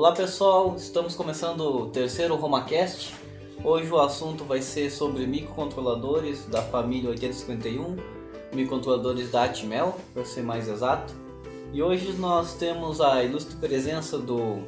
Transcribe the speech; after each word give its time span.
Olá 0.00 0.12
pessoal, 0.12 0.76
estamos 0.78 1.14
começando 1.14 1.60
o 1.60 1.86
terceiro 1.88 2.34
RomaCast. 2.34 3.14
Hoje 3.62 3.92
o 3.92 4.00
assunto 4.00 4.44
vai 4.44 4.62
ser 4.62 4.88
sobre 4.88 5.26
microcontroladores 5.26 6.46
da 6.46 6.62
família 6.62 7.10
8051, 7.10 7.98
microcontroladores 8.50 9.30
da 9.30 9.44
Atmel, 9.44 9.94
para 10.14 10.24
ser 10.24 10.42
mais 10.42 10.68
exato. 10.68 11.14
E 11.70 11.82
hoje 11.82 12.14
nós 12.14 12.54
temos 12.54 12.98
a 12.98 13.22
ilustre 13.22 13.56
presença 13.56 14.16
do 14.16 14.60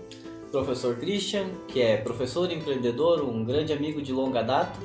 professor 0.51 0.97
Christian, 0.97 1.47
que 1.67 1.81
é 1.81 1.97
professor 1.97 2.53
empreendedor, 2.53 3.25
um 3.25 3.43
grande 3.43 3.73
amigo 3.73 4.03
de 4.03 4.13
longa 4.13 4.43
data. 4.43 4.79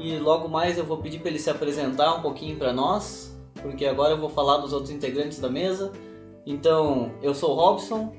E 0.00 0.18
logo 0.18 0.48
mais 0.48 0.76
eu 0.76 0.84
vou 0.84 0.96
pedir 0.96 1.20
para 1.20 1.28
ele 1.28 1.38
se 1.38 1.48
apresentar 1.48 2.12
um 2.16 2.22
pouquinho 2.22 2.56
para 2.56 2.72
nós, 2.72 3.38
porque 3.62 3.86
agora 3.86 4.14
eu 4.14 4.18
vou 4.18 4.30
falar 4.30 4.56
dos 4.56 4.72
outros 4.72 4.90
integrantes 4.90 5.38
da 5.38 5.48
mesa. 5.48 5.92
Então, 6.44 7.12
eu 7.22 7.32
sou 7.32 7.52
o 7.52 7.54
Robson 7.54 8.12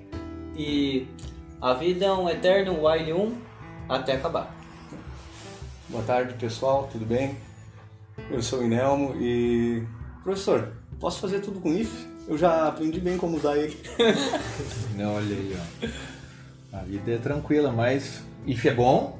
e 0.56 1.06
a 1.62 1.74
vida 1.74 2.06
é 2.06 2.12
um 2.14 2.30
eterno 2.30 2.86
while 2.86 3.14
1 3.14 3.42
até 3.90 4.14
acabar. 4.14 4.56
Boa 5.90 6.04
tarde, 6.04 6.34
pessoal, 6.36 6.88
tudo 6.92 7.06
bem? 7.06 7.38
Eu 8.30 8.42
sou 8.42 8.60
o 8.60 8.64
Inelmo 8.64 9.16
e. 9.16 9.84
Professor, 10.24 10.74
posso 11.00 11.20
fazer 11.20 11.40
tudo 11.40 11.60
com 11.60 11.74
if? 11.74 12.06
Eu 12.28 12.38
já 12.38 12.68
aprendi 12.68 13.00
bem 13.00 13.18
como 13.18 13.38
usar 13.38 13.58
ele. 13.58 13.78
Não, 14.96 15.16
olha 15.16 15.36
aí, 15.36 15.58
ó. 16.74 16.78
A 16.78 16.82
vida 16.82 17.12
é 17.14 17.18
tranquila, 17.18 17.72
mas 17.72 18.22
if 18.46 18.66
é 18.66 18.74
bom, 18.74 19.18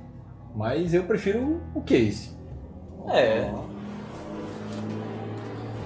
mas 0.54 0.94
eu 0.94 1.04
prefiro 1.06 1.62
o 1.74 1.82
case. 1.82 2.36
É. 3.10 3.50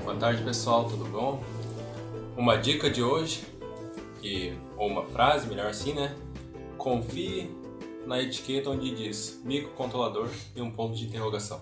Boa 0.04 0.18
tarde, 0.18 0.44
pessoal, 0.44 0.90
tudo 0.90 1.06
bom? 1.06 1.42
Uma 2.36 2.58
dica 2.58 2.90
de 2.90 3.04
hoje, 3.04 3.46
que, 4.20 4.58
ou 4.76 4.88
uma 4.88 5.04
frase, 5.06 5.48
melhor 5.48 5.68
assim, 5.68 5.94
né? 5.94 6.16
Confie 6.82 7.50
na 8.08 8.20
etiqueta 8.20 8.72
onde 8.72 8.96
diz 8.96 9.40
microcontrolador 9.46 10.28
e 10.56 10.62
um 10.64 10.72
ponto 10.72 10.96
de 10.96 11.06
interrogação. 11.06 11.62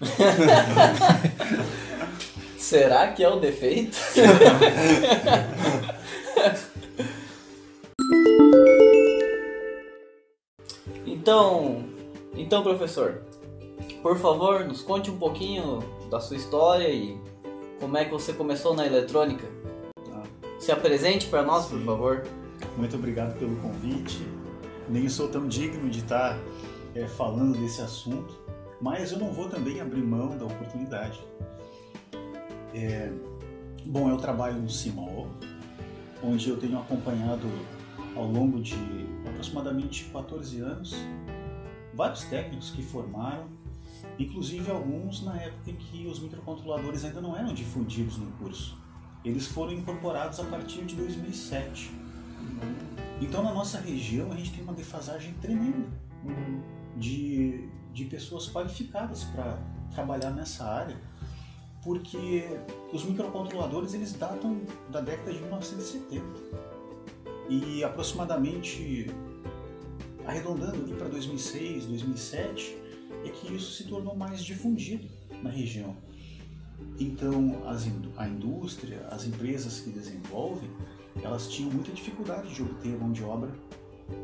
Será 2.58 3.12
que 3.12 3.22
é 3.22 3.28
o 3.28 3.38
defeito? 3.38 3.96
então, 11.06 11.84
então 12.34 12.64
professor, 12.64 13.22
por 14.02 14.18
favor, 14.18 14.64
nos 14.64 14.82
conte 14.82 15.08
um 15.08 15.18
pouquinho 15.18 15.78
da 16.10 16.18
sua 16.18 16.36
história 16.36 16.88
e 16.88 17.16
como 17.78 17.96
é 17.96 18.04
que 18.04 18.10
você 18.10 18.32
começou 18.32 18.74
na 18.74 18.84
eletrônica. 18.84 19.46
Tá. 20.04 20.24
Se 20.58 20.72
apresente 20.72 21.28
para 21.28 21.44
nós, 21.44 21.66
por 21.66 21.78
Sim. 21.78 21.86
favor. 21.86 22.26
Muito 22.76 22.96
obrigado 22.96 23.38
pelo 23.38 23.54
convite. 23.58 24.26
Nem 24.88 25.08
sou 25.08 25.28
tão 25.28 25.46
digno 25.46 25.90
de 25.90 26.00
estar 26.00 26.38
eh, 26.94 27.06
falando 27.06 27.58
desse 27.58 27.80
assunto, 27.80 28.34
mas 28.80 29.12
eu 29.12 29.18
não 29.18 29.32
vou 29.32 29.48
também 29.48 29.80
abrir 29.80 30.02
mão 30.02 30.36
da 30.36 30.46
oportunidade. 30.46 31.20
É, 32.74 33.12
bom, 33.84 34.08
eu 34.08 34.16
trabalho 34.16 34.60
no 34.60 34.68
CIMOL, 34.68 35.28
onde 36.22 36.48
eu 36.48 36.56
tenho 36.56 36.78
acompanhado 36.78 37.46
ao 38.14 38.26
longo 38.26 38.60
de 38.60 38.76
aproximadamente 39.26 40.04
14 40.12 40.60
anos 40.60 40.96
vários 41.98 42.22
técnicos 42.26 42.70
que 42.70 42.80
formaram, 42.80 43.48
inclusive 44.20 44.70
alguns 44.70 45.20
na 45.24 45.34
época 45.36 45.68
em 45.72 45.74
que 45.74 46.06
os 46.06 46.20
microcontroladores 46.20 47.04
ainda 47.04 47.20
não 47.20 47.36
eram 47.36 47.52
difundidos 47.52 48.16
no 48.16 48.30
curso. 48.32 48.78
Eles 49.24 49.48
foram 49.48 49.72
incorporados 49.72 50.38
a 50.38 50.44
partir 50.44 50.84
de 50.84 50.94
2007. 50.94 51.90
Então, 53.20 53.42
na 53.42 53.52
nossa 53.52 53.80
região, 53.80 54.30
a 54.32 54.36
gente 54.36 54.52
tem 54.52 54.62
uma 54.62 54.72
defasagem 54.72 55.34
tremenda 55.34 55.88
de, 56.96 57.68
de 57.92 58.04
pessoas 58.04 58.48
qualificadas 58.48 59.24
para 59.24 59.58
trabalhar 59.94 60.30
nessa 60.30 60.64
área, 60.64 60.96
porque 61.82 62.44
os 62.92 63.04
microcontroladores 63.04 63.94
eles 63.94 64.12
datam 64.12 64.60
da 64.90 65.00
década 65.00 65.32
de 65.32 65.38
1970 65.40 66.24
e 67.48 67.82
aproximadamente 67.82 69.06
arredondando 70.26 70.82
ali 70.82 70.92
para 70.92 71.08
2006, 71.08 71.86
2007 71.86 72.76
é 73.24 73.30
que 73.30 73.54
isso 73.54 73.72
se 73.72 73.84
tornou 73.84 74.14
mais 74.14 74.44
difundido 74.44 75.08
na 75.42 75.50
região. 75.50 75.96
Então, 77.00 77.62
as, 77.66 77.88
a 78.16 78.28
indústria, 78.28 79.06
as 79.10 79.24
empresas 79.24 79.80
que 79.80 79.90
desenvolvem, 79.90 80.70
elas 81.22 81.48
tinham 81.48 81.70
muita 81.70 81.92
dificuldade 81.92 82.54
de 82.54 82.62
obter 82.62 82.98
mão 82.98 83.12
de 83.12 83.24
obra 83.24 83.50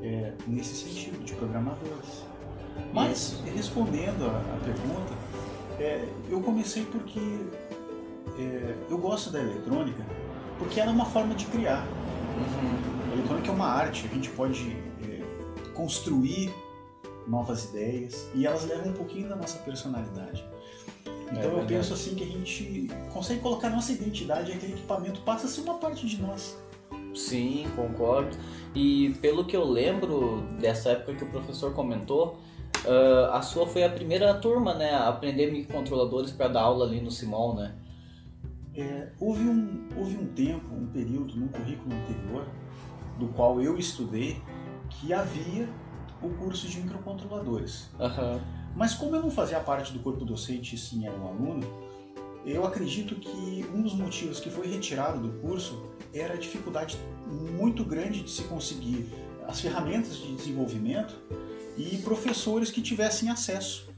é, 0.03 0.33
nesse 0.47 0.75
sentido, 0.75 1.23
de 1.25 1.35
programadores. 1.35 2.25
Mas, 2.93 3.41
respondendo 3.55 4.25
a, 4.25 4.39
a 4.39 4.61
pergunta, 4.65 5.13
é, 5.79 6.09
eu 6.31 6.41
comecei 6.41 6.85
porque 6.85 7.21
é, 8.39 8.75
eu 8.91 8.99
gosto 8.99 9.31
da 9.31 9.41
eletrônica, 9.41 10.05
porque 10.59 10.81
ela 10.81 10.91
é 10.91 10.95
uma 10.95 11.07
forma 11.07 11.35
de 11.35 11.47
criar. 11.47 11.87
A 13.11 13.15
eletrônica 13.15 13.49
é 13.49 13.53
uma 13.53 13.67
arte, 13.67 14.07
a 14.11 14.15
gente 14.15 14.31
pode 14.31 14.77
é, 15.03 15.23
construir 15.73 16.53
novas 17.27 17.65
ideias 17.71 18.29
e 18.35 18.47
elas 18.47 18.67
levam 18.67 18.91
um 18.91 18.93
pouquinho 18.93 19.29
da 19.29 19.37
nossa 19.37 19.59
personalidade. 19.59 20.45
Então 21.33 21.59
eu 21.59 21.67
penso 21.67 21.95
assim 21.95 22.15
que 22.15 22.23
a 22.23 22.27
gente 22.27 22.89
consegue 23.13 23.41
colocar 23.41 23.71
nossa 23.71 23.93
identidade 23.93 24.53
e 24.53 24.55
aquele 24.55 24.75
equipamento 24.75 25.21
passa 25.23 25.47
a 25.47 25.49
ser 25.49 25.63
uma 25.63 25.75
parte 25.75 26.07
de 26.07 26.21
nós. 26.21 26.57
Sim, 27.15 27.67
concordo. 27.77 28.37
E 28.75 29.11
pelo 29.21 29.45
que 29.45 29.57
eu 29.57 29.65
lembro 29.65 30.43
dessa 30.61 30.91
época 30.91 31.15
que 31.15 31.25
o 31.25 31.31
professor 31.31 31.73
comentou, 31.73 32.39
ah, 32.87 33.39
a 33.39 33.43
sua 33.43 33.67
foi 33.67 33.85
a 33.85 33.91
primeira 33.91 34.35
turma, 34.35 34.75
né, 34.75 34.91
a 34.91 35.09
aprender 35.09 35.51
microcontroladores 35.51 36.31
para 36.33 36.49
dar 36.49 36.63
aula 36.63 36.87
ali 36.87 37.01
no 37.01 37.11
Simol, 37.11 37.55
né? 37.55 37.75
É, 38.77 39.13
houve, 39.21 39.45
um, 39.45 39.89
houve 39.97 40.17
um 40.17 40.27
tempo, 40.27 40.75
um 40.75 40.87
período 40.89 41.37
no 41.37 41.49
currículo 41.49 41.95
anterior, 41.95 42.45
do 43.19 43.29
qual 43.29 43.61
eu 43.61 43.79
estudei, 43.79 44.43
que 44.91 45.13
havia 45.13 45.69
o 46.21 46.29
curso 46.31 46.67
de 46.67 46.81
microcontroladores. 46.81 47.89
Aham. 48.01 48.41
Mas 48.75 48.95
como 48.95 49.15
eu 49.15 49.23
não 49.23 49.31
fazia 49.31 49.61
parte 49.61 49.93
do 49.93 50.01
corpo 50.01 50.25
docente 50.25 50.75
e 50.75 50.79
sim 50.79 51.07
era 51.07 51.17
um 51.17 51.29
aluno, 51.29 51.65
eu 52.45 52.67
acredito 52.67 53.15
que 53.15 53.65
um 53.75 53.83
dos 53.83 53.95
motivos 53.95 54.41
que 54.41 54.51
foi 54.51 54.67
retirado 54.67 55.21
do 55.21 55.41
curso 55.41 55.91
era 56.13 56.35
a 56.35 56.37
dificuldade 56.37 56.99
muito 57.27 57.85
grande 57.85 58.23
de 58.23 58.31
se 58.31 58.43
conseguir 58.45 59.07
as 59.47 59.61
ferramentas 59.61 60.17
de 60.17 60.35
desenvolvimento 60.35 61.15
e 61.77 61.99
professores 61.99 62.71
que 62.71 62.81
tivessem 62.81 63.31
acesso 63.31 63.93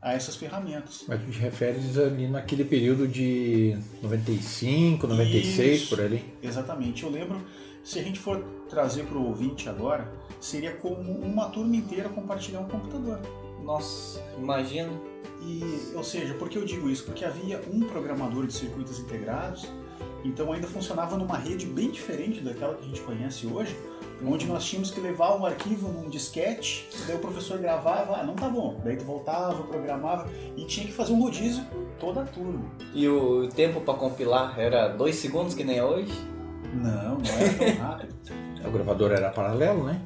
a 0.00 0.12
essas 0.12 0.36
ferramentas. 0.36 1.04
Mas 1.06 1.22
tu 1.22 1.30
te 1.30 1.38
referes 1.38 1.96
ali 1.96 2.26
naquele 2.26 2.64
período 2.64 3.06
de 3.06 3.78
95, 4.02 5.06
96, 5.06 5.80
Isso. 5.82 5.88
por 5.88 6.04
ali. 6.04 6.24
Exatamente. 6.42 7.04
Eu 7.04 7.10
lembro, 7.10 7.40
se 7.84 7.98
a 7.98 8.02
gente 8.02 8.18
for 8.18 8.42
trazer 8.68 9.04
para 9.04 9.16
o 9.16 9.26
ouvinte 9.26 9.68
agora, 9.68 10.12
seria 10.40 10.72
como 10.72 11.12
uma 11.12 11.48
turma 11.48 11.76
inteira 11.76 12.08
compartilhar 12.08 12.60
um 12.60 12.68
computador. 12.68 13.20
Nossa, 13.62 14.22
imagina. 14.38 14.90
E, 15.40 15.92
ou 15.94 16.04
seja, 16.04 16.34
por 16.34 16.48
que 16.48 16.56
eu 16.56 16.64
digo 16.64 16.88
isso? 16.88 17.04
Porque 17.04 17.24
havia 17.24 17.60
um 17.72 17.80
programador 17.80 18.46
de 18.46 18.52
circuitos 18.52 19.00
integrados, 19.00 19.66
então 20.24 20.52
ainda 20.52 20.68
funcionava 20.68 21.16
numa 21.16 21.36
rede 21.36 21.66
bem 21.66 21.90
diferente 21.90 22.40
daquela 22.40 22.74
que 22.74 22.84
a 22.84 22.86
gente 22.86 23.00
conhece 23.00 23.46
hoje, 23.46 23.76
onde 24.24 24.46
nós 24.46 24.64
tínhamos 24.64 24.92
que 24.92 25.00
levar 25.00 25.36
um 25.36 25.44
arquivo 25.44 25.88
num 25.88 26.08
disquete, 26.08 26.88
daí 27.06 27.16
o 27.16 27.18
professor 27.18 27.58
gravava, 27.58 28.18
ah, 28.18 28.22
não 28.22 28.34
tá 28.34 28.48
bom, 28.48 28.80
daí 28.84 28.96
tu 28.96 29.04
voltava, 29.04 29.64
programava 29.64 30.30
e 30.56 30.64
tinha 30.64 30.86
que 30.86 30.92
fazer 30.92 31.12
um 31.12 31.20
rodízio 31.20 31.64
toda 31.98 32.22
a 32.22 32.24
turma. 32.24 32.64
E 32.94 33.08
o 33.08 33.48
tempo 33.48 33.80
para 33.80 33.94
compilar 33.94 34.58
era 34.58 34.88
dois 34.88 35.16
segundos 35.16 35.54
que 35.54 35.64
nem 35.64 35.78
é 35.78 35.84
hoje? 35.84 36.12
Não, 36.72 37.18
não 37.18 37.30
era 37.30 37.54
tão 37.54 37.84
rápido. 37.84 38.14
O 38.64 38.70
gravador 38.70 39.10
era 39.10 39.28
paralelo, 39.28 39.82
né? 39.82 40.00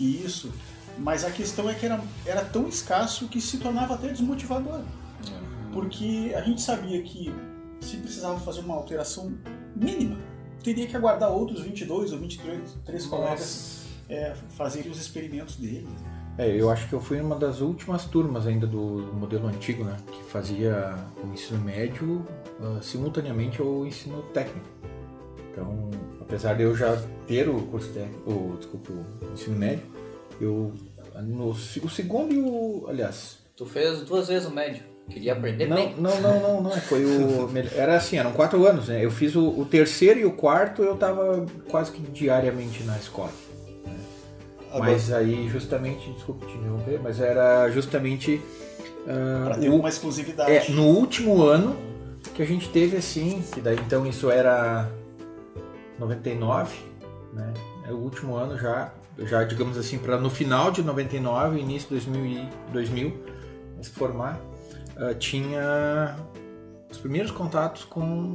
Isso. 0.00 0.50
Mas 0.98 1.24
a 1.24 1.30
questão 1.30 1.70
é 1.70 1.74
que 1.74 1.86
era, 1.86 2.00
era 2.26 2.44
tão 2.44 2.68
escasso 2.68 3.28
que 3.28 3.40
se 3.40 3.58
tornava 3.58 3.94
até 3.94 4.08
desmotivador. 4.08 4.82
Porque 5.72 6.32
a 6.34 6.40
gente 6.42 6.60
sabia 6.60 7.02
que 7.02 7.32
se 7.80 7.98
precisava 7.98 8.38
fazer 8.40 8.60
uma 8.60 8.74
alteração 8.74 9.32
mínima, 9.76 10.16
teria 10.62 10.86
que 10.86 10.96
aguardar 10.96 11.30
outros 11.30 11.60
22 11.60 12.12
ou 12.12 12.18
23 12.18 12.76
três 12.84 13.06
colegas 13.06 13.86
é, 14.08 14.34
fazerem 14.50 14.90
os 14.90 15.00
experimentos 15.00 15.56
deles. 15.56 15.88
É, 16.36 16.48
eu 16.48 16.70
acho 16.70 16.88
que 16.88 16.94
eu 16.94 17.00
fui 17.00 17.20
uma 17.20 17.34
das 17.34 17.60
últimas 17.60 18.04
turmas 18.04 18.46
ainda 18.46 18.66
do 18.66 19.12
modelo 19.12 19.48
antigo, 19.48 19.82
né? 19.82 19.96
Que 20.06 20.22
fazia 20.22 20.94
o 21.22 21.32
ensino 21.32 21.60
médio 21.60 22.24
ah, 22.60 22.78
simultaneamente 22.80 23.60
ao 23.60 23.84
ensino 23.84 24.22
técnico. 24.32 24.68
Então, 25.50 25.90
apesar 26.20 26.54
de 26.54 26.62
eu 26.62 26.76
já 26.76 26.96
ter 27.26 27.48
o 27.48 27.60
curso 27.62 27.92
técnico, 27.92 28.30
o, 28.30 28.56
desculpa, 28.56 28.92
o 28.92 29.32
ensino 29.32 29.56
médio, 29.56 29.84
eu 30.40 30.72
no 31.22 31.50
o 31.50 31.88
segundo 31.90 32.32
e 32.34 32.40
o, 32.40 32.86
aliás, 32.88 33.38
Tu 33.56 33.66
fez 33.66 34.00
duas 34.02 34.28
vezes 34.28 34.48
o 34.48 34.52
médio. 34.52 34.82
Queria 35.10 35.32
aprender 35.32 35.66
não, 35.66 35.76
bem. 35.76 35.94
não, 35.98 36.20
não, 36.20 36.40
não, 36.40 36.62
não, 36.64 36.70
foi 36.72 37.04
o 37.04 37.48
melhor- 37.52 37.72
era 37.74 37.96
assim, 37.96 38.18
eram 38.18 38.30
quatro 38.32 38.64
anos, 38.66 38.88
né? 38.88 39.02
Eu 39.04 39.10
fiz 39.10 39.34
o, 39.34 39.48
o 39.48 39.64
terceiro 39.64 40.20
e 40.20 40.24
o 40.26 40.32
quarto, 40.32 40.82
eu 40.82 40.96
tava 40.96 41.46
quase 41.70 41.90
que 41.92 42.00
diariamente 42.02 42.82
na 42.84 42.96
escola. 42.98 43.32
né? 43.86 43.96
Mas 44.78 45.10
aí 45.12 45.48
justamente, 45.48 46.12
desculpa 46.12 46.44
te 46.46 46.52
interromper, 46.56 47.00
mas 47.02 47.20
era 47.20 47.70
justamente 47.70 48.40
ah, 49.08 49.44
Para 49.46 49.58
ter 49.58 49.70
o- 49.70 49.76
uma 49.76 49.88
exclusividade. 49.88 50.52
é, 50.52 50.68
no 50.70 50.84
último 50.88 51.42
ano 51.42 51.74
que 52.34 52.42
a 52.42 52.46
gente 52.46 52.68
teve 52.68 52.96
assim, 52.98 53.42
que 53.52 53.60
daí 53.62 53.76
então 53.84 54.06
isso 54.06 54.30
era 54.30 54.88
99, 55.98 56.76
né? 57.32 57.52
É 57.88 57.92
o 57.92 57.96
último 57.96 58.36
ano 58.36 58.58
já, 58.58 58.92
já 59.26 59.42
digamos 59.44 59.76
assim, 59.76 59.98
para 59.98 60.18
no 60.18 60.30
final 60.30 60.70
de 60.70 60.82
99, 60.82 61.58
início 61.58 61.88
de 61.88 62.06
2000, 62.06 62.26
e- 62.26 62.48
2000 62.72 63.24
se 63.82 63.90
formar, 63.90 64.40
ah, 64.96 65.14
tinha 65.14 66.16
os 66.90 66.98
primeiros 66.98 67.30
contatos 67.30 67.84
com 67.84 68.34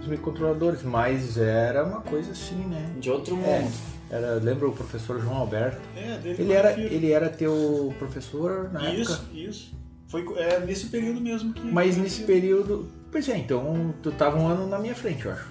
os 0.00 0.06
microcontroladores, 0.06 0.82
mas 0.82 1.36
era 1.36 1.84
uma 1.84 2.00
coisa 2.00 2.32
assim, 2.32 2.56
né? 2.66 2.94
De 2.98 3.10
outro 3.10 3.36
mundo. 3.36 3.46
É, 3.46 4.16
era, 4.16 4.34
lembra 4.34 4.66
o 4.68 4.72
professor 4.72 5.20
João 5.20 5.36
Alberto? 5.36 5.80
É, 5.96 6.18
dele 6.18 6.42
Ele 6.42 6.52
era, 6.52 6.70
confiro. 6.70 6.94
ele 6.94 7.12
era 7.12 7.28
teu 7.28 7.94
professor 7.98 8.70
na 8.72 8.92
Isso, 8.92 9.12
época? 9.12 9.28
isso. 9.36 9.78
Foi 10.08 10.24
é, 10.38 10.58
nesse 10.60 10.86
período 10.86 11.20
mesmo 11.20 11.52
que. 11.52 11.60
Mas 11.62 11.96
nesse 11.96 12.22
período. 12.24 12.90
Pois 13.12 13.28
é, 13.28 13.36
então 13.36 13.94
tu 14.02 14.10
tava 14.10 14.36
um 14.38 14.48
ano 14.48 14.66
na 14.66 14.78
minha 14.78 14.94
frente, 14.94 15.24
eu 15.26 15.32
acho. 15.32 15.48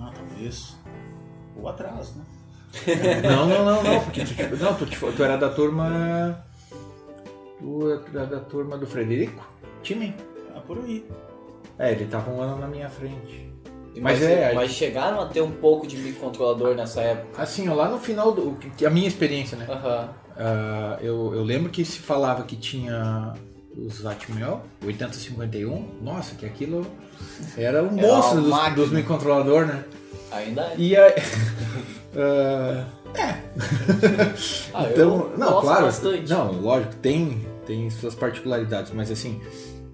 Ah, 0.00 0.10
talvez. 0.12 0.74
Ou 1.56 1.68
atrás, 1.68 2.16
né? 2.16 2.24
Não, 3.22 3.46
não, 3.48 3.64
não, 3.64 3.82
não. 3.82 4.00
Porque 4.00 4.24
tu, 4.24 4.34
tipo, 4.34 4.56
não, 4.56 4.74
tu, 4.74 4.86
tu 4.86 5.22
era 5.24 5.36
da 5.36 5.48
turma. 5.48 6.44
Tu 7.60 8.00
era 8.14 8.26
da 8.26 8.40
turma 8.40 8.76
do 8.76 8.86
Frederico? 8.86 9.46
Time. 9.82 10.14
Ah, 10.54 10.60
por 10.60 10.78
aí. 10.78 11.04
É, 11.78 11.92
ele 11.92 12.06
tava 12.06 12.30
um 12.30 12.40
ano 12.40 12.58
na 12.58 12.66
minha 12.66 12.88
frente. 12.88 13.52
Mas, 13.96 14.18
Mas 14.18 14.22
é, 14.22 14.52
mas 14.54 14.70
chegaram 14.72 15.20
a 15.20 15.26
ter 15.26 15.40
um 15.40 15.52
pouco 15.52 15.86
de 15.86 15.96
microcontrolador 15.96 16.74
nessa 16.74 17.00
época. 17.00 17.40
Assim, 17.40 17.68
ó, 17.68 17.74
lá 17.74 17.88
no 17.88 17.98
final 17.98 18.32
do. 18.32 18.52
que- 18.76 18.84
A 18.84 18.90
minha 18.90 19.06
experiência, 19.06 19.56
né? 19.56 19.66
Aham. 19.68 20.08
Ah, 20.36 20.98
eu, 21.00 21.32
eu 21.32 21.44
lembro 21.44 21.70
que 21.70 21.84
se 21.84 22.00
falava 22.00 22.42
que 22.42 22.56
tinha 22.56 23.34
os 23.76 24.04
Atmel 24.04 24.62
8051, 24.84 25.88
nossa, 26.02 26.34
que 26.34 26.44
aquilo 26.44 26.84
era 27.56 27.82
um 27.84 27.90
monstro 27.92 28.40
dos, 28.42 28.74
dos 28.74 28.90
microcontroladores, 28.90 29.68
né? 29.68 29.84
Ainda 30.32 30.62
é. 30.62 30.74
E 30.76 30.94
aí. 32.16 32.84
ah, 33.20 33.40
Ah, 34.74 34.88
então, 34.90 35.30
eu 35.32 35.38
não, 35.38 35.60
claro. 35.60 35.84
bastante. 35.86 36.28
Não, 36.30 36.52
lógico, 36.52 36.94
tem, 36.96 37.46
tem 37.66 37.88
suas 37.90 38.14
particularidades, 38.14 38.92
mas 38.92 39.10
assim, 39.10 39.40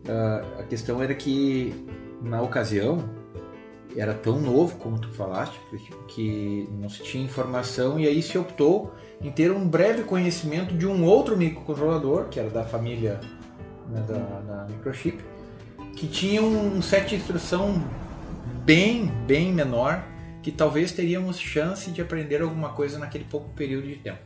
ah, 0.08 0.42
a 0.58 0.62
questão 0.62 1.02
era 1.02 1.14
que 1.14 1.74
na 2.22 2.40
ocasião 2.42 3.04
era 3.96 4.14
tão 4.14 4.38
novo, 4.40 4.76
como 4.76 4.98
tu 4.98 5.08
falaste, 5.10 5.58
que- 5.70 5.94
que 6.14 6.68
não 6.80 6.88
se 6.88 7.02
tinha 7.02 7.24
informação 7.24 7.98
e 7.98 8.06
aí 8.06 8.22
se 8.22 8.38
optou 8.38 8.94
em 9.20 9.30
ter 9.30 9.50
um 9.50 9.66
breve 9.68 10.04
conhecimento 10.04 10.74
de 10.74 10.86
um 10.86 11.04
outro 11.04 11.36
microcontrolador, 11.36 12.26
que 12.30 12.38
era 12.38 12.48
da 12.48 12.62
família 12.64 13.20
né, 13.90 14.00
da, 14.06 14.14
da 14.16 14.66
microchip, 14.70 15.22
que 15.96 16.06
tinha 16.06 16.40
um 16.40 16.80
set 16.80 17.08
de 17.10 17.16
instrução 17.16 17.82
bem, 18.64 19.06
bem 19.26 19.52
menor, 19.52 20.04
que 20.42 20.50
talvez 20.50 20.92
teríamos 20.92 21.38
chance 21.38 21.90
de 21.90 22.00
aprender 22.00 22.42
alguma 22.42 22.70
coisa 22.70 22.98
naquele 22.98 23.24
pouco 23.24 23.50
período 23.50 23.86
de 23.86 23.96
tempo. 23.96 24.18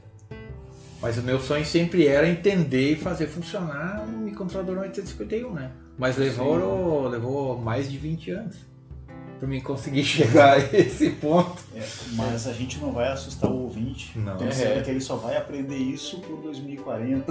Mas 1.01 1.19
o 1.19 1.23
meu 1.23 1.39
sonho 1.39 1.65
sempre 1.65 2.07
era 2.07 2.29
entender 2.29 2.93
e 2.93 2.97
fazer 2.97 3.27
funcionar 3.27 4.05
um 4.09 4.19
microcontrolador 4.19 4.79
851, 4.79 5.53
né? 5.53 5.71
Mas 5.99 6.17
levou, 6.17 7.09
levou 7.09 7.59
mais 7.61 7.91
de 7.91 7.99
20 7.99 8.31
anos 8.31 8.74
para 9.45 9.47
mim 9.47 9.61
conseguir 9.61 10.03
chegar 10.05 10.55
a 10.55 10.59
esse 10.59 11.11
ponto. 11.11 11.63
É, 11.77 11.83
mas 12.15 12.47
a 12.47 12.53
gente 12.53 12.79
não 12.79 12.93
vai 12.93 13.09
assustar 13.09 13.51
o 13.51 13.65
ouvinte. 13.65 14.19
Não. 14.19 14.39
Pensando 14.39 14.79
É. 14.79 14.81
que 14.81 14.91
ele 14.91 15.01
só 15.01 15.17
vai 15.17 15.37
aprender 15.37 15.77
isso 15.77 16.19
por 16.21 16.41
2040. 16.41 17.31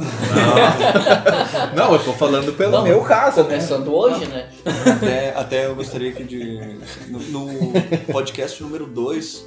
Não, 1.75 1.93
eu 1.93 2.03
tô 2.03 2.13
falando 2.13 2.53
pelo 2.53 2.71
Não, 2.71 2.83
meu 2.83 3.01
caso, 3.01 3.41
né? 3.43 3.55
Começando 3.55 3.93
hoje, 3.93 4.27
né? 4.27 4.49
Até, 4.95 5.35
até 5.35 5.65
eu 5.65 5.75
gostaria 5.75 6.11
que 6.11 6.23
de. 6.23 6.77
No, 7.09 7.19
no 7.19 7.73
podcast 8.11 8.61
número 8.61 8.85
2, 8.85 9.45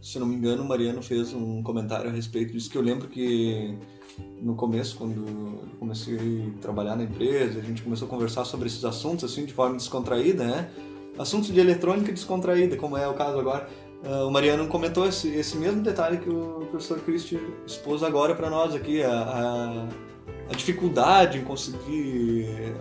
se 0.00 0.18
não 0.18 0.26
me 0.26 0.34
engano, 0.36 0.62
o 0.62 0.68
Mariano 0.68 1.02
fez 1.02 1.34
um 1.34 1.62
comentário 1.62 2.08
a 2.08 2.12
respeito 2.12 2.52
disso, 2.52 2.70
que 2.70 2.78
eu 2.78 2.82
lembro 2.82 3.08
que 3.08 3.76
no 4.40 4.54
começo, 4.54 4.96
quando 4.96 5.16
eu 5.26 5.78
comecei 5.78 6.16
a 6.58 6.62
trabalhar 6.62 6.96
na 6.96 7.04
empresa, 7.04 7.58
a 7.58 7.62
gente 7.62 7.82
começou 7.82 8.06
a 8.06 8.10
conversar 8.10 8.44
sobre 8.46 8.68
esses 8.68 8.84
assuntos 8.84 9.30
assim 9.30 9.44
de 9.44 9.52
forma 9.52 9.76
descontraída, 9.76 10.44
né? 10.44 10.68
Assuntos 11.18 11.52
de 11.52 11.60
eletrônica 11.60 12.12
descontraída, 12.12 12.76
como 12.76 12.96
é 12.96 13.06
o 13.08 13.14
caso 13.14 13.38
agora. 13.38 13.68
Ah, 14.04 14.24
o 14.26 14.30
Mariano 14.30 14.66
comentou 14.66 15.06
esse, 15.06 15.28
esse 15.28 15.56
mesmo 15.56 15.80
detalhe 15.82 16.18
que 16.18 16.28
o 16.28 16.66
professor 16.70 16.98
Christie 17.00 17.38
expôs 17.66 18.02
agora 18.02 18.34
para 18.34 18.50
nós 18.50 18.74
aqui, 18.74 19.02
a, 19.02 19.10
a, 19.10 19.88
a 20.50 20.54
dificuldade 20.54 21.38
em 21.38 21.44
conseguir 21.44 22.74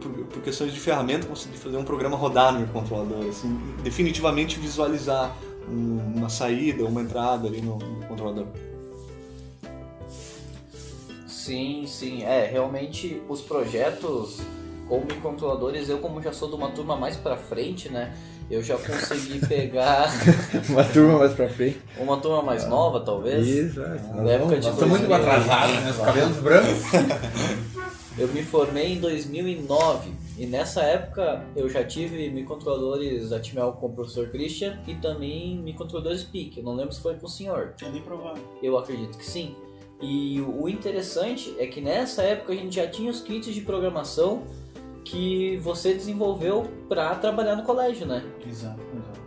por, 0.00 0.10
por 0.26 0.42
questões 0.42 0.72
de 0.72 0.80
ferramenta, 0.80 1.26
conseguir 1.26 1.56
fazer 1.58 1.76
um 1.76 1.84
programa 1.84 2.16
rodar 2.16 2.52
no 2.58 2.66
controlador, 2.68 3.26
assim, 3.28 3.58
definitivamente 3.82 4.58
visualizar 4.58 5.34
um- 5.68 6.16
uma 6.18 6.28
saída, 6.28 6.84
uma 6.84 7.00
entrada 7.00 7.46
ali 7.46 7.60
no, 7.62 7.78
no 7.78 8.04
controlador. 8.06 8.46
Sim, 11.26 11.84
sim. 11.86 12.22
É, 12.22 12.46
realmente 12.46 13.22
os 13.28 13.40
projetos 13.40 14.40
com 14.90 14.98
microcontroladores, 15.00 15.88
eu 15.88 15.98
como 15.98 16.20
já 16.20 16.32
sou 16.32 16.48
de 16.48 16.56
uma 16.56 16.70
turma 16.72 16.96
mais 16.96 17.16
pra 17.16 17.36
frente, 17.36 17.88
né? 17.88 18.12
Eu 18.50 18.60
já 18.62 18.76
consegui 18.76 19.38
pegar 19.46 20.10
Uma 20.68 20.82
turma 20.84 21.18
mais 21.20 21.32
pra 21.32 21.48
frente. 21.48 21.80
uma 21.96 22.16
turma 22.16 22.42
mais 22.42 22.66
nova, 22.66 22.98
talvez. 23.00 23.46
Isso, 23.46 23.80
é. 23.80 24.00
Na 24.16 24.30
época 24.32 24.56
de 24.58 24.66
Nós 24.66 24.74
estamos 24.74 24.98
muito 24.98 25.08
2000. 25.08 25.14
atrasados, 25.16 25.74
né? 25.84 25.90
Os 25.92 25.96
cabelos 25.98 26.36
brancos. 26.38 26.82
Eu 28.18 28.26
me 28.28 28.42
formei 28.42 28.94
em 28.94 29.00
2009 29.00 30.10
e 30.36 30.44
nessa 30.44 30.82
época 30.82 31.42
eu 31.56 31.70
já 31.70 31.82
tive 31.84 32.28
microcontroladores 32.28 33.32
Atmel 33.32 33.72
com 33.74 33.86
o 33.86 33.92
professor 33.92 34.28
Christian 34.28 34.78
e 34.86 34.94
também 34.96 35.56
microcontroladores 35.62 36.24
PIC. 36.24 36.58
Eu 36.58 36.64
não 36.64 36.74
lembro 36.74 36.92
se 36.92 37.00
foi 37.00 37.14
com 37.14 37.26
o 37.26 37.30
senhor. 37.30 37.72
É 37.80 37.88
bem 37.88 38.02
provável. 38.02 38.42
Eu 38.62 38.76
acredito 38.76 39.16
que 39.16 39.24
sim. 39.24 39.54
E 40.02 40.40
o 40.40 40.68
interessante 40.68 41.54
é 41.58 41.66
que 41.66 41.80
nessa 41.80 42.22
época 42.22 42.52
a 42.52 42.56
gente 42.56 42.74
já 42.76 42.86
tinha 42.88 43.10
os 43.10 43.20
kits 43.20 43.54
de 43.54 43.60
programação 43.62 44.42
que 45.04 45.56
você 45.58 45.94
desenvolveu 45.94 46.70
para 46.88 47.14
trabalhar 47.16 47.56
no 47.56 47.62
colégio, 47.62 48.06
né? 48.06 48.24
Exato, 48.46 48.80
exato. 48.80 49.20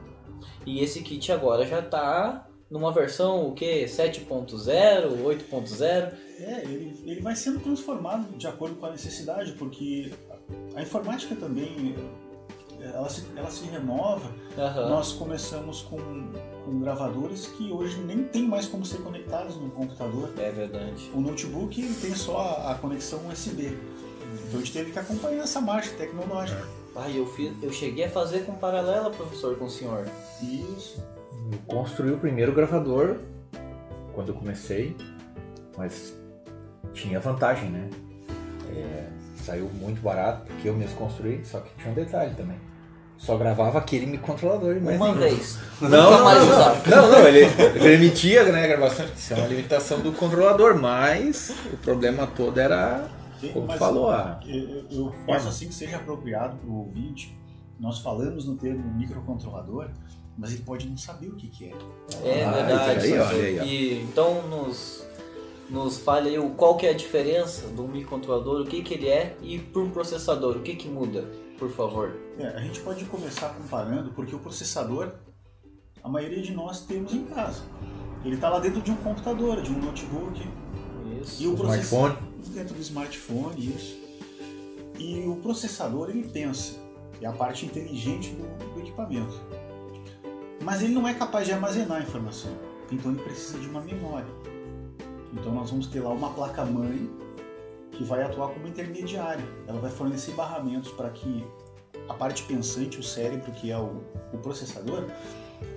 E 0.66 0.80
esse 0.80 1.02
kit 1.02 1.32
agora 1.32 1.66
já 1.66 1.82
tá 1.82 2.48
numa 2.70 2.92
versão 2.92 3.48
o 3.48 3.54
que 3.54 3.86
7.0, 3.86 5.24
8.0. 5.24 6.14
É, 6.40 6.62
ele, 6.64 7.00
ele 7.06 7.22
vai 7.22 7.36
sendo 7.36 7.60
transformado 7.60 8.36
de 8.38 8.48
acordo 8.48 8.76
com 8.76 8.86
a 8.86 8.92
necessidade, 8.92 9.54
porque 9.54 10.12
a 10.76 10.82
informática 10.82 11.36
também 11.36 11.96
ela 12.82 13.10
se, 13.10 13.26
ela 13.36 13.50
se 13.50 13.66
renova. 13.66 14.30
Aham. 14.58 14.90
Nós 14.90 15.14
começamos 15.14 15.82
com, 15.84 15.98
com 16.66 16.80
gravadores 16.80 17.48
que 17.48 17.72
hoje 17.72 18.00
nem 18.02 18.24
tem 18.24 18.44
mais 18.44 18.66
como 18.68 18.86
ser 18.86 18.98
conectados 18.98 19.56
no 19.56 19.70
computador. 19.72 20.34
É 20.38 20.52
verdade. 20.52 21.10
O 21.14 21.22
notebook 21.22 21.82
tem 22.02 22.16
só 22.16 22.40
a, 22.40 22.72
a 22.72 22.76
conexão 22.76 23.28
USB. 23.28 23.78
Então 24.48 24.60
a 24.60 24.64
gente 24.64 24.74
teve 24.74 24.92
que 24.92 25.00
acompanhar 25.00 25.44
essa 25.44 25.62
marcha 25.62 25.92
tecnológica. 25.98 26.66
Ah, 26.96 27.10
eu, 27.10 27.26
fiz, 27.26 27.52
eu 27.62 27.72
cheguei 27.72 28.06
a 28.06 28.10
fazer 28.10 28.46
com 28.46 28.54
paralela, 28.56 29.10
professor, 29.10 29.56
com 29.58 29.66
o 29.66 29.70
senhor. 29.70 30.06
Isso. 30.42 31.04
Eu 31.52 31.58
construí 31.68 32.12
o 32.12 32.18
primeiro 32.18 32.52
gravador 32.54 33.18
quando 34.14 34.30
eu 34.30 34.36
comecei, 34.36 34.96
mas 35.78 36.14
tinha 36.94 37.20
vantagem, 37.20 37.70
né? 37.70 37.90
É, 38.76 39.06
saiu 39.44 39.70
muito 39.74 40.02
barato 40.02 40.46
porque 40.46 40.70
eu 40.70 40.74
mesmo 40.76 40.96
construí, 40.96 41.44
só 41.44 41.60
que 41.60 41.70
tinha 41.78 41.92
um 41.92 41.96
detalhe 41.96 42.34
também. 42.36 42.58
Só 43.18 43.38
gravava 43.38 43.78
aquele 43.80 44.06
microcontrolador. 44.06 44.78
mas 44.82 44.96
Uma 44.98 45.14
ninguém- 45.14 45.30
vez. 45.36 45.58
Não, 45.82 45.90
Nunca 45.90 46.18
não, 46.18 46.24
mais 46.26 46.40
não, 46.40 46.48
usava. 46.52 46.90
não, 46.90 47.12
não, 47.12 47.28
ele 47.28 47.46
permitia 47.80 48.44
né, 48.52 48.64
a 48.66 48.68
gravação. 48.68 49.06
Isso 49.18 49.34
é 49.34 49.38
uma 49.38 49.48
limitação 49.48 50.00
do 50.02 50.12
controlador, 50.12 50.76
mas 50.80 51.54
o 51.72 51.78
problema 51.78 52.28
todo 52.28 52.60
era, 52.60 53.08
como 53.52 53.68
Mas 53.68 53.80
falou, 53.80 54.10
a 54.10 54.40
Eu, 54.46 54.86
eu 54.90 55.14
penso 55.26 55.48
assim 55.48 55.68
que 55.68 55.74
seja 55.74 55.98
apropriado 55.98 56.58
para 56.58 56.70
o 56.70 56.80
ouvinte. 56.80 57.38
Nós 57.80 58.00
falamos 58.00 58.46
no 58.48 58.56
termo 58.56 58.84
microcontrolador, 58.96 59.90
mas 60.38 60.52
ele 60.54 60.62
pode 60.64 60.88
não 60.88 60.98
saber 60.98 61.28
o 61.30 61.36
que, 61.36 61.48
que 61.48 61.66
é. 61.66 61.74
É 62.24 62.46
Ah, 62.46 62.52
verdade. 62.52 63.00
aí, 63.06 63.20
olha 63.20 63.62
aí. 63.64 63.70
E, 63.70 64.02
então 64.04 64.48
nos, 64.48 65.06
nos 65.70 65.98
fale 65.98 66.30
aí 66.30 66.40
o- 66.40 66.52
qual 66.52 66.78
que 66.78 66.86
é 66.86 66.92
a 66.92 66.94
diferença 66.94 67.68
do 67.68 67.84
microcontrolador, 67.84 68.62
o 68.62 68.66
que, 68.66 68.82
que 68.84 68.94
ele 68.94 69.08
é 69.10 69.36
e 69.42 69.60
para 69.60 69.82
um 69.82 69.90
processador, 69.90 70.58
o 70.58 70.62
que, 70.62 70.76
que 70.76 70.88
muda, 70.88 71.28
por 71.60 71.70
favor. 71.72 72.16
É, 72.38 72.48
a 72.48 72.60
gente 72.62 72.80
pode 72.82 73.04
começar 73.06 73.50
comparando, 73.50 74.12
porque 74.14 74.36
o 74.36 74.40
processador, 74.40 75.12
a 76.04 76.08
maioria 76.08 76.42
de 76.42 76.54
nós 76.54 76.82
temos 76.86 77.14
em 77.14 77.26
casa. 77.26 77.62
Ele 78.24 78.36
está 78.36 78.50
lá 78.50 78.60
dentro 78.60 78.82
de 78.82 78.92
um 78.92 78.96
computador, 78.98 79.62
de 79.62 79.72
um 79.72 79.80
notebook. 79.80 80.42
E 81.40 81.48
o 81.48 81.54
smartphone. 81.54 82.18
dentro 82.50 82.76
do 82.76 82.82
smartphone, 82.82 83.76
isso. 83.76 83.98
E 85.00 85.26
o 85.28 85.38
processador 85.38 86.10
ele 86.10 86.28
pensa, 86.28 86.76
é 87.22 87.26
a 87.26 87.32
parte 87.32 87.66
inteligente 87.66 88.32
do, 88.32 88.74
do 88.74 88.80
equipamento. 88.80 89.40
Mas 90.62 90.82
ele 90.82 90.94
não 90.94 91.08
é 91.08 91.14
capaz 91.14 91.46
de 91.46 91.54
armazenar 91.54 92.00
a 92.00 92.02
informação, 92.02 92.52
então 92.92 93.12
ele 93.12 93.22
precisa 93.22 93.60
de 93.60 93.68
uma 93.68 93.82
memória. 93.82 94.28
Então 95.34 95.54
nós 95.54 95.70
vamos 95.70 95.88
ter 95.88 96.00
lá 96.00 96.12
uma 96.12 96.30
placa-mãe 96.30 97.10
que 97.92 98.04
vai 98.04 98.24
atuar 98.24 98.50
como 98.50 98.68
intermediária. 98.68 99.44
Ela 99.68 99.80
vai 99.80 99.92
fornecer 99.92 100.32
barramentos 100.34 100.92
para 100.92 101.10
que 101.10 101.44
a 102.08 102.14
parte 102.14 102.44
pensante, 102.44 103.00
o 103.00 103.04
cérebro, 103.04 103.52
que 103.52 103.72
é 103.72 103.78
o, 103.78 104.04
o 104.32 104.38
processador, 104.38 105.06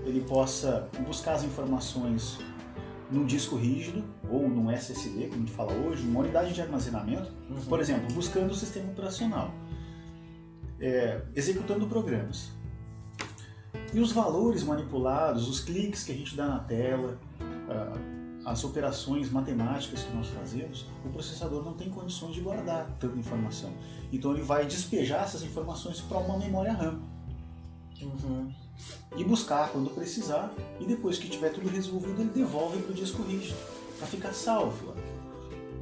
ele 0.04 0.20
possa 0.22 0.88
buscar 1.06 1.34
as 1.34 1.44
informações 1.44 2.38
num 3.10 3.24
disco 3.24 3.56
rígido 3.56 4.04
ou 4.28 4.48
num 4.48 4.70
SSD, 4.70 5.28
como 5.28 5.34
a 5.34 5.38
gente 5.38 5.52
fala 5.52 5.72
hoje, 5.72 6.06
uma 6.06 6.20
unidade 6.20 6.52
de 6.52 6.60
armazenamento, 6.60 7.30
Uhum. 7.48 7.60
por 7.68 7.80
exemplo, 7.80 8.12
buscando 8.14 8.50
o 8.50 8.54
sistema 8.54 8.90
operacional, 8.90 9.52
é, 10.80 11.22
executando 11.34 11.86
programas. 11.86 12.50
E 13.92 14.00
os 14.00 14.10
valores 14.12 14.62
manipulados, 14.64 15.48
os 15.48 15.60
cliques 15.60 16.02
que 16.02 16.12
a 16.12 16.14
gente 16.14 16.36
dá 16.36 16.46
na 16.48 16.58
tela, 16.60 17.18
as 18.44 18.62
operações 18.62 19.30
matemáticas 19.30 20.02
que 20.04 20.14
nós 20.14 20.28
fazemos, 20.28 20.86
o 21.04 21.08
processador 21.08 21.64
não 21.64 21.74
tem 21.74 21.90
condições 21.90 22.34
de 22.34 22.40
guardar 22.40 22.86
tanta 23.00 23.18
informação. 23.18 23.72
Então 24.12 24.32
ele 24.32 24.42
vai 24.42 24.64
despejar 24.66 25.24
essas 25.24 25.42
informações 25.42 26.00
para 26.00 26.18
uma 26.18 26.38
memória 26.38 26.72
RAM 26.72 27.00
Uhum. 28.00 28.52
E 29.16 29.24
buscar 29.24 29.70
quando 29.70 29.90
precisar, 29.90 30.52
e 30.80 30.86
depois 30.86 31.18
que 31.18 31.28
tiver 31.28 31.50
tudo 31.50 31.68
resolvido, 31.68 32.20
ele 32.20 32.30
devolve 32.30 32.82
para 32.82 32.92
o 32.92 32.94
disco 32.94 33.22
rígido, 33.22 33.56
para 33.98 34.06
ficar 34.06 34.32
salvo 34.32 34.88
lá. 34.88 34.94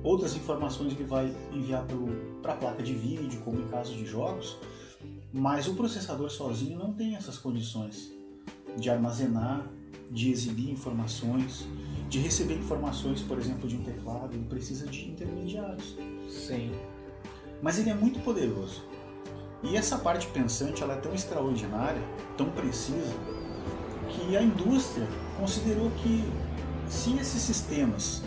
Outras 0.03 0.37
informações 0.37 0.93
ele 0.93 1.05
vai 1.05 1.35
enviar 1.53 1.85
para 2.43 2.53
a 2.53 2.57
placa 2.57 2.83
de 2.83 2.93
vídeo, 2.93 3.41
como 3.45 3.61
em 3.61 3.69
caso 3.69 3.95
de 3.95 4.05
jogos, 4.05 4.57
mas 5.33 5.67
o 5.67 5.75
processador 5.75 6.31
sozinho 6.31 6.79
não 6.79 6.93
tem 6.93 7.17
essas 7.17 7.39
condições 7.39 8.13
de 8.77 8.91
armazenar, 8.91 9.67
de 10.11 10.31
exibir 10.31 10.71
informações, 10.71 11.67
de 12.09 12.19
receber 12.19 12.55
informações, 12.55 13.23
por 13.23 13.39
exemplo, 13.39 13.67
de 13.67 13.77
um 13.77 13.83
teclado, 13.83 14.35
ele 14.35 14.45
precisa 14.45 14.87
de 14.87 15.09
intermediários. 15.09 15.97
Sim. 16.29 16.71
Mas 17.63 17.79
ele 17.79 17.91
é 17.91 17.95
muito 17.95 18.21
poderoso. 18.21 18.83
E 19.65 19.77
essa 19.77 19.97
parte 19.99 20.27
pensante 20.29 20.83
ela 20.83 20.95
é 20.95 20.97
tão 20.97 21.15
extraordinária, 21.15 22.03
tão 22.37 22.51
precisa, 22.51 23.15
que 24.11 24.37
a 24.37 24.43
indústria 24.43 25.09
considerou 25.39 25.91
que 26.03 26.23
se 26.89 27.17
esses 27.19 27.43
sistemas 27.43 28.23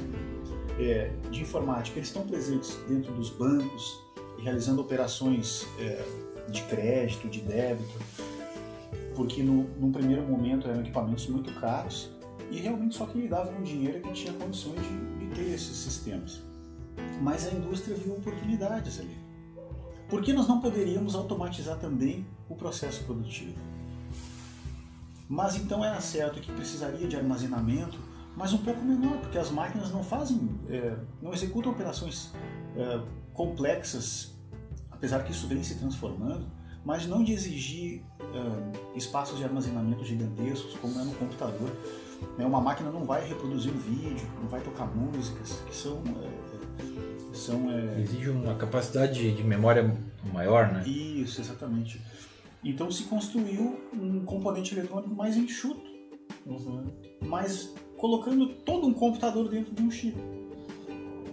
é, 0.80 1.12
de 1.30 1.42
informática 1.42 1.98
eles 1.98 2.10
estão 2.10 2.24
presentes 2.24 2.78
dentro 2.88 3.14
dos 3.14 3.30
bancos, 3.30 4.04
realizando 4.40 4.82
operações 4.82 5.66
é, 5.80 6.04
de 6.50 6.64
crédito, 6.64 7.28
de 7.28 7.42
débito, 7.42 8.00
porque 9.16 9.44
no, 9.44 9.64
num 9.80 9.92
primeiro 9.92 10.24
momento 10.24 10.68
eram 10.68 10.82
equipamentos 10.82 11.28
muito 11.28 11.54
caros 11.60 12.12
e 12.50 12.58
realmente 12.60 12.96
só 12.96 13.06
quem 13.06 13.28
dava 13.28 13.52
um 13.52 13.64
dinheiro 13.64 13.98
é 13.98 14.02
quem 14.02 14.14
tinha 14.14 14.34
condições 14.34 14.80
de, 14.82 15.26
de 15.26 15.36
ter 15.36 15.54
esses 15.54 15.76
sistemas. 15.76 16.42
Mas 17.22 17.48
a 17.48 17.52
indústria 17.52 17.96
viu 17.96 18.14
oportunidades 18.14 19.00
ali. 19.00 19.17
Por 20.10 20.22
que 20.22 20.32
nós 20.32 20.48
não 20.48 20.62
poderíamos 20.62 21.16
automatizar 21.16 21.78
também 21.78 22.26
o 22.48 22.56
processo 22.56 23.04
produtivo? 23.04 23.58
Mas 25.28 25.58
então 25.58 25.84
era 25.84 26.00
certo 26.00 26.40
que 26.40 26.52
precisaria 26.52 27.08
de 27.08 27.18
armazenamento, 27.18 28.00
mas 28.36 28.54
um 28.54 28.60
pouco 28.60 28.82
menor, 28.82 29.18
porque 29.18 29.38
as 29.38 29.52
máquinas 29.52 29.92
não 29.92 30.04
fazem, 30.04 30.50
é, 30.70 30.96
não 31.22 31.34
executam 31.34 31.74
operações 31.74 32.32
é, 32.78 33.02
complexas, 33.34 34.34
apesar 34.90 35.24
que 35.24 35.32
isso 35.32 35.48
vem 35.48 35.62
se 35.62 35.76
transformando, 35.76 36.46
mas 36.86 37.06
não 37.06 37.22
de 37.22 37.34
exigir 37.34 38.06
é, 38.22 38.98
espaços 38.98 39.38
de 39.38 39.44
armazenamento 39.44 40.06
gigantescos, 40.06 40.74
como 40.76 40.98
é 40.98 41.04
no 41.04 41.14
computador. 41.16 41.70
Né? 42.38 42.46
Uma 42.46 42.62
máquina 42.62 42.90
não 42.90 43.04
vai 43.04 43.28
reproduzir 43.28 43.74
um 43.74 43.78
vídeo, 43.78 44.26
não 44.42 44.48
vai 44.48 44.62
tocar 44.62 44.86
músicas, 44.86 45.62
que 45.68 45.76
são 45.76 46.02
é, 47.72 47.98
é, 47.98 48.02
Exige 48.02 48.30
uma 48.30 48.56
capacidade 48.56 49.32
de, 49.34 49.44
memória 49.44 49.96
maior, 50.34 50.72
né? 50.74 50.84
isso, 50.88 51.40
exatamente. 51.42 52.02
Então 52.64 52.90
se 52.92 53.04
construiu 53.04 53.80
um 53.94 54.24
componente 54.26 54.74
eletrônico 54.74 55.14
mais 55.16 55.38
enxuto, 55.38 55.88
Uhum. 56.46 56.86
mas 57.26 57.74
colocando 57.98 58.48
todo 58.66 58.88
um 58.88 58.94
computador 58.94 59.50
dentro 59.50 59.74
de 59.74 59.82
um 59.84 59.92
chip. 59.92 60.18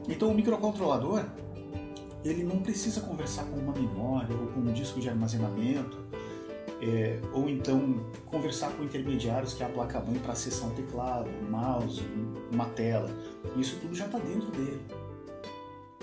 Então 0.08 0.28
o 0.30 0.34
microcontrolador 0.34 1.24
ele 2.24 2.42
não 2.42 2.60
precisa 2.60 3.00
conversar 3.00 3.44
com 3.44 3.56
uma 3.58 3.72
memória 3.72 4.34
ou 4.36 4.46
com 4.48 4.60
um 4.60 4.72
disco 4.72 4.98
de 5.00 5.08
armazenamento, 5.08 5.98
é, 6.80 7.20
ou 7.32 7.48
então 7.48 8.04
conversar 8.26 8.70
com 8.72 8.82
intermediários 8.84 9.54
que 9.54 9.62
é 9.62 9.66
a 9.66 9.68
placa-mãe 9.68 10.18
para 10.18 10.32
acessar 10.32 10.68
um 10.68 10.74
teclado, 10.74 11.28
um 11.30 11.50
mouse, 11.50 12.02
um- 12.02 12.54
uma 12.54 12.66
tela. 12.66 13.10
Isso 13.56 13.76
tudo 13.80 13.94
já 13.94 14.06
está 14.06 14.18
dentro 14.18 14.50
dele, 14.52 14.80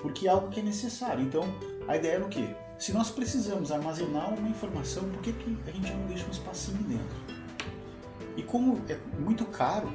porque 0.02 0.28
é 0.28 0.32
algo 0.32 0.50
que 0.50 0.60
é 0.60 0.64
necessário. 0.64 1.24
Então 1.24 1.44
a 1.88 1.98
ideia 1.98 2.16
era 2.16 2.26
o 2.26 2.30
quê? 2.30 2.56
Se 2.78 2.94
nós 2.94 3.12
precisamos 3.12 3.72
armazenar 3.72 4.34
uma 4.34 4.50
informação, 4.50 5.04
por 5.10 5.22
que, 5.22 5.34
que 5.34 5.58
a 5.68 5.72
gente 5.72 5.92
não 5.92 6.08
deixa 6.08 6.26
um 6.26 6.32
espacinho 6.32 6.84
dentro? 6.84 7.16
E 8.36 8.44
como 8.44 8.82
é 8.90 8.98
muito 9.20 9.46
caro 9.46 9.88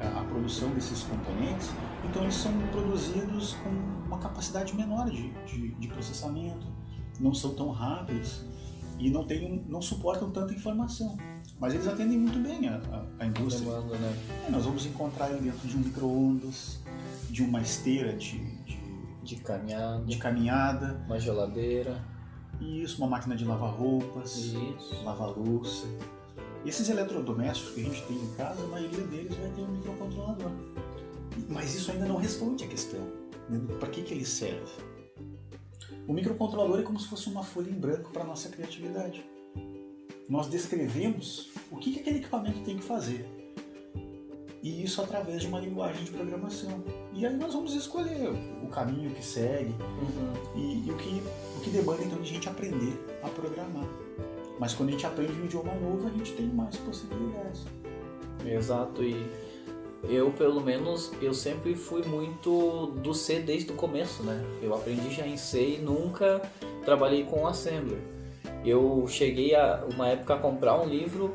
a 0.00 0.20
a 0.20 0.24
produção 0.24 0.70
desses 0.70 1.02
componentes, 1.04 1.70
então 2.04 2.22
eles 2.22 2.34
são 2.34 2.52
produzidos 2.70 3.54
com 3.54 3.70
uma 4.06 4.18
capacidade 4.18 4.74
menor 4.74 5.10
de, 5.10 5.30
de, 5.46 5.68
de 5.68 5.88
processamento, 5.88 6.66
não 7.18 7.32
são 7.32 7.54
tão 7.54 7.70
rápidos 7.70 8.44
e 8.98 9.10
não, 9.10 9.24
tem, 9.24 9.64
não 9.68 9.80
suportam 9.80 10.30
tanta 10.30 10.52
informação. 10.52 11.16
Mas 11.58 11.74
eles 11.74 11.86
atendem 11.86 12.18
muito 12.18 12.38
bem 12.38 12.68
a, 12.68 12.76
a, 12.76 13.24
a 13.24 13.26
indústria. 13.26 13.64
Demanda, 13.64 13.96
né? 13.96 14.18
É, 14.46 14.50
nós 14.50 14.64
vamos 14.64 14.84
encontrar 14.84 15.30
ele 15.30 15.50
dentro 15.50 15.66
de 15.66 15.76
um 15.76 15.80
micro-ondas, 15.80 16.80
de 17.30 17.42
uma 17.42 17.60
esteira 17.60 18.12
de, 18.12 18.38
de, 18.64 18.75
De 19.26 19.36
caminhada, 19.36 20.04
de 20.04 20.16
caminhada, 20.18 21.02
uma 21.06 21.18
geladeira. 21.18 22.00
e 22.60 22.82
isso, 22.82 22.98
uma 22.98 23.08
máquina 23.08 23.34
de 23.36 23.44
lavar 23.44 23.70
roupas, 23.70 24.36
Isso. 24.36 25.04
lavar 25.04 25.36
louça. 25.36 25.86
Esses 26.64 26.88
eletrodomésticos 26.88 27.74
que 27.74 27.80
a 27.80 27.84
gente 27.84 28.02
tem 28.06 28.16
em 28.16 28.34
casa, 28.34 28.62
a 28.62 28.66
maioria 28.68 29.04
deles 29.04 29.34
vai 29.36 29.50
ter 29.50 29.60
um 29.62 29.68
microcontrolador. 29.68 30.50
Mas 31.48 31.74
isso 31.74 31.90
ainda 31.90 32.06
não 32.06 32.16
responde 32.16 32.64
a 32.64 32.66
questão. 32.68 33.00
Né? 33.48 33.60
Para 33.78 33.88
que, 33.90 34.02
que 34.02 34.14
ele 34.14 34.24
serve? 34.24 34.72
O 36.08 36.12
microcontrolador 36.12 36.80
é 36.80 36.82
como 36.82 36.98
se 36.98 37.08
fosse 37.08 37.28
uma 37.28 37.42
folha 37.42 37.70
em 37.70 37.78
branco 37.78 38.10
para 38.10 38.22
a 38.22 38.26
nossa 38.26 38.48
criatividade. 38.48 39.24
Nós 40.28 40.48
descrevemos 40.48 41.50
o 41.70 41.76
que, 41.76 41.92
que 41.92 42.00
aquele 42.00 42.18
equipamento 42.18 42.60
tem 42.60 42.76
que 42.76 42.84
fazer. 42.84 43.28
E 44.62 44.82
isso 44.82 45.00
através 45.02 45.42
de 45.42 45.46
uma 45.48 45.60
linguagem 45.60 46.04
de 46.04 46.10
programação. 46.10 46.82
E 47.12 47.24
aí 47.24 47.36
nós 47.36 47.52
vamos 47.54 47.74
escolher 47.74 48.30
o 48.62 48.66
caminho 48.68 49.10
que 49.10 49.24
segue, 49.24 49.74
Uhum. 50.00 50.32
e, 50.56 50.86
e 50.86 50.90
o, 50.90 50.96
que, 50.96 51.22
o 51.56 51.60
que 51.60 51.70
demanda 51.70 52.02
então 52.02 52.18
de 52.18 52.30
a 52.30 52.34
gente 52.34 52.48
aprender 52.48 52.98
a 53.22 53.28
programar. 53.28 53.86
Mas 54.58 54.74
quando 54.74 54.88
a 54.88 54.92
gente 54.92 55.06
aprende 55.06 55.32
um 55.32 55.44
idioma 55.44 55.74
novo, 55.74 56.06
a 56.08 56.10
gente 56.10 56.32
tem 56.32 56.46
mais 56.46 56.76
possibilidades. 56.76 57.64
Exato, 58.44 59.02
e 59.04 59.26
eu 60.04 60.30
pelo 60.30 60.60
menos 60.60 61.12
eu 61.20 61.34
sempre 61.34 61.74
fui 61.74 62.02
muito 62.04 62.92
do 63.02 63.12
C 63.12 63.40
desde 63.40 63.72
o 63.72 63.74
começo, 63.74 64.22
né? 64.22 64.42
Eu 64.62 64.74
aprendi 64.74 65.12
já 65.14 65.26
em 65.26 65.36
C 65.36 65.76
e 65.76 65.78
nunca 65.78 66.40
trabalhei 66.84 67.24
com 67.24 67.46
Assembler. 67.46 67.98
Eu 68.64 69.06
cheguei 69.08 69.54
a 69.54 69.84
uma 69.92 70.08
época 70.08 70.34
a 70.34 70.38
comprar 70.38 70.80
um 70.80 70.86
livro 70.86 71.34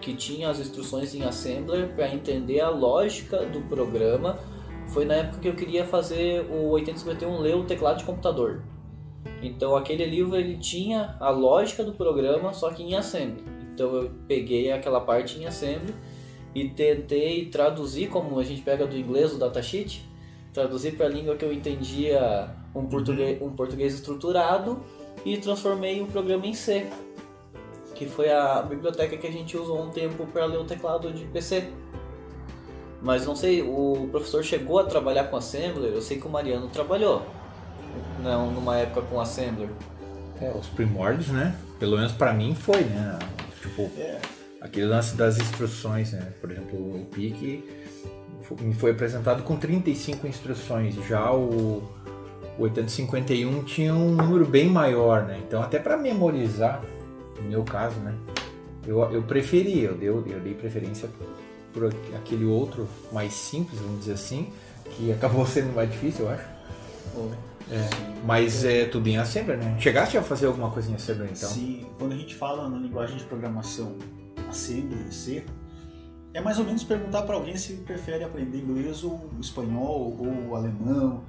que 0.00 0.14
tinha 0.14 0.50
as 0.50 0.58
instruções 0.58 1.14
em 1.14 1.22
Assembler 1.22 1.88
para 1.94 2.12
entender 2.12 2.60
a 2.60 2.68
lógica 2.68 3.44
do 3.46 3.60
programa. 3.62 4.38
Foi 4.88 5.04
na 5.04 5.14
época 5.14 5.40
que 5.40 5.48
eu 5.48 5.56
queria 5.56 5.84
fazer 5.84 6.46
o 6.50 6.68
8051 6.68 7.38
ler 7.38 7.56
o 7.56 7.64
teclado 7.64 7.98
de 7.98 8.04
computador. 8.04 8.62
Então 9.42 9.76
aquele 9.76 10.04
livro 10.04 10.36
ele 10.36 10.56
tinha 10.56 11.16
a 11.20 11.30
lógica 11.30 11.82
do 11.82 11.92
programa, 11.92 12.52
só 12.52 12.70
que 12.70 12.82
em 12.82 12.94
Assembly. 12.94 13.44
Então 13.72 13.94
eu 13.94 14.10
peguei 14.26 14.70
aquela 14.72 15.00
parte 15.00 15.38
em 15.38 15.46
Assembly 15.46 15.94
e 16.54 16.68
tentei 16.68 17.46
traduzir 17.46 18.08
como 18.08 18.38
a 18.38 18.44
gente 18.44 18.62
pega 18.62 18.86
do 18.86 18.96
inglês 18.96 19.34
o 19.34 19.38
datasheet, 19.38 20.08
traduzir 20.54 20.96
para 20.96 21.06
a 21.06 21.08
língua 21.08 21.36
que 21.36 21.44
eu 21.44 21.52
entendia 21.52 22.48
um 22.74 22.86
português, 22.86 23.42
um 23.42 23.50
português 23.50 23.94
estruturado 23.94 24.82
e 25.24 25.36
transformei 25.36 26.00
o 26.00 26.06
programa 26.06 26.46
em 26.46 26.54
C, 26.54 26.86
que 27.96 28.06
foi 28.06 28.30
a 28.30 28.62
biblioteca 28.62 29.16
que 29.16 29.26
a 29.26 29.32
gente 29.32 29.56
usou 29.56 29.82
um 29.82 29.90
tempo 29.90 30.26
para 30.26 30.44
ler 30.44 30.58
o 30.58 30.64
teclado 30.64 31.12
de 31.12 31.24
PC. 31.24 31.70
Mas 33.02 33.26
não 33.26 33.34
sei, 33.34 33.62
o 33.62 34.08
professor 34.10 34.44
chegou 34.44 34.78
a 34.78 34.84
trabalhar 34.84 35.24
com 35.24 35.36
Assembler, 35.36 35.92
eu 35.92 36.02
sei 36.02 36.18
que 36.18 36.26
o 36.26 36.30
Mariano 36.30 36.68
trabalhou. 36.68 37.22
Não, 38.22 38.50
numa 38.50 38.76
época 38.76 39.02
com 39.02 39.20
Assembler. 39.20 39.68
É, 40.40 40.50
os 40.50 40.66
primórdios, 40.66 41.28
né? 41.28 41.56
Pelo 41.78 41.96
menos 41.96 42.12
pra 42.12 42.32
mim 42.32 42.54
foi, 42.54 42.82
né? 42.84 43.18
Tipo, 43.62 43.90
É, 43.98 44.20
aquele 44.60 44.86
lance 44.86 45.16
das 45.16 45.38
instruções, 45.38 46.12
né? 46.12 46.32
Por 46.40 46.50
exemplo, 46.50 46.78
o 46.78 47.06
PIC 47.06 47.64
me 48.60 48.74
foi 48.74 48.92
apresentado 48.92 49.42
com 49.42 49.56
35 49.56 50.26
instruções. 50.26 50.94
Já 51.08 51.32
o, 51.32 51.82
o 52.58 52.62
8051 52.62 53.64
tinha 53.64 53.94
um 53.94 54.10
número 54.10 54.44
bem 54.44 54.68
maior, 54.68 55.24
né? 55.24 55.40
Então 55.46 55.62
até 55.62 55.78
para 55.78 55.96
memorizar, 55.96 56.82
no 57.40 57.48
meu 57.48 57.64
caso, 57.64 57.96
né? 58.00 58.14
Eu, 58.86 59.00
eu 59.12 59.22
preferi, 59.22 59.80
eu 59.82 59.94
dei, 59.96 60.08
eu 60.08 60.22
dei 60.22 60.54
preferência 60.54 61.08
por 61.72 61.86
aquele 62.16 62.44
outro 62.44 62.88
mais 63.12 63.32
simples, 63.32 63.80
vamos 63.80 64.00
dizer 64.00 64.12
assim, 64.12 64.48
que 64.96 65.12
acabou 65.12 65.44
sendo 65.46 65.74
mais 65.74 65.90
difícil, 65.90 66.26
eu 66.26 66.30
acho. 66.30 66.44
É, 67.70 67.88
mas 68.24 68.64
é 68.64 68.84
tudo 68.84 69.08
em 69.08 69.16
Assembler, 69.18 69.58
né? 69.58 69.76
Chegaste 69.80 70.16
a 70.16 70.22
fazer 70.22 70.46
alguma 70.46 70.70
coisa 70.70 70.90
em 70.90 70.94
Assembler, 70.94 71.30
então? 71.32 71.48
Se, 71.48 71.84
quando 71.98 72.12
a 72.12 72.16
gente 72.16 72.34
fala 72.34 72.68
na 72.68 72.78
linguagem 72.78 73.16
de 73.16 73.24
programação 73.24 73.96
Assembly, 74.48 75.12
C, 75.12 75.44
é 76.32 76.40
mais 76.40 76.58
ou 76.58 76.64
menos 76.64 76.84
perguntar 76.84 77.22
para 77.22 77.34
alguém 77.34 77.56
se 77.56 77.72
prefere 77.74 78.22
aprender 78.22 78.58
inglês 78.58 79.02
ou 79.02 79.28
espanhol 79.40 80.16
ou 80.20 80.54
alemão 80.54 81.22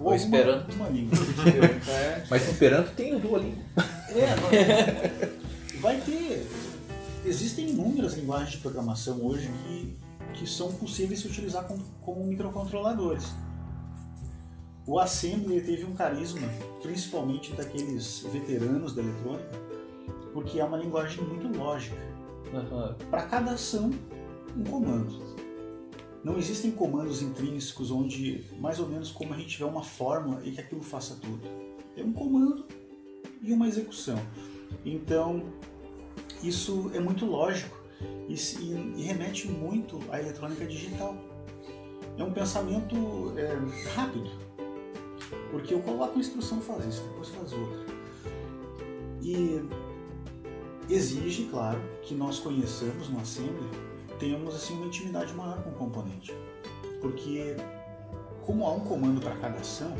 ou, 0.00 0.06
Ou 0.06 0.12
alguma- 0.12 0.16
Esperanto. 0.16 0.70
alguma 0.70 0.88
língua. 0.88 1.18
Mas 2.30 2.48
Esperanto 2.48 2.90
tem 2.92 3.14
o 3.14 3.18
Duolingo. 3.18 3.58
É, 4.08 5.26
não- 5.26 5.41
vai 5.82 6.00
ter. 6.00 6.46
Existem 7.26 7.70
inúmeras 7.70 8.14
linguagens 8.14 8.52
de 8.52 8.58
programação 8.58 9.20
hoje 9.20 9.50
que, 9.66 9.96
que 10.34 10.46
são 10.46 10.72
possíveis 10.72 11.20
de 11.20 11.26
se 11.26 11.32
utilizar 11.32 11.66
como, 11.66 11.82
como 12.00 12.24
microcontroladores. 12.24 13.26
O 14.86 14.98
Assembly 14.98 15.60
teve 15.60 15.84
um 15.84 15.92
carisma, 15.92 16.48
principalmente 16.80 17.52
daqueles 17.52 18.20
veteranos 18.32 18.94
da 18.94 19.02
eletrônica, 19.02 19.50
porque 20.32 20.60
é 20.60 20.64
uma 20.64 20.78
linguagem 20.78 21.22
muito 21.24 21.48
lógica. 21.56 21.96
Aham. 22.54 22.96
Para 23.10 23.22
cada 23.22 23.52
ação, 23.52 23.90
um 24.56 24.64
comando. 24.64 25.20
Não 26.22 26.38
existem 26.38 26.70
comandos 26.70 27.22
intrínsecos 27.22 27.90
onde, 27.90 28.44
mais 28.60 28.78
ou 28.78 28.88
menos 28.88 29.10
como 29.10 29.34
a 29.34 29.36
gente 29.36 29.50
tiver 29.50 29.64
uma 29.64 29.82
fórmula 29.82 30.40
e 30.44 30.52
que 30.52 30.60
aquilo 30.60 30.82
faça 30.82 31.16
tudo. 31.16 31.40
É 31.96 32.04
um 32.04 32.12
comando 32.12 32.66
e 33.40 33.52
uma 33.52 33.66
execução. 33.66 34.18
Então, 34.84 35.44
isso 36.42 36.90
é 36.94 37.00
muito 37.00 37.24
lógico 37.26 37.76
e, 38.28 38.34
e- 38.34 38.94
e 38.96 39.02
remete 39.02 39.48
muito 39.48 39.98
à 40.10 40.18
eletrônica 40.20 40.66
digital. 40.66 41.16
É 42.18 42.22
um 42.24 42.32
pensamento 42.32 43.32
é, 43.36 43.56
rápido, 43.94 44.30
porque 45.50 45.72
eu 45.74 45.80
coloco 45.80 46.16
a 46.16 46.20
instrução 46.20 46.60
faz 46.60 46.84
isso, 46.86 47.02
depois 47.04 47.28
faz 47.28 47.52
outra. 47.52 47.86
E 49.22 49.62
exige, 50.90 51.44
claro, 51.44 51.80
que 52.02 52.14
nós 52.14 52.38
conheçamos 52.40 53.08
no 53.08 53.20
Assembly, 53.20 53.68
tenhamos 54.18 54.54
assim 54.54 54.74
uma 54.74 54.86
intimidade 54.86 55.32
maior 55.34 55.62
com 55.62 55.70
o 55.70 55.74
componente. 55.74 56.34
Porque 57.00 57.56
como 58.44 58.66
há 58.66 58.72
um 58.72 58.80
comando 58.80 59.20
para 59.20 59.34
cada 59.36 59.58
ação, 59.58 59.94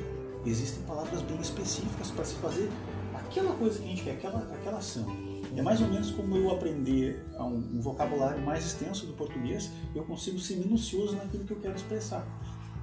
existem 0.45 0.83
palavras 0.85 1.23
bem 1.23 1.41
específicas 1.41 2.11
para 2.11 2.25
se 2.25 2.35
fazer 2.37 2.69
aquela 3.15 3.55
coisa 3.55 3.79
que 3.79 3.85
a 3.85 3.89
gente 3.89 4.03
quer, 4.03 4.13
aquela, 4.13 4.39
aquela 4.53 4.79
ação. 4.79 5.07
É 5.55 5.61
mais 5.61 5.81
ou 5.81 5.89
menos 5.89 6.11
como 6.11 6.37
eu 6.37 6.51
aprender 6.51 7.25
um, 7.39 7.77
um 7.77 7.81
vocabulário 7.81 8.43
mais 8.43 8.65
extenso 8.65 9.07
do 9.07 9.13
português, 9.13 9.71
eu 9.95 10.03
consigo 10.05 10.39
ser 10.39 10.57
minucioso 10.57 11.17
naquilo 11.17 11.45
que 11.45 11.53
eu 11.53 11.61
quero 11.61 11.75
expressar. 11.75 12.27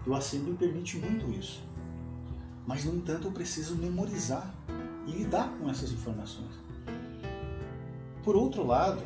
O 0.05 0.13
Assembly 0.13 0.53
permite 0.53 0.97
muito 0.97 1.31
isso. 1.31 1.63
Mas, 2.65 2.85
no 2.85 2.95
entanto, 2.95 3.27
eu 3.27 3.31
preciso 3.31 3.75
memorizar 3.75 4.53
e 5.07 5.11
lidar 5.11 5.51
com 5.57 5.69
essas 5.69 5.91
informações. 5.91 6.53
Por 8.23 8.35
outro 8.35 8.65
lado, 8.65 9.01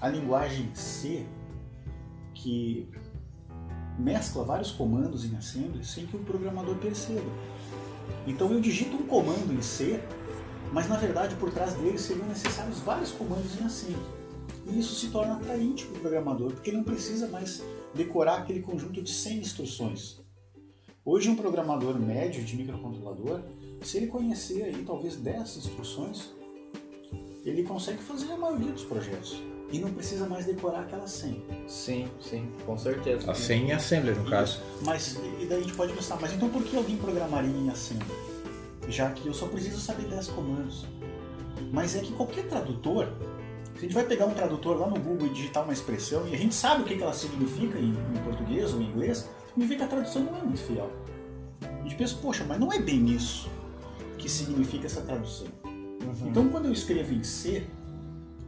a 0.00 0.08
linguagem 0.08 0.74
C, 0.74 1.24
que 2.34 2.88
mescla 3.98 4.44
vários 4.44 4.70
comandos 4.70 5.24
em 5.24 5.36
assembly 5.36 5.84
sem 5.84 6.06
que 6.06 6.16
o 6.16 6.20
programador 6.20 6.74
perceba. 6.76 7.30
Então 8.26 8.50
eu 8.52 8.60
digito 8.60 8.96
um 8.96 9.06
comando 9.06 9.52
em 9.52 9.62
C, 9.62 10.02
mas 10.72 10.88
na 10.88 10.96
verdade 10.96 11.36
por 11.36 11.52
trás 11.52 11.74
dele 11.74 11.98
seriam 11.98 12.26
necessários 12.26 12.78
vários 12.80 13.12
comandos 13.12 13.60
em 13.60 13.64
assembly. 13.64 14.22
E 14.66 14.78
isso 14.78 14.94
se 14.94 15.08
torna 15.08 15.34
atraente 15.34 15.84
para 15.86 15.96
o 15.96 16.00
programador, 16.00 16.52
porque 16.52 16.70
ele 16.70 16.78
não 16.78 16.84
precisa 16.84 17.28
mais 17.28 17.62
decorar 17.94 18.38
aquele 18.38 18.60
conjunto 18.60 19.02
de 19.02 19.12
100 19.12 19.38
instruções. 19.38 20.20
Hoje 21.04 21.28
um 21.28 21.36
programador 21.36 21.98
médio 21.98 22.44
de 22.44 22.56
microcontrolador, 22.56 23.40
se 23.82 23.96
ele 23.96 24.06
conhecer 24.06 24.62
aí 24.62 24.84
talvez 24.86 25.16
10 25.16 25.56
instruções, 25.56 26.30
ele 27.44 27.64
consegue 27.64 27.98
fazer 27.98 28.30
a 28.32 28.36
maioria 28.36 28.70
dos 28.72 28.84
projetos. 28.84 29.42
E 29.72 29.78
não 29.78 29.92
precisa 29.92 30.28
mais 30.28 30.44
decorar 30.44 30.82
aquelas 30.82 31.10
100. 31.10 31.44
Sim, 31.66 32.08
sim, 32.20 32.52
com 32.64 32.76
certeza. 32.76 33.30
A 33.30 33.34
100 33.34 33.68
em 33.68 33.72
Assembler, 33.72 34.16
no 34.16 34.28
caso. 34.28 34.60
Mas, 34.82 35.16
e 35.40 35.46
daí 35.46 35.58
a 35.58 35.62
gente 35.62 35.72
pode 35.72 35.94
pensar, 35.94 36.20
mas 36.20 36.32
então 36.32 36.50
por 36.50 36.62
que 36.62 36.76
alguém 36.76 36.98
programaria 36.98 37.50
em 37.50 37.70
Assembly? 37.70 38.31
Já 38.88 39.10
que 39.10 39.26
eu 39.26 39.34
só 39.34 39.46
preciso 39.46 39.80
saber 39.80 40.06
10 40.08 40.28
comandos. 40.28 40.86
Mas 41.72 41.94
é 41.96 42.00
que 42.00 42.12
qualquer 42.12 42.46
tradutor, 42.48 43.08
se 43.74 43.78
a 43.78 43.82
gente 43.82 43.94
vai 43.94 44.04
pegar 44.04 44.26
um 44.26 44.34
tradutor 44.34 44.78
lá 44.78 44.88
no 44.88 44.98
Google 44.98 45.28
e 45.28 45.30
digitar 45.30 45.62
uma 45.62 45.72
expressão, 45.72 46.26
e 46.28 46.34
a 46.34 46.38
gente 46.38 46.54
sabe 46.54 46.82
o 46.82 46.84
que 46.84 47.00
ela 47.00 47.12
significa 47.12 47.78
em, 47.78 47.94
português 48.24 48.74
ou 48.74 48.80
em 48.80 48.86
inglês, 48.86 49.28
significa 49.48 49.78
que 49.78 49.84
a 49.84 49.88
tradução 49.88 50.24
não 50.24 50.36
é 50.36 50.42
muito 50.42 50.60
fiel. 50.60 50.90
A 51.62 51.82
gente 51.82 51.94
pensa, 51.94 52.16
poxa, 52.16 52.44
mas 52.44 52.58
não 52.58 52.72
é 52.72 52.78
bem 52.78 53.06
isso 53.06 53.48
que 54.18 54.28
significa 54.28 54.86
essa 54.86 55.00
tradução. 55.00 55.46
Então, 56.26 56.48
quando 56.48 56.66
eu 56.66 56.72
escrevo 56.72 57.12
em 57.12 57.22
C, 57.22 57.66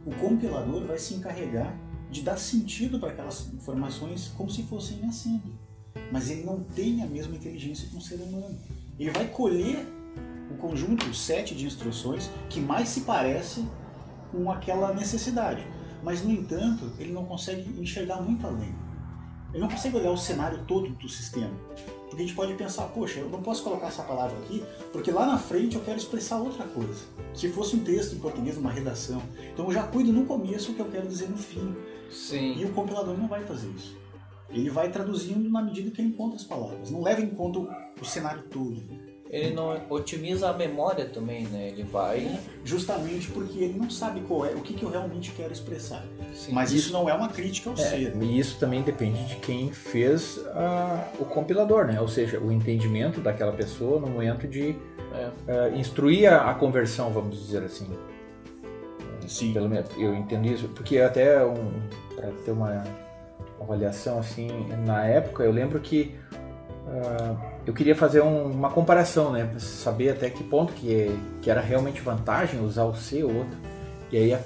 o 0.05 0.11
compilador 0.15 0.85
vai 0.85 0.99
se 0.99 1.15
encarregar 1.15 1.75
de 2.09 2.21
dar 2.21 2.37
sentido 2.37 2.99
para 2.99 3.09
aquelas 3.09 3.51
informações 3.53 4.31
como 4.37 4.49
se 4.49 4.63
fossem 4.63 4.99
em 4.99 5.07
assembly. 5.07 5.53
Mas 6.11 6.29
ele 6.29 6.43
não 6.43 6.63
tem 6.63 7.01
a 7.01 7.05
mesma 7.05 7.35
inteligência 7.35 7.87
que 7.89 7.95
um 7.95 8.01
ser 8.01 8.15
humano. 8.15 8.57
Ele 8.99 9.09
vai 9.09 9.27
colher 9.27 9.85
o 10.49 10.55
conjunto, 10.55 11.05
o 11.07 11.13
set 11.13 11.55
de 11.55 11.65
instruções 11.65 12.29
que 12.49 12.59
mais 12.59 12.89
se 12.89 13.01
parece 13.01 13.65
com 14.31 14.51
aquela 14.51 14.93
necessidade. 14.93 15.65
Mas, 16.03 16.23
no 16.23 16.31
entanto, 16.31 16.91
ele 16.99 17.11
não 17.11 17.25
consegue 17.25 17.81
enxergar 17.81 18.21
muito 18.21 18.45
além. 18.45 18.75
Ele 19.51 19.61
não 19.61 19.69
consegue 19.69 19.95
olhar 19.97 20.11
o 20.11 20.17
cenário 20.17 20.59
todo 20.67 20.89
do 20.89 21.09
sistema. 21.09 21.53
Porque 22.07 22.23
a 22.23 22.25
gente 22.25 22.35
pode 22.35 22.53
pensar, 22.53 22.83
poxa, 22.89 23.19
eu 23.19 23.29
não 23.29 23.41
posso 23.41 23.63
colocar 23.63 23.87
essa 23.87 24.03
palavra 24.03 24.37
aqui, 24.39 24.63
porque 24.91 25.11
lá 25.11 25.25
na 25.25 25.37
frente 25.37 25.75
eu 25.75 25.81
quero 25.81 25.97
expressar 25.97 26.37
outra 26.37 26.65
coisa. 26.65 27.05
Se 27.33 27.49
fosse 27.49 27.75
um 27.75 27.79
texto 27.79 28.15
em 28.15 28.19
português, 28.19 28.57
uma 28.57 28.71
redação. 28.71 29.21
Então 29.53 29.65
eu 29.65 29.71
já 29.71 29.83
cuido 29.83 30.13
no 30.13 30.25
começo 30.25 30.71
o 30.71 30.75
que 30.75 30.81
eu 30.81 30.89
quero 30.89 31.07
dizer 31.07 31.29
no 31.29 31.37
fim. 31.37 31.75
Sim. 32.11 32.55
E 32.57 32.65
o 32.65 32.73
compilador 32.73 33.17
não 33.17 33.27
vai 33.27 33.43
fazer 33.43 33.69
isso. 33.69 33.97
Ele 34.49 34.69
vai 34.69 34.91
traduzindo 34.91 35.49
na 35.49 35.61
medida 35.61 35.89
que 35.89 36.01
ele 36.01 36.09
encontra 36.09 36.35
as 36.35 36.43
palavras. 36.43 36.91
Não 36.91 37.01
leva 37.01 37.21
em 37.21 37.29
conta 37.29 37.59
o, 37.59 37.69
o 37.99 38.05
cenário 38.05 38.43
todo. 38.43 38.81
Ele 39.35 39.53
não 39.53 39.77
otimiza 39.89 40.49
a 40.49 40.53
memória 40.53 41.05
também, 41.05 41.43
né? 41.47 41.67
Ele 41.67 41.83
vai. 41.83 42.39
Justamente 42.63 43.27
porque 43.31 43.59
ele 43.59 43.77
não 43.77 43.89
sabe 43.89 44.21
qual 44.21 44.45
é, 44.45 44.51
o 44.51 44.61
que, 44.61 44.73
que 44.73 44.83
eu 44.83 44.89
realmente 44.89 45.31
quero 45.31 45.51
expressar. 45.51 46.05
Sim. 46.33 46.53
Mas 46.53 46.71
isso 46.71 46.93
não 46.93 47.09
é 47.09 47.13
uma 47.13 47.27
crítica 47.27 47.69
ao 47.69 47.75
É, 47.75 47.79
ser. 47.79 48.15
e 48.21 48.39
isso 48.39 48.57
também 48.59 48.81
depende 48.81 49.25
de 49.25 49.35
quem 49.35 49.71
fez 49.73 50.39
a- 50.53 51.09
o 51.19 51.25
compilador, 51.25 51.85
né? 51.85 51.99
Ou 51.99 52.07
seja, 52.07 52.39
o 52.39 52.49
entendimento 52.51 53.19
daquela 53.19 53.51
pessoa 53.51 53.99
no 53.99 54.07
momento 54.07 54.47
de 54.47 54.75
É. 55.13 55.29
eh, 55.47 55.71
instruir 55.75 56.31
a, 56.31 56.51
a 56.51 56.53
conversão, 56.53 57.11
vamos 57.11 57.37
dizer 57.45 57.63
assim. 57.63 57.87
Sim. 59.27 59.53
Pelo 59.53 59.67
menos 59.67 59.89
eu 59.97 60.13
entendo 60.15 60.45
isso, 60.47 60.67
porque 60.69 60.99
até 60.99 61.43
um, 61.43 61.71
para 62.15 62.31
ter 62.45 62.51
uma 62.51 62.83
avaliação 63.59 64.19
assim, 64.19 64.47
na 64.85 65.03
época 65.05 65.43
eu 65.43 65.51
lembro 65.51 65.79
que 65.79 66.15
ah, 66.87 67.35
eu 67.65 67.73
queria 67.73 67.95
fazer 67.95 68.21
um- 68.21 68.51
uma 68.51 68.69
comparação, 68.69 69.31
né, 69.31 69.45
para 69.45 69.59
saber 69.59 70.09
até 70.09 70.29
que 70.29 70.43
ponto 70.43 70.73
que, 70.73 71.17
que 71.41 71.49
era 71.49 71.61
realmente 71.61 72.01
vantagem 72.01 72.63
usar 72.63 72.83
o 72.85 72.95
C 72.95 73.23
ou 73.23 73.33
outro. 73.33 73.57
E 74.11 74.17
aí 74.17 74.37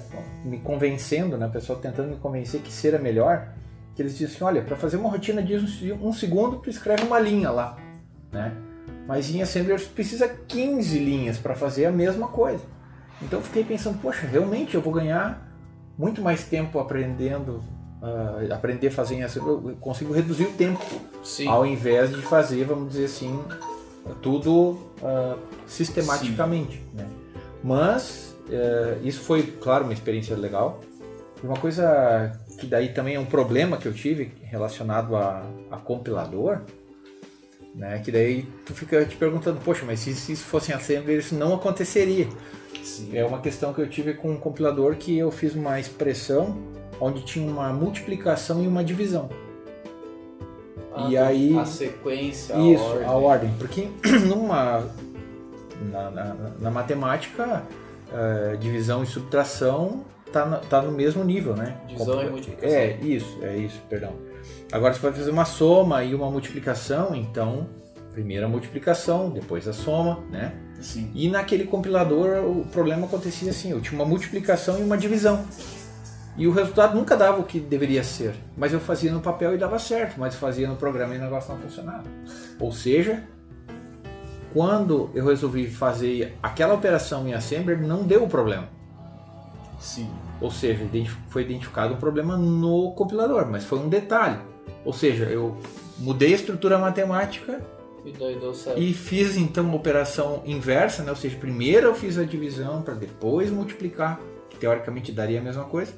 me 0.44 0.58
convencendo, 0.60 1.38
né, 1.38 1.46
o 1.48 1.52
pessoal 1.52 1.78
tentando 1.80 2.10
me 2.10 2.16
convencer 2.16 2.62
que 2.62 2.72
C 2.72 2.88
era 2.88 3.00
melhor, 3.00 3.50
que 3.96 4.02
eles 4.02 4.14
diziam 4.14 4.30
assim, 4.32 4.44
olha, 4.44 4.62
para 4.62 4.76
fazer 4.78 4.98
uma 4.98 5.10
rotina 5.10 5.44
de 5.44 5.56
um, 5.58 6.08
um 6.08 6.14
segundo 6.14 6.58
tu 6.58 6.70
escreve 6.70 7.04
uma 7.04 7.20
linha 7.20 7.52
lá, 7.52 7.78
né? 8.32 8.54
Mas 9.06 9.30
em 9.34 9.42
Assembler 9.42 9.82
precisa 9.90 10.28
15 10.28 10.98
linhas 11.00 11.38
para 11.38 11.56
fazer 11.56 11.86
a 11.88 11.92
mesma 11.92 12.28
coisa. 12.28 12.64
Então 13.22 13.40
eu 13.40 13.44
fiquei 13.44 13.64
pensando, 13.64 14.00
poxa, 14.00 14.26
realmente 14.26 14.76
eu 14.76 14.82
vou 14.82 14.94
ganhar 14.94 15.46
muito 15.98 16.22
mais 16.22 16.46
tempo 16.46 16.80
aprendendo, 16.80 17.62
ah, 18.02 18.40
aprender 18.52 18.88
a 18.88 18.92
fazer 18.92 19.22
Assembler, 19.22 19.72
eu 19.72 19.78
consigo 19.80 20.14
reduzir 20.14 20.46
o 20.46 20.54
tempo, 20.54 20.84
Sim. 21.24 21.48
ao 21.48 21.66
invés 21.66 22.10
de 22.10 22.22
fazer, 22.22 22.64
vamos 22.66 22.90
dizer 22.90 23.06
assim, 23.06 23.40
tudo 24.22 24.78
ah, 25.04 25.36
sistematicamente. 25.68 26.82
Né? 26.94 27.06
Mas 27.64 28.30
eh, 28.50 28.98
isso 29.04 29.22
foi, 29.22 29.44
claro, 29.44 29.84
uma 29.84 29.94
experiência 29.94 30.36
legal. 30.36 30.82
E 31.42 31.46
uma 31.46 31.58
coisa 31.58 32.32
que 32.60 32.66
daí 32.66 32.90
também 32.90 33.16
é 33.16 33.20
um 33.20 33.26
problema 33.26 33.78
que 33.78 33.88
eu 33.88 33.94
tive 33.94 34.32
relacionado 34.44 35.16
a, 35.16 35.46
a 35.72 35.78
compilador, 35.78 36.62
né? 37.74 38.00
Que 38.00 38.12
daí 38.12 38.48
tu 38.66 38.74
fica 38.74 39.06
te 39.06 39.16
perguntando, 39.16 39.60
poxa, 39.64 39.84
mas 39.86 40.00
se, 40.00 40.14
se 40.14 40.34
isso 40.34 40.44
fosse 40.46 40.72
em 40.72 40.76
Assembler 40.76 41.20
isso 41.20 41.36
não 41.36 41.54
aconteceria. 41.54 42.28
Sim. 42.84 43.16
É 43.16 43.24
uma 43.24 43.40
questão 43.40 43.74
que 43.74 43.80
eu 43.80 43.88
tive 43.88 44.14
com 44.14 44.32
um 44.32 44.38
compilador 44.38 44.96
que 44.96 45.18
eu 45.18 45.32
fiz 45.32 45.54
uma 45.54 45.80
expressão 45.80 46.58
onde 47.00 47.22
tinha 47.22 47.50
uma 47.50 47.72
multiplicação 47.74 48.64
e 48.64 48.68
uma 48.68 48.84
divisão. 48.84 49.30
A- 50.94 51.08
e 51.10 51.18
aí- 51.18 51.58
A 51.58 51.66
sequência, 51.66 52.56
a 52.56 52.60
Isso, 52.60 52.84
ordem. 52.84 53.06
a 53.08 53.12
ordem. 53.14 53.54
Porque 53.58 53.88
numa, 54.28 54.86
na, 55.92 56.10
na- 56.12 56.36
na 56.60 56.72
matemática, 56.72 57.64
eh, 58.12 58.58
divisão 58.60 59.04
e 59.04 59.06
subtração 59.06 60.04
tá, 60.34 60.46
no- 60.46 60.58
tá 60.60 60.82
no 60.82 60.92
mesmo 60.92 61.24
nível, 61.24 61.56
né? 61.56 61.78
Divisão 61.88 62.22
e 62.24 62.30
multiplicação. 62.30 62.76
É, 62.78 62.98
isso, 63.02 63.38
é 63.42 63.56
isso, 63.58 63.80
perdão. 63.90 64.14
Agora 64.72 64.94
você 64.94 65.00
vai 65.00 65.12
fazer 65.14 65.32
uma 65.32 65.46
soma 65.46 66.04
e 66.04 66.14
uma 66.14 66.30
multiplicação, 66.30 67.16
então 67.16 67.68
primeiro 68.14 68.46
a 68.46 68.50
multiplicação, 68.50 69.30
depois 69.30 69.68
a 69.68 69.74
soma, 69.74 70.20
né? 70.32 70.54
Sim. 70.82 71.12
E 71.14 71.30
naquele 71.30 71.66
compilador 71.66 72.44
o 72.46 72.66
problema 72.66 73.06
acontecia 73.06 73.52
assim, 73.52 73.72
eu 73.72 73.80
tinha 73.82 73.94
uma 74.00 74.06
multiplicação 74.06 74.80
e 74.80 74.84
uma 74.84 74.98
divisão. 74.98 75.46
E 76.40 76.48
o 76.48 76.52
resultado 76.52 76.96
nunca 76.96 77.18
dava 77.18 77.38
o 77.38 77.44
que 77.44 77.60
deveria 77.60 78.02
ser. 78.02 78.34
Mas 78.56 78.72
eu 78.72 78.80
fazia 78.80 79.12
no 79.12 79.20
papel 79.20 79.54
e 79.54 79.58
dava 79.58 79.78
certo, 79.78 80.18
mas 80.18 80.36
fazia 80.36 80.70
no 80.70 80.78
programa 80.78 81.14
e 81.14 81.18
o 81.18 81.22
negócio 81.22 81.54
não 81.54 81.60
funcionava. 81.60 82.06
Ou 82.58 82.72
seja, 82.72 83.26
quando 84.54 85.10
eu 85.14 85.26
resolvi 85.26 85.68
fazer 85.70 86.38
aquela 86.42 86.74
operação 86.74 87.28
em 87.28 87.34
Assembler, 87.34 87.86
não 87.86 88.04
deu 88.04 88.24
o 88.24 88.30
problema. 88.30 88.70
Sim. 89.82 90.10
Ou 90.40 90.50
seja, 90.50 90.88
foi 91.28 91.42
identificado 91.42 91.94
um 91.94 91.98
problema 91.98 92.38
no 92.38 92.94
compilador, 92.94 93.46
mas 93.46 93.66
foi 93.66 93.80
um 93.80 93.90
detalhe. 93.90 94.40
Ou 94.86 94.94
seja, 94.94 95.26
eu 95.26 95.58
mudei 95.98 96.32
a 96.32 96.36
estrutura 96.36 96.78
matemática 96.78 97.62
E 98.06 98.14
daí 98.14 98.40
deu 98.40 98.54
certo. 98.54 98.80
e 98.80 98.94
fiz 98.94 99.36
então 99.36 99.66
uma 99.66 99.76
operação 99.76 100.42
inversa, 100.46 101.04
né? 101.04 101.10
ou 101.10 101.18
seja, 101.18 101.36
primeiro 101.38 101.88
eu 101.88 101.96
fiz 101.96 102.18
a 102.18 102.24
divisão 102.24 102.82
para 102.82 102.94
depois 102.94 103.52
multiplicar, 103.52 104.22
que 104.50 104.58
teoricamente 104.58 105.12
daria 105.12 105.42
a 105.42 105.44
mesma 105.44 105.66
coisa, 105.66 105.92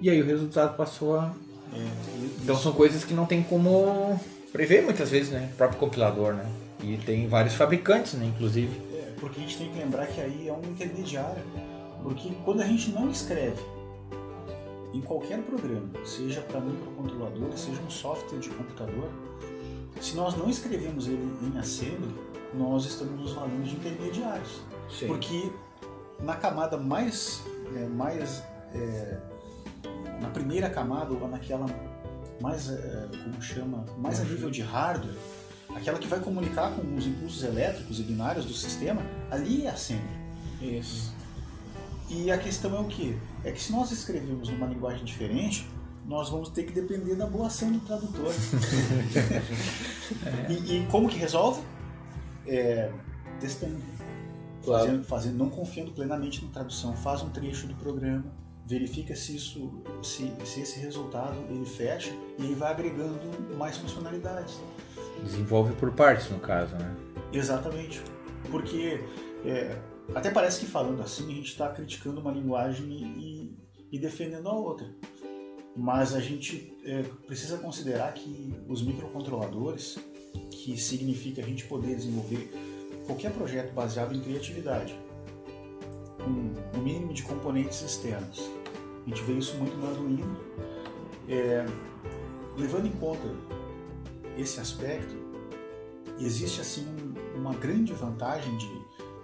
e 0.00 0.10
aí 0.10 0.20
o 0.20 0.24
resultado 0.24 0.76
passou 0.76 1.18
a. 1.18 1.34
É, 1.72 1.78
Então 2.42 2.56
são 2.56 2.72
coisas 2.72 3.04
que 3.04 3.14
não 3.14 3.26
tem 3.26 3.42
como 3.42 4.18
prever 4.52 4.82
muitas 4.82 5.10
vezes, 5.10 5.30
né? 5.30 5.50
O 5.52 5.56
próprio 5.56 5.78
compilador, 5.78 6.34
né? 6.34 6.50
E 6.82 6.96
tem 6.98 7.28
vários 7.28 7.54
fabricantes, 7.54 8.14
né? 8.14 8.26
Inclusive. 8.26 8.80
É, 8.94 9.12
porque 9.18 9.40
a 9.40 9.42
gente 9.42 9.58
tem 9.58 9.70
que 9.70 9.78
lembrar 9.78 10.06
que 10.06 10.20
aí 10.20 10.48
é 10.48 10.52
um 10.52 10.70
intermediário. 10.70 11.42
Porque 12.02 12.30
quando 12.44 12.60
a 12.60 12.66
gente 12.66 12.90
não 12.90 13.10
escreve 13.10 13.60
em 14.94 15.00
qualquer 15.00 15.42
programa, 15.42 15.88
seja 16.04 16.40
para 16.42 16.60
microcontrolador, 16.60 17.56
seja 17.56 17.80
um 17.82 17.90
software 17.90 18.38
de 18.38 18.48
computador, 18.50 19.10
se 20.00 20.14
nós 20.14 20.36
não 20.36 20.48
escrevemos 20.48 21.08
ele 21.08 21.28
em 21.42 21.58
assembly, 21.58 22.14
nós 22.54 22.86
estamos 22.86 23.18
nos 23.20 23.32
valendo 23.32 23.64
de 23.64 23.76
intermediários. 23.76 24.60
Sim. 24.90 25.08
Porque 25.08 25.50
na 26.20 26.36
camada 26.36 26.76
mais, 26.76 27.42
é, 27.74 27.86
mais 27.86 28.42
é, 28.74 29.18
na 30.20 30.30
primeira 30.30 30.70
camada 30.70 31.12
ou 31.12 31.28
naquela 31.28 31.66
mais, 32.40 32.68
é, 32.68 33.08
como 33.24 33.40
chama, 33.40 33.84
mais 33.98 34.20
a 34.20 34.24
nível 34.24 34.50
de 34.50 34.62
hardware, 34.62 35.14
aquela 35.74 35.98
que 35.98 36.06
vai 36.06 36.20
comunicar 36.20 36.70
com 36.72 36.94
os 36.94 37.06
impulsos 37.06 37.42
elétricos 37.42 37.98
e 37.98 38.02
binários 38.02 38.44
do 38.44 38.52
sistema, 38.52 39.00
ali 39.30 39.66
é 39.66 39.70
assembly. 39.70 40.04
Isso. 40.60 41.14
E 42.08 42.30
a 42.30 42.38
questão 42.38 42.76
é 42.76 42.80
o 42.80 42.84
que? 42.84 43.18
É 43.44 43.50
que 43.50 43.60
se 43.60 43.72
nós 43.72 43.90
escrevemos 43.90 44.48
numa 44.48 44.66
linguagem 44.66 45.04
diferente, 45.04 45.68
nós 46.06 46.30
vamos 46.30 46.50
ter 46.50 46.62
que 46.64 46.72
depender 46.72 47.16
da 47.16 47.26
boa 47.26 47.48
ação 47.48 47.72
do 47.72 47.80
tradutor. 47.80 48.32
e, 50.48 50.76
e 50.76 50.86
como 50.86 51.08
que 51.08 51.18
resolve? 51.18 51.60
É, 52.46 52.92
testando. 53.40 53.80
Claro. 54.64 54.84
Fazendo, 54.84 55.04
fazendo, 55.04 55.36
não 55.36 55.50
confiando 55.50 55.90
plenamente 55.92 56.44
na 56.44 56.50
tradução. 56.50 56.96
Faz 56.96 57.22
um 57.22 57.30
trecho 57.30 57.66
do 57.66 57.74
programa, 57.74 58.24
verifica 58.66 59.14
se 59.14 59.36
isso, 59.36 59.72
se, 60.02 60.32
se 60.44 60.60
esse 60.60 60.80
resultado 60.80 61.36
ele 61.48 61.64
fecha 61.64 62.10
e 62.36 62.42
aí 62.42 62.54
vai 62.54 62.72
agregando 62.72 63.18
mais 63.56 63.76
funcionalidades. 63.76 64.58
Desenvolve 65.22 65.72
por 65.74 65.92
partes, 65.92 66.28
no 66.28 66.40
caso, 66.40 66.74
né? 66.74 66.94
Exatamente. 67.32 68.02
Porque 68.50 69.00
é, 69.44 69.80
até 70.14 70.30
parece 70.30 70.60
que 70.60 70.66
falando 70.66 71.00
assim 71.00 71.30
a 71.32 71.34
gente 71.36 71.50
está 71.52 71.68
criticando 71.68 72.20
uma 72.20 72.32
linguagem 72.32 72.86
e, 72.90 73.56
e 73.92 73.98
defendendo 73.98 74.48
a 74.48 74.52
outra. 74.52 74.88
Mas 75.76 76.14
a 76.14 76.20
gente 76.20 76.76
é, 76.84 77.02
precisa 77.26 77.58
considerar 77.58 78.12
que 78.14 78.52
os 78.68 78.82
microcontroladores, 78.82 79.98
que 80.50 80.76
significa 80.76 81.40
a 81.40 81.44
gente 81.44 81.64
poder 81.64 81.94
desenvolver 81.94 82.50
qualquer 83.06 83.30
projeto 83.30 83.72
baseado 83.72 84.14
em 84.14 84.20
criatividade, 84.20 84.98
o 86.26 86.78
mínimo 86.78 87.12
de 87.12 87.22
componentes 87.22 87.82
externos. 87.82 88.50
A 89.04 89.08
gente 89.08 89.22
vê 89.22 89.34
isso 89.34 89.56
muito 89.56 89.76
no 89.76 89.86
Arduino. 89.88 90.36
É, 91.28 91.64
levando 92.56 92.86
em 92.86 92.92
conta 92.92 93.28
esse 94.36 94.60
aspecto, 94.60 95.14
existe 96.18 96.60
assim 96.60 96.86
um- 96.86 97.38
uma 97.40 97.54
grande 97.54 97.92
vantagem 97.92 98.56
de, 98.56 98.70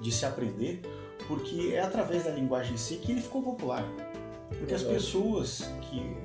de 0.00 0.12
se 0.12 0.24
aprender, 0.26 0.80
porque 1.28 1.72
é 1.74 1.80
através 1.80 2.24
da 2.24 2.30
linguagem 2.30 2.76
C 2.76 2.96
que 2.96 3.12
ele 3.12 3.20
ficou 3.20 3.42
popular. 3.42 3.84
Porque 4.58 4.74
as 4.74 4.82
pessoas 4.82 5.62
que 5.82 6.16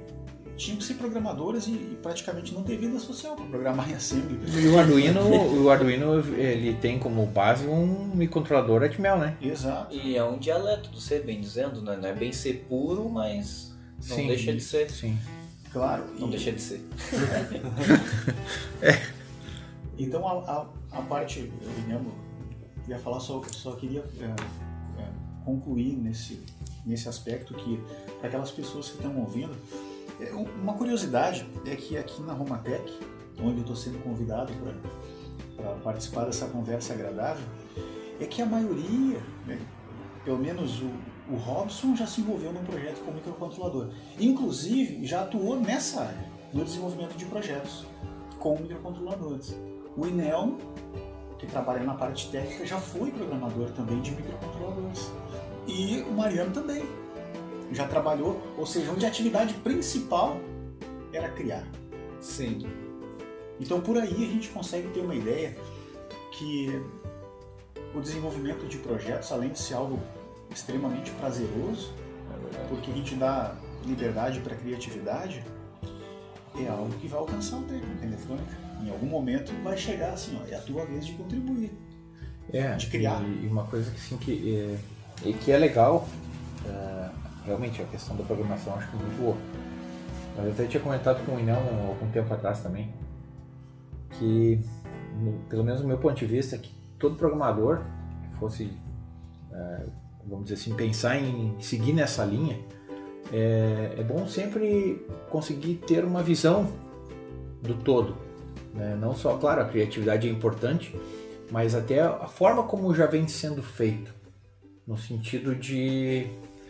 tinham 0.58 0.78
que 0.78 0.84
ser 0.84 0.96
programadoras 0.96 1.68
e, 1.68 1.72
e 1.72 1.98
praticamente 2.02 2.54
não 2.54 2.64
ter 2.64 2.78
vida 2.78 3.00
social 3.00 3.36
para 3.36 3.46
programar 3.46 3.90
em 3.90 3.94
assembly. 3.94 4.40
E 4.60 4.68
o 4.68 4.78
Arduino, 4.78 5.64
o 5.64 5.70
Arduino 5.70 6.20
ele 6.36 6.74
tem 6.76 7.00
como 7.00 7.26
base 7.28 7.66
um 7.68 8.12
microcontrolador 8.14 8.84
Atmel, 8.84 9.18
né? 9.18 9.38
Exato. 9.42 9.96
E 9.96 10.18
é 10.18 10.24
um 10.24 10.38
dialeto 10.38 10.90
do 10.90 11.00
C, 11.00 11.20
bem 11.20 11.40
dizendo, 11.40 11.82
né? 11.82 11.98
Não 12.02 12.10
é 12.10 12.14
bem 12.14 12.34
ser 12.34 12.66
puro, 12.68 13.08
mas 13.10 13.74
não 14.10 14.28
deixa 14.28 14.52
de 14.52 14.62
ser. 14.62 14.90
Sim. 14.90 15.18
Claro. 15.72 16.04
Não 16.20 16.28
e- 16.28 16.32
deixa 16.32 16.52
de 16.52 16.62
ser. 16.62 16.82
Então 19.98 20.28
a, 20.28 20.68
a, 20.92 21.00
a 21.00 21.02
parte, 21.02 21.40
eu 21.40 21.82
me 21.82 21.94
lembro, 21.94 22.14
ia 22.88 23.00
falar, 23.00 23.20
só, 23.20 23.42
só 23.52 23.72
queria 23.72 24.04
é, 24.20 24.26
é, 25.02 25.08
concluir 25.44 25.96
nesse, 25.96 26.40
nesse 26.86 27.10
aspecto 27.10 27.56
que 27.56 27.80
para 28.20 28.28
aquelas 28.28 28.52
pessoas 28.52 28.90
que 28.90 28.98
estão 28.98 29.18
ouvindo, 29.20 29.54
é, 29.54 29.87
uma 30.62 30.74
curiosidade 30.74 31.48
é 31.66 31.76
que 31.76 31.98
aqui 31.98 32.22
na 32.24 32.34
Romatec, 32.34 33.00
onde 33.40 33.58
eu 33.58 33.62
estou 33.62 33.76
sendo 33.76 34.02
convidado 34.04 34.52
para 35.56 35.76
participar 35.76 36.26
dessa 36.26 36.48
conversa 36.48 36.94
agradável, 36.94 37.46
é 38.20 38.26
que 38.26 38.42
a 38.42 38.46
maioria, 38.46 39.22
né, 39.46 39.60
pelo 40.26 40.40
menos 40.40 40.82
o, 40.82 40.90
o 41.30 41.36
Robson 41.36 41.96
já 41.96 42.08
se 42.08 42.22
envolveu 42.22 42.52
num 42.52 42.64
projeto 42.64 43.04
com 43.06 43.12
microcontrolador. 43.12 43.90
Inclusive, 44.20 45.06
já 45.06 45.22
atuou 45.22 45.60
nessa 45.60 46.02
área, 46.02 46.32
no 46.54 46.64
desenvolvimento 46.64 47.16
de 47.16 47.26
projetos 47.26 47.86
com 48.40 48.58
microcontroladores. 48.58 49.56
O 49.96 50.06
Inelmo, 50.06 50.58
que 51.38 51.46
trabalha 51.46 51.84
na 51.84 51.94
parte 51.94 52.30
técnica, 52.30 52.66
já 52.66 52.80
foi 52.80 53.12
programador 53.12 53.70
também 53.72 54.02
de 54.02 54.12
microcontroladores. 54.12 55.12
E 55.68 56.02
o 56.02 56.14
Mariano 56.14 56.52
também. 56.52 56.84
Já 57.72 57.88
trabalhou, 57.88 58.42
ou 58.58 58.66
seja, 58.66 58.92
onde 58.92 59.06
a 59.06 59.10
atividade 59.10 59.54
principal 59.56 60.40
era 61.12 61.30
criar. 61.30 61.66
Sim. 62.22 62.66
Então 63.60 63.82
por 63.82 63.98
aí 63.98 64.14
a 64.14 64.32
gente 64.34 64.50
consegue 64.50 64.88
ter 64.90 65.00
uma 65.00 65.16
ideia 65.16 65.56
que 66.32 66.82
o 67.94 68.00
desenvolvimento 68.00 68.68
de 68.68 68.78
projetos, 68.78 69.32
além 69.32 69.50
de 69.50 69.60
ser 69.60 69.74
algo 69.74 70.00
extremamente 70.52 71.12
prazeroso, 71.12 71.94
É 72.54 72.66
porque 72.70 72.92
a 72.92 72.94
gente 72.94 73.16
dá 73.16 73.56
liberdade 73.86 74.40
para 74.40 74.56
criatividade, 74.56 75.44
é 76.60 76.68
algo 76.68 76.92
que 77.00 77.08
vai 77.08 77.20
alcançar 77.20 77.58
o 77.58 77.64
técnico 77.64 78.04
eletrônica. 78.04 78.58
Em 78.84 78.90
algum 78.90 79.08
momento 79.08 79.52
vai 79.64 79.78
chegar 79.78 80.14
assim, 80.14 80.40
ó, 80.42 80.48
é 80.48 80.56
a 80.56 80.62
tua 80.62 80.86
vez 80.86 81.06
de 81.06 81.14
contribuir. 81.14 81.72
É, 82.54 82.76
De 82.76 82.88
criar. 82.88 83.22
E, 83.24 83.48
uma 83.48 83.66
coisa 83.66 83.92
que, 83.92 83.98
assim, 83.98 84.18
que, 84.18 84.56
é, 84.56 84.78
e 85.28 85.34
que 85.34 85.52
é 85.52 85.58
legal, 85.58 86.08
é, 86.66 87.10
realmente 87.48 87.82
a 87.82 87.86
questão 87.86 88.16
da 88.16 88.24
programação 88.24 88.76
acho 88.76 88.92
que 88.92 88.98
é 88.98 89.00
muito 89.00 89.18
boa. 89.20 89.38
Mas 90.36 90.46
eu 90.46 90.52
até 90.52 90.66
tinha 90.66 90.84
comentado 90.84 91.26
com 91.26 91.36
o 91.36 91.40
Inel 91.40 91.56
há 91.56 91.88
algum 91.88 92.12
tempo 92.12 92.32
atrás 92.32 92.60
também, 92.60 92.94
que, 94.12 94.60
pelo 95.50 95.64
menos 95.64 95.82
do 95.82 95.88
meu 95.88 95.98
ponto 95.98 96.16
de 96.16 96.26
vista, 96.26 96.58
que 96.58 96.72
todo 97.00 97.16
programador 97.16 97.82
fosse, 98.40 98.72
é, 99.52 99.86
vamos 100.28 100.46
dizer 100.46 100.62
assim, 100.62 100.76
pensar 100.76 101.18
em 101.18 101.56
seguir 101.60 101.94
nessa 101.94 102.24
linha, 102.24 102.60
é, 103.32 103.96
é 103.98 104.04
bom 104.04 104.28
sempre 104.28 105.06
conseguir 105.30 105.76
ter 105.88 106.06
uma 106.06 106.22
visão 106.22 106.72
do 107.64 107.74
todo. 107.74 108.16
né? 108.74 108.96
Não 109.00 109.16
só, 109.16 109.38
claro, 109.38 109.62
a 109.62 109.66
criatividade 109.66 110.28
é 110.28 110.32
importante, 110.32 110.96
mas 111.50 111.74
até 111.74 112.02
a 112.02 112.28
forma 112.28 112.64
como 112.64 112.94
já 112.94 113.08
vem 113.08 113.28
sendo 113.28 113.64
feito, 113.64 114.14
no 114.86 114.98
sentido 114.98 115.56
de 115.56 116.28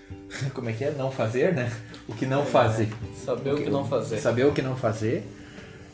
como 0.53 0.69
é 0.69 0.73
que 0.73 0.83
é 0.83 0.91
não 0.91 1.11
fazer, 1.11 1.53
né? 1.53 1.71
O 2.07 2.13
que 2.13 2.25
não 2.25 2.45
fazer, 2.45 2.89
Saber 3.15 3.53
o 3.53 3.57
que 3.57 3.69
não 3.69 3.85
fazer. 3.85 4.17
saber 4.19 4.45
o 4.45 4.51
que 4.51 4.61
não 4.61 4.75
fazer 4.75 5.23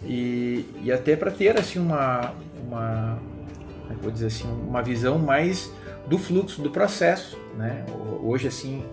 e, 0.04 0.66
e 0.84 0.92
até 0.92 1.16
para 1.16 1.32
ter 1.32 1.58
assim 1.58 1.80
uma 1.80 2.34
uma 2.68 3.20
é 3.90 3.94
que 3.96 4.02
vou 4.02 4.12
dizer 4.12 4.28
assim 4.28 4.48
uma 4.48 4.82
visão 4.82 5.18
mais 5.18 5.72
do 6.08 6.18
fluxo 6.18 6.62
do 6.62 6.70
processo, 6.70 7.38
né? 7.58 7.86
Ho- 7.90 8.28
Hoje 8.30 8.48
assim 8.48 8.84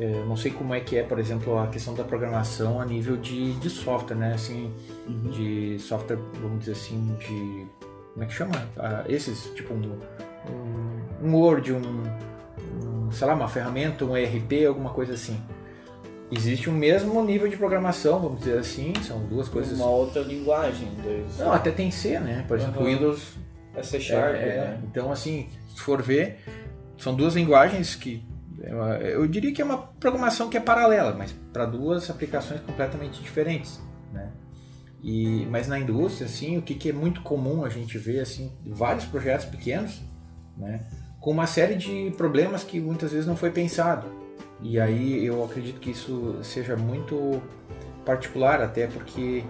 é, 0.00 0.24
não 0.26 0.36
sei 0.36 0.50
como 0.50 0.74
é 0.74 0.80
que 0.80 0.96
é, 0.96 1.02
por 1.04 1.18
exemplo, 1.20 1.56
a 1.58 1.68
questão 1.68 1.94
da 1.94 2.02
programação 2.02 2.80
a 2.80 2.84
nível 2.84 3.16
de, 3.16 3.52
de 3.54 3.70
software, 3.70 4.16
né? 4.16 4.34
Assim, 4.34 4.72
de 5.30 5.76
software, 5.78 6.18
vamos 6.42 6.60
dizer 6.60 6.72
assim, 6.72 7.16
de. 7.20 7.64
Como 8.12 8.24
é 8.24 8.26
que 8.26 8.32
chama? 8.32 8.54
Ah, 8.76 9.04
esses, 9.08 9.44
tipo 9.54 9.72
um, 9.72 10.00
um, 10.50 11.28
um 11.28 11.34
Word, 11.36 11.72
um, 11.72 11.78
um, 11.78 12.93
sei 13.14 13.26
lá, 13.26 13.34
uma 13.34 13.48
ferramenta, 13.48 14.04
um 14.04 14.16
ERP, 14.16 14.66
alguma 14.66 14.90
coisa 14.90 15.14
assim. 15.14 15.40
existe 16.30 16.68
o 16.68 16.72
mesmo 16.72 17.22
nível 17.24 17.48
de 17.48 17.56
programação, 17.56 18.20
vamos 18.20 18.40
dizer 18.40 18.58
assim, 18.58 18.92
são 19.02 19.24
duas 19.26 19.48
coisas. 19.48 19.78
Uma 19.78 19.88
outra 19.88 20.22
linguagem. 20.22 20.88
Dois... 21.02 21.38
Não, 21.38 21.52
até 21.52 21.70
tem 21.70 21.90
C, 21.90 22.18
né? 22.18 22.44
Por 22.48 22.58
exemplo, 22.58 22.82
Aham. 22.82 22.90
Windows 22.90 23.34
É 23.74 23.82
C 23.82 24.00
Sharp, 24.00 24.34
é, 24.34 24.56
né? 24.56 24.80
Então, 24.84 25.10
assim, 25.12 25.48
se 25.68 25.80
for 25.80 26.02
ver, 26.02 26.38
são 26.98 27.14
duas 27.14 27.34
linguagens 27.34 27.94
que 27.94 28.24
é 28.62 29.14
eu 29.14 29.26
diria 29.26 29.52
que 29.52 29.60
é 29.60 29.64
uma 29.64 29.78
programação 29.78 30.48
que 30.48 30.56
é 30.56 30.60
paralela, 30.60 31.14
mas 31.14 31.32
para 31.52 31.66
duas 31.66 32.08
aplicações 32.08 32.60
completamente 32.60 33.22
diferentes, 33.22 33.80
né? 34.12 34.30
E, 35.02 35.44
mas 35.50 35.68
na 35.68 35.78
indústria, 35.78 36.26
assim, 36.26 36.56
o 36.56 36.62
que, 36.62 36.74
que 36.74 36.88
é 36.88 36.92
muito 36.92 37.20
comum 37.20 37.62
a 37.62 37.68
gente 37.68 37.98
ver, 37.98 38.20
assim, 38.20 38.50
vários 38.64 39.04
projetos 39.04 39.44
pequenos, 39.44 40.00
né? 40.56 40.86
Com 41.24 41.30
uma 41.30 41.46
série 41.46 41.74
de 41.74 42.12
problemas 42.18 42.62
que 42.62 42.78
muitas 42.78 43.10
vezes 43.10 43.26
não 43.26 43.34
foi 43.34 43.50
pensado. 43.50 44.06
E 44.60 44.78
aí 44.78 45.24
eu 45.24 45.42
acredito 45.42 45.80
que 45.80 45.90
isso 45.90 46.36
seja 46.42 46.76
muito 46.76 47.40
particular, 48.04 48.60
até 48.60 48.86
porque 48.86 49.42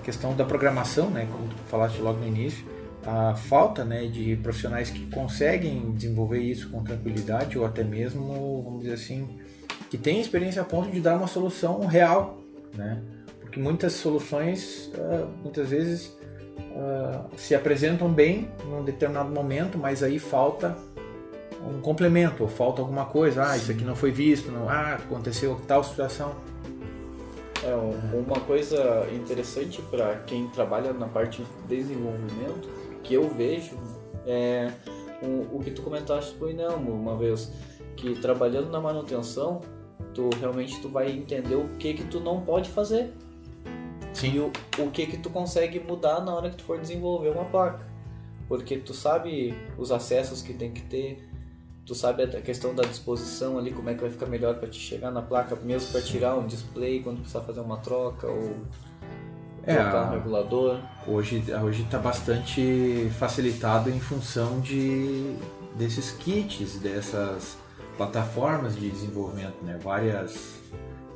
a 0.00 0.04
questão 0.04 0.36
da 0.36 0.44
programação, 0.44 1.10
né, 1.10 1.26
como 1.28 1.48
tu 1.48 1.56
falaste 1.66 1.98
logo 1.98 2.20
no 2.20 2.28
início, 2.28 2.64
a 3.04 3.34
falta 3.34 3.84
né, 3.84 4.06
de 4.06 4.36
profissionais 4.36 4.88
que 4.88 5.04
conseguem 5.06 5.90
desenvolver 5.90 6.38
isso 6.38 6.70
com 6.70 6.84
tranquilidade 6.84 7.58
ou 7.58 7.66
até 7.66 7.82
mesmo, 7.82 8.62
vamos 8.62 8.82
dizer 8.82 8.94
assim, 8.94 9.26
que 9.90 9.98
têm 9.98 10.20
experiência 10.20 10.62
a 10.62 10.64
ponto 10.64 10.92
de 10.92 11.00
dar 11.00 11.16
uma 11.16 11.26
solução 11.26 11.86
real, 11.86 12.38
né? 12.72 13.02
Porque 13.40 13.58
muitas 13.58 13.94
soluções, 13.94 14.92
ah, 14.94 15.26
muitas 15.42 15.70
vezes, 15.70 16.16
ah, 16.76 17.24
se 17.36 17.52
apresentam 17.52 18.08
bem 18.08 18.48
num 18.64 18.84
determinado 18.84 19.28
momento, 19.30 19.76
mas 19.76 20.04
aí 20.04 20.20
falta 20.20 20.76
um 21.66 21.80
complemento, 21.80 22.42
ou 22.42 22.48
falta 22.48 22.80
alguma 22.80 23.04
coisa, 23.06 23.44
ah, 23.46 23.56
isso 23.56 23.70
aqui 23.70 23.84
não 23.84 23.94
foi 23.94 24.10
visto, 24.10 24.50
não, 24.50 24.68
ah, 24.68 24.94
aconteceu 24.94 25.60
tal 25.66 25.84
situação. 25.84 26.34
É, 27.62 27.74
um- 27.74 28.20
uma 28.26 28.40
coisa 28.40 29.06
interessante 29.14 29.82
para 29.82 30.16
quem 30.26 30.48
trabalha 30.48 30.92
na 30.92 31.06
parte 31.06 31.42
de 31.68 31.76
desenvolvimento, 31.76 32.68
que 33.02 33.14
eu 33.14 33.28
vejo, 33.28 33.76
é 34.26 34.70
o, 35.22 35.56
o 35.56 35.60
que 35.62 35.70
tu 35.70 35.82
comentaste 35.82 36.34
pro 36.34 36.50
Inelmo 36.50 36.92
uma 36.92 37.16
vez, 37.16 37.52
que 37.96 38.14
trabalhando 38.20 38.70
na 38.70 38.80
manutenção, 38.80 39.60
tu 40.14 40.30
realmente 40.40 40.80
tu 40.80 40.88
vai 40.88 41.10
entender 41.10 41.54
o 41.54 41.68
que 41.78 41.92
que 41.92 42.04
tu 42.04 42.20
não 42.20 42.40
pode 42.40 42.70
fazer 42.70 43.12
e 44.22 44.38
o, 44.38 44.50
o 44.78 44.90
que 44.90 45.06
que 45.06 45.18
tu 45.18 45.28
consegue 45.30 45.78
mudar 45.80 46.20
na 46.20 46.34
hora 46.34 46.48
que 46.50 46.56
tu 46.56 46.64
for 46.64 46.78
desenvolver 46.80 47.28
uma 47.30 47.44
placa. 47.44 47.86
Porque 48.48 48.76
tu 48.78 48.92
sabe 48.94 49.54
os 49.78 49.92
acessos 49.92 50.42
que 50.42 50.52
tem 50.54 50.72
que 50.72 50.82
ter, 50.82 51.28
tu 51.90 51.94
sabe 51.96 52.22
a 52.22 52.40
questão 52.40 52.72
da 52.72 52.84
disposição 52.84 53.58
ali, 53.58 53.72
como 53.72 53.90
é 53.90 53.94
que 53.94 54.00
vai 54.00 54.10
ficar 54.10 54.26
melhor 54.26 54.54
para 54.54 54.68
te 54.68 54.78
chegar 54.78 55.10
na 55.10 55.20
placa, 55.20 55.56
mesmo 55.56 55.90
para 55.90 56.00
tirar 56.00 56.36
um 56.36 56.46
display 56.46 57.02
quando 57.02 57.16
precisar 57.18 57.40
fazer 57.40 57.58
uma 57.58 57.78
troca 57.78 58.28
ou 58.28 58.54
É, 59.64 59.74
trocar 59.74 60.06
a- 60.06 60.10
um 60.10 60.14
regulador. 60.14 60.78
Hoje 61.04 61.42
hoje 61.64 61.82
está 61.82 61.98
bastante 61.98 63.10
facilitado 63.18 63.90
em 63.90 63.98
função 63.98 64.60
de 64.60 65.34
desses 65.76 66.12
kits, 66.12 66.78
dessas 66.78 67.56
plataformas 67.96 68.76
de 68.76 68.88
desenvolvimento, 68.88 69.56
né? 69.64 69.76
Várias, 69.82 70.60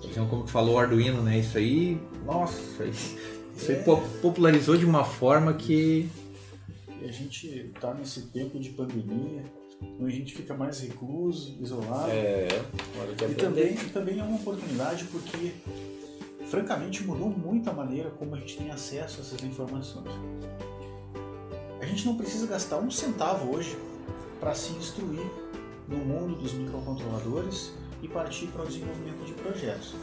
por 0.01 0.11
exemplo, 0.11 0.29
como 0.29 0.43
tu 0.43 0.51
falou, 0.51 0.75
o 0.75 0.79
Arduino, 0.81 1.23
né? 1.23 1.39
Isso 1.39 1.57
aí, 1.57 2.01
nossa, 2.27 2.61
isso 2.61 2.83
aí, 2.83 2.91
isso 3.57 3.71
aí 3.71 3.83
po- 3.85 4.03
popularizou 4.21 4.77
de 4.77 4.85
uma 4.85 5.05
forma 5.05 5.53
que 5.55 6.11
E 7.01 7.05
a 7.09 7.13
gente 7.13 7.71
tá 7.81 7.95
nesse 7.95 8.23
tempo 8.33 8.59
de 8.59 8.71
pandemia, 8.71 9.43
a 10.01 10.11
gente 10.11 10.35
fica 10.35 10.55
mais 10.55 10.81
recluso, 10.81 11.57
isolado. 11.61 12.11
É, 12.11 12.49
de 13.16 13.25
E 13.33 13.35
também, 13.35 13.75
também 13.77 14.18
é 14.18 14.23
uma 14.23 14.37
oportunidade 14.37 15.05
porque, 15.05 15.53
francamente, 16.47 17.03
mudou 17.05 17.31
muito 17.31 17.70
a 17.70 17.73
maneira 17.73 18.11
como 18.11 18.35
a 18.35 18.38
gente 18.38 18.57
tem 18.57 18.70
acesso 18.70 19.20
a 19.20 19.23
essas 19.23 19.42
informações. 19.42 20.11
A 21.81 21.87
gente 21.87 22.07
não 22.07 22.16
precisa 22.16 22.47
gastar 22.47 22.79
um 22.79 22.90
centavo 22.90 23.55
hoje 23.55 23.77
para 24.40 24.55
se 24.55 24.73
instruir 24.73 25.27
no 25.88 25.99
mundo 25.99 26.37
dos 26.37 26.53
microcontroladores 26.53 27.73
e 28.03 28.09
partir 28.09 28.47
para 28.49 28.62
o 28.62 28.66
desenvolvimento 28.66 29.25
de 29.25 29.33
projetos. 29.35 29.94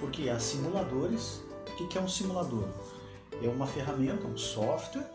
Porque 0.00 0.28
há 0.28 0.38
simuladores. 0.38 1.42
O 1.72 1.76
que 1.76 1.86
que 1.86 1.98
é 1.98 2.00
um 2.00 2.08
simulador? 2.08 2.68
É 3.42 3.48
uma 3.48 3.66
ferramenta, 3.66 4.26
um 4.26 4.36
software, 4.36 5.06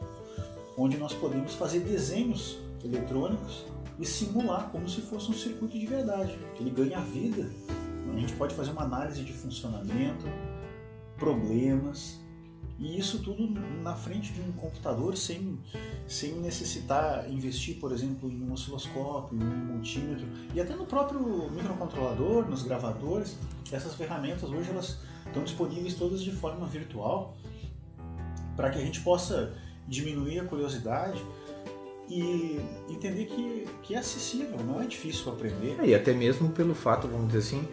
onde 0.78 0.98
nós 0.98 1.14
podemos 1.14 1.54
fazer 1.54 1.82
desenhos 1.82 2.58
eletrônicos 2.84 3.66
e 4.00 4.06
simular 4.06 4.70
como 4.70 4.88
se 4.88 5.02
fosse 5.02 5.32
um 5.32 5.34
circuito 5.34 5.78
de 5.78 5.86
verdade. 5.86 6.38
Ele 6.60 6.70
ganha 6.70 7.00
vida. 7.02 7.50
A 8.14 8.20
gente 8.20 8.34
pode 8.34 8.56
fazer 8.56 8.72
uma 8.72 8.84
análise 8.84 9.24
de 9.24 9.34
funcionamento, 9.34 10.26
problemas, 11.18 12.20
e 12.80 13.00
isso 13.00 13.20
tudo 13.24 13.48
na 13.82 13.96
frente 13.96 14.32
de 14.34 14.42
um 14.42 14.52
computador 14.52 15.18
sem, 15.18 15.60
sem 16.08 16.34
necessitar 16.34 17.30
investir, 17.30 17.80
por 17.80 17.92
exemplo, 17.92 18.30
em 18.30 18.42
um 18.44 18.54
osciloscópio, 18.54 19.36
um 19.38 19.74
multímetro 19.74 20.28
e 20.54 20.62
até 20.62 20.76
no 20.76 20.86
próprio 20.86 21.50
microcontrolador, 21.50 22.48
nos 22.48 22.62
gravadores. 22.62 23.36
Essas 23.72 23.96
ferramentas 23.96 24.50
hoje 24.50 24.70
elas 24.70 25.00
estão 25.26 25.44
disponíveis 25.44 25.96
todas 25.96 26.22
de 26.22 26.32
forma 26.32 26.68
virtual 26.68 27.36
para 28.56 28.70
que 28.70 28.78
a 28.78 28.82
gente 28.82 29.02
possa 29.02 29.54
diminuir 29.88 30.40
a 30.40 30.46
curiosidade 30.46 31.24
e 32.10 32.60
entender 32.90 33.26
que, 33.26 33.66
que 33.84 33.96
é 33.96 33.98
acessível, 34.00 34.58
não 34.66 34.82
é 34.82 34.86
difícil 34.86 35.32
aprender. 35.32 35.78
e 35.84 35.94
até 35.94 36.14
mesmo 36.14 36.50
pelo 36.50 36.74
fato, 36.74 37.08
vamos 37.08 37.28
dizer 37.28 37.40
assim, 37.40 37.68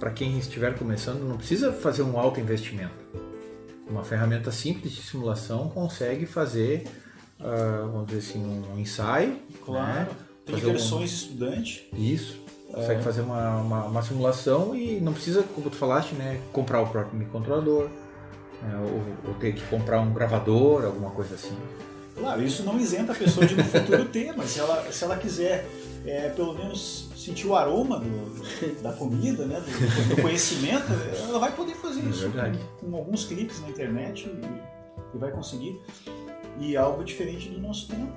para 0.00 0.10
quem 0.10 0.38
estiver 0.38 0.76
começando, 0.78 1.22
não 1.22 1.36
precisa 1.36 1.72
fazer 1.72 2.02
um 2.02 2.18
alto 2.18 2.40
investimento. 2.40 2.94
Uma 3.88 4.02
ferramenta 4.02 4.50
simples 4.50 4.92
de 4.92 5.02
simulação 5.02 5.68
consegue 5.68 6.26
fazer, 6.26 6.84
ah, 7.38 7.88
vamos 7.92 8.08
dizer 8.08 8.18
assim, 8.30 8.64
um 8.74 8.78
ensaio, 8.78 9.38
Claro, 9.64 9.86
né? 9.86 10.08
tem 10.44 10.54
Fazer 10.56 10.66
um- 10.66 10.70
versões 10.72 11.12
estudante. 11.12 11.88
Isso. 11.96 12.44
Consegue 12.72 13.02
fazer 13.02 13.20
uma, 13.20 13.58
uma, 13.60 13.84
uma 13.84 14.02
simulação 14.02 14.74
e 14.74 15.00
não 15.00 15.12
precisa, 15.12 15.42
como 15.54 15.70
tu 15.70 15.76
falaste, 15.76 16.14
né, 16.16 16.40
comprar 16.52 16.82
o 16.82 16.88
próprio 16.88 17.16
microcontrolador, 17.16 17.88
né, 18.60 18.76
ou, 19.24 19.28
ou 19.30 19.34
ter 19.38 19.54
que 19.54 19.62
comprar 19.66 20.00
um 20.00 20.12
gravador, 20.12 20.84
alguma 20.84 21.10
coisa 21.12 21.36
assim. 21.36 21.56
Claro, 22.16 22.42
isso 22.42 22.62
não 22.64 22.78
isenta 22.80 23.12
a 23.12 23.14
pessoa 23.14 23.46
de 23.46 23.54
no 23.54 23.64
futuro 23.64 24.04
ter, 24.06 24.34
mas 24.36 24.50
se 24.50 24.60
ela, 24.60 24.90
se 24.90 25.04
ela 25.04 25.16
quiser 25.18 25.68
é, 26.04 26.30
pelo 26.30 26.54
menos 26.54 27.10
sentir 27.16 27.46
o 27.46 27.54
aroma 27.54 27.98
do- 28.00 28.82
da 28.82 28.92
comida, 28.92 29.44
né, 29.44 29.60
do, 29.60 30.14
do 30.16 30.22
conhecimento, 30.22 30.84
ela 31.28 31.38
vai 31.38 31.52
poder 31.54 31.74
fazer 31.74 32.00
É 32.00 32.08
isso 32.08 32.30
com, 32.80 32.90
com 32.90 32.96
alguns 32.96 33.24
cliques 33.24 33.60
na 33.60 33.68
internet 33.68 34.28
e, 34.28 35.16
e 35.16 35.18
vai 35.18 35.30
conseguir. 35.30 35.80
E 36.58 36.74
é 36.74 36.78
algo 36.78 37.04
diferente 37.04 37.50
do 37.50 37.60
nosso 37.60 37.88
tempo. 37.88 38.10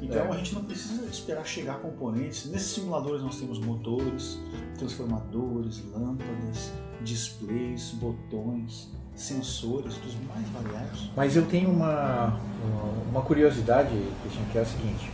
Então 0.00 0.26
É. 0.26 0.28
a 0.30 0.36
gente 0.36 0.54
não 0.54 0.64
precisa 0.64 1.04
esperar 1.06 1.44
chegar 1.44 1.78
componentes. 1.80 2.46
Nesses 2.46 2.70
simuladores 2.70 3.20
nós 3.22 3.36
temos 3.36 3.58
motores, 3.58 4.38
transformadores, 4.78 5.82
lâmpadas, 5.92 6.70
displays, 7.02 7.90
botões, 7.94 8.88
sensores 9.20 9.94
dos 9.96 10.14
mais 10.28 10.48
variados. 10.48 11.10
Mas 11.16 11.36
eu 11.36 11.44
tenho 11.46 11.70
uma, 11.70 12.38
uma 13.10 13.20
curiosidade, 13.22 13.90
Christian, 14.22 14.44
que 14.50 14.58
é 14.58 14.62
a 14.62 14.64
seguinte. 14.64 15.10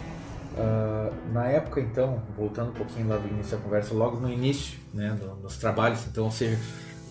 ah, 0.58 1.10
na 1.32 1.46
época, 1.46 1.80
então, 1.80 2.22
voltando 2.36 2.70
um 2.70 2.74
pouquinho 2.74 3.08
lá 3.08 3.16
do 3.18 3.28
início 3.28 3.56
da 3.56 3.62
conversa, 3.62 3.92
logo 3.94 4.18
no 4.18 4.30
início, 4.30 4.78
né, 4.94 5.16
no- 5.20 5.36
nos 5.42 5.56
trabalhos, 5.58 6.06
então, 6.06 6.24
ou 6.24 6.30
seja, 6.30 6.58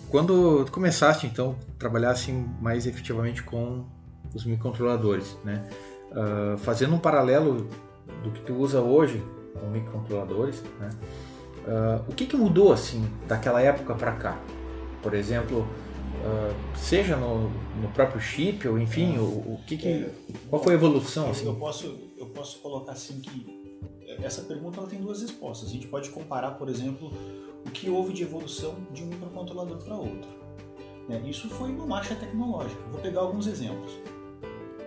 quando 0.10 0.66
começaste, 0.72 1.28
então, 1.28 1.56
a 1.76 1.80
trabalhar 1.80 2.12
assim 2.12 2.48
mais 2.62 2.88
efetivamente 2.88 3.44
com 3.44 3.86
os 4.34 4.46
microcontroladores, 4.46 5.38
né, 5.44 5.68
ah, 6.14 6.56
fazendo 6.60 6.96
um 6.96 7.00
paralelo 7.00 7.70
do 8.24 8.32
que 8.32 8.42
tu 8.42 8.54
usa 8.56 8.80
hoje 8.82 9.22
com 9.60 9.68
microcontroladores, 9.68 10.64
né, 10.80 10.90
ah, 11.68 12.02
o 12.08 12.14
que, 12.16 12.26
que 12.26 12.36
mudou 12.38 12.72
assim 12.74 13.06
daquela 13.28 13.62
época 13.62 13.94
para 13.96 14.14
cá? 14.14 14.38
Por 15.04 15.14
exemplo, 15.14 15.68
ah, 16.26 16.54
seja 16.76 17.16
no, 17.16 17.50
no 17.82 17.88
próprio 17.94 18.20
chip 18.20 18.68
ou 18.68 18.80
enfim, 18.80 19.18
o, 19.18 19.24
o 19.24 19.60
que, 19.68 19.78
que 19.78 20.10
qual 20.50 20.62
foi 20.64 20.74
a 20.74 20.76
evolução 20.76 21.26
Eu- 21.26 21.32
assim? 21.32 21.46
Eu 21.46 21.56
posso, 21.56 21.98
eu 22.18 22.26
posso 22.28 22.60
colocar 22.60 22.94
assim 22.94 23.20
que 23.22 23.56
essa 24.24 24.42
pergunta 24.44 24.80
ela 24.80 24.88
tem 24.88 25.00
duas 25.00 25.22
respostas. 25.22 25.70
A 25.70 25.72
gente 25.72 25.88
pode 25.88 26.10
comparar, 26.10 26.52
por 26.52 26.70
exemplo, 26.70 27.12
o 27.66 27.70
que 27.70 27.90
houve 27.90 28.14
de 28.14 28.24
evolução 28.24 28.76
de 28.92 29.04
um 29.04 29.08
microcontrolador 29.08 29.78
para 29.84 29.96
outro. 29.96 30.30
né? 31.10 31.22
Isso 31.28 31.50
foi 31.50 31.70
uma 31.70 31.86
marcha 31.86 32.16
tecnológica. 32.16 32.82
Vou 32.92 33.02
pegar 33.02 33.22
alguns 33.22 33.46
exemplos. 33.48 33.92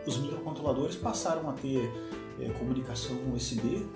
Os 0.06 0.16
microcontroladores 0.18 0.96
passaram 0.96 1.48
a 1.50 1.52
ter 1.52 1.90
eh, 2.40 2.48
comunicação 2.58 3.16
USB 3.34 3.86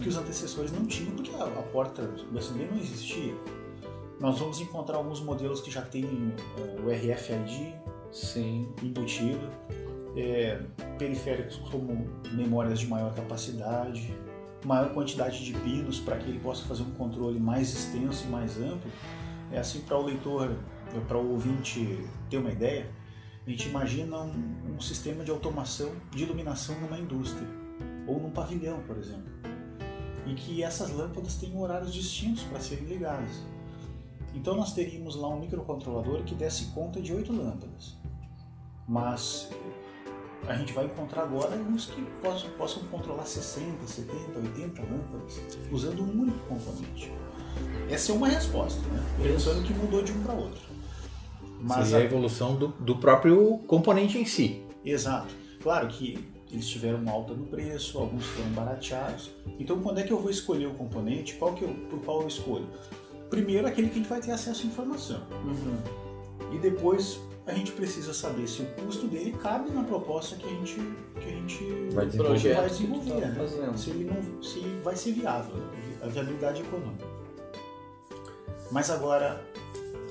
que 0.00 0.08
os 0.08 0.16
antecessores 0.16 0.70
não 0.72 0.86
tinham, 0.86 1.12
porque 1.12 1.30
a, 1.34 1.44
a 1.44 1.62
porta 1.62 2.02
USB 2.32 2.64
não 2.70 2.78
existia. 2.78 3.34
Nós 4.20 4.38
vamos 4.38 4.60
encontrar 4.60 4.96
alguns 4.96 5.20
modelos 5.20 5.60
que 5.60 5.70
já 5.70 5.82
têm 5.82 6.04
eh, 6.04 6.80
o 6.80 6.90
RFID, 6.90 7.74
Sim. 8.10 8.68
embutido, 8.82 9.48
é, 10.16 10.60
periféricos 10.98 11.56
como 11.70 12.08
memórias 12.32 12.80
de 12.80 12.88
maior 12.88 13.14
capacidade, 13.14 14.12
maior 14.64 14.92
quantidade 14.92 15.44
de 15.44 15.52
pinos 15.60 16.00
para 16.00 16.16
que 16.16 16.28
ele 16.28 16.40
possa 16.40 16.64
fazer 16.64 16.82
um 16.82 16.90
controle 16.92 17.38
mais 17.38 17.72
extenso 17.72 18.24
e 18.26 18.28
mais 18.28 18.58
amplo. 18.58 18.90
É 19.52 19.58
assim 19.58 19.80
para 19.82 19.96
o 19.96 20.04
leitor, 20.04 20.56
para 21.06 21.16
o 21.16 21.32
ouvinte 21.32 22.04
ter 22.28 22.38
uma 22.38 22.50
ideia, 22.50 22.90
a 23.46 23.50
gente 23.50 23.68
imagina 23.68 24.18
um, 24.18 24.74
um 24.76 24.80
sistema 24.80 25.24
de 25.24 25.30
automação 25.30 25.92
de 26.10 26.24
iluminação 26.24 26.78
numa 26.80 26.98
indústria 26.98 27.48
ou 28.06 28.20
num 28.20 28.30
pavilhão, 28.30 28.80
por 28.80 28.98
exemplo, 28.98 29.30
e 30.26 30.34
que 30.34 30.62
essas 30.62 30.90
lâmpadas 30.90 31.36
têm 31.36 31.56
horários 31.56 31.94
distintos 31.94 32.42
para 32.42 32.58
serem 32.58 32.84
ligadas. 32.84 33.42
Então 34.34 34.54
nós 34.56 34.72
teríamos 34.72 35.16
lá 35.16 35.28
um 35.28 35.40
microcontrolador 35.40 36.22
que 36.24 36.34
desse 36.34 36.66
conta 36.66 37.00
de 37.00 37.12
oito 37.12 37.32
lâmpadas, 37.32 37.96
mas 38.86 39.48
a 40.46 40.54
gente 40.54 40.72
vai 40.72 40.84
encontrar 40.86 41.22
agora 41.24 41.56
uns 41.56 41.86
que 41.86 42.00
possam, 42.22 42.50
possam 42.50 42.82
controlar 42.84 43.24
60, 43.26 43.86
70, 43.86 44.38
80 44.38 44.82
lâmpadas 44.82 45.40
usando 45.72 46.02
um 46.02 46.22
único 46.22 46.38
componente. 46.46 47.10
Essa 47.90 48.12
é 48.12 48.14
uma 48.14 48.28
resposta, 48.28 48.80
né? 48.88 49.02
Pensando 49.22 49.62
que 49.66 49.72
mudou 49.74 50.02
de 50.02 50.12
um 50.12 50.22
para 50.22 50.34
outro. 50.34 50.60
Mas 51.60 51.88
Seria 51.88 51.96
a 51.98 52.00
a- 52.02 52.04
evolução 52.04 52.54
do, 52.54 52.68
do 52.68 52.96
próprio 52.96 53.58
componente 53.66 54.16
em 54.16 54.24
si. 54.24 54.62
Exato. 54.84 55.34
Claro 55.60 55.88
que 55.88 56.28
eles 56.52 56.68
tiveram 56.68 56.98
uma 57.00 57.10
alta 57.10 57.34
no 57.34 57.46
preço, 57.46 57.98
alguns 57.98 58.24
foram 58.26 58.50
barateados. 58.50 59.30
Então, 59.58 59.80
quando 59.82 59.98
é 59.98 60.02
que 60.04 60.12
eu 60.12 60.20
vou 60.20 60.30
escolher 60.30 60.66
o 60.66 60.74
componente? 60.74 61.34
Qual 61.34 61.52
que 61.54 61.62
eu, 61.64 61.74
por 61.90 62.00
qual 62.00 62.22
eu 62.22 62.28
escolho? 62.28 62.68
Primeiro, 63.30 63.66
aquele 63.66 63.88
que 63.88 63.94
a 63.94 63.98
gente 63.98 64.08
vai 64.08 64.20
ter 64.20 64.30
acesso 64.32 64.62
à 64.64 64.66
informação. 64.66 65.22
E 66.52 66.58
depois, 66.58 67.20
a 67.46 67.52
gente 67.52 67.72
precisa 67.72 68.12
saber 68.14 68.46
se 68.48 68.62
o 68.62 68.66
custo 68.66 69.06
dele 69.06 69.32
cabe 69.42 69.70
na 69.70 69.82
proposta 69.84 70.36
que 70.36 70.46
a 70.46 70.48
gente, 70.48 70.74
que 71.20 71.26
a 71.28 71.30
gente 71.30 71.64
Vai 71.94 72.06
desenvolver. 72.06 72.54
vai 72.54 72.68
desenvolver. 72.68 73.20
tá 73.20 73.26
né? 73.26 73.76
Se, 73.76 73.90
ele 73.90 74.04
não, 74.04 74.42
se 74.42 74.60
vai 74.82 74.96
ser 74.96 75.12
viável, 75.12 75.54
né? 75.56 75.98
a 76.02 76.06
viabilidade 76.08 76.62
econômica. 76.62 77.06
Mas 78.70 78.90
agora, 78.90 79.42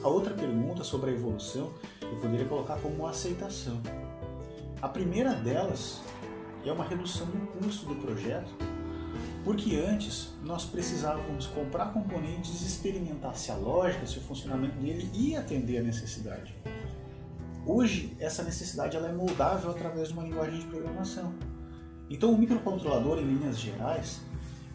a 0.03 0.07
outra 0.07 0.33
pergunta 0.33 0.83
sobre 0.83 1.11
a 1.11 1.13
evolução, 1.13 1.71
eu 2.01 2.15
poderia 2.19 2.45
colocar 2.45 2.77
como 2.77 2.95
uma 2.95 3.09
aceitação. 3.11 3.81
A 4.81 4.87
primeira 4.87 5.33
delas 5.33 6.01
é 6.65 6.71
uma 6.71 6.83
redução 6.83 7.25
do 7.27 7.47
custo 7.59 7.85
do 7.87 7.95
projeto, 7.95 8.49
porque 9.47 9.77
antes 9.77 10.33
nós 10.43 10.65
precisávamos 10.65 11.47
comprar 11.47 11.93
componentes, 11.93 12.61
experimentar 12.63 13.33
se 13.37 13.49
a 13.49 13.55
lógica, 13.55 14.05
se 14.05 14.17
o 14.17 14.21
funcionamento 14.21 14.75
dele 14.75 15.09
ia 15.13 15.39
atender 15.39 15.77
a 15.77 15.81
necessidade. 15.81 16.53
Hoje, 17.65 18.13
essa 18.19 18.43
necessidade 18.43 18.97
ela 18.97 19.07
é 19.07 19.13
moldável 19.13 19.71
através 19.71 20.09
de 20.09 20.15
uma 20.15 20.23
linguagem 20.23 20.59
de 20.59 20.65
programação. 20.65 21.33
Então, 22.09 22.33
o 22.33 22.37
microcontrolador, 22.37 23.19
em 23.19 23.35
linhas 23.35 23.57
gerais, 23.57 24.19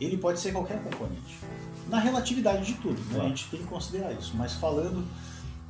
ele 0.00 0.16
pode 0.16 0.40
ser 0.40 0.52
qualquer 0.52 0.82
componente. 0.82 1.38
Na 1.86 1.98
relatividade 1.98 2.64
de 2.64 2.80
tudo, 2.80 2.98
né? 3.12 3.26
a 3.26 3.28
gente 3.28 3.50
tem 3.50 3.60
que 3.60 3.66
considerar 3.66 4.14
isso. 4.14 4.34
Mas 4.38 4.54
falando 4.54 5.06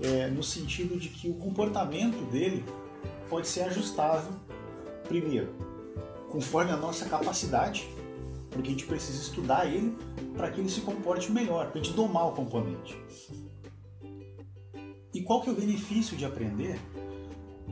é, 0.01 0.29
no 0.29 0.45
sentido 0.45 0.97
de 0.97 1.09
que 1.09 1.29
o 1.29 1.35
comportamento 1.35 2.25
dele 2.31 2.65
pode 3.29 3.49
ser 3.49 3.63
ajustável, 3.63 4.31
primeiro, 5.09 5.53
conforme 6.31 6.71
a 6.71 6.77
nossa 6.77 7.07
capacidade, 7.07 7.85
porque 8.53 8.69
a 8.69 8.73
gente 8.73 8.87
precisa 8.87 9.21
estudar 9.21 9.67
ele 9.67 9.97
para 10.37 10.51
que 10.51 10.61
ele 10.61 10.69
se 10.69 10.83
comporte 10.83 11.33
melhor, 11.33 11.71
para 11.71 11.81
a 11.81 11.83
gente 11.83 11.95
domar 11.95 12.29
o 12.29 12.33
componente. 12.33 12.97
E 15.15 15.23
qual 15.23 15.43
que 15.43 15.49
é 15.49 15.53
o 15.53 15.57
benefício 15.57 16.17
de 16.17 16.25
aprender? 16.25 16.79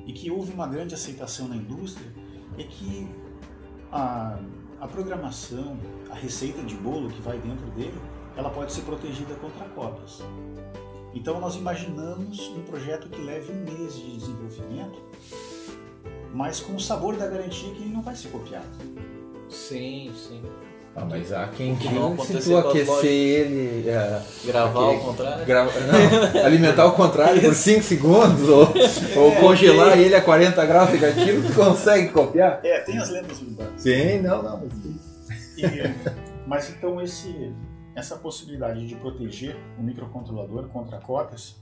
E 0.07 0.13
que 0.13 0.31
houve 0.31 0.53
uma 0.53 0.67
grande 0.67 0.95
aceitação 0.95 1.49
na 1.49 1.57
indústria, 1.57 2.11
é 2.59 2.65
que 2.65 3.09
a, 3.93 4.39
a 4.81 4.89
programação, 4.89 5.79
a 6.11 6.15
receita 6.15 6.63
de 6.63 6.75
bolo 6.75 7.11
que 7.11 7.21
vai 7.21 7.39
dentro 7.39 7.67
dele, 7.71 7.99
ela 8.37 8.51
pode 8.51 8.73
ser 8.73 8.83
protegida 8.83 9.35
contra 9.37 9.69
cópias. 9.71 10.21
Então 11.13 11.41
nós 11.41 11.57
imaginamos 11.57 12.49
um 12.49 12.63
projeto 12.63 13.09
que 13.09 13.21
leve 13.21 13.53
um 13.53 13.65
mês 13.65 13.95
de 13.97 14.17
desenvolvimento, 14.17 15.03
mas 16.33 16.61
com 16.61 16.75
o 16.77 16.81
sabor 16.81 17.17
da 17.17 17.27
garantia 17.27 17.73
que 17.75 17.83
ele 17.83 17.93
não 17.93 18.03
vai 18.03 18.15
ser 18.15 18.29
copiado. 18.29 18.69
Sim, 19.49 20.13
sim. 20.15 20.43
Ah, 21.01 21.07
mas 21.09 21.33
há 21.33 21.47
quem 21.49 21.75
que 21.77 21.89
diga 21.89 22.01
se 22.25 22.51
tu 22.51 22.57
aquecer 22.59 22.87
lojas. 22.87 23.05
ele, 23.05 23.89
é, 23.89 24.23
Gravar 24.45 24.81
Aquele- 24.85 24.99
ao 25.01 25.05
contrário. 25.07 25.47
grava- 25.47 25.73
não, 25.81 26.45
alimentar 26.45 26.83
ao 26.83 26.93
contrário 26.93 27.41
por 27.41 27.55
5 27.55 27.83
segundos 27.83 28.49
ou, 28.49 28.69
ou 29.17 29.33
congelar 29.37 29.99
ele 29.99 30.15
a 30.15 30.21
40 30.21 30.65
graus 30.67 30.91
negativo, 30.91 31.47
tu 31.49 31.55
consegue 31.55 32.09
copiar? 32.09 32.61
É, 32.63 32.81
tem 32.81 32.99
as 32.99 33.09
lendas 33.11 33.41
urbanas. 33.41 33.73
Sim, 33.81 34.19
não, 34.21 34.43
não. 34.43 34.61
mas 34.63 34.79
tem. 34.79 35.01
E- 35.65 35.95
mas 36.47 36.71
então 36.71 37.01
esse, 37.01 37.53
essa 37.95 38.17
possibilidade 38.17 38.87
de 38.87 38.95
proteger 38.97 39.57
o 39.79 39.83
microcontrolador 39.83 40.69
contra 40.69 40.99
cópias, 40.99 41.57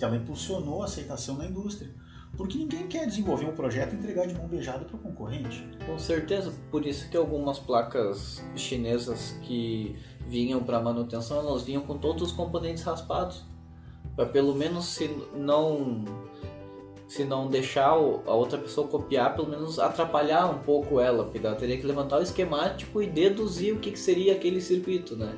ela 0.00 0.16
impulsionou 0.16 0.82
a 0.82 0.84
aceitação 0.86 1.36
na 1.36 1.46
indústria. 1.46 1.90
Porque 2.36 2.58
ninguém 2.58 2.86
quer 2.88 3.06
desenvolver 3.06 3.46
um 3.46 3.52
projeto 3.52 3.92
e 3.92 3.96
entregar 3.96 4.26
de 4.26 4.34
mão 4.34 4.46
beijada 4.48 4.84
para 4.84 4.96
o 4.96 4.98
concorrente. 4.98 5.68
Com 5.86 5.98
certeza, 5.98 6.52
por 6.70 6.84
isso 6.84 7.08
que 7.08 7.16
algumas 7.16 7.58
placas 7.58 8.42
chinesas 8.56 9.38
que 9.42 9.96
vinham 10.26 10.62
para 10.62 10.80
manutenção, 10.80 11.38
elas 11.38 11.62
vinham 11.62 11.82
com 11.82 11.96
todos 11.96 12.22
os 12.22 12.32
componentes 12.32 12.82
raspados. 12.82 13.44
Para 14.16 14.26
pelo 14.26 14.54
menos 14.54 14.86
se 14.86 15.08
não 15.34 16.04
se 17.06 17.22
não 17.22 17.48
deixar 17.48 17.90
a 17.90 17.94
outra 18.34 18.58
pessoa 18.58 18.88
copiar, 18.88 19.36
pelo 19.36 19.48
menos 19.48 19.78
atrapalhar 19.78 20.46
um 20.46 20.58
pouco 20.58 20.98
ela, 20.98 21.24
porque 21.24 21.46
ela 21.46 21.54
teria 21.54 21.76
que 21.76 21.86
levantar 21.86 22.18
o 22.18 22.22
esquemático 22.22 23.00
e 23.02 23.06
deduzir 23.06 23.74
o 23.74 23.78
que, 23.78 23.92
que 23.92 23.98
seria 23.98 24.32
aquele 24.32 24.60
circuito, 24.60 25.14
né? 25.14 25.32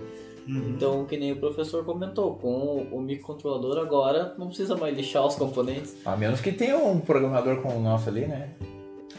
Então, 0.48 1.04
que 1.04 1.16
nem 1.16 1.32
o 1.32 1.36
professor 1.36 1.84
comentou, 1.84 2.34
com 2.36 2.86
o, 2.92 3.00
microcontrolador 3.00 3.78
agora 3.78 4.34
não 4.38 4.46
precisa 4.46 4.76
mais 4.76 4.96
lixar 4.96 5.26
os 5.26 5.34
componentes. 5.34 5.96
A 6.04 6.16
menos 6.16 6.40
que 6.40 6.52
tenha 6.52 6.76
um 6.76 7.00
programador 7.00 7.60
como 7.62 7.76
o 7.76 7.80
nosso 7.82 8.08
ali, 8.08 8.26
né? 8.26 8.50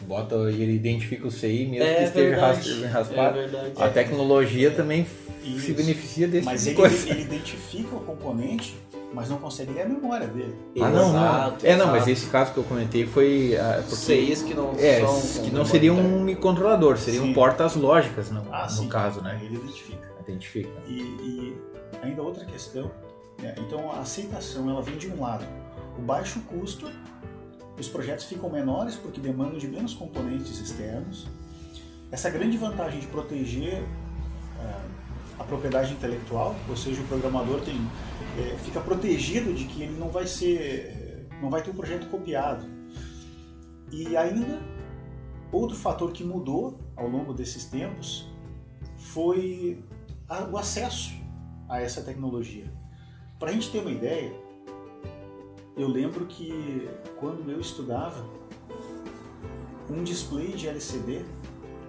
Bota 0.02 0.36
e 0.50 0.62
ele 0.62 0.72
identifica 0.74 1.26
o 1.26 1.30
CI 1.30 1.66
mesmo 1.66 1.84
que 1.84 1.90
É 1.90 2.04
esteja 2.04 2.30
verdade. 2.30 2.84
É 2.84 2.86
raspado. 2.86 3.34
verdade. 3.34 3.72
A 3.76 3.88
tecnologia 3.88 4.70
também 4.70 5.06
Isso. 5.44 5.60
se 5.66 5.72
beneficia 5.74 6.28
desse 6.28 6.46
Mas 6.46 6.64
tipo 6.64 6.80
ele, 6.86 6.88
de 6.90 6.96
coisa. 6.96 7.10
ele 7.10 7.22
identifica 7.22 7.96
o 7.96 8.00
componente, 8.00 8.76
mas 9.12 9.28
não 9.28 9.38
consegue 9.38 9.72
ler 9.72 9.82
a 9.82 9.88
memória 9.88 10.28
dele. 10.28 10.54
Ah, 10.80 10.88
não, 10.88 11.12
não. 11.12 11.56
É, 11.62 11.76
não, 11.76 11.88
mas 11.88 12.06
esse 12.06 12.26
caso 12.30 12.52
que 12.52 12.58
eu 12.58 12.64
comentei 12.64 13.04
foi. 13.06 13.56
ah, 13.58 13.82
porque- 13.82 13.96
CIs 13.96 14.42
que 14.42 14.54
não 14.54 14.72
É, 14.78 15.00
são 15.04 15.42
que 15.44 15.50
não 15.50 15.64
seria 15.64 15.92
um 15.92 16.22
microcontrolador, 16.22 16.96
seriam 16.96 17.26
Sim. 17.26 17.34
portas 17.34 17.74
lógicas 17.74 18.30
no, 18.30 18.42
Ah, 18.52 18.66
no 18.76 18.86
caso, 18.88 19.20
né? 19.20 19.38
Ele 19.42 19.56
identifica. 19.56 20.08
Identifica. 20.28 20.70
E, 20.86 21.00
e 21.00 21.56
ainda 22.02 22.22
outra 22.22 22.44
questão, 22.44 22.90
né? 23.40 23.54
então 23.58 23.90
a 23.90 24.00
aceitação 24.00 24.68
ela 24.68 24.82
vem 24.82 24.96
de 24.96 25.08
um 25.08 25.20
lado, 25.20 25.44
o 25.98 26.02
baixo 26.02 26.40
custo, 26.42 26.90
os 27.78 27.88
projetos 27.88 28.24
ficam 28.26 28.50
menores 28.50 28.96
porque 28.96 29.20
demandam 29.20 29.58
de 29.58 29.68
menos 29.68 29.94
componentes 29.94 30.58
externos. 30.60 31.26
Essa 32.10 32.28
grande 32.28 32.56
vantagem 32.56 33.00
de 33.00 33.06
proteger 33.06 33.82
ah, 34.58 34.84
a 35.38 35.44
propriedade 35.44 35.92
intelectual, 35.92 36.56
ou 36.68 36.76
seja, 36.76 37.00
o 37.00 37.06
programador 37.06 37.60
tem, 37.60 37.76
eh, 38.38 38.56
fica 38.64 38.80
protegido 38.80 39.54
de 39.54 39.66
que 39.66 39.82
ele 39.82 39.96
não 39.98 40.08
vai 40.08 40.26
ser, 40.26 41.28
não 41.40 41.48
vai 41.48 41.62
ter 41.62 41.70
um 41.70 41.74
projeto 41.74 42.08
copiado. 42.08 42.66
E 43.92 44.16
ainda 44.16 44.60
outro 45.52 45.76
fator 45.76 46.12
que 46.12 46.24
mudou 46.24 46.78
ao 46.96 47.08
longo 47.08 47.32
desses 47.32 47.64
tempos 47.66 48.28
foi 48.96 49.82
o 50.50 50.56
acesso 50.58 51.12
a 51.68 51.80
essa 51.80 52.02
tecnologia. 52.02 52.70
Para 53.38 53.50
a 53.50 53.52
gente 53.52 53.70
ter 53.70 53.78
uma 53.80 53.90
ideia, 53.90 54.32
eu 55.76 55.88
lembro 55.88 56.26
que 56.26 56.88
quando 57.18 57.50
eu 57.50 57.60
estudava, 57.60 58.24
um 59.90 60.02
display 60.04 60.48
de 60.52 60.68
LCD, 60.68 61.22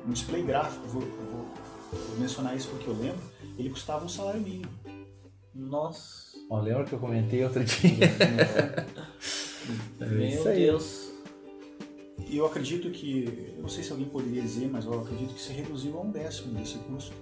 um 0.08 0.12
display 0.12 0.43
gráfico, 0.43 0.88
vou, 0.88 1.02
vou- 1.02 1.47
vou 2.08 2.17
mencionar 2.19 2.56
isso 2.56 2.69
porque 2.69 2.87
eu 2.87 2.94
lembro, 2.94 3.19
ele 3.58 3.69
custava 3.69 4.06
um 4.06 4.10
salário 4.10 4.42
mínimo. 4.42 4.71
Nossa, 5.54 6.29
Ó, 6.50 6.60
lembra 6.62 6.83
que 6.85 6.94
eu 6.94 7.00
comentei 7.00 7.44
outro 7.44 7.63
dia? 7.63 7.90
É 10.00 10.06
meu 10.06 10.25
isso 10.27 10.48
aí. 10.48 10.65
Deus. 10.65 11.12
E 12.27 12.37
eu 12.37 12.46
acredito 12.48 12.90
que, 12.90 13.54
eu 13.56 13.62
não 13.62 13.69
sei 13.69 13.83
se 13.83 13.92
alguém 13.92 14.08
poderia 14.08 14.42
dizer, 14.42 14.67
mas 14.67 14.85
eu 14.85 15.00
acredito 15.00 15.33
que 15.35 15.42
se 15.42 15.52
reduziu 15.54 15.96
a 15.98 16.02
um 16.02 16.10
décimo 16.12 16.54
desse 16.56 16.77
custo. 16.79 17.13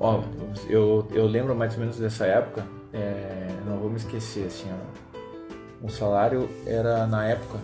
Ó, 0.00 0.22
eu, 0.68 1.06
eu 1.12 1.26
lembro 1.26 1.54
mais 1.54 1.74
ou 1.74 1.80
menos 1.80 1.96
dessa 1.96 2.24
época, 2.26 2.64
é, 2.92 3.48
não 3.66 3.78
vou 3.78 3.90
me 3.90 3.96
esquecer, 3.96 4.46
assim, 4.46 4.66
ó, 4.72 5.86
o 5.86 5.88
salário 5.90 6.48
era 6.66 7.06
na 7.06 7.26
época 7.28 7.58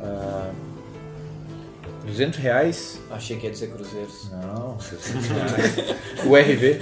ah, 0.00 0.50
200 2.06 2.38
reais. 2.38 3.00
Achei 3.10 3.36
que 3.36 3.46
ia 3.46 3.52
dizer 3.52 3.70
cruzeiros. 3.70 4.30
Não, 4.30 4.76
200 4.76 5.26
reais. 5.28 5.76
o 6.24 6.34
RV. 6.36 6.80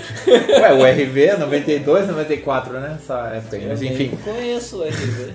Ué, 0.60 0.72
o 0.72 0.84
RV 0.84 1.24
é 1.24 1.36
92, 1.36 2.08
94, 2.08 2.72
né? 2.80 2.98
Essa 3.00 3.14
época 3.34 3.56
aí. 3.56 3.66
Mas 3.66 3.82
Eu 3.82 3.88
enfim, 3.88 4.08
nem 4.08 4.16
conheço 4.34 4.78
o 4.78 4.84
RV. 4.84 5.32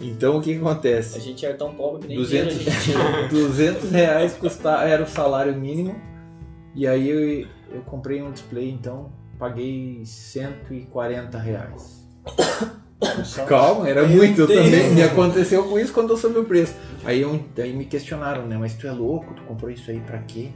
então 0.00 0.38
o 0.38 0.40
que 0.40 0.54
que 0.54 0.60
acontece? 0.60 1.18
A 1.18 1.20
gente 1.20 1.44
era 1.44 1.54
tão 1.54 1.74
pobre 1.74 2.02
que 2.02 2.08
nem 2.08 2.16
200, 2.16 2.54
dinheiro 2.58 2.70
a 2.70 2.72
gente 2.72 3.28
tinha. 3.28 3.28
200 3.28 3.90
reais 3.90 4.32
custa, 4.34 4.70
era 4.82 5.02
o 5.02 5.06
salário 5.08 5.54
mínimo. 5.54 5.94
E 6.74 6.86
aí 6.88 7.46
eu, 7.72 7.80
comprei 7.82 8.22
um 8.22 8.30
display, 8.30 8.70
então 8.70 9.12
paguei 9.38 10.02
140 10.04 11.38
reais. 11.38 12.06
Calma, 13.46 13.88
era 13.88 14.06
muito 14.06 14.42
eu 14.42 14.46
Deus. 14.46 14.64
também. 14.64 14.90
Me 14.92 15.02
aconteceu 15.02 15.64
com 15.64 15.78
isso 15.78 15.92
quando 15.92 16.10
eu 16.10 16.16
soube 16.16 16.38
o 16.38 16.44
preço. 16.44 16.74
Aí, 17.04 17.20
eu, 17.20 17.38
aí 17.58 17.72
me 17.72 17.84
questionaram, 17.84 18.46
né? 18.46 18.56
Mas 18.56 18.74
tu 18.74 18.86
é 18.86 18.92
louco? 18.92 19.34
Tu 19.34 19.42
comprou 19.42 19.70
isso 19.70 19.90
aí 19.90 20.00
pra 20.00 20.18
quê? 20.18 20.48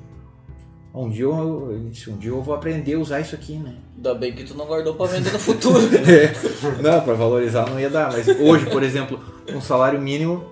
Um 0.95 1.11
dia 1.11 1.25
eu, 1.25 1.69
eu 1.71 1.89
disse, 1.91 2.11
um 2.11 2.17
dia 2.17 2.31
eu 2.31 2.43
vou 2.43 2.55
aprender 2.55 2.95
a 2.95 2.99
usar 2.99 3.21
isso 3.21 3.35
aqui, 3.35 3.57
né? 3.57 3.77
Ainda 3.97 4.15
bem 4.15 4.35
que 4.35 4.43
tu 4.43 4.57
não 4.57 4.67
guardou 4.67 4.95
pra 4.95 5.07
vender 5.07 5.33
no 5.33 5.39
futuro. 5.39 5.79
É. 6.09 6.83
Não, 6.83 7.01
pra 7.03 7.15
valorizar 7.15 7.69
não 7.69 7.79
ia 7.79 7.91
dar. 7.91 8.11
Mas 8.11 8.27
hoje, 8.27 8.67
por 8.67 8.83
exemplo, 8.83 9.21
um 9.55 9.61
salário 9.61 10.01
mínimo, 10.01 10.45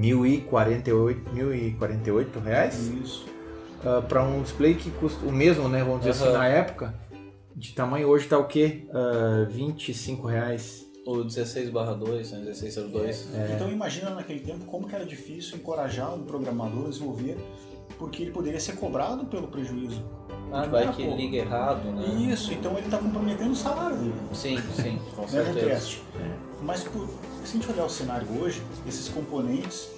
R$ 0.00 0.10
1.048, 0.10 1.16
1.048 1.34 2.42
reais 2.42 2.90
Isso. 3.02 3.26
Ah, 3.84 4.02
pra 4.02 4.22
um 4.22 4.42
display 4.42 4.74
que 4.74 4.90
custa 4.92 5.24
o 5.26 5.32
mesmo, 5.32 5.68
né? 5.68 5.82
Vamos 5.82 6.00
dizer 6.00 6.10
assim, 6.10 6.24
Aham. 6.24 6.38
na 6.38 6.46
época. 6.48 6.94
De 7.54 7.72
tamanho 7.72 8.06
hoje 8.08 8.28
tá 8.28 8.38
o 8.38 8.46
quê? 8.46 8.86
Ah, 8.92 9.46
25 9.50 10.26
reais. 10.26 10.86
o 11.06 11.24
16 11.24 11.70
barra 11.70 11.94
2, 11.94 12.32
né? 12.32 12.38
1602. 12.40 13.28
Então 13.54 13.70
imagina 13.70 14.10
naquele 14.10 14.40
tempo 14.40 14.64
como 14.66 14.86
que 14.86 14.94
era 14.94 15.04
difícil 15.06 15.56
encorajar 15.56 16.14
um 16.14 16.22
programador 16.24 16.86
a 16.86 16.88
desenvolver, 16.90 17.36
porque 17.98 18.22
ele 18.22 18.30
poderia 18.30 18.60
ser 18.60 18.76
cobrado 18.76 19.24
pelo 19.26 19.48
prejuízo. 19.48 20.04
Ah, 20.52 20.60
Porque 20.60 20.68
vai 20.70 20.82
era 20.84 20.92
que 20.92 21.02
pouco. 21.02 21.16
liga 21.18 21.36
errado, 21.38 21.84
né? 21.92 22.06
Isso, 22.30 22.52
então 22.54 22.72
ele 22.76 22.86
está 22.86 22.98
comprometendo 22.98 23.50
o 23.52 23.56
salário 23.56 23.96
dele. 23.96 24.14
Sim, 24.32 24.58
sim, 24.74 24.98
com 25.16 25.22
né, 25.22 25.28
certeza. 25.28 25.66
teste. 25.66 26.02
Mas 26.62 26.84
por- 26.84 27.06
se 27.44 27.56
a 27.56 27.60
gente 27.60 27.70
olhar 27.72 27.84
o 27.84 27.90
cenário 27.90 28.26
hoje, 28.40 28.62
esses 28.86 29.08
componentes 29.08 29.88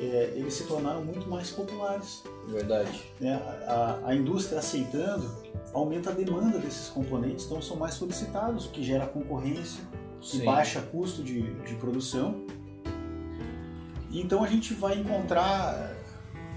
é, 0.00 0.32
eles 0.36 0.54
se 0.54 0.64
tornaram 0.64 1.04
muito 1.04 1.28
mais 1.28 1.50
populares. 1.50 2.22
Verdade. 2.48 3.04
né? 3.20 3.34
A, 3.66 4.00
a- 4.06 4.14
indústria 4.14 4.58
aceitando 4.58 5.30
aumenta 5.72 6.10
a 6.10 6.12
demanda 6.12 6.58
desses 6.58 6.88
componentes, 6.88 7.46
então 7.46 7.60
são 7.62 7.76
mais 7.76 7.94
solicitados, 7.94 8.66
o 8.66 8.70
que 8.70 8.82
gera 8.82 9.06
concorrência 9.06 9.82
e 10.32 10.38
baixa 10.44 10.80
custo 10.80 11.22
de, 11.22 11.42
de 11.64 11.74
produção. 11.76 12.44
Então 14.10 14.44
a 14.44 14.46
gente 14.46 14.74
vai 14.74 14.98
encontrar 14.98 15.92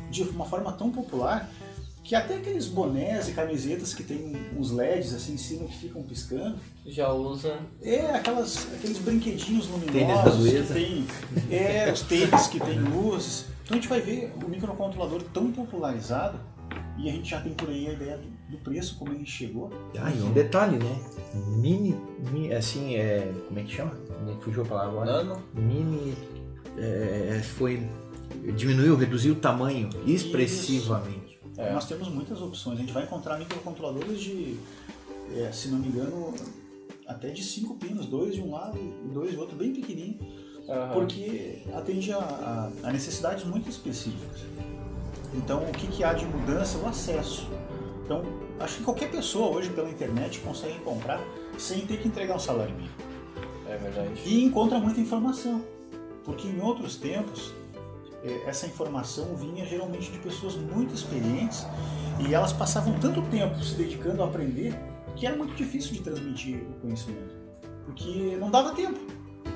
de 0.09 0.23
uma 0.23 0.45
forma 0.45 0.71
tão 0.73 0.91
popular 0.91 1.49
que 2.07 2.15
até 2.15 2.35
aqueles 2.35 2.67
bonés 2.67 3.27
e 3.27 3.33
camisetas 3.33 3.93
que 3.93 4.01
tem 4.01 4.33
uns 4.57 4.71
LEDs 4.71 5.13
assim 5.13 5.33
em 5.33 5.37
cima 5.37 5.65
que 5.65 5.77
ficam 5.77 6.01
piscando, 6.01 6.55
Já 6.85 7.11
usa. 7.11 7.59
é 7.81 7.99
aquelas, 8.11 8.65
aqueles 8.73 8.97
brinquedinhos 8.99 9.67
luminosos 9.67 10.49
que 10.49 10.73
tem, 10.73 11.05
é 11.51 11.91
os 11.91 12.01
tênis 12.03 12.47
que 12.47 12.61
tem 12.61 12.79
luzes. 12.79 13.47
Então 13.65 13.77
a 13.77 13.81
gente 13.81 13.89
vai 13.89 13.99
ver 13.99 14.33
o 14.41 14.47
microcontrolador 14.47 15.21
tão 15.33 15.51
popularizado 15.51 16.39
e 16.97 17.09
a 17.09 17.11
gente 17.11 17.29
já 17.29 17.41
tem 17.41 17.53
por 17.53 17.67
aí 17.67 17.89
a 17.89 17.91
ideia 17.91 18.17
do, 18.17 18.55
do 18.55 18.57
preço, 18.63 18.95
como 18.97 19.11
ele 19.11 19.25
chegou. 19.25 19.69
Ah, 19.99 20.09
e 20.09 20.21
um 20.21 20.31
detalhe, 20.31 20.77
né? 20.77 20.99
Mini, 21.57 21.93
mini 22.31 22.53
assim, 22.53 22.95
é. 22.95 23.29
Como 23.49 23.59
é 23.59 23.63
que 23.63 23.75
chama? 23.75 23.91
Me 24.25 24.33
fugiu 24.41 24.63
a 24.63 24.65
palavra 24.65 24.91
agora. 24.91 25.23
Nano? 25.25 25.43
Mini. 25.53 26.15
é, 26.77 27.41
foi. 27.43 27.85
Diminuiu, 28.55 28.95
reduziu 28.95 29.33
o 29.33 29.37
tamanho 29.37 29.89
expressivamente. 30.05 31.36
É. 31.57 31.73
Nós 31.73 31.85
temos 31.87 32.07
muitas 32.09 32.41
opções. 32.41 32.77
A 32.77 32.81
gente 32.81 32.93
vai 32.93 33.03
encontrar 33.03 33.37
microcontroladores 33.39 34.19
de, 34.21 34.57
é, 35.35 35.51
se 35.51 35.69
não 35.69 35.79
me 35.79 35.87
engano, 35.87 36.33
até 37.07 37.29
de 37.29 37.43
5 37.43 37.75
pinos, 37.75 38.05
dois 38.05 38.35
de 38.35 38.41
um 38.41 38.51
lado 38.51 38.77
e 38.77 39.07
dois 39.13 39.33
do 39.33 39.39
outro, 39.41 39.55
bem 39.55 39.73
pequenininho, 39.73 40.19
Aham. 40.69 40.93
porque 40.93 41.63
atende 41.73 42.11
a, 42.13 42.17
a- 42.17 42.71
a 42.83 42.91
necessidades 42.93 43.43
muito 43.43 43.69
específicas. 43.69 44.41
Então, 45.33 45.63
o 45.63 45.71
que, 45.71 45.87
que 45.87 46.03
há 46.03 46.13
de 46.13 46.25
mudança? 46.25 46.77
O 46.77 46.85
acesso. 46.87 47.47
Então, 48.05 48.23
acho 48.59 48.77
que 48.77 48.83
qualquer 48.83 49.09
pessoa 49.11 49.49
hoje 49.57 49.69
pela 49.69 49.89
internet 49.89 50.39
consegue 50.39 50.79
comprar 50.79 51.21
sem 51.57 51.85
ter 51.85 51.97
que 51.99 52.07
entregar 52.07 52.35
um 52.35 52.39
salário 52.39 52.73
mínimo. 52.75 52.93
É 53.67 53.77
verdade. 53.77 54.21
E 54.25 54.43
encontra 54.43 54.79
muita 54.79 54.99
informação, 55.01 55.61
porque 56.23 56.47
em 56.47 56.61
outros 56.61 56.95
tempos 56.95 57.51
essa 58.45 58.65
informação 58.67 59.35
vinha 59.35 59.65
geralmente 59.65 60.11
de 60.11 60.17
pessoas 60.19 60.55
muito 60.55 60.93
experientes 60.93 61.65
e 62.19 62.33
elas 62.33 62.51
passavam 62.53 62.93
tanto 62.99 63.21
tempo 63.23 63.61
se 63.63 63.75
dedicando 63.75 64.23
a 64.23 64.25
aprender 64.25 64.73
que 65.15 65.25
era 65.25 65.35
muito 65.35 65.55
difícil 65.55 65.93
de 65.93 66.01
transmitir 66.01 66.57
o 66.57 66.73
conhecimento, 66.81 67.35
porque 67.85 68.37
não 68.39 68.49
dava 68.51 68.73
tempo. 68.75 68.99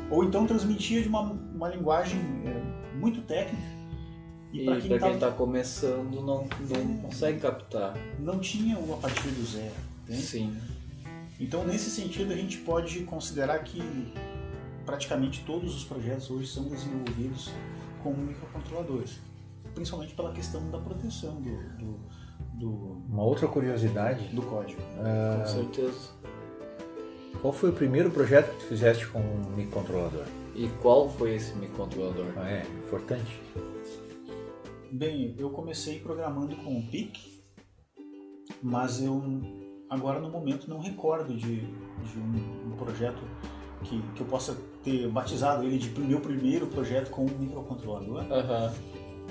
Ou 0.10 0.24
então 0.24 0.46
transmitia 0.46 1.02
de 1.02 1.08
uma, 1.08 1.22
uma 1.22 1.70
linguagem 1.70 2.20
eh, 2.46 2.98
muito 2.98 3.22
técnica 3.22 3.64
e, 4.52 4.62
E 4.62 4.66
para 4.66 4.76
quem, 4.82 4.90
quem, 4.90 5.00
tava- 5.00 5.18
tá 5.18 5.32
começando 5.32 6.16
não, 6.22 6.48
não 6.70 6.98
consegue 7.04 7.40
captar. 7.40 7.96
não 8.20 8.40
tinha 8.40 8.78
o 8.78 8.94
a 8.94 8.98
partir 8.98 9.30
do 9.30 9.46
zero. 9.46 9.72
entende? 10.04 10.22
Sim. 10.22 10.58
Então, 11.40 11.64
nesse 11.66 11.90
sentido, 11.90 12.34
a 12.34 12.36
gente 12.36 12.58
pode 12.58 13.00
considerar 13.06 13.60
que 13.60 13.82
praticamente 14.86 15.44
todos 15.46 15.76
os 15.76 15.84
projetos 15.84 16.30
hoje 16.30 16.48
são 16.48 16.66
desenvolvidos 16.66 17.52
com 18.04 18.14
microcontroladores, 18.14 19.20
principalmente 19.74 20.14
pela 20.14 20.32
questão 20.32 20.70
da 20.70 20.80
proteção 20.80 21.41
do, 21.41 21.58
do, 21.78 21.99
do, 22.54 22.70
Uma 23.10 23.24
outra 23.24 23.47
curiosidade: 23.47 24.28
do 24.36 24.41
código. 24.41 24.82
Com 24.82 25.45
certeza. 25.45 26.12
qual 27.41 27.54
foi 27.54 27.70
o 27.70 27.74
primeiro 27.74 28.12
projeto 28.12 28.52
que 28.52 28.64
tu 28.64 28.66
fizeste 28.68 29.08
com 29.08 29.20
um 29.20 29.56
microcontrolador? 29.56 30.26
E 30.56 30.68
qual 30.82 31.10
foi 31.10 31.36
esse 31.36 31.56
microcontrolador? 31.56 32.34
Ah, 32.38 32.49
é, 32.49 32.64
importante. 32.86 33.41
Bem, 34.91 35.34
eu 35.38 35.49
comecei 35.49 35.99
programando 35.99 36.56
com 36.58 36.78
o 36.78 36.84
PIC, 36.84 37.41
mas 38.62 39.02
eu 39.02 39.24
agora 39.89 40.20
no 40.20 40.30
momento 40.30 40.70
não 40.70 40.80
recordo 40.80 41.34
de, 41.34 41.62
de 41.62 42.20
um, 42.20 42.72
um 42.72 42.76
projeto 42.78 43.22
que, 43.84 44.02
que 44.14 44.22
eu 44.22 44.28
possa 44.28 44.58
ter 44.84 45.08
batizado 45.10 45.64
ele 45.64 45.78
de 45.78 46.00
meu 46.00 46.20
primeiro 46.20 46.68
projeto 46.68 47.10
com 47.10 47.26
um 47.26 47.38
microcontrolador. 47.38 48.24
Aham. 48.32 48.74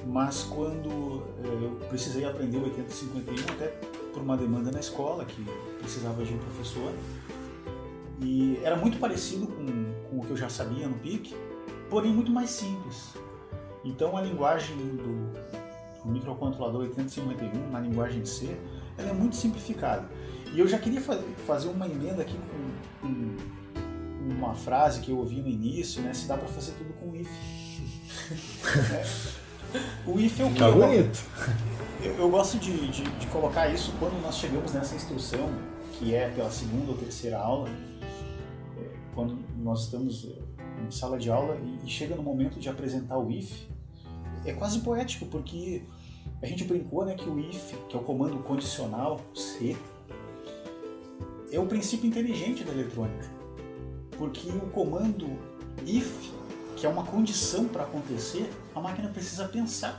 mas 0.06 0.44
quando 0.44 1.22
eh, 1.44 1.64
eu 1.64 1.70
precisei 1.88 2.24
aprender 2.24 2.56
o 2.58 2.62
8051 2.64 3.52
até 3.54 3.66
por 4.12 4.22
uma 4.22 4.36
demanda 4.36 4.70
na 4.70 4.80
escola 4.80 5.24
que 5.24 5.44
precisava 5.78 6.24
de 6.24 6.32
um 6.34 6.38
professor 6.38 6.92
e 8.22 8.58
era 8.62 8.76
muito 8.76 8.98
parecido 8.98 9.46
com, 9.46 9.66
com 10.08 10.18
o 10.18 10.24
que 10.24 10.30
eu 10.30 10.36
já 10.36 10.48
sabia 10.48 10.86
no 10.86 10.94
PIC, 10.96 11.34
porém 11.88 12.12
muito 12.12 12.30
mais 12.30 12.50
simples. 12.50 13.14
Então 13.84 14.16
a 14.16 14.20
linguagem 14.20 14.76
do, 14.76 15.32
do 16.04 16.10
microcontrolador 16.10 16.82
8051 16.82 17.70
na 17.70 17.80
linguagem 17.80 18.24
C, 18.24 18.56
ela 18.98 19.10
é 19.10 19.12
muito 19.14 19.36
simplificada. 19.36 20.08
E 20.52 20.60
eu 20.60 20.66
já 20.68 20.78
queria 20.78 21.00
fa- 21.00 21.18
fazer 21.46 21.68
uma 21.68 21.86
emenda 21.86 22.22
aqui 22.22 22.36
com, 23.02 23.06
com 23.08 23.36
uma 24.32 24.54
frase 24.54 25.00
que 25.00 25.10
eu 25.10 25.18
ouvi 25.18 25.40
no 25.40 25.48
início, 25.48 26.02
né? 26.02 26.12
Se 26.14 26.26
dá 26.26 26.36
para 26.36 26.48
fazer 26.48 26.72
tudo 26.72 26.92
com 26.94 27.14
if. 27.14 27.28
É. 28.92 29.40
O 30.04 30.18
if 30.18 30.40
é 30.40 30.44
o 30.44 30.52
que? 30.52 30.58
Tá 30.58 30.70
bonito. 30.70 31.24
Eu, 32.02 32.14
eu 32.14 32.30
gosto 32.30 32.58
de, 32.58 32.88
de, 32.88 33.02
de 33.02 33.26
colocar 33.28 33.68
isso 33.68 33.92
quando 33.98 34.20
nós 34.20 34.36
chegamos 34.36 34.72
nessa 34.72 34.94
instrução, 34.94 35.48
que 35.92 36.14
é 36.14 36.28
pela 36.30 36.50
segunda 36.50 36.90
ou 36.90 36.96
terceira 36.96 37.38
aula, 37.38 37.68
é, 37.68 38.96
quando 39.14 39.38
nós 39.58 39.84
estamos 39.84 40.26
é, 40.26 40.82
em 40.84 40.90
sala 40.90 41.18
de 41.18 41.30
aula 41.30 41.56
e, 41.56 41.86
e 41.86 41.88
chega 41.88 42.16
no 42.16 42.22
momento 42.22 42.58
de 42.58 42.68
apresentar 42.68 43.18
o 43.18 43.30
if, 43.30 43.68
é 44.44 44.52
quase 44.52 44.80
poético, 44.80 45.26
porque 45.26 45.84
a 46.42 46.46
gente 46.46 46.64
brincou 46.64 47.04
né, 47.04 47.14
que 47.14 47.28
o 47.28 47.38
if, 47.38 47.74
que 47.88 47.96
é 47.96 48.00
o 48.00 48.02
comando 48.02 48.38
condicional, 48.38 49.20
C, 49.34 49.76
é 51.52 51.58
o 51.58 51.66
princípio 51.66 52.08
inteligente 52.08 52.64
da 52.64 52.72
eletrônica. 52.72 53.39
Porque 54.20 54.50
o 54.50 54.68
comando 54.70 55.26
if, 55.86 56.30
que 56.76 56.84
é 56.84 56.88
uma 56.90 57.04
condição 57.04 57.64
para 57.66 57.84
acontecer, 57.84 58.52
a 58.74 58.80
máquina 58.80 59.08
precisa 59.08 59.48
pensar 59.48 59.98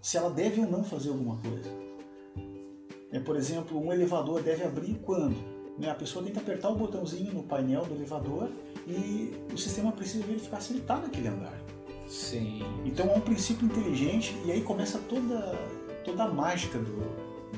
se 0.00 0.16
ela 0.16 0.30
deve 0.30 0.62
ou 0.62 0.66
não 0.70 0.82
fazer 0.82 1.10
alguma 1.10 1.36
coisa. 1.36 1.70
É, 3.12 3.20
por 3.20 3.36
exemplo, 3.36 3.78
um 3.78 3.92
elevador 3.92 4.42
deve 4.42 4.64
abrir 4.64 4.94
quando? 5.04 5.36
Né, 5.78 5.90
a 5.90 5.94
pessoa 5.94 6.24
tem 6.24 6.32
que 6.32 6.38
apertar 6.38 6.70
o 6.70 6.74
botãozinho 6.74 7.32
no 7.34 7.42
painel 7.42 7.84
do 7.84 7.94
elevador 7.94 8.48
e 8.86 9.32
o 9.52 9.58
sistema 9.58 9.92
precisa 9.92 10.24
verificar 10.24 10.62
se 10.62 10.72
ele 10.72 10.80
está 10.80 10.96
naquele 10.96 11.28
andar. 11.28 11.52
Sim. 12.08 12.62
Então 12.86 13.10
é 13.10 13.14
um 13.14 13.20
princípio 13.20 13.66
inteligente 13.66 14.34
e 14.46 14.50
aí 14.52 14.62
começa 14.62 14.98
toda, 15.06 15.54
toda 16.02 16.24
a 16.24 16.28
mágica 16.28 16.78
do, 16.78 16.96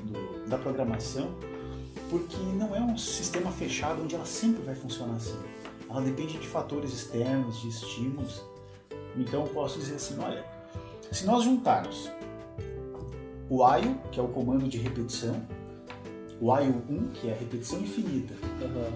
do- 0.04 0.48
da 0.50 0.58
programação, 0.58 1.32
porque 2.10 2.36
não 2.56 2.74
é 2.74 2.80
um 2.80 2.98
sistema 2.98 3.52
fechado 3.52 4.02
onde 4.02 4.16
ela 4.16 4.26
sempre 4.26 4.62
vai 4.62 4.74
funcionar 4.74 5.14
assim. 5.14 5.38
Ela 5.90 6.00
depende 6.02 6.38
de 6.38 6.46
fatores 6.46 6.92
externos, 6.92 7.60
de 7.60 7.68
estímulos. 7.68 8.42
Então 9.16 9.42
eu 9.44 9.48
posso 9.48 9.78
dizer 9.78 9.96
assim, 9.96 10.16
olha, 10.20 10.44
se 11.10 11.26
nós 11.26 11.42
juntarmos 11.44 12.08
o 13.48 13.64
while, 13.64 13.96
que 14.12 14.20
é 14.20 14.22
o 14.22 14.28
comando 14.28 14.68
de 14.68 14.78
repetição, 14.78 15.34
o 16.40 16.52
while 16.52 16.74
1, 16.88 17.08
que 17.08 17.28
é 17.28 17.32
a 17.32 17.36
repetição 17.36 17.80
infinita, 17.80 18.34
Aham. 18.62 18.92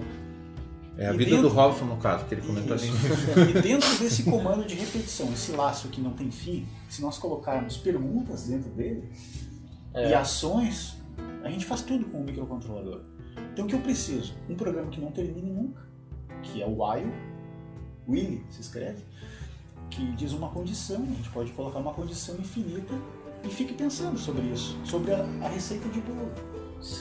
É 0.97 1.09
a 1.09 1.13
vida 1.13 1.25
dentro- 1.33 1.49
do 1.49 1.53
Robson, 1.53 1.87
no 1.87 1.97
caso, 1.97 2.25
que 2.27 2.35
ele 2.37 2.43
comentou 2.43 2.73
ali. 2.77 2.87
Isso. 2.87 3.41
E 3.51 3.61
dentro 3.61 3.99
desse 3.99 4.23
comando 4.23 4.65
de 4.65 4.77
repetição, 4.77 5.27
esse 5.33 5.51
laço 5.51 5.89
que 5.89 6.01
não 6.01 6.13
tem 6.13 6.31
fim, 6.31 6.69
se 6.89 7.03
nós 7.03 7.19
colocarmos 7.19 7.77
perguntas 7.77 8.45
dentro 8.47 8.71
dele 8.71 9.11
É. 9.93 10.11
e 10.11 10.15
ações, 10.15 10.97
a 11.43 11.49
gente 11.51 11.67
faz 11.67 11.83
tudo 11.83 12.05
com 12.05 12.19
o 12.21 12.25
microcontrolador. 12.25 13.01
Então 13.53 13.65
o 13.65 13.69
que 13.69 13.75
eu 13.75 13.81
preciso? 13.81 14.35
Um 14.49 14.55
programa 14.55 14.89
que 14.89 15.01
não 15.01 15.11
termine 15.11 15.51
nunca, 15.51 15.83
que 16.45 16.63
é 16.63 16.67
o 16.67 16.83
while, 16.83 17.13
Willy 18.09 18.45
se 18.51 18.61
escreve, 18.61 19.03
que 19.91 20.05
diz 20.13 20.33
uma 20.33 20.49
condição, 20.51 21.03
a 21.03 21.07
gente 21.07 21.31
pode 21.31 21.53
colocar 21.53 21.79
uma 21.79 21.93
condição 21.93 22.37
infinita 22.37 22.95
e 23.43 23.49
fique 23.49 23.75
pensando 23.75 24.19
sobre 24.19 24.43
isso, 24.47 24.79
sobre 24.85 25.13
a, 25.13 25.19
a 25.43 25.49
receita 25.49 25.89
de 25.89 26.01
bolo. 26.01 26.33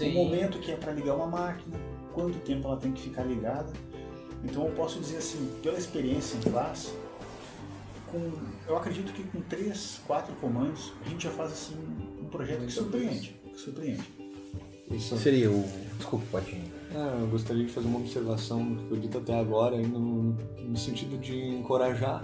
O 0.02 0.12
momento 0.12 0.60
que 0.60 0.72
é 0.72 0.76
para 0.76 0.92
ligar 0.94 1.16
uma 1.16 1.28
máquina, 1.28 1.78
quanto 2.14 2.38
tempo 2.40 2.68
ela 2.68 2.78
tem 2.78 2.92
que 2.92 3.02
ficar 3.02 3.24
ligada. 3.24 3.72
Então 4.44 4.66
eu 4.66 4.74
posso 4.74 5.00
dizer 5.00 5.18
assim, 5.18 5.60
pela 5.62 5.78
experiência 5.78 6.38
em 6.38 6.42
classe, 6.42 6.94
com, 8.12 8.32
eu 8.68 8.78
acredito 8.78 9.12
que 9.14 9.24
com 9.24 9.42
três, 9.42 10.00
quatro 10.06 10.34
comandos 10.36 10.94
a 11.06 11.10
gente 11.10 11.24
já 11.24 11.32
faz 11.32 11.52
assim 11.52 11.76
um 12.22 12.26
projeto 12.26 12.66
que 12.66 12.72
surpreende, 12.72 13.36
que 13.52 13.60
surpreende. 13.60 14.04
Isso 14.92 15.18
seria 15.18 15.50
o. 15.50 15.66
Desculpa, 15.98 16.26
pode. 16.32 16.73
Ah, 16.96 17.18
eu 17.20 17.28
gostaria 17.28 17.66
de 17.66 17.72
fazer 17.72 17.88
uma 17.88 17.98
observação 17.98 18.64
do 18.64 18.84
que 18.84 18.90
foi 18.90 19.00
dito 19.00 19.18
até 19.18 19.40
agora, 19.40 19.76
no, 19.78 20.36
no 20.62 20.78
sentido 20.78 21.18
de 21.18 21.36
encorajar 21.36 22.24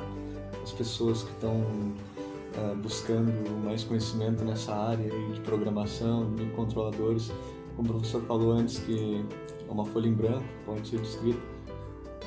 as 0.61 0.71
pessoas 0.71 1.23
que 1.23 1.31
estão 1.31 1.55
uh, 1.55 2.75
buscando 2.75 3.31
mais 3.63 3.83
conhecimento 3.83 4.43
nessa 4.45 4.75
área 4.75 5.09
de 5.33 5.39
programação, 5.41 6.35
de 6.35 6.45
controladores. 6.51 7.31
Como 7.75 7.89
o 7.89 7.93
professor 7.93 8.21
falou 8.25 8.51
antes, 8.51 8.77
que 8.77 9.25
é 9.67 9.71
uma 9.71 9.85
folha 9.85 10.07
em 10.07 10.13
branco, 10.13 10.45
pode 10.67 10.87
ser 10.87 10.99
descrita. 10.99 11.39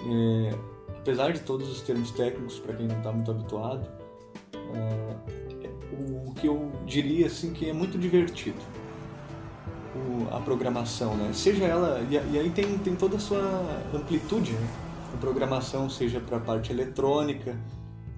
É, 0.05 0.51
apesar 0.99 1.33
de 1.33 1.41
todos 1.43 1.71
os 1.71 1.81
termos 1.83 2.11
técnicos, 2.11 2.59
para 2.59 2.75
quem 2.75 2.89
não 2.89 2.97
está 2.97 3.13
muito 3.13 3.31
habituado, 3.31 3.87
uh, 4.57 6.29
o 6.29 6.35
que 6.35 6.49
eu 6.49 6.73
diria 6.87 7.27
assim 7.27 7.53
que 7.53 7.69
é 7.69 7.73
muito 7.73 7.97
divertido 7.97 8.82
o, 9.95 10.35
a 10.35 10.41
programação, 10.41 11.15
né? 11.17 11.31
Seja 11.33 11.65
ela 11.65 12.01
e, 12.11 12.15
e, 12.15 12.39
aí 12.39 12.51
tem, 12.51 12.79
tem 12.79 12.95
toda 12.95 13.17
a 13.17 13.21
sua 13.21 13.41
amplitude, 13.95 14.53
né? 14.53 14.69
A 15.15 15.17
programação 15.19 15.91
seja 15.91 16.21
para 16.21 16.39
a 16.39 16.41
parte 16.41 16.73
eletrônica, 16.73 17.57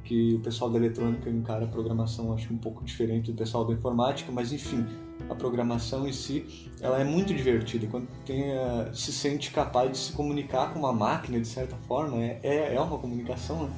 que 0.04 0.34
o 0.34 0.40
pessoal 0.40 0.70
da 0.70 0.78
eletrônica 0.78 1.28
encara 1.30 1.64
a 1.64 1.68
programação 1.68 2.32
acho 2.32 2.52
um 2.52 2.58
pouco 2.58 2.84
diferente 2.84 3.32
do 3.32 3.36
pessoal 3.36 3.64
da 3.64 3.72
informática, 3.72 4.30
mas 4.30 4.52
enfim, 4.52 4.86
a 5.28 5.34
programação 5.34 6.06
em 6.06 6.12
si, 6.12 6.70
ela 6.80 7.00
é 7.00 7.04
muito 7.04 7.34
divertida. 7.34 7.86
Quando 7.86 8.06
tem, 8.24 8.52
uh, 8.52 8.94
se 8.94 9.12
sente 9.12 9.50
capaz 9.50 9.90
de 9.90 9.98
se 9.98 10.12
comunicar 10.12 10.72
com 10.72 10.78
uma 10.78 10.92
máquina 10.92 11.40
de 11.40 11.48
certa 11.48 11.76
forma, 11.88 12.22
é, 12.22 12.38
é, 12.42 12.74
é 12.74 12.80
uma 12.80 12.98
comunicação, 12.98 13.64
né? 13.64 13.70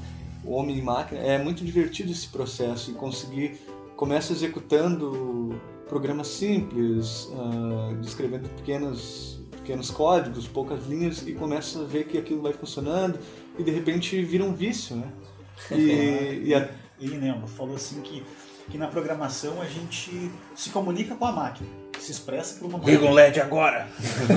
o 0.45 0.53
homem 0.53 0.79
e 0.79 0.83
máquina, 0.83 1.21
é 1.21 1.43
muito 1.43 1.65
divertido 1.65 2.11
esse 2.13 2.29
processo 2.29 2.91
e 2.91 2.95
conseguir 2.95 3.59
começa 3.97 4.33
executando 4.33 5.59
programas 5.89 6.29
simples, 6.29 7.29
uh, 7.33 7.95
descrevendo 7.97 8.49
pequenos, 8.51 9.41
pequenos 9.53 9.91
códigos, 9.91 10.47
poucas 10.47 10.87
linhas 10.87 11.27
e 11.27 11.33
começa 11.33 11.81
a 11.81 11.85
ver 11.85 12.07
que 12.07 12.19
aquilo 12.19 12.43
vai 12.43 12.53
funcionando 12.53 13.19
e 13.59 13.63
de 13.63 13.71
repente 13.71 14.21
vira 14.23 14.45
um 14.45 14.53
vício, 14.53 14.97
né? 14.97 15.11
E, 15.71 16.43
e 16.51 16.55
a... 16.55 16.69
ele 17.01 17.19
lembra, 17.19 17.47
falou 17.47 17.77
assim 17.77 18.01
que, 18.01 18.23
que 18.69 18.77
na 18.77 18.89
programação 18.89 19.61
a 19.63 19.67
gente 19.67 20.31
se 20.55 20.71
comunica 20.71 21.15
com 21.15 21.25
a 21.25 21.33
máquina, 21.33 21.69
se 22.01 22.11
expressa 22.11 22.59
por 22.59 22.67
uma 22.67 22.79
máquina. 22.79 22.99
Liga 22.99 23.11
um 23.11 23.15
LED 23.15 23.41
agora! 23.41 23.89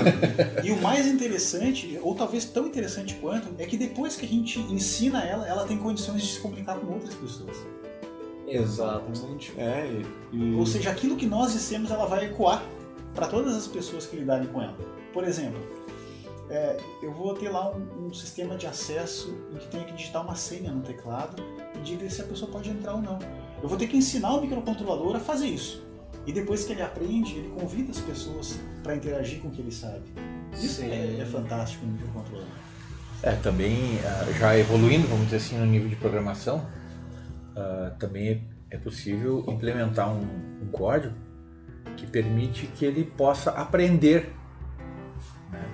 e 0.64 0.72
o 0.72 0.80
mais 0.82 1.08
interessante, 1.08 2.00
ou 2.02 2.14
talvez 2.14 2.46
tão 2.46 2.68
interessante 2.68 3.16
quanto, 3.16 3.50
é 3.58 3.66
que 3.66 3.76
depois 3.76 4.16
que 4.16 4.26
a 4.26 4.30
gente 4.30 4.60
ensina 4.60 5.24
ela, 5.24 5.48
ela 5.48 5.66
tem 5.66 5.78
condições 5.78 6.22
de 6.22 6.28
se 6.34 6.40
comunicar 6.40 6.78
com 6.78 6.94
outras 6.94 7.16
pessoas. 7.16 7.58
Exatamente. 8.58 9.54
É, 9.58 10.02
e... 10.32 10.56
Ou 10.56 10.66
seja, 10.66 10.90
aquilo 10.90 11.16
que 11.16 11.26
nós 11.26 11.54
dissemos 11.54 11.92
ela 11.92 12.06
vai 12.06 12.26
ecoar 12.26 12.64
para 13.14 13.28
todas 13.28 13.56
as 13.56 13.68
pessoas 13.68 14.06
que 14.06 14.16
lidarem 14.16 14.48
com 14.48 14.62
ela. 14.62 14.78
Por 15.14 15.24
exemplo, 15.24 15.60
é, 16.50 16.78
eu 17.02 17.12
vou 17.12 17.34
ter 17.34 17.50
lá 17.50 17.72
um, 17.72 18.08
um, 18.08 18.14
sistema 18.14 18.56
de 18.56 18.66
acesso 18.66 19.38
em 19.54 19.58
que 19.58 19.68
tenha 19.68 19.84
que 19.84 19.94
digitar 19.94 20.24
uma 20.24 20.36
senha 20.36 20.72
no 20.72 20.82
teclado 20.82 21.44
e 21.76 21.80
diga 21.80 22.10
se 22.10 22.22
a 22.22 22.24
pessoa 22.24 22.50
pode 22.52 22.70
entrar 22.70 22.96
ou 22.96 23.02
não. 23.02 23.20
Eu 23.62 23.70
vou 23.70 23.78
ter 23.78 23.88
que 23.88 23.98
ensinar 23.98 24.34
o 24.34 24.42
microcontrolador 24.42 25.16
a 25.16 25.20
fazer 25.20 25.48
isso. 25.48 25.86
E 26.26 26.34
depois 26.34 26.64
que 26.64 26.74
ele 26.74 26.82
aprende, 26.82 27.38
ele 27.38 27.50
convida 27.50 27.92
as 27.92 28.00
pessoas 28.00 28.60
para 28.84 28.96
interagir 28.96 29.42
com 29.42 29.50
o 29.50 29.52
que 29.52 29.62
ele 29.62 29.72
sabe. 29.72 30.04
Isso 30.54 30.82
é, 30.82 31.20
é, 31.20 31.26
fantástico 31.26 31.86
no 31.86 31.94
microcontrolador. 31.94 32.50
É, 33.22 33.32
também 33.34 34.00
ah, 34.06 34.32
já 34.38 34.58
evoluindo, 34.58 35.08
vamos 35.08 35.26
dizer 35.26 35.38
assim, 35.38 35.58
no 35.58 35.66
nível 35.66 35.90
de 35.90 35.96
programação, 35.98 36.66
uh, 37.60 37.98
também 37.98 38.48
é 38.72 38.78
possível 38.78 39.44
implementar 39.48 40.10
um, 40.10 40.22
um, 40.64 40.68
código 40.72 41.16
que 41.98 42.08
permite 42.08 42.68
que 42.68 42.86
ele 42.86 43.04
possa 43.04 43.52
aprender. 43.52 44.34
Né? 45.52 45.66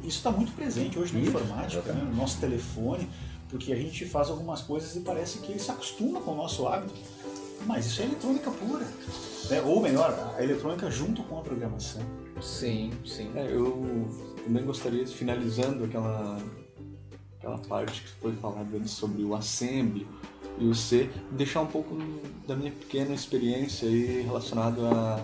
Isso 0.00 0.18
está 0.18 0.30
muito 0.30 0.52
presente 0.52 0.98
hoje 0.98 1.14
na 1.14 1.20
Isso, 1.20 1.30
informática, 1.30 1.92
né? 1.92 2.02
no 2.04 2.14
nosso 2.14 2.38
telefone, 2.40 3.08
porque 3.48 3.72
a 3.72 3.76
gente 3.76 4.04
faz 4.06 4.28
algumas 4.28 4.62
coisas 4.62 4.94
e 4.94 5.00
parece 5.00 5.38
que 5.38 5.52
ele 5.52 5.58
se 5.58 5.70
acostuma 5.70 6.20
com 6.20 6.32
o 6.32 6.36
nosso 6.36 6.66
hábito. 6.68 6.94
Mas 7.66 7.86
isso 7.86 8.02
é 8.02 8.04
eletrônica 8.04 8.50
pura. 8.50 8.84
Né? 9.50 9.62
Ou 9.62 9.80
melhor, 9.80 10.34
a 10.36 10.42
eletrônica 10.42 10.90
junto 10.90 11.22
com 11.24 11.38
a 11.38 11.42
programação. 11.42 12.02
Sim, 12.40 12.92
sim. 13.04 13.32
É, 13.34 13.50
eu 13.50 14.06
também 14.44 14.64
gostaria, 14.64 15.06
finalizando 15.06 15.84
aquela, 15.84 16.38
aquela 17.38 17.58
parte 17.58 18.02
que 18.02 18.08
foi 18.20 18.34
falada 18.34 18.86
sobre 18.86 19.22
o 19.24 19.34
assembly, 19.34 20.06
e 20.58 20.66
o 20.66 20.74
C, 20.74 21.10
deixar 21.30 21.60
um 21.60 21.66
pouco 21.66 21.96
da 22.46 22.56
minha 22.56 22.72
pequena 22.72 23.14
experiência 23.14 23.88
aí 23.88 24.22
relacionado 24.22 24.86
a, 24.86 25.22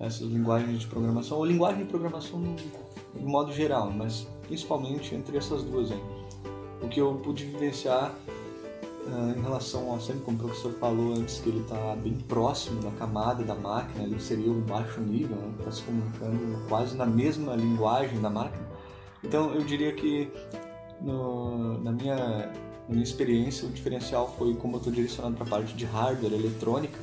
essas 0.00 0.28
linguagens 0.28 0.80
de 0.80 0.86
programação, 0.86 1.38
ou 1.38 1.44
linguagem 1.44 1.84
de 1.84 1.88
programação 1.88 2.38
no, 2.40 3.28
modo 3.28 3.52
geral, 3.52 3.90
mas 3.90 4.26
principalmente 4.46 5.14
entre 5.14 5.36
essas 5.36 5.62
duas 5.62 5.90
aí. 5.90 6.02
O 6.82 6.88
que 6.88 7.00
eu 7.00 7.14
pude 7.22 7.44
vivenciar 7.44 8.12
uh, 9.06 9.38
em 9.38 9.40
relação 9.40 9.90
ao 9.90 10.00
sempre 10.00 10.22
como 10.22 10.36
o 10.36 10.40
professor 10.40 10.72
falou 10.72 11.14
antes, 11.14 11.38
que 11.38 11.48
ele 11.48 11.60
está 11.60 11.94
bem 11.96 12.14
próximo 12.14 12.82
da 12.82 12.90
camada 12.92 13.44
da 13.44 13.54
máquina, 13.54 14.04
ele 14.04 14.18
seria 14.18 14.50
o 14.50 14.60
baixo 14.60 15.00
nível, 15.00 15.36
né? 15.36 15.54
está 15.60 15.70
se 15.70 15.82
comunicando 15.82 16.68
quase 16.68 16.96
na 16.96 17.06
mesma 17.06 17.54
linguagem 17.54 18.20
da 18.20 18.28
máquina. 18.28 18.66
Então 19.22 19.54
eu 19.54 19.62
diria 19.62 19.92
que 19.92 20.28
no, 21.00 21.80
na 21.80 21.92
minha 21.92 22.52
minha 22.92 23.02
experiência, 23.02 23.66
o 23.66 23.70
diferencial 23.70 24.34
foi 24.38 24.54
como 24.54 24.74
eu 24.74 24.78
estou 24.78 24.92
direcionado 24.92 25.34
para 25.34 25.46
a 25.46 25.48
parte 25.48 25.74
de 25.74 25.84
hardware, 25.84 26.32
eletrônica, 26.32 26.98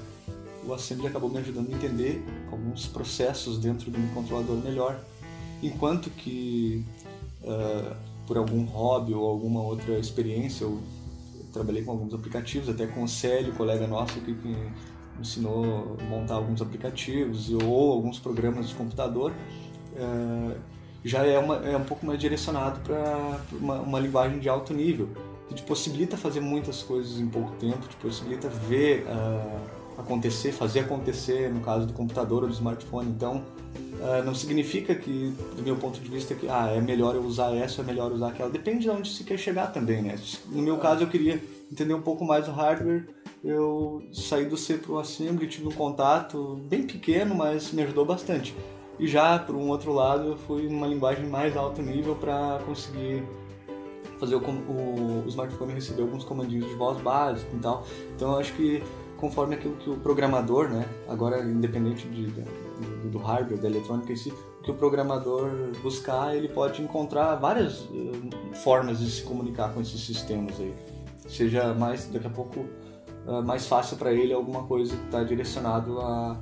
o 0.66 0.74
Assembly 0.74 1.08
acabou 1.08 1.30
me 1.30 1.40
ajudando 1.40 1.72
a 1.72 1.76
entender 1.76 2.24
alguns 2.52 2.86
processos 2.88 3.58
dentro 3.58 3.90
do 3.90 4.14
controlador 4.14 4.58
melhor. 4.58 5.00
Enquanto 5.64 6.10
que, 6.12 6.86
uh, 7.44 7.96
por 8.28 8.38
algum 8.38 8.64
hobby 8.66 9.14
ou 9.14 9.28
alguma 9.28 9.62
outra 9.62 9.98
experiência, 9.98 10.64
eu, 10.64 10.80
trabalhei 11.52 11.82
com 11.82 11.92
alguns 11.92 12.14
aplicativos, 12.14 12.70
até 12.70 12.86
com 12.86 13.04
o 13.04 13.08
Célio, 13.08 13.54
colega 13.54 13.88
nosso, 13.88 14.22
que, 14.22 14.36
que 14.36 14.56
ensinou 15.20 15.98
a 16.00 16.04
montar 16.04 16.36
alguns 16.36 16.62
aplicativos 16.62 17.52
ou 17.52 17.92
alguns 17.92 18.20
programas 18.20 18.70
de 18.70 18.76
computador. 18.76 19.34
Uh, 19.94 20.56
já 21.04 21.26
é, 21.26 21.40
uma, 21.40 21.56
é 21.66 21.76
um 21.76 21.84
pouco 21.84 22.06
mais 22.06 22.20
direcionado 22.20 22.82
para 22.82 23.42
uma, 23.52 23.80
uma 23.80 24.00
linguagem 24.00 24.38
de 24.38 24.48
alto 24.48 24.74
nível 24.74 25.10
que 25.50 25.56
te 25.56 25.64
possibilita 25.64 26.16
fazer 26.16 26.40
muitas 26.40 26.84
coisas 26.84 27.20
em 27.20 27.28
pouco 27.28 27.52
tempo, 27.56 27.88
te 27.88 27.96
possibilita 27.96 28.48
ver 28.48 29.06
uh, 29.08 30.00
acontecer, 30.00 30.52
fazer 30.52 30.82
acontecer 30.82 31.52
no 31.52 31.60
caso 31.60 31.88
do 31.88 31.94
computador 31.94 32.44
ou 32.44 32.50
do 32.50 32.54
smartphone. 32.54 33.10
Então, 33.10 33.44
uh, 34.00 34.24
não 34.24 34.36
significa 34.36 34.94
que, 34.94 35.34
do 35.58 35.64
meu 35.64 35.76
ponto 35.76 36.00
de 36.00 36.08
vista, 36.08 36.36
que 36.36 36.48
ah, 36.48 36.70
é 36.70 36.80
melhor 36.80 37.16
eu 37.16 37.24
usar 37.24 37.56
essa, 37.56 37.82
é 37.82 37.84
melhor 37.84 38.12
usar 38.12 38.30
aquela. 38.30 38.50
Depende 38.50 38.82
de 38.82 38.92
onde 38.92 39.10
se 39.10 39.24
quer 39.24 39.40
chegar 39.40 39.74
também, 39.74 40.04
né? 40.04 40.16
No 40.48 40.62
meu 40.62 40.78
caso, 40.78 41.04
eu 41.04 41.08
queria 41.08 41.42
entender 41.72 41.96
um 41.96 42.02
pouco 42.02 42.24
mais 42.24 42.48
o 42.48 42.52
hardware. 42.52 43.08
Eu 43.44 44.04
saí 44.14 44.46
do 44.46 44.56
C 44.56 44.76
para 44.78 44.92
o 44.92 45.00
Assembly, 45.00 45.48
tive 45.48 45.68
um 45.68 45.72
contato 45.72 46.60
bem 46.70 46.84
pequeno, 46.84 47.34
mas 47.34 47.72
me 47.72 47.82
ajudou 47.82 48.06
bastante. 48.06 48.54
E 49.00 49.08
já, 49.08 49.40
por 49.40 49.56
um 49.56 49.70
outro 49.70 49.94
lado, 49.94 50.28
eu 50.28 50.38
fui 50.38 50.68
numa 50.68 50.86
linguagem 50.86 51.26
mais 51.26 51.56
alto 51.58 51.82
nível 51.82 52.16
para 52.16 52.60
conseguir 52.66 53.24
fazer 54.20 54.36
o, 54.36 54.40
o, 54.40 55.24
o 55.26 55.28
smartphone 55.28 55.74
receber 55.74 56.02
alguns 56.02 56.24
comandinhos 56.24 56.68
de 56.68 56.76
voz 56.76 57.00
básicos 57.02 57.54
e 57.54 57.60
tal. 57.60 57.86
Então 58.16 58.34
eu 58.34 58.40
acho 58.40 58.54
que 58.54 58.84
conforme 59.20 59.56
aquilo 59.56 59.76
que 59.76 59.90
o 59.90 59.98
programador, 59.98 60.70
né, 60.70 60.86
agora 61.08 61.44
independente 61.44 62.08
de, 62.08 62.28
de, 62.28 62.42
do, 62.42 63.10
do 63.12 63.18
hardware, 63.18 63.60
da 63.60 63.68
eletrônica 63.68 64.12
em 64.12 64.16
si, 64.16 64.30
o 64.30 64.64
que 64.64 64.72
o 64.72 64.74
programador 64.74 65.52
buscar, 65.84 66.36
ele 66.36 66.48
pode 66.48 66.82
encontrar 66.82 67.36
várias 67.36 67.82
uh, 67.82 68.56
formas 68.64 69.00
de 69.00 69.12
se 69.12 69.24
comunicar 69.24 69.74
com 69.74 69.82
esses 69.82 70.00
sistemas 70.02 70.60
aí. 70.60 70.74
Seja 71.28 71.74
mais, 71.74 72.08
daqui 72.08 72.28
a 72.28 72.30
pouco, 72.30 72.62
uh, 73.28 73.44
mais 73.46 73.68
fácil 73.68 73.98
para 73.98 74.12
ele 74.14 74.34
alguma 74.34 74.64
coisa 74.64 74.96
que 74.96 75.06
está 75.06 75.22
direcionado 75.24 76.00
a, 76.00 76.40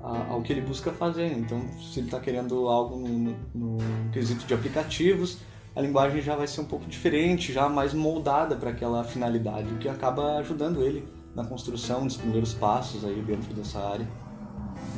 a, 0.00 0.26
ao 0.30 0.42
que 0.42 0.52
ele 0.52 0.60
busca 0.60 0.92
fazer. 0.92 1.32
Então, 1.32 1.60
se 1.78 2.00
ele 2.00 2.06
está 2.06 2.20
querendo 2.20 2.68
algo 2.68 2.96
no, 2.96 3.08
no, 3.08 3.36
no 3.54 3.78
quesito 4.12 4.46
de 4.46 4.54
aplicativos, 4.54 5.38
a 5.74 5.80
linguagem 5.80 6.20
já 6.20 6.36
vai 6.36 6.46
ser 6.46 6.60
um 6.60 6.66
pouco 6.66 6.86
diferente, 6.86 7.52
já 7.52 7.68
mais 7.68 7.94
moldada 7.94 8.56
para 8.56 8.70
aquela 8.70 9.02
finalidade, 9.04 9.72
o 9.72 9.78
que 9.78 9.88
acaba 9.88 10.38
ajudando 10.38 10.82
ele 10.82 11.06
na 11.34 11.44
construção 11.44 12.06
dos 12.06 12.16
primeiros 12.16 12.52
passos 12.52 13.04
aí 13.04 13.22
dentro 13.22 13.54
dessa 13.54 13.78
área. 13.78 14.06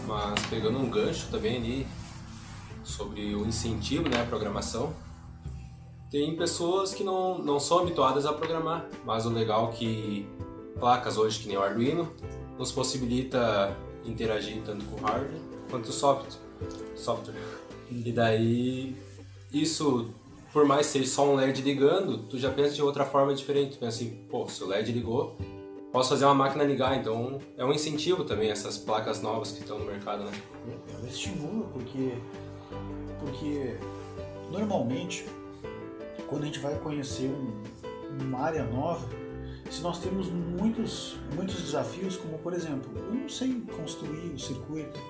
Mas 0.06 0.46
pegando 0.46 0.78
um 0.78 0.90
gancho 0.90 1.28
também 1.30 1.56
ali 1.56 1.86
sobre 2.82 3.34
o 3.34 3.46
incentivo 3.46 4.08
né, 4.08 4.20
à 4.20 4.24
programação, 4.24 4.92
tem 6.10 6.36
pessoas 6.36 6.92
que 6.92 7.02
não, 7.02 7.38
não 7.38 7.58
são 7.58 7.80
habituadas 7.80 8.26
a 8.26 8.32
programar, 8.32 8.86
mas 9.04 9.26
o 9.26 9.30
legal 9.30 9.70
é 9.70 9.72
que 9.72 10.28
placas 10.78 11.16
hoje, 11.16 11.40
que 11.40 11.48
nem 11.48 11.56
o 11.56 11.62
Arduino, 11.62 12.12
nos 12.58 12.70
possibilita 12.70 13.76
interagir 14.04 14.62
tanto 14.64 14.84
com 14.84 15.00
o 15.00 15.04
hardware 15.04 15.40
quanto 15.70 15.88
o 15.88 15.92
software. 15.92 16.38
software. 16.94 17.34
E 17.90 18.12
daí, 18.12 18.96
isso, 19.52 20.10
por 20.54 20.64
mais 20.64 20.86
seja 20.86 21.10
só 21.10 21.28
um 21.28 21.34
LED 21.34 21.62
ligando, 21.62 22.18
tu 22.28 22.38
já 22.38 22.48
pensa 22.48 22.76
de 22.76 22.80
outra 22.80 23.04
forma 23.04 23.34
diferente. 23.34 23.72
Tu 23.72 23.78
pensa 23.80 23.96
assim, 23.96 24.24
pô, 24.30 24.48
se 24.48 24.62
o 24.62 24.68
LED 24.68 24.92
ligou, 24.92 25.36
posso 25.90 26.10
fazer 26.10 26.24
uma 26.26 26.34
máquina 26.34 26.62
ligar. 26.62 26.96
Então, 26.96 27.40
é 27.56 27.64
um 27.64 27.72
incentivo 27.72 28.22
também 28.22 28.50
essas 28.52 28.78
placas 28.78 29.20
novas 29.20 29.50
que 29.50 29.62
estão 29.62 29.80
no 29.80 29.84
mercado, 29.84 30.22
né? 30.22 30.32
Ela 30.96 31.08
estimula, 31.08 31.66
porque, 31.70 32.12
porque 33.18 33.76
normalmente, 34.52 35.26
quando 36.28 36.44
a 36.44 36.46
gente 36.46 36.60
vai 36.60 36.78
conhecer 36.78 37.26
um, 37.26 38.22
uma 38.22 38.38
área 38.38 38.62
nova, 38.62 39.08
se 39.68 39.82
nós 39.82 39.98
temos 39.98 40.28
muitos, 40.28 41.16
muitos 41.34 41.60
desafios, 41.62 42.16
como 42.16 42.38
por 42.38 42.52
exemplo, 42.52 42.92
eu 42.96 43.12
não 43.12 43.28
sei 43.28 43.60
construir 43.76 44.32
o 44.32 44.38
circuito, 44.38 45.00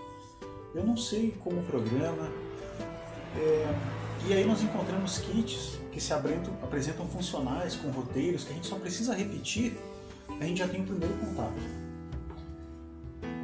eu 0.75 0.87
não 0.87 0.97
sei 0.97 1.35
como 1.45 1.63
programa, 1.65 2.31
é, 3.37 4.04
e 4.27 4.33
aí 4.33 4.45
nós 4.47 4.63
encontramos 4.63 5.19
kits 5.19 5.79
que 5.93 6.01
se 6.01 6.13
apresentam, 6.13 6.55
apresentam 6.63 7.07
funcionais 7.07 7.77
com 7.77 7.91
roteiros 7.91 8.45
que 8.45 8.53
a 8.53 8.55
gente 8.55 8.67
só 8.67 8.77
precisa 8.77 9.15
repetir, 9.15 9.77
a 10.41 10.45
gente 10.45 10.59
já 10.59 10.69
tem 10.69 10.81
o 10.81 10.85
primeiro 10.85 11.15
contato. 11.15 11.55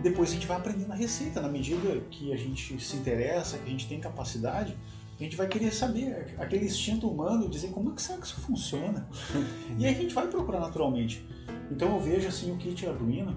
Depois 0.03 0.31
a 0.31 0.33
gente 0.33 0.47
vai 0.47 0.57
aprendendo 0.57 0.91
a 0.93 0.95
receita, 0.95 1.41
na 1.43 1.49
medida 1.49 2.01
que 2.11 2.33
a 2.33 2.37
gente 2.37 2.81
se 2.83 2.97
interessa, 2.97 3.59
que 3.59 3.69
a 3.69 3.71
gente 3.71 3.87
tem 3.87 4.01
capacidade, 4.01 4.77
a 5.19 5.23
gente 5.23 5.37
vai 5.37 5.47
querer 5.47 5.71
saber, 5.71 6.35
aquele 6.39 6.65
instinto 6.65 7.07
humano, 7.07 7.47
dizer 7.47 7.69
como 7.69 7.93
é 7.93 7.95
que 7.95 8.01
será 8.01 8.19
que 8.19 8.27
isso 8.27 8.41
funciona? 8.41 9.07
e 9.79 9.85
aí 9.85 9.95
a 9.95 9.99
gente 9.99 10.15
vai 10.15 10.27
procurar 10.29 10.61
naturalmente. 10.61 11.23
Então 11.71 11.95
eu 11.95 12.01
vejo 12.01 12.27
assim 12.27 12.51
o 12.51 12.57
kit 12.57 12.87
Arduino, 12.87 13.37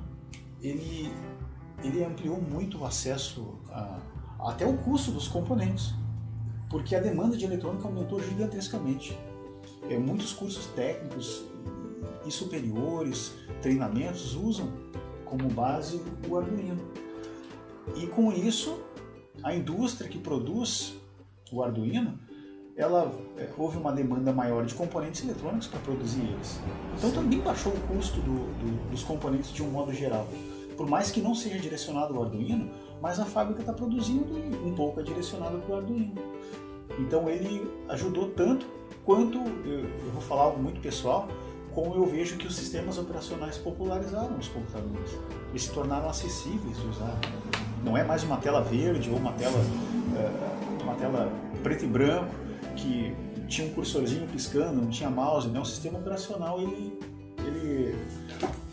ele, 0.62 1.12
ele 1.84 2.06
ampliou 2.06 2.42
muito 2.42 2.80
o 2.80 2.86
acesso 2.86 3.60
a, 3.70 4.00
até 4.40 4.66
o 4.66 4.78
custo 4.78 5.12
dos 5.12 5.28
componentes, 5.28 5.94
porque 6.74 6.96
a 6.96 7.00
demanda 7.00 7.38
de 7.38 7.46
eletrônica 7.46 7.88
aumentou 7.88 8.20
gigantescamente. 8.20 9.16
É, 9.92 10.00
muitos 10.00 10.34
cursos 10.34 10.66
técnicos 10.74 11.46
e 12.26 12.32
superiores, 12.32 13.32
treinamentos 13.62 14.36
usam 14.36 14.74
como 15.24 15.48
base 15.50 16.02
o 16.28 16.36
Arduino. 16.36 16.82
E 17.96 18.08
com 18.08 18.32
isso, 18.32 18.80
a 19.44 19.54
indústria 19.54 20.10
que 20.10 20.18
produz 20.18 20.96
o 21.52 21.62
Arduino, 21.62 22.18
ela 22.76 23.14
é, 23.38 23.48
houve 23.56 23.78
uma 23.78 23.92
demanda 23.92 24.34
maior 24.34 24.66
de 24.66 24.74
componentes 24.74 25.24
eletrônicos 25.24 25.68
para 25.68 25.80
produzir 25.80 26.22
eles. 26.22 26.60
Então 26.98 27.12
também 27.12 27.40
baixou 27.40 27.72
o 27.72 27.80
custo 27.82 28.20
do, 28.20 28.34
do, 28.34 28.90
dos 28.90 29.04
componentes 29.04 29.54
de 29.54 29.62
um 29.62 29.70
modo 29.70 29.94
geral. 29.94 30.28
Por 30.76 30.88
mais 30.88 31.12
que 31.12 31.22
não 31.22 31.36
seja 31.36 31.60
direcionado 31.60 32.16
ao 32.16 32.24
Arduino, 32.24 32.70
mas 33.02 33.20
a 33.20 33.26
fábrica 33.26 33.62
está 33.62 33.74
produzindo 33.74 34.38
e 34.38 34.68
um 34.68 34.74
pouco 34.74 35.00
é 35.00 35.04
direcionado 35.04 35.58
para 35.60 35.76
o 35.76 35.78
Arduino. 35.78 36.14
Então 37.00 37.30
ele 37.30 37.70
ajudou 37.90 38.30
tanto 38.30 38.66
quanto, 39.04 39.38
eu, 39.38 40.12
vou 40.12 40.22
falar 40.22 40.44
algo 40.44 40.62
muito 40.62 40.80
pessoal, 40.80 41.28
como 41.74 41.96
eu 41.96 42.06
vejo 42.06 42.38
que 42.38 42.48
os 42.48 42.56
sistemas 42.56 42.98
operacionais 42.98 43.58
popularizaram 43.58 44.38
os 44.38 44.48
computadores 44.48 45.12
e 45.54 45.60
se 45.60 45.72
tornaram 45.72 46.10
acessíveis 46.10 46.78
de 46.78 46.88
usar. 46.88 47.20
Não 47.84 47.98
é 47.98 48.04
mais 48.04 48.24
uma 48.24 48.38
tela 48.38 48.62
verde 48.62 49.10
ou 49.10 49.18
uma 49.18 49.34
tela, 49.34 49.58
uh, 49.58 50.84
uma 50.84 50.94
tela 50.96 51.32
preto 51.62 51.84
e 51.84 51.88
branco 51.88 52.34
que 52.76 53.14
tinha 53.48 53.68
um 53.68 53.74
cursorzinho 53.74 54.28
piscando, 54.28 54.82
não 54.82 54.90
tinha 54.90 55.10
mouse, 55.10 55.48
né? 55.50 55.60
O 55.60 55.66
sistema 55.66 56.00
operacional 56.00 56.60
ele, 56.62 56.98
ele 57.40 57.96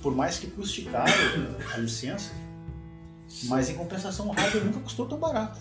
por 0.02 0.14
mais 0.14 0.38
que 0.38 0.46
custe 0.48 0.82
caro 0.82 1.12
a 1.74 1.76
licença, 1.78 2.32
mas 3.44 3.68
em 3.68 3.74
compensação 3.74 4.28
o 4.28 4.32
hardware 4.32 4.64
nunca 4.64 4.80
custou 4.80 5.06
tão 5.06 5.18
barato. 5.18 5.60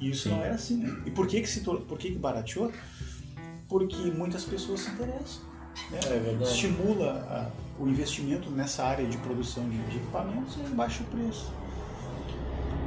E 0.00 0.10
isso 0.10 0.24
Sim. 0.24 0.30
não 0.30 0.42
era 0.42 0.54
assim. 0.54 0.76
Né? 0.76 1.02
E 1.06 1.10
por 1.10 1.26
que 1.26 1.40
que 1.40 1.48
se 1.48 1.60
por 1.60 1.98
que 1.98 2.10
que 2.10 2.18
barateou? 2.18 2.70
Porque 3.68 3.96
muitas 4.10 4.44
pessoas 4.44 4.80
se 4.80 4.90
interessam. 4.90 5.42
Né? 5.90 6.00
É 6.04 6.42
Estimula 6.42 7.26
a, 7.28 7.82
o 7.82 7.88
investimento 7.88 8.50
nessa 8.50 8.84
área 8.84 9.06
de 9.06 9.16
produção 9.18 9.68
de, 9.68 9.78
de 9.88 9.96
equipamentos 9.96 10.56
e 10.56 10.74
baixa 10.74 11.02
o 11.02 11.06
preço. 11.06 11.52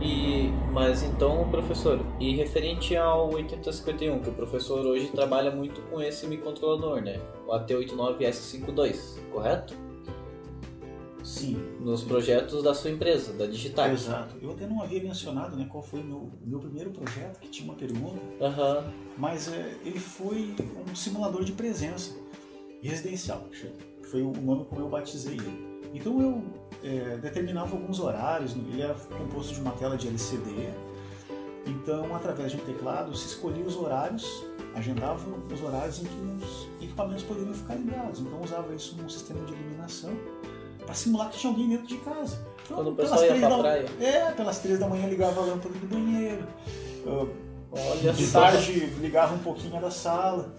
E, 0.01 0.49
mas 0.71 1.03
então, 1.03 1.49
professor, 1.49 1.99
e 2.21 2.33
referente 2.33 2.95
ao 2.95 3.33
8051, 3.33 4.19
que 4.21 4.29
o 4.29 4.33
professor 4.33 4.85
hoje 4.85 5.07
trabalha 5.07 5.51
muito 5.51 5.81
com 5.89 6.01
esse 6.01 6.25
microcontrolador, 6.25 7.01
né? 7.01 7.19
O 7.45 7.51
AT89S52, 7.51 9.19
correto? 9.33 9.75
Sim. 11.29 11.57
Nos 11.79 12.03
projetos 12.03 12.63
da 12.63 12.73
sua 12.73 12.89
empresa, 12.89 13.31
da 13.33 13.45
Digitac. 13.45 13.93
Exato. 13.93 14.35
Eu 14.41 14.49
até 14.49 14.65
não 14.65 14.81
havia 14.81 14.99
mencionado 15.03 15.55
né, 15.55 15.67
qual 15.69 15.83
foi 15.83 15.99
o 15.99 16.03
meu, 16.03 16.31
meu 16.43 16.59
primeiro 16.59 16.89
projeto, 16.89 17.39
que 17.39 17.47
tinha 17.47 17.69
uma 17.69 17.77
pergunta. 17.77 18.19
Uhum. 18.19 18.91
Mas 19.15 19.47
é, 19.47 19.77
ele 19.85 19.99
foi 19.99 20.55
um 20.89 20.95
simulador 20.95 21.43
de 21.43 21.51
presença 21.51 22.15
residencial. 22.81 23.47
Foi 24.09 24.23
o 24.23 24.31
nome 24.31 24.65
como 24.65 24.81
eu 24.81 24.89
batizei 24.89 25.35
ele. 25.35 25.79
Então 25.93 26.19
eu 26.19 26.43
é, 26.83 27.17
determinava 27.17 27.75
alguns 27.75 27.99
horários, 27.99 28.55
ele 28.55 28.81
era 28.81 28.95
composto 28.95 29.53
de 29.53 29.61
uma 29.61 29.73
tela 29.73 29.95
de 29.95 30.07
LCD, 30.07 30.69
então 31.67 32.15
através 32.15 32.51
de 32.51 32.57
um 32.57 32.61
teclado 32.61 33.15
se 33.15 33.27
escolhia 33.27 33.63
os 33.63 33.75
horários, 33.75 34.25
agendava 34.75 35.19
os 35.51 35.61
horários 35.61 35.99
em 35.99 36.05
que 36.05 36.45
os 36.45 36.67
equipamentos 36.81 37.23
poderiam 37.23 37.53
ficar 37.53 37.75
ligados, 37.75 38.19
então 38.19 38.41
usava 38.41 38.73
isso 38.73 38.95
num 38.99 39.09
sistema 39.09 39.43
de 39.45 39.53
iluminação 39.53 40.11
para 40.89 40.95
simular 40.95 41.29
que 41.29 41.37
tinha 41.37 41.51
alguém 41.51 41.69
dentro 41.69 41.85
de 41.85 41.97
casa. 41.97 42.39
Então, 42.65 42.77
Quando 42.77 42.89
o 42.89 42.95
pessoal 42.95 43.23
ia 43.23 43.35
pra 43.35 43.49
da, 43.49 43.57
praia. 43.59 43.85
É, 44.01 44.31
pelas 44.31 44.57
três 44.57 44.79
da 44.79 44.87
manhã 44.87 45.07
ligava 45.07 45.39
a 45.39 45.45
lâmpada 45.45 45.75
do 45.75 45.87
banheiro, 45.87 46.47
Olha 47.71 48.11
de 48.11 48.25
só. 48.25 48.41
tarde 48.41 48.87
ligava 48.99 49.35
um 49.35 49.39
pouquinho 49.39 49.77
a 49.77 49.79
da 49.79 49.91
sala. 49.91 50.55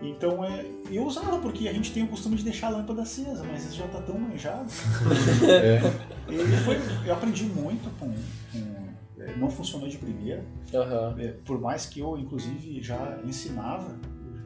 Então 0.00 0.42
é, 0.42 0.64
eu 0.90 1.04
usava 1.04 1.38
porque 1.40 1.68
a 1.68 1.72
gente 1.74 1.92
tem 1.92 2.02
o 2.02 2.08
costume 2.08 2.36
de 2.36 2.44
deixar 2.44 2.68
a 2.68 2.70
lâmpada 2.70 3.02
acesa, 3.02 3.44
mas 3.44 3.66
isso 3.66 3.76
já 3.76 3.84
está 3.84 4.00
tão 4.00 4.18
manjado. 4.18 4.68
É. 5.46 5.80
E 6.30 6.56
foi, 6.64 6.78
eu 7.04 7.12
aprendi 7.12 7.44
muito 7.44 7.90
com, 7.98 8.06
com 8.52 9.20
é, 9.20 9.34
não 9.36 9.50
funcionou 9.50 9.88
de 9.88 9.98
primeira. 9.98 10.44
Uhum. 10.72 11.20
É, 11.20 11.32
por 11.44 11.60
mais 11.60 11.86
que 11.86 11.98
eu 11.98 12.16
inclusive 12.16 12.80
já 12.80 13.18
ensinava, 13.24 13.98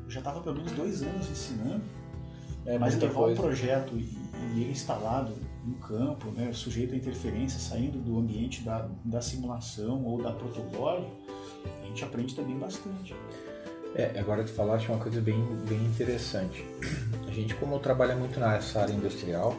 eu 0.05 0.11
já 0.11 0.21
estava 0.21 0.41
pelo 0.41 0.57
menos 0.57 0.73
dois 0.73 1.03
anos 1.03 1.29
ensinando. 1.31 1.83
É 2.67 2.79
mas 2.79 2.97
levar 2.97 3.15
coisa. 3.15 3.41
um 3.41 3.45
projeto 3.45 3.97
e, 3.97 4.17
e 4.55 4.61
ele 4.63 4.71
instalado 4.73 5.33
no 5.65 5.75
campo, 5.77 6.31
né, 6.31 6.51
sujeito 6.53 6.95
a 6.95 6.97
interferência, 6.97 7.59
saindo 7.59 7.99
do 7.99 8.19
ambiente 8.19 8.63
da, 8.63 8.89
da 9.05 9.21
simulação 9.21 10.05
ou 10.05 10.23
da 10.23 10.33
protocolo, 10.33 11.11
a 11.83 11.87
gente 11.87 12.05
aprende 12.05 12.35
também 12.35 12.59
bastante. 12.59 13.15
É, 13.95 14.19
agora 14.19 14.43
tu 14.43 14.51
falaste 14.51 14.89
uma 14.89 14.99
coisa 14.99 15.21
bem, 15.21 15.41
bem 15.69 15.79
interessante. 15.87 16.65
A 17.29 17.31
gente, 17.31 17.55
como 17.55 17.79
trabalha 17.79 18.17
muito 18.17 18.39
nessa 18.41 18.81
área 18.83 18.93
industrial, 18.93 19.55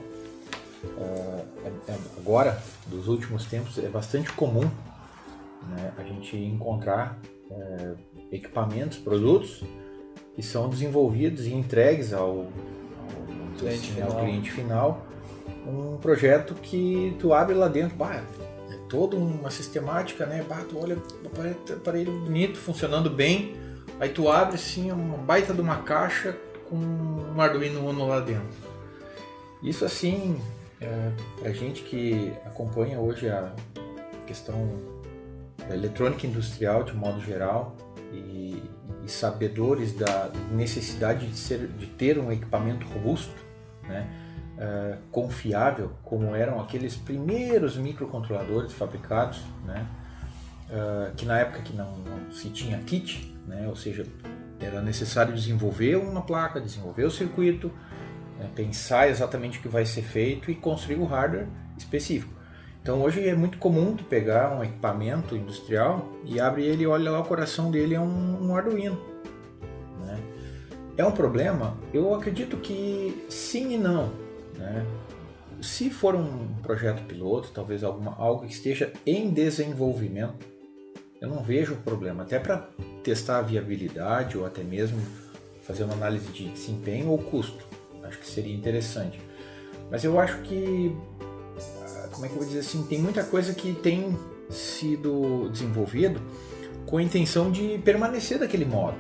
ah, 0.98 1.42
é- 1.64 1.92
é- 1.92 1.98
agora, 2.18 2.62
dos 2.88 3.08
últimos 3.08 3.46
tempos, 3.46 3.78
é 3.78 3.88
bastante 3.88 4.32
comum 4.34 4.70
né, 5.70 5.94
a 5.98 6.04
gente 6.04 6.38
encontrar 6.38 7.18
eh, 7.50 7.96
equipamentos, 8.32 8.98
produtos 8.98 9.64
que 10.36 10.44
são 10.44 10.68
desenvolvidos 10.70 11.46
e 11.46 11.54
entregues 11.54 12.12
ao, 12.14 12.48
ao, 13.10 13.58
Cliente 13.58 13.92
assim, 13.92 14.02
ao 14.02 14.08
final. 14.10 14.24
cliente 14.24 14.52
final 14.52 15.06
um 15.68 15.98
projeto 15.98 16.54
que 16.56 17.16
tu 17.20 17.34
abre 17.34 17.56
lá 17.56 17.68
dentro, 17.68 17.96
bah, 17.98 18.22
é 18.70 18.78
toda 18.88 19.16
uma 19.16 19.50
sistemática, 19.50 20.26
né? 20.26 20.46
Bah, 20.48 20.62
tu 20.70 20.80
olha 20.80 20.96
o 20.96 21.74
aparelho- 21.74 22.12
bonito, 22.20 22.58
funcionando 22.58 23.10
bem, 23.10 23.56
aí 24.00 24.10
tu 24.10 24.30
abre 24.30 24.56
assim 24.56 24.92
uma 24.92 25.18
baita 25.18 25.54
de 25.54 25.62
uma 25.62 25.78
caixa 25.78 26.38
com 26.70 26.76
um 26.76 27.42
Arduino 27.42 27.88
Uno 27.88 28.08
lá 28.08 28.20
dentro. 28.20 28.46
Isso 29.64 29.84
assim, 29.86 30.40
é, 30.80 31.12
pra 31.40 31.52
gente 31.52 31.82
que 31.82 32.32
acompanha 32.46 33.00
hoje 33.00 33.28
a 33.28 33.54
questão 34.28 34.70
da 35.68 35.76
eletrônica 35.76 36.28
industrial 36.28 36.84
de 36.84 36.94
modo 36.94 37.20
geral 37.22 37.76
e, 38.14 38.62
e 39.06 39.12
sabedores 39.12 39.94
da 39.94 40.32
necessidade 40.52 41.28
de, 41.28 41.38
ser, 41.38 41.68
de 41.68 41.86
ter 41.88 42.18
um 42.18 42.32
equipamento 42.32 42.88
robusto, 42.88 43.36
né, 43.84 44.08
é, 44.58 44.98
confiável, 45.12 45.92
como 46.04 46.34
eram 46.34 46.60
aqueles 46.60 46.96
primeiros 46.96 47.78
microcontroladores 47.78 48.74
fabricados, 48.74 49.42
né, 49.66 49.86
é, 50.70 51.12
que 51.16 51.26
na 51.26 51.40
época 51.40 51.62
que 51.62 51.76
não, 51.76 51.98
não 51.98 52.32
se 52.32 52.50
tinha 52.50 52.78
kit, 52.80 53.36
né, 53.48 53.68
ou 53.68 53.76
seja, 53.76 54.06
era 54.60 54.82
necessário 54.82 55.34
desenvolver 55.34 55.98
uma 55.98 56.22
placa, 56.22 56.60
desenvolver 56.60 57.04
o 57.04 57.12
circuito, 57.12 57.72
né, 58.40 58.50
pensar 58.56 59.08
exatamente 59.10 59.60
o 59.60 59.62
que 59.62 59.68
vai 59.68 59.86
ser 59.86 60.02
feito 60.02 60.50
e 60.50 60.56
construir 60.56 60.98
o 60.98 61.06
hardware 61.06 61.48
específico. 61.78 62.34
Então 62.86 63.02
hoje 63.02 63.28
é 63.28 63.34
muito 63.34 63.58
comum 63.58 63.96
tu 63.96 64.04
pegar 64.04 64.56
um 64.56 64.64
equipamento 64.64 65.36
industrial 65.36 66.08
e 66.24 66.40
abre 66.40 66.64
ele 66.64 66.86
olha 66.86 67.10
lá 67.10 67.20
o 67.20 67.26
coração 67.26 67.72
dele 67.72 67.96
é 67.96 68.00
um, 68.00 68.46
um 68.46 68.56
Arduino. 68.56 69.02
Né? 70.02 70.20
É 70.96 71.04
um 71.04 71.12
problema? 71.12 71.76
Eu 71.92 72.14
acredito 72.14 72.58
que 72.58 73.26
sim 73.28 73.74
e 73.74 73.78
não. 73.80 74.12
Né? 74.56 74.86
Se 75.64 75.90
for 75.90 76.14
um 76.14 76.48
projeto 76.62 77.02
piloto, 77.08 77.50
talvez 77.52 77.84
alguma, 77.84 78.16
algo 78.20 78.46
que 78.46 78.54
esteja 78.54 78.94
em 79.04 79.32
desenvolvimento, 79.32 80.46
eu 81.20 81.28
não 81.28 81.42
vejo 81.42 81.78
problema. 81.78 82.22
Até 82.22 82.38
para 82.38 82.70
testar 83.04 83.40
a 83.40 83.42
viabilidade 83.42 84.38
ou 84.38 84.46
até 84.46 84.64
mesmo 84.64 85.02
fazer 85.64 85.86
uma 85.86 85.96
análise 85.96 86.28
de 86.28 86.50
desempenho 86.50 87.10
ou 87.10 87.18
custo. 87.18 87.66
Acho 88.04 88.20
que 88.20 88.28
seria 88.28 88.54
interessante. 88.54 89.20
Mas 89.90 90.04
eu 90.04 90.20
acho 90.20 90.40
que, 90.44 90.96
como 92.16 92.26
é 92.26 92.30
que 92.30 92.36
eu 92.36 92.40
vou 92.40 92.48
dizer 92.48 92.60
assim, 92.60 92.84
tem 92.84 93.00
muita 93.00 93.24
coisa 93.24 93.54
que 93.54 93.74
tem 93.74 94.18
sido 94.50 95.50
desenvolvido 95.50 96.22
com 96.86 96.98
a 96.98 97.04
intenção 97.04 97.52
de 97.52 97.78
permanecer 97.84 98.40
daquele 98.40 98.66
modo. 98.66 98.98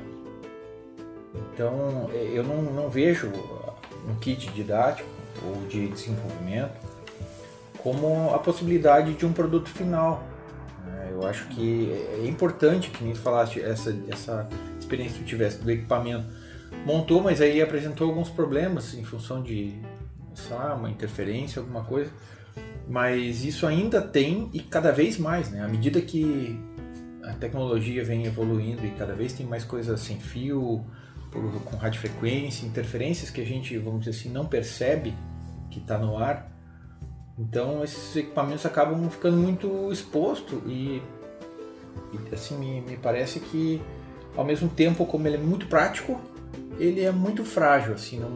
Então, 1.53 2.09
eu 2.11 2.43
não, 2.43 2.61
não 2.61 2.89
vejo 2.89 3.31
um 4.09 4.15
kit 4.15 4.51
didático 4.51 5.07
ou 5.45 5.65
de 5.67 5.87
desenvolvimento 5.87 6.73
como 7.77 8.33
a 8.33 8.39
possibilidade 8.39 9.13
de 9.13 9.25
um 9.25 9.31
produto 9.31 9.69
final. 9.69 10.23
Né? 10.85 11.09
Eu 11.11 11.25
acho 11.25 11.47
que 11.49 11.91
é 11.91 12.27
importante, 12.27 12.89
que 12.89 13.03
nem 13.03 13.15
falaste, 13.15 13.61
essa, 13.61 13.95
essa 14.09 14.49
experiência 14.79 15.19
que 15.19 15.23
tu 15.23 15.27
tivesse 15.27 15.59
do 15.59 15.71
equipamento. 15.71 16.25
Montou, 16.85 17.21
mas 17.21 17.39
aí 17.39 17.61
apresentou 17.61 18.09
alguns 18.09 18.29
problemas 18.29 18.93
em 18.95 19.03
função 19.03 19.41
de, 19.41 19.79
sei 20.33 20.55
lá, 20.55 20.73
uma 20.73 20.89
interferência, 20.89 21.59
alguma 21.59 21.83
coisa. 21.83 22.11
Mas 22.87 23.43
isso 23.43 23.65
ainda 23.65 24.01
tem 24.01 24.49
e 24.53 24.59
cada 24.59 24.91
vez 24.91 25.17
mais, 25.17 25.49
né? 25.49 25.63
À 25.63 25.67
medida 25.67 25.99
que 26.01 26.59
a 27.23 27.33
tecnologia 27.33 28.03
vem 28.03 28.25
evoluindo 28.25 28.85
e 28.85 28.91
cada 28.91 29.15
vez 29.15 29.33
tem 29.33 29.45
mais 29.45 29.63
coisas 29.63 29.99
sem 30.01 30.19
fio, 30.19 30.85
com 31.65 31.75
radiofrequência, 31.75 32.65
interferências 32.65 33.29
que 33.29 33.41
a 33.41 33.45
gente, 33.45 33.77
vamos 33.77 34.05
dizer 34.05 34.11
assim, 34.11 34.29
não 34.29 34.45
percebe 34.45 35.13
que 35.69 35.79
está 35.79 35.97
no 35.97 36.17
ar. 36.17 36.51
Então 37.37 37.83
esses 37.83 38.15
equipamentos 38.15 38.65
acabam 38.65 39.09
ficando 39.09 39.35
muito 39.35 39.91
expostos 39.91 40.61
e, 40.65 41.01
e 42.13 42.33
assim 42.33 42.57
me, 42.57 42.81
me 42.81 42.97
parece 42.97 43.39
que 43.39 43.81
ao 44.37 44.45
mesmo 44.45 44.69
tempo 44.69 45.05
como 45.05 45.27
ele 45.27 45.35
é 45.35 45.39
muito 45.39 45.67
prático, 45.67 46.21
ele 46.79 47.01
é 47.01 47.11
muito 47.11 47.43
frágil, 47.43 47.93
assim, 47.93 48.19
não, 48.19 48.29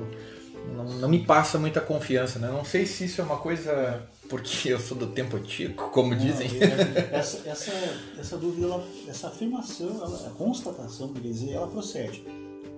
não, 0.75 0.99
não 0.99 1.09
me 1.09 1.19
passa 1.19 1.57
muita 1.57 1.79
confiança, 1.79 2.39
né? 2.39 2.47
Não 2.47 2.65
sei 2.65 2.85
se 2.85 3.05
isso 3.05 3.21
é 3.21 3.23
uma 3.23 3.37
coisa 3.37 4.01
porque 4.29 4.69
eu 4.71 4.79
sou 4.79 4.95
do 4.95 5.07
tempo 5.07 5.35
antigo, 5.35 5.89
como 5.89 6.15
dizem. 6.15 6.47
Não, 6.47 7.01
essa, 7.17 7.49
essa, 7.49 7.71
essa 8.17 8.37
dúvida, 8.37 8.67
ela, 8.67 8.87
essa 9.07 9.27
afirmação, 9.27 9.89
ela, 9.89 10.27
a 10.27 10.29
constatação, 10.29 11.11
quer 11.11 11.19
dizer, 11.19 11.51
ela 11.53 11.67
procede. 11.67 12.23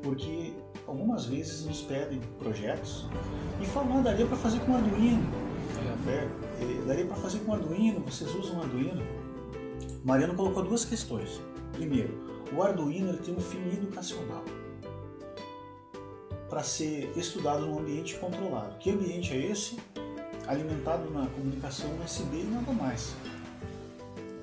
Porque 0.02 0.54
algumas 0.88 1.26
vezes 1.26 1.64
nos 1.66 1.82
pedem 1.82 2.20
projetos 2.40 3.06
e 3.62 3.66
falam, 3.66 4.00
ah, 4.00 4.02
daria 4.02 4.26
para 4.26 4.38
fazer 4.38 4.60
com 4.62 4.76
Arduino. 4.76 5.30
É, 6.08 6.64
é, 6.64 6.86
daria 6.88 7.06
para 7.06 7.16
fazer 7.18 7.40
com 7.40 7.54
Arduino, 7.54 8.00
vocês 8.00 8.34
usam 8.34 8.60
Arduino. 8.62 9.04
Mariano 10.04 10.34
colocou 10.34 10.64
duas 10.64 10.84
questões. 10.84 11.40
Primeiro, 11.74 12.18
o 12.56 12.64
Arduino 12.64 13.10
ele 13.10 13.20
tem 13.20 13.36
um 13.36 13.40
fim 13.40 13.60
educacional 13.68 14.44
para 16.50 16.64
ser 16.64 17.12
estudado 17.16 17.66
num 17.66 17.80
ambiente 17.80 18.16
controlado. 18.18 18.78
Que 18.78 18.90
ambiente 18.90 19.34
é 19.34 19.52
esse? 19.52 19.78
Alimentado 20.52 21.10
na 21.12 21.28
comunicação 21.28 21.90
USB 22.04 22.42
e 22.42 22.44
nada 22.44 22.74
mais, 22.74 23.16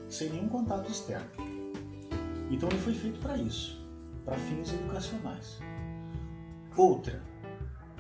sem 0.09 0.31
nenhum 0.31 0.49
contato 0.49 0.91
externo. 0.91 1.29
Então 2.51 2.67
ele 2.71 2.79
foi 2.79 2.95
feito 2.95 3.21
para 3.21 3.37
isso, 3.37 3.79
para 4.25 4.35
fins 4.39 4.73
educacionais. 4.73 5.59
Outra, 6.75 7.23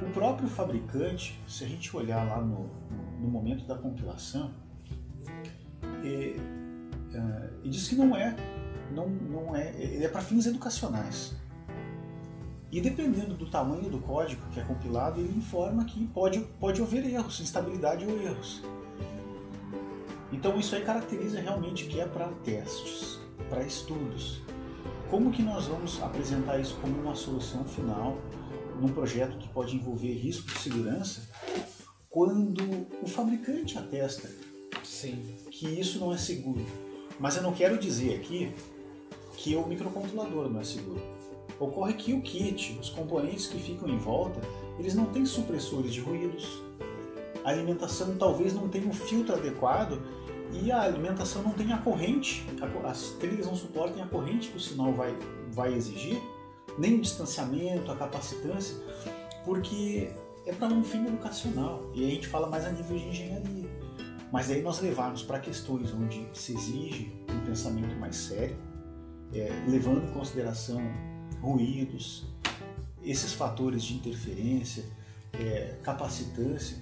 o 0.00 0.10
próprio 0.10 0.48
fabricante, 0.48 1.38
se 1.46 1.64
a 1.64 1.68
gente 1.68 1.94
olhar 1.94 2.26
lá 2.26 2.40
no, 2.40 2.70
no 3.20 3.28
momento 3.28 3.66
da 3.66 3.74
compilação, 3.76 4.54
é, 6.02 6.34
é, 7.14 7.68
diz 7.68 7.88
que 7.88 7.94
não 7.94 8.16
é, 8.16 8.34
não, 8.90 9.06
não 9.06 9.54
é, 9.54 9.74
ele 9.78 10.06
é 10.06 10.08
para 10.08 10.22
fins 10.22 10.46
educacionais. 10.46 11.36
E 12.70 12.80
dependendo 12.80 13.34
do 13.34 13.46
tamanho 13.46 13.88
do 13.88 13.98
código 13.98 14.42
que 14.52 14.60
é 14.60 14.62
compilado, 14.62 15.20
ele 15.20 15.36
informa 15.36 15.84
que 15.84 16.06
pode, 16.08 16.40
pode 16.60 16.82
haver 16.82 17.06
erros, 17.06 17.40
instabilidade 17.40 18.04
ou 18.04 18.20
erros. 18.20 18.62
Então 20.30 20.58
isso 20.58 20.74
aí 20.76 20.84
caracteriza 20.84 21.40
realmente 21.40 21.86
que 21.86 21.98
é 21.98 22.06
para 22.06 22.28
testes, 22.44 23.18
para 23.48 23.62
estudos. 23.62 24.42
Como 25.10 25.30
que 25.30 25.42
nós 25.42 25.66
vamos 25.66 26.02
apresentar 26.02 26.60
isso 26.60 26.76
como 26.82 26.94
uma 27.00 27.14
solução 27.14 27.64
final 27.64 28.18
num 28.78 28.88
projeto 28.88 29.38
que 29.38 29.48
pode 29.48 29.74
envolver 29.74 30.12
risco 30.12 30.46
de 30.46 30.58
segurança 30.58 31.26
quando 32.10 32.86
o 33.02 33.08
fabricante 33.08 33.78
atesta 33.78 34.30
Sim. 34.84 35.36
que 35.50 35.66
isso 35.66 35.98
não 35.98 36.12
é 36.12 36.18
seguro? 36.18 36.64
Mas 37.18 37.36
eu 37.36 37.42
não 37.42 37.54
quero 37.54 37.78
dizer 37.78 38.14
aqui 38.16 38.54
que 39.38 39.56
o 39.56 39.66
microcontrolador 39.66 40.50
não 40.50 40.60
é 40.60 40.64
seguro 40.64 41.17
Ocorre 41.60 41.94
que 41.94 42.12
o 42.12 42.20
kit, 42.20 42.78
os 42.80 42.90
componentes 42.90 43.46
que 43.46 43.58
ficam 43.58 43.88
em 43.88 43.98
volta, 43.98 44.40
eles 44.78 44.94
não 44.94 45.06
têm 45.06 45.26
supressores 45.26 45.92
de 45.92 46.00
ruídos. 46.00 46.62
A 47.44 47.50
alimentação 47.50 48.16
talvez 48.16 48.54
não 48.54 48.68
tenha 48.68 48.86
um 48.86 48.92
filtro 48.92 49.34
adequado 49.34 50.00
e 50.52 50.70
a 50.70 50.82
alimentação 50.82 51.42
não 51.42 51.52
tem 51.52 51.72
a 51.72 51.78
corrente, 51.78 52.46
as 52.84 53.10
trilhas 53.18 53.46
não 53.46 53.56
suportem 53.56 54.02
a 54.02 54.06
corrente 54.06 54.48
que 54.48 54.56
o 54.56 54.60
sinal 54.60 54.92
vai, 54.92 55.16
vai 55.50 55.74
exigir, 55.74 56.20
nem 56.78 56.94
o 56.94 57.00
distanciamento, 57.00 57.90
a 57.90 57.96
capacitância, 57.96 58.76
porque 59.44 60.10
é 60.46 60.52
para 60.52 60.72
um 60.72 60.82
fim 60.82 61.06
educacional 61.06 61.90
e 61.94 62.06
a 62.06 62.10
gente 62.10 62.28
fala 62.28 62.48
mais 62.48 62.64
a 62.64 62.70
nível 62.70 62.96
de 62.96 63.08
engenharia. 63.08 63.68
Mas 64.32 64.50
aí 64.50 64.62
nós 64.62 64.80
levarmos 64.80 65.22
para 65.22 65.38
questões 65.40 65.92
onde 65.92 66.26
se 66.34 66.54
exige 66.54 67.12
um 67.30 67.46
pensamento 67.46 67.96
mais 67.96 68.16
sério, 68.16 68.56
é, 69.32 69.50
levando 69.66 70.04
em 70.04 70.12
consideração 70.12 70.80
ruídos, 71.40 72.26
esses 73.02 73.32
fatores 73.32 73.82
de 73.82 73.94
interferência, 73.94 74.84
é, 75.32 75.78
capacitância. 75.82 76.76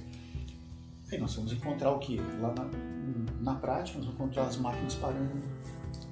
Aí 1.11 1.19
nós 1.19 1.35
vamos 1.35 1.53
encontrar 1.53 1.91
o 1.93 1.99
que? 1.99 2.17
Lá 2.41 2.53
na, 2.53 2.69
na 3.41 3.55
prática, 3.55 3.99
nós 3.99 4.07
vamos 4.07 4.21
encontrar 4.21 4.45
as 4.45 4.57
máquinas 4.57 4.95
parando, 4.95 5.43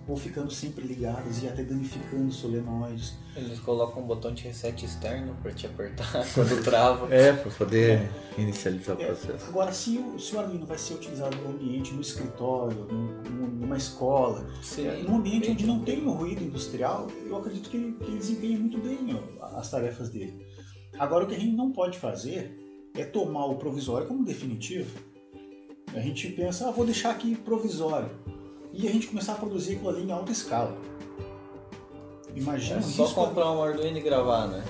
ou 0.06 0.16
ficando 0.16 0.50
sempre 0.50 0.86
ligadas 0.86 1.42
e 1.42 1.48
até 1.48 1.62
danificando 1.62 2.30
solenoides. 2.30 3.14
Eles 3.34 3.58
colocam 3.58 4.02
um 4.02 4.06
botão 4.06 4.32
de 4.32 4.44
reset 4.44 4.84
externo 4.84 5.34
para 5.42 5.52
te 5.52 5.66
apertar 5.66 6.24
quando 6.34 6.62
trava. 6.62 7.12
É, 7.12 7.32
para 7.32 7.50
poder 7.50 7.98
é. 7.98 8.10
inicializar 8.40 8.96
o 8.96 9.02
é, 9.02 9.06
processo. 9.06 9.46
Agora, 9.46 9.72
se 9.72 9.98
o, 9.98 10.18
se 10.18 10.36
o 10.36 10.40
Arduino 10.40 10.66
vai 10.66 10.78
ser 10.78 10.94
utilizado 10.94 11.36
no 11.38 11.50
ambiente, 11.50 11.92
no 11.94 12.00
escritório, 12.00 12.84
no, 12.84 13.48
numa 13.48 13.76
escola, 13.76 14.46
Sim, 14.62 14.86
é, 14.86 15.02
num 15.02 15.16
ambiente 15.16 15.50
onde 15.50 15.66
não 15.66 15.80
tem 15.80 16.04
o 16.06 16.12
ruído 16.12 16.44
industrial, 16.44 17.08
eu 17.26 17.36
acredito 17.36 17.70
que 17.70 17.76
ele, 17.76 17.92
que 17.92 18.04
ele 18.04 18.18
desempenha 18.18 18.58
muito 18.58 18.78
bem 18.78 18.98
ó, 19.40 19.46
as 19.56 19.70
tarefas 19.70 20.10
dele. 20.10 20.46
Agora, 20.98 21.24
o 21.24 21.26
que 21.26 21.34
a 21.34 21.38
gente 21.38 21.56
não 21.56 21.72
pode 21.72 21.98
fazer 21.98 22.60
é 22.94 23.04
tomar 23.04 23.46
o 23.46 23.56
provisório 23.56 24.06
como 24.06 24.24
definitivo. 24.24 24.96
A 25.92 26.00
gente 26.00 26.28
pensa, 26.28 26.68
ah, 26.68 26.70
vou 26.70 26.84
deixar 26.84 27.10
aqui 27.10 27.34
provisório 27.34 28.10
e 28.76 28.88
a 28.88 28.90
gente 28.90 29.06
começar 29.06 29.32
a 29.32 29.36
produzir 29.36 29.74
aquilo 29.74 29.88
ali 29.88 30.02
em 30.02 30.12
alta 30.12 30.32
escala. 30.32 30.76
Imagina 32.34 32.80
é 32.80 32.82
só 32.82 33.06
comprar 33.06 33.50
um 33.52 33.62
Arduino 33.62 33.96
e 33.96 34.00
gravar, 34.00 34.48
né? 34.48 34.64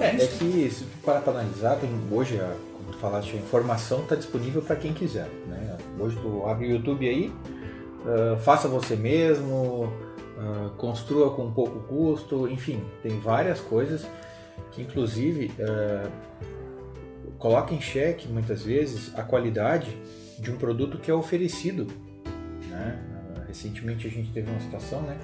É, 0.00 0.06
é 0.06 0.26
que 0.26 0.70
se 0.70 0.84
tu 0.84 0.98
parar 1.04 1.20
para 1.20 1.34
analisar, 1.34 1.76
tem, 1.76 1.88
hoje, 2.10 2.38
a, 2.38 2.54
como 2.76 2.92
tu 2.92 2.98
falaste, 2.98 3.36
a 3.36 3.38
informação 3.38 4.02
está 4.02 4.16
disponível 4.16 4.60
para 4.60 4.76
quem 4.76 4.92
quiser. 4.92 5.28
Né? 5.46 5.78
Hoje 5.98 6.18
tu 6.20 6.44
abre 6.46 6.66
o 6.66 6.70
YouTube 6.72 7.08
aí, 7.08 7.28
uh, 7.28 8.38
faça 8.40 8.68
você 8.68 8.96
mesmo, 8.96 9.84
uh, 9.84 10.70
construa 10.76 11.30
com 11.30 11.50
pouco 11.52 11.80
custo, 11.80 12.48
enfim, 12.48 12.82
tem 13.02 13.18
várias 13.20 13.60
coisas 13.60 14.04
que 14.72 14.82
inclusive 14.82 15.52
uh, 15.60 16.10
coloca 17.38 17.72
em 17.72 17.80
xeque 17.80 18.26
muitas 18.28 18.62
vezes 18.62 19.16
a 19.16 19.22
qualidade 19.22 19.96
de 20.38 20.50
um 20.50 20.56
produto 20.56 20.98
que 20.98 21.10
é 21.10 21.14
oferecido. 21.14 21.86
Né? 22.68 23.17
Recentemente 23.48 24.06
a 24.06 24.10
gente 24.10 24.30
teve 24.30 24.50
uma 24.50 24.60
situação, 24.60 25.02
né? 25.02 25.18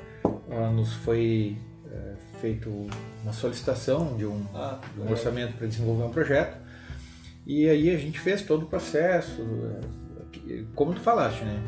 Nos 0.73 0.93
foi 0.95 1.57
é, 1.91 2.15
feito 2.41 2.71
uma 3.23 3.33
solicitação 3.33 4.17
de 4.17 4.27
um, 4.27 4.45
ah, 4.55 4.81
de 4.95 5.01
um 5.01 5.11
orçamento 5.11 5.55
para 5.57 5.67
desenvolver 5.67 6.05
um 6.05 6.11
projeto 6.11 6.65
e 7.47 7.69
aí 7.69 7.91
a 7.95 7.99
gente 7.99 8.19
fez 8.19 8.43
todo 8.43 8.63
o 8.63 8.67
processo, 8.67 9.43
é, 10.49 10.65
como 10.75 10.95
tu 10.95 11.01
falaste, 11.01 11.45
né? 11.45 11.63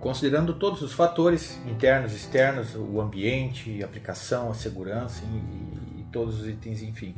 Considerando 0.00 0.54
todos 0.54 0.82
os 0.82 0.92
fatores 0.92 1.58
internos, 1.66 2.12
externos, 2.12 2.74
o 2.76 3.00
ambiente, 3.00 3.82
a 3.82 3.86
aplicação, 3.86 4.50
a 4.50 4.54
segurança 4.54 5.24
e, 5.24 6.00
e 6.00 6.06
todos 6.12 6.40
os 6.40 6.48
itens, 6.48 6.82
enfim. 6.82 7.14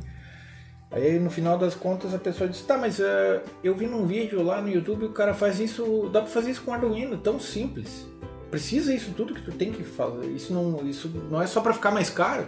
Aí 0.89 1.19
no 1.19 1.29
final 1.29 1.57
das 1.57 1.75
contas 1.75 2.13
a 2.13 2.17
pessoa 2.17 2.49
disse, 2.49 2.63
tá, 2.63 2.77
mas 2.77 2.99
uh, 2.99 3.41
eu 3.63 3.75
vi 3.75 3.87
num 3.87 4.05
vídeo 4.05 4.41
lá 4.41 4.61
no 4.61 4.69
YouTube 4.69 5.05
o 5.05 5.11
cara 5.11 5.33
faz 5.33 5.59
isso, 5.59 6.09
dá 6.11 6.21
para 6.21 6.29
fazer 6.29 6.51
isso 6.51 6.63
com 6.63 6.73
Arduino, 6.73 7.17
tão 7.17 7.39
simples 7.39 8.07
precisa 8.51 8.93
isso 8.93 9.13
tudo 9.15 9.33
que 9.33 9.41
tu 9.41 9.51
tem 9.51 9.71
que 9.71 9.83
fazer. 9.83 10.27
Isso 10.27 10.53
não, 10.53 10.87
isso 10.87 11.07
não 11.07 11.41
é 11.41 11.47
só 11.47 11.61
para 11.61 11.73
ficar 11.73 11.89
mais 11.89 12.09
caro. 12.09 12.47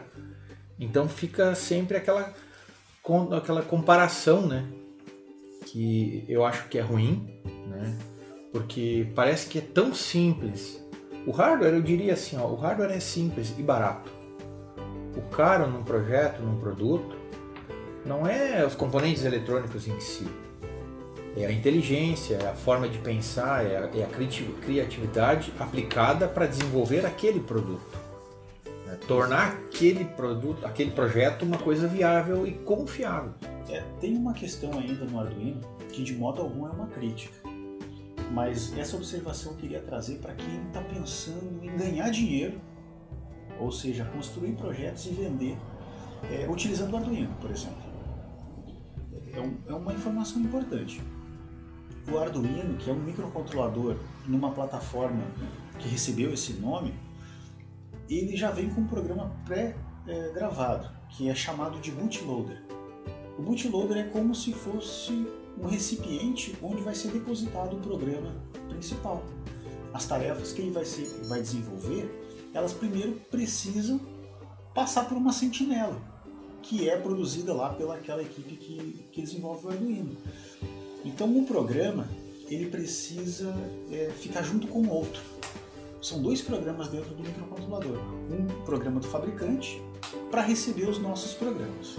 Então 0.79 1.07
fica 1.07 1.55
sempre 1.55 1.97
aquela 1.97 2.33
aquela 3.35 3.61
comparação, 3.61 4.45
né? 4.45 4.65
Que 5.65 6.23
eu 6.27 6.45
acho 6.45 6.67
que 6.67 6.77
é 6.77 6.81
ruim, 6.81 7.41
né? 7.67 7.97
Porque 8.51 9.11
parece 9.15 9.47
que 9.47 9.57
é 9.57 9.61
tão 9.61 9.93
simples. 9.93 10.81
O 11.25 11.31
hardware, 11.31 11.73
eu 11.73 11.81
diria 11.81 12.13
assim, 12.13 12.37
ó, 12.37 12.45
o 12.45 12.55
hardware 12.55 12.91
é 12.91 12.99
simples 12.99 13.53
e 13.57 13.63
barato. 13.63 14.11
O 15.15 15.21
caro 15.35 15.67
num 15.67 15.83
projeto, 15.83 16.41
num 16.41 16.59
produto, 16.59 17.15
não 18.05 18.27
é 18.27 18.65
os 18.65 18.75
componentes 18.75 19.23
eletrônicos 19.23 19.87
em 19.87 19.99
si. 19.99 20.27
É 21.35 21.45
a 21.47 21.51
inteligência, 21.51 22.35
é 22.35 22.49
a 22.49 22.53
forma 22.53 22.87
de 22.87 22.99
pensar, 22.99 23.65
é 23.65 23.77
a, 23.77 23.89
é 23.99 24.03
a 24.03 24.07
criati- 24.07 24.43
criatividade 24.61 25.51
aplicada 25.59 26.27
para 26.27 26.45
desenvolver 26.45 27.05
aquele 27.05 27.39
produto. 27.39 27.81
né? 28.85 28.97
Tornar 29.07 29.47
aquele 29.53 30.05
produto, 30.05 30.63
aquele 30.65 30.91
projeto 30.91 31.41
uma 31.43 31.57
coisa 31.57 31.87
viável 31.87 32.45
e 32.45 32.51
confiável. 32.51 33.33
É, 33.69 33.81
tem 33.99 34.15
uma 34.15 34.33
questão 34.33 34.77
ainda 34.77 35.05
no 35.05 35.19
Arduino 35.19 35.61
que 35.91 36.03
de 36.03 36.13
modo 36.13 36.41
algum 36.41 36.67
é 36.67 36.71
uma 36.71 36.87
crítica. 36.87 37.33
Mas 38.31 38.75
essa 38.77 38.95
observação 38.95 39.51
eu 39.53 39.57
queria 39.57 39.79
trazer 39.79 40.15
para 40.15 40.33
quem 40.33 40.61
está 40.67 40.81
pensando 40.81 41.59
em 41.63 41.75
ganhar 41.77 42.09
dinheiro, 42.09 42.59
ou 43.59 43.71
seja, 43.71 44.05
construir 44.05 44.53
projetos 44.53 45.05
e 45.07 45.09
vender, 45.09 45.57
é, 46.31 46.47
utilizando 46.49 46.93
o 46.93 46.97
Arduino, 46.97 47.33
por 47.41 47.49
exemplo. 47.51 47.77
É, 49.33 49.39
um- 49.39 49.57
é 49.67 49.73
uma 49.73 49.93
informação 49.93 50.41
importante. 50.41 51.01
O 52.11 52.17
Arduino, 52.17 52.77
que 52.77 52.89
é 52.89 52.93
um 52.93 52.99
microcontrolador 52.99 53.97
numa 54.27 54.51
plataforma 54.51 55.23
que 55.79 55.87
recebeu 55.87 56.33
esse 56.33 56.53
nome, 56.53 56.93
ele 58.09 58.35
já 58.35 58.51
vem 58.51 58.69
com 58.69 58.81
um 58.81 58.87
programa 58.87 59.31
pré-gravado, 59.45 60.89
que 61.09 61.29
é 61.29 61.35
chamado 61.35 61.79
de 61.79 61.91
bootloader. 61.91 62.61
O 63.37 63.41
bootloader 63.41 63.97
é 63.97 64.03
como 64.03 64.35
se 64.35 64.53
fosse 64.53 65.27
um 65.57 65.67
recipiente 65.67 66.55
onde 66.61 66.81
vai 66.81 66.93
ser 66.93 67.09
depositado 67.09 67.77
o 67.77 67.79
programa 67.79 68.35
principal. 68.69 69.23
As 69.93 70.05
tarefas 70.05 70.51
que 70.51 70.61
ele 70.61 70.71
vai, 70.71 70.85
ser, 70.85 71.05
vai 71.25 71.41
desenvolver, 71.41 72.09
elas 72.53 72.73
primeiro 72.73 73.13
precisam 73.31 73.99
passar 74.73 75.07
por 75.07 75.17
uma 75.17 75.31
sentinela, 75.31 76.01
que 76.61 76.89
é 76.89 76.97
produzida 76.97 77.53
lá 77.53 77.73
pelaquela 77.73 78.21
equipe 78.21 78.55
que, 78.55 79.05
que 79.11 79.21
desenvolve 79.21 79.67
o 79.67 79.69
Arduino. 79.69 80.17
Então 81.03 81.37
o 81.37 81.45
programa 81.45 82.07
ele 82.49 82.69
precisa 82.69 83.53
é, 83.91 84.09
ficar 84.11 84.43
junto 84.43 84.67
com 84.67 84.79
o 84.79 84.89
outro. 84.89 85.21
São 86.01 86.21
dois 86.21 86.41
programas 86.41 86.89
dentro 86.89 87.13
do 87.15 87.23
microcontrolador. 87.23 87.97
Um 88.29 88.45
programa 88.65 88.99
do 88.99 89.07
fabricante 89.07 89.81
para 90.29 90.41
receber 90.41 90.89
os 90.89 90.99
nossos 90.99 91.33
programas. 91.33 91.97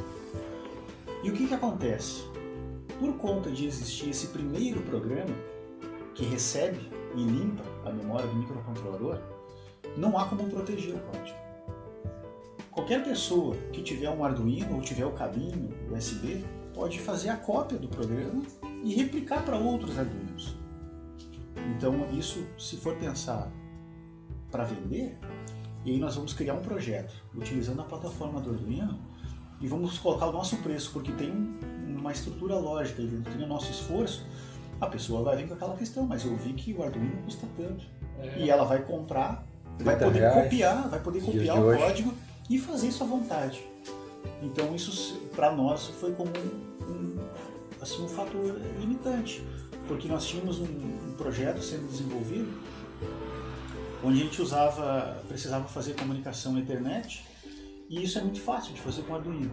E 1.22 1.30
o 1.30 1.32
que, 1.32 1.46
que 1.46 1.54
acontece? 1.54 2.22
Por 2.98 3.14
conta 3.14 3.50
de 3.50 3.66
existir 3.66 4.10
esse 4.10 4.28
primeiro 4.28 4.80
programa 4.82 5.34
que 6.14 6.24
recebe 6.24 6.90
e 7.16 7.22
limpa 7.22 7.62
a 7.84 7.90
memória 7.90 8.26
do 8.26 8.36
microcontrolador, 8.36 9.18
não 9.96 10.18
há 10.18 10.26
como 10.26 10.48
proteger 10.48 10.94
o 10.94 10.98
código. 10.98 11.38
Qualquer 12.70 13.04
pessoa 13.04 13.56
que 13.72 13.82
tiver 13.82 14.10
um 14.10 14.24
Arduino 14.24 14.76
ou 14.76 14.82
tiver 14.82 15.06
o 15.06 15.12
cabinho 15.12 15.72
USB 15.92 16.44
pode 16.74 16.98
fazer 16.98 17.30
a 17.30 17.36
cópia 17.36 17.78
do 17.78 17.88
programa 17.88 18.42
e 18.84 18.94
replicar 18.94 19.42
para 19.44 19.56
outros 19.56 19.98
Arduinos. 19.98 20.54
Então, 21.76 21.94
isso, 22.12 22.44
se 22.58 22.76
for 22.76 22.94
pensar 22.96 23.50
para 24.50 24.64
vender, 24.64 25.18
e 25.84 25.92
aí 25.92 25.98
nós 25.98 26.14
vamos 26.14 26.32
criar 26.32 26.54
um 26.54 26.60
projeto 26.62 27.12
utilizando 27.34 27.80
a 27.80 27.84
plataforma 27.84 28.40
do 28.40 28.50
Arduino 28.50 28.98
e 29.60 29.66
vamos 29.66 29.98
colocar 29.98 30.26
o 30.26 30.32
nosso 30.32 30.56
preço, 30.58 30.90
porque 30.92 31.10
tem 31.12 31.30
um- 31.30 31.96
uma 31.98 32.12
estrutura 32.12 32.56
lógica 32.56 33.00
e 33.02 33.06
tem 33.08 33.42
o 33.42 33.46
nosso 33.48 33.70
esforço, 33.70 34.24
a 34.80 34.86
pessoa 34.86 35.22
vai 35.22 35.36
vir 35.36 35.48
com 35.48 35.54
aquela 35.54 35.76
questão, 35.76 36.06
mas 36.06 36.24
eu 36.24 36.36
vi 36.36 36.52
que 36.52 36.72
o 36.74 36.82
Arduino 36.82 37.16
custa 37.24 37.46
tanto. 37.56 37.84
E 38.38 38.50
ela 38.50 38.64
vai 38.64 38.82
comprar, 38.82 39.44
vai 39.78 39.96
30 39.96 40.04
poder 40.04 40.18
reais, 40.20 40.42
copiar, 40.44 40.88
vai 40.88 41.00
poder 41.00 41.22
copiar 41.22 41.58
o 41.58 41.62
hoje. 41.64 41.78
código 41.82 42.14
e 42.50 42.58
fazer 42.58 42.88
isso 42.88 43.02
à 43.02 43.06
vontade. 43.06 43.64
Então 44.42 44.74
isso 44.74 45.16
para 45.34 45.52
nós 45.52 45.86
foi 46.00 46.12
como 46.12 46.30
um, 46.30 46.84
um, 46.90 47.16
assim, 47.84 48.02
um 48.02 48.08
fator 48.08 48.60
limitante, 48.80 49.44
porque 49.86 50.08
nós 50.08 50.26
tínhamos 50.26 50.58
um, 50.58 50.64
um 50.64 51.14
projeto 51.16 51.62
sendo 51.62 51.88
desenvolvido 51.88 52.52
onde 54.02 54.20
a 54.20 54.24
gente 54.24 54.42
usava, 54.42 55.22
precisava 55.28 55.66
fazer 55.66 55.94
comunicação 55.94 56.58
Ethernet 56.58 57.24
e 57.88 58.02
isso 58.02 58.18
é 58.18 58.22
muito 58.22 58.40
fácil 58.40 58.74
de 58.74 58.80
fazer 58.80 59.02
com 59.02 59.14
Arduino. 59.14 59.50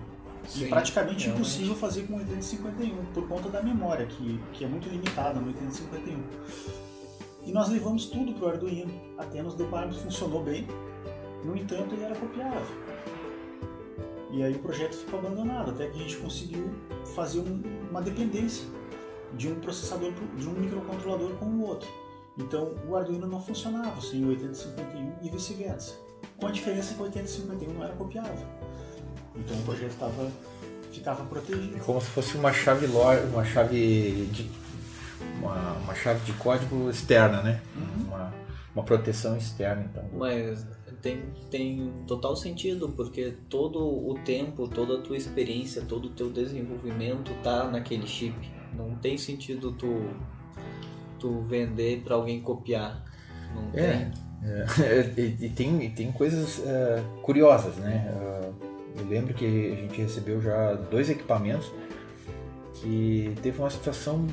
Sim, 0.47 0.65
e 0.65 0.69
praticamente 0.69 1.25
realmente. 1.25 1.47
impossível 1.47 1.75
fazer 1.75 2.07
com 2.07 2.15
8051 2.15 3.05
por 3.13 3.27
conta 3.27 3.47
da 3.49 3.61
memória 3.61 4.07
que, 4.07 4.39
que 4.53 4.65
é 4.65 4.67
muito 4.67 4.89
limitada 4.89 5.39
no 5.39 5.47
8051. 5.47 6.23
E 7.45 7.51
nós 7.51 7.69
levamos 7.69 8.07
tudo 8.07 8.33
para 8.33 8.47
o 8.47 8.49
Arduino, 8.49 8.93
até 9.17 9.41
nos 9.41 9.55
depararmos 9.55 9.97
funcionou 9.97 10.43
bem, 10.43 10.67
no 11.43 11.55
entanto 11.55 11.93
ele 11.93 12.03
era 12.03 12.15
copiável. 12.15 12.90
E 14.31 14.41
aí 14.43 14.55
o 14.55 14.59
projeto 14.59 14.93
ficou 14.95 15.19
abandonado, 15.19 15.71
até 15.71 15.87
que 15.87 15.97
a 15.99 16.01
gente 16.01 16.17
conseguiu 16.17 16.69
fazer 17.15 17.39
um- 17.39 17.61
uma 17.89 18.01
dependência 18.01 18.65
de 19.35 19.47
um 19.49 19.55
processador, 19.55 20.11
pro- 20.13 20.27
de 20.37 20.47
um 20.47 20.53
microcontrolador 20.53 21.31
com 21.35 21.45
o 21.45 21.61
outro. 21.65 21.89
Então 22.37 22.75
o 22.87 22.95
Arduino 22.95 23.27
não 23.27 23.41
funcionava 23.41 23.99
sem 24.01 24.23
o 24.23 24.29
8051 24.29 25.13
e 25.21 25.29
vice-versa. 25.29 25.95
Com 26.37 26.47
a 26.47 26.51
diferença 26.51 26.93
que 26.93 26.99
o 27.01 27.03
8051 27.03 27.73
não 27.73 27.83
era 27.83 27.93
copiável. 27.93 28.47
Então 29.35 29.57
o 29.57 29.63
projeto 29.63 29.97
tava, 29.99 30.31
ficava 30.91 31.23
protegido. 31.25 31.75
É 31.77 31.79
como 31.79 31.99
se 32.01 32.07
fosse 32.07 32.35
uma 32.37 32.51
chave 32.53 32.85
uma 32.85 33.43
chave 33.43 34.25
de 34.31 34.49
uma, 35.41 35.73
uma 35.73 35.93
chave 35.95 36.19
de 36.25 36.33
código 36.33 36.89
externa, 36.89 37.41
né? 37.41 37.61
Uma, 38.07 38.33
uma 38.75 38.83
proteção 38.83 39.37
externa, 39.37 39.85
então. 39.91 40.03
Mas 40.13 40.65
tem, 41.01 41.23
tem 41.49 41.91
total 42.07 42.35
sentido, 42.35 42.89
porque 42.89 43.33
todo 43.49 43.79
o 43.79 44.15
tempo, 44.25 44.67
toda 44.67 44.97
a 44.97 45.01
tua 45.01 45.17
experiência, 45.17 45.81
todo 45.87 46.05
o 46.05 46.09
teu 46.09 46.29
desenvolvimento 46.29 47.31
tá 47.43 47.65
naquele 47.69 48.07
chip. 48.07 48.35
Não 48.73 48.95
tem 48.95 49.17
sentido 49.17 49.71
tu, 49.73 50.01
tu 51.19 51.41
vender 51.41 52.01
para 52.03 52.15
alguém 52.15 52.41
copiar. 52.41 53.03
Não 53.53 53.69
É. 53.73 53.91
tem. 53.93 54.11
É, 54.43 55.13
e, 55.21 55.45
e 55.45 55.49
tem, 55.49 55.83
e 55.85 55.89
tem 55.91 56.11
coisas 56.11 56.65
é, 56.65 57.03
curiosas, 57.21 57.75
né? 57.75 58.07
É, 58.11 58.49
eu 58.99 59.05
lembro 59.07 59.35
que 59.35 59.45
a 59.45 59.75
gente 59.75 60.01
recebeu 60.01 60.41
já 60.41 60.73
dois 60.73 61.11
equipamentos 61.11 61.71
que 62.73 63.35
teve 63.43 63.59
uma 63.59 63.69
situação 63.69 64.25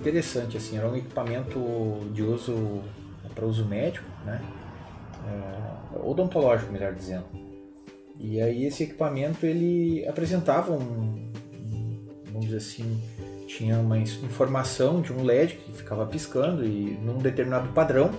interessante, 0.00 0.56
assim, 0.56 0.76
era 0.76 0.88
um 0.88 0.96
equipamento 0.96 1.60
de 2.12 2.20
uso 2.24 2.82
para 3.32 3.46
uso 3.46 3.64
médico, 3.64 4.04
né? 4.26 4.42
É, 5.26 5.98
odontológico, 5.98 6.72
melhor 6.72 6.94
dizendo. 6.94 7.24
E 8.18 8.40
aí 8.40 8.64
esse 8.64 8.84
equipamento 8.84 9.44
ele 9.44 10.06
apresentava 10.06 10.72
um, 10.72 11.32
vamos 12.26 12.46
dizer 12.46 12.58
assim, 12.58 13.00
tinha 13.46 13.78
uma 13.78 13.98
informação 13.98 15.00
de 15.00 15.12
um 15.12 15.22
LED 15.22 15.56
que 15.56 15.72
ficava 15.72 16.06
piscando 16.06 16.64
e 16.64 16.98
num 17.02 17.18
determinado 17.18 17.68
padrão 17.72 18.10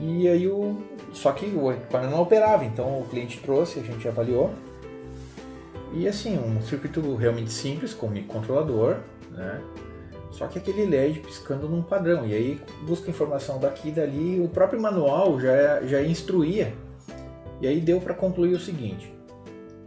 e 0.00 0.28
aí 0.28 0.46
o. 0.46 0.76
Só 1.12 1.32
que 1.32 1.46
o 1.46 1.72
equipamento 1.72 2.12
não 2.12 2.22
operava, 2.22 2.64
então 2.64 3.00
o 3.00 3.04
cliente 3.08 3.40
trouxe, 3.40 3.80
a 3.80 3.82
gente 3.82 4.06
avaliou. 4.06 4.52
E 5.92 6.06
assim, 6.06 6.38
um 6.38 6.60
circuito 6.62 7.16
realmente 7.16 7.50
simples, 7.50 7.94
com 7.94 8.08
microcontrolador, 8.08 8.98
né? 9.30 9.60
Só 10.30 10.46
que 10.46 10.58
aquele 10.58 10.84
LED 10.84 11.20
piscando 11.20 11.68
num 11.68 11.82
padrão. 11.82 12.26
E 12.26 12.34
aí 12.34 12.60
busca 12.86 13.10
informação 13.10 13.58
daqui 13.58 13.88
e 13.88 13.92
dali, 13.92 14.40
o 14.40 14.48
próprio 14.48 14.80
manual 14.80 15.40
já, 15.40 15.82
já 15.86 16.02
instruía. 16.02 16.74
E 17.60 17.66
aí 17.66 17.80
deu 17.80 18.00
para 18.00 18.14
concluir 18.14 18.54
o 18.54 18.60
seguinte. 18.60 19.12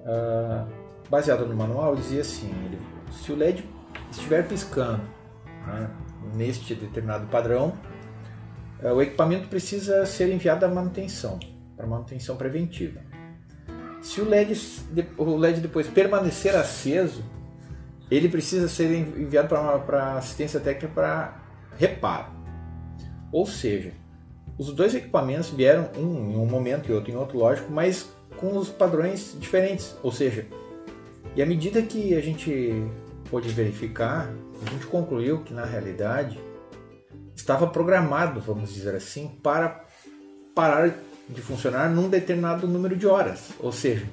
ah, 0.05 0.65
baseado 1.09 1.45
no 1.45 1.55
manual, 1.55 1.95
dizia 1.95 2.21
assim, 2.21 2.49
ele- 2.65 2.79
se 3.11 3.31
o 3.31 3.35
LED 3.35 3.63
estiver 4.09 4.47
piscando 4.47 5.01
né, 5.67 5.89
neste 6.33 6.73
determinado 6.73 7.27
padrão, 7.27 7.73
é, 8.81 8.91
o 8.91 8.99
equipamento 9.01 9.47
precisa 9.47 10.05
ser 10.07 10.33
enviado 10.33 10.65
à 10.65 10.69
manutenção, 10.69 11.37
para 11.77 11.85
manutenção 11.85 12.35
preventiva. 12.35 12.99
Se 14.01 14.21
o 14.21 14.27
LED, 14.27 14.59
o 15.17 15.37
LED 15.37 15.59
depois 15.61 15.87
permanecer 15.87 16.55
aceso, 16.55 17.23
ele 18.11 18.27
precisa 18.29 18.67
ser 18.67 18.91
envi- 18.93 19.23
enviado 19.23 19.47
para 19.47 20.17
assistência 20.17 20.59
técnica 20.59 20.93
para 20.93 21.41
reparo. 21.77 22.27
Ou 23.31 23.45
seja, 23.45 23.93
os 24.57 24.73
dois 24.73 24.93
equipamentos 24.93 25.49
vieram 25.49 25.89
um 25.97 26.31
em 26.31 26.35
um 26.35 26.45
momento 26.45 26.89
e 26.89 26.93
outro 26.93 27.11
em 27.11 27.15
outro, 27.15 27.37
lógico, 27.37 27.71
mas 27.71 28.09
com 28.37 28.57
os 28.57 28.69
padrões 28.69 29.35
diferentes. 29.39 29.95
Ou 30.03 30.11
seja, 30.11 30.45
e 31.35 31.41
à 31.41 31.45
medida 31.45 31.81
que 31.81 32.13
a 32.13 32.21
gente 32.21 32.73
pôde 33.29 33.47
verificar, 33.49 34.29
a 34.65 34.69
gente 34.69 34.85
concluiu 34.87 35.43
que 35.43 35.53
na 35.53 35.65
realidade 35.65 36.39
estava 37.35 37.65
programado, 37.65 38.41
vamos 38.41 38.73
dizer 38.73 38.93
assim, 38.93 39.29
para 39.41 39.83
parar 40.53 40.93
de 41.29 41.41
funcionar 41.41 41.89
num 41.89 42.09
determinado 42.09 42.67
número 42.67 42.95
de 42.95 43.07
horas. 43.07 43.51
Ou 43.59 43.71
seja, 43.71 44.05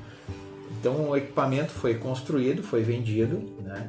Então 0.81 1.11
o 1.11 1.17
equipamento 1.17 1.73
foi 1.73 1.95
construído, 1.95 2.63
foi 2.63 2.83
vendido, 2.83 3.43
né? 3.63 3.89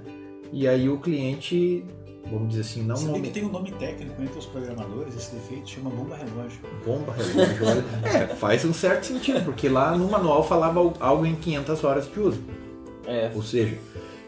E 0.52 0.68
aí 0.68 0.90
o 0.90 0.98
cliente, 0.98 1.86
vamos 2.32 2.50
dizer 2.50 2.62
assim, 2.62 2.84
não 2.84 2.96
Sabia 2.96 3.22
que 3.22 3.30
tem 3.30 3.46
um 3.46 3.52
nome 3.52 3.72
técnico 3.74 4.22
entre 4.22 4.40
os 4.40 4.48
programadores, 4.48 5.16
esse 5.16 5.36
defeito 5.36 5.70
chama 5.70 5.92
bomba 5.92 6.16
relógio. 6.16 6.60
bomba 6.86 7.14
relógio. 7.14 7.68
olha. 7.68 7.86
é, 8.24 8.28
faz 8.28 8.66
um 8.66 8.74
certo 8.74 9.06
sentido, 9.06 9.44
porque 9.46 9.70
lá 9.70 9.96
no 9.96 10.10
manual 10.10 10.44
falava 10.44 10.80
algo 11.00 11.26
em 11.26 11.36
500 11.36 11.84
horas 11.84 12.12
de 12.12 12.20
uso. 12.20 12.42
É, 13.06 13.32
Ou 13.36 13.44
seja, 13.44 13.78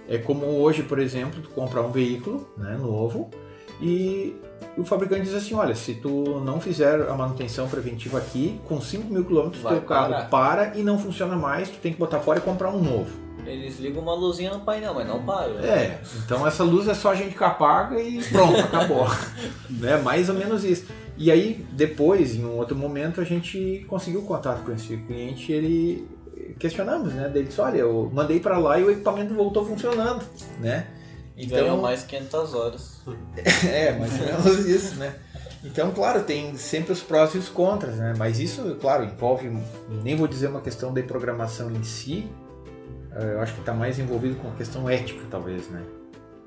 é 0.08 0.18
como 0.18 0.46
hoje, 0.46 0.84
por 0.84 1.00
exemplo, 1.00 1.42
tu 1.42 1.50
comprar 1.50 1.82
um 1.82 1.92
veículo 1.92 2.48
né, 2.58 2.78
novo 2.78 3.30
e 3.82 4.36
o 4.78 4.84
fabricante 4.84 5.24
diz 5.24 5.34
assim, 5.34 5.54
olha, 5.54 5.76
se 5.76 5.96
tu 5.96 6.42
não 6.46 6.62
fizer 6.62 7.10
a 7.10 7.14
manutenção 7.14 7.68
preventiva 7.68 8.18
aqui, 8.18 8.60
com 8.66 8.80
5 8.80 9.12
mil 9.12 9.26
quilômetros 9.26 9.62
teu 9.62 9.82
carro 9.82 10.12
parar. 10.12 10.30
para 10.30 10.78
e 10.78 10.84
não 10.84 10.98
funciona 10.98 11.36
mais, 11.36 11.70
tu 11.70 11.78
tem 11.78 11.92
que 11.92 12.00
botar 12.00 12.20
fora 12.20 12.40
e 12.40 12.42
comprar 12.42 12.70
um 12.70 12.82
novo. 12.82 13.12
eles 13.46 13.80
ligam 13.80 14.02
uma 14.02 14.14
luzinha 14.14 14.52
no 14.52 14.62
painel, 14.62 14.94
mas 14.94 15.08
não 15.08 15.24
param. 15.24 15.56
né? 15.56 15.68
É, 15.68 16.02
então 16.24 16.48
essa 16.48 16.64
luz 16.64 16.88
é 16.88 16.94
só 16.94 17.12
a 17.12 17.16
gente 17.16 17.36
que 17.36 17.44
apaga 17.44 18.02
e 18.02 18.24
pronto, 18.24 18.60
acabou. 18.60 19.08
né? 19.70 19.98
Mais 19.98 20.30
ou 20.30 20.36
menos 20.36 20.64
isso. 20.64 20.86
E 21.18 21.30
aí, 21.30 21.66
depois, 21.74 22.36
em 22.36 22.46
um 22.46 22.58
outro 22.58 22.76
momento, 22.76 23.22
a 23.22 23.24
gente 23.24 23.86
conseguiu 23.88 24.22
contato 24.24 24.64
com 24.64 24.72
esse 24.72 24.98
cliente 24.98 25.52
e 25.52 25.56
ele 25.56 26.08
questionamos, 26.58 27.14
né? 27.14 27.32
Ele 27.34 27.44
disse, 27.44 27.60
olha, 27.60 27.78
eu 27.78 28.10
mandei 28.14 28.40
para 28.40 28.58
lá 28.58 28.80
e 28.80 28.84
o 28.84 28.92
equipamento 28.92 29.34
voltou 29.34 29.66
funcionando, 29.66 30.24
né? 30.60 30.88
E 31.42 31.46
ganham 31.46 31.82
mais 31.82 32.04
500 32.04 32.54
horas. 32.54 33.02
É, 33.68 33.92
mais 33.98 34.12
ou 34.20 34.26
menos 34.26 34.66
isso, 34.66 34.96
né? 34.96 35.16
Então, 35.64 35.92
claro, 35.92 36.24
tem 36.24 36.56
sempre 36.58 36.92
os 36.92 37.02
prós 37.02 37.36
e 37.36 37.38
os 37.38 37.48
contras, 37.50 37.96
né? 37.98 38.14
Mas 38.18 38.40
isso, 38.40 38.76
claro, 38.82 39.04
envolve, 39.04 39.52
nem 40.04 40.16
vou 40.16 40.28
dizer 40.28 40.48
uma 40.48 40.62
questão 40.62 40.92
de 40.94 41.04
programação 41.04 41.70
em 41.72 41.84
si, 41.84 42.28
eh, 43.14 43.34
eu 43.36 43.42
acho 43.42 43.54
que 43.54 43.60
está 43.60 43.72
mais 43.74 44.00
envolvido 44.00 44.36
com 44.38 44.48
a 44.50 44.56
questão 44.56 44.90
ética, 44.90 45.22
talvez, 45.30 45.68
né? 45.70 45.84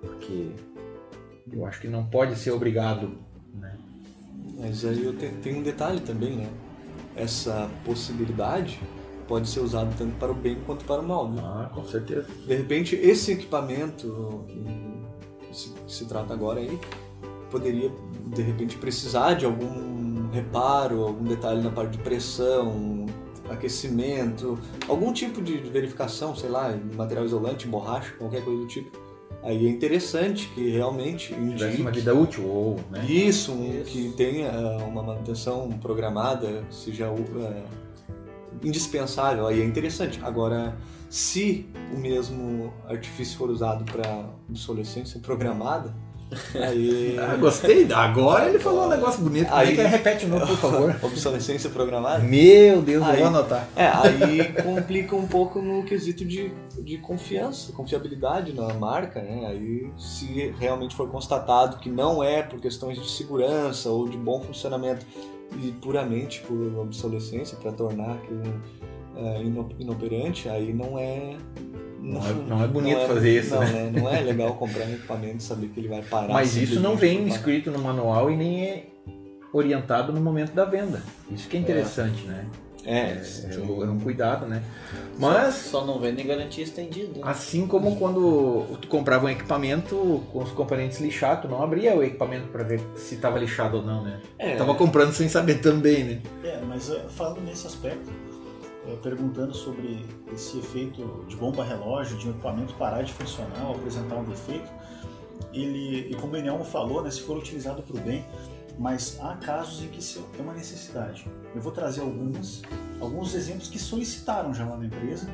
Porque 0.00 0.50
eu 1.52 1.64
acho 1.64 1.80
que 1.80 1.86
não 1.88 2.04
pode 2.04 2.36
ser 2.36 2.50
obrigado, 2.50 3.16
né? 3.54 3.76
Mas 4.58 4.84
aí 4.84 5.04
eu 5.04 5.16
te- 5.16 5.28
tem 5.42 5.54
um 5.60 5.62
detalhe 5.62 6.00
também, 6.00 6.36
né? 6.36 6.48
Essa 7.16 7.70
possibilidade 7.84 8.80
pode 9.26 9.48
ser 9.48 9.60
usada 9.60 9.90
tanto 9.96 10.14
para 10.16 10.30
o 10.30 10.34
bem 10.34 10.56
quanto 10.66 10.84
para 10.84 11.00
o 11.00 11.06
mal, 11.06 11.28
né? 11.30 11.40
Ah, 11.44 11.70
com 11.72 11.84
certeza. 11.84 12.26
De 12.46 12.54
repente, 12.54 12.96
esse 12.96 13.32
equipamento 13.32 14.44
que 15.48 15.56
se, 15.56 15.70
que 15.70 15.92
se 15.92 16.04
trata 16.06 16.34
agora 16.34 16.60
aí 16.60 16.78
poderia, 17.50 17.90
de 18.26 18.42
repente, 18.42 18.76
precisar 18.76 19.34
de 19.34 19.44
algum 19.44 20.28
reparo, 20.30 21.02
algum 21.02 21.24
detalhe 21.24 21.62
na 21.62 21.70
parte 21.70 21.92
de 21.92 21.98
pressão, 21.98 23.06
aquecimento, 23.48 24.58
algum 24.88 25.12
tipo 25.12 25.40
de 25.40 25.58
verificação, 25.58 26.34
sei 26.34 26.48
lá, 26.48 26.76
material 26.96 27.24
isolante, 27.24 27.66
borracha, 27.66 28.12
qualquer 28.18 28.44
coisa 28.44 28.60
do 28.60 28.66
tipo. 28.66 29.04
Aí 29.42 29.66
é 29.66 29.70
interessante 29.70 30.48
que 30.54 30.70
realmente 30.70 31.34
Tivesse 31.34 31.80
uma 31.80 31.90
indique 31.90 31.98
vida 31.98 32.14
útil, 32.14 32.46
ou, 32.46 32.80
né? 32.90 33.04
isso, 33.04 33.52
um, 33.52 33.80
Isso. 33.80 33.90
que 33.90 34.08
tenha 34.16 34.50
ah, 34.50 34.84
uma 34.84 35.02
manutenção 35.02 35.68
programada, 35.82 36.64
seja 36.70 37.08
ah, 37.08 37.62
indispensável, 38.64 39.46
aí 39.46 39.60
é 39.60 39.64
interessante. 39.64 40.20
Agora, 40.22 40.74
se 41.08 41.66
o 41.94 41.98
mesmo 41.98 42.72
artifício 42.88 43.36
for 43.38 43.50
usado 43.50 43.84
para 43.84 44.24
obsolescência 44.48 45.20
programada, 45.20 45.94
aí. 46.54 47.16
Ah, 47.20 47.36
gostei. 47.36 47.86
Agora 47.92 48.48
ele 48.48 48.58
falou 48.58 48.86
um 48.86 48.88
negócio 48.88 49.22
bonito. 49.22 49.46
Como 49.48 49.60
é 49.60 49.64
Aí- 49.66 49.74
que 49.74 49.80
é? 49.80 49.86
Repete 49.86 50.24
de 50.24 50.30
novo, 50.32 50.46
por 50.46 50.56
favor. 50.56 50.96
obsolescência 51.04 51.70
programada? 51.70 52.24
Meu 52.24 52.82
Deus, 52.82 53.04
eu 53.04 53.10
Aí- 53.10 53.18
vou 53.18 53.26
anotar. 53.28 53.68
É, 53.76 53.86
aí 53.86 54.52
complica 54.62 55.14
um 55.14 55.26
pouco 55.28 55.60
no 55.60 55.84
quesito 55.84 56.24
de, 56.24 56.50
de 56.80 56.98
confiança, 56.98 57.72
confiabilidade 57.72 58.52
na 58.52 58.72
marca, 58.74 59.20
né? 59.22 59.46
Aí 59.46 59.88
se 59.98 60.52
realmente 60.58 60.96
for 60.96 61.08
constatado 61.08 61.76
que 61.76 61.88
não 61.90 62.24
é 62.24 62.42
por 62.42 62.58
questões 62.58 63.00
de 63.00 63.08
segurança 63.08 63.90
ou 63.90 64.08
de 64.08 64.16
bom 64.16 64.40
funcionamento 64.40 65.06
e 65.62 65.72
puramente 65.72 66.40
por 66.42 66.78
obsolescência 66.78 67.56
para 67.58 67.72
tornar 67.72 68.12
aquilo 68.14 68.42
é, 69.16 69.42
ino- 69.42 69.68
inoperante, 69.78 70.48
aí 70.48 70.72
não 70.72 70.98
é 70.98 71.36
Não 72.00 72.20
é- 72.26 72.32
não 72.48 72.64
é 72.64 72.66
bonito 72.66 73.00
fazer 73.06 73.38
isso, 73.40 73.54
não, 73.54 73.60
né? 73.62 73.90
Não 73.94 74.08
é 74.08 74.20
legal 74.20 74.54
comprar 74.54 74.84
um 74.86 74.92
equipamento 74.92 75.36
e 75.38 75.42
saber 75.42 75.68
que 75.68 75.80
ele 75.80 75.88
vai 75.88 76.02
parar. 76.02 76.32
Mas 76.34 76.56
isso 76.56 76.80
não 76.80 76.96
vem 76.96 77.26
escrito 77.28 77.70
no 77.70 77.78
manual 77.78 78.30
e 78.30 78.36
nem 78.36 78.64
é 78.64 78.86
orientado 79.52 80.12
no 80.12 80.20
momento 80.20 80.52
da 80.52 80.64
venda. 80.64 81.02
Isso 81.30 81.48
que 81.48 81.56
é 81.56 81.60
interessante, 81.60 82.24
né? 82.26 82.44
É, 82.84 83.20
É, 83.50 83.54
é 83.54 83.58
um 83.58 83.84
é 83.84 83.90
um 83.90 83.98
cuidado, 83.98 84.46
né? 84.46 84.62
Mas 85.18 85.54
Só 85.54 85.84
não 85.86 85.98
vendem 85.98 86.26
garantia 86.26 86.62
estendida. 86.64 87.14
né? 87.14 87.20
Assim 87.22 87.66
como 87.66 87.96
quando 87.96 88.76
tu 88.80 88.88
comprava 88.88 89.26
um 89.26 89.28
equipamento 89.30 90.22
com 90.32 90.42
os 90.42 90.50
componentes 90.52 91.00
lixados, 91.00 91.42
tu 91.44 91.48
não 91.48 91.62
abria 91.62 91.94
o 91.96 92.02
equipamento 92.02 92.48
para 92.48 92.62
ver 92.62 92.80
se 92.96 93.14
estava 93.14 93.38
lixado 93.38 93.78
ou 93.78 93.82
não, 93.82 94.02
né? 94.02 94.20
é, 94.38 94.56
Tava 94.56 94.74
comprando 94.74 95.12
sem 95.12 95.28
saber 95.28 95.60
também, 95.60 96.04
né? 96.04 96.22
É, 96.42 96.60
mas 96.68 96.90
eh, 96.90 97.04
falando 97.08 97.40
nesse 97.42 97.66
aspecto, 97.66 98.10
eh, 98.86 98.96
perguntando 99.02 99.54
sobre 99.54 100.04
esse 100.32 100.58
efeito 100.58 101.24
de 101.28 101.36
bomba 101.36 101.64
relógio, 101.64 102.16
de 102.18 102.26
um 102.26 102.30
equipamento 102.32 102.74
parar 102.74 103.02
de 103.02 103.12
funcionar 103.12 103.66
ou 103.68 103.76
apresentar 103.76 104.16
um 104.16 104.24
defeito, 104.24 104.68
ele, 105.52 106.08
e 106.10 106.14
como 106.16 106.32
o 106.34 106.36
Enelmo 106.36 106.64
falou, 106.64 107.02
né, 107.02 107.10
se 107.10 107.20
for 107.22 107.36
utilizado 107.38 107.82
para 107.82 107.96
o 107.96 108.00
bem, 108.00 108.24
mas 108.78 109.18
há 109.20 109.36
casos 109.36 109.82
em 109.82 109.88
que 109.88 109.98
isso 110.00 110.26
é 110.38 110.42
uma 110.42 110.52
necessidade. 110.54 111.26
Eu 111.54 111.60
vou 111.62 111.72
trazer 111.72 112.00
alguns, 112.00 112.62
alguns 113.00 113.34
exemplos 113.34 113.68
que 113.68 113.78
solicitaram 113.78 114.52
já 114.52 114.66
lá 114.66 114.76
na 114.76 114.86
empresa. 114.86 115.28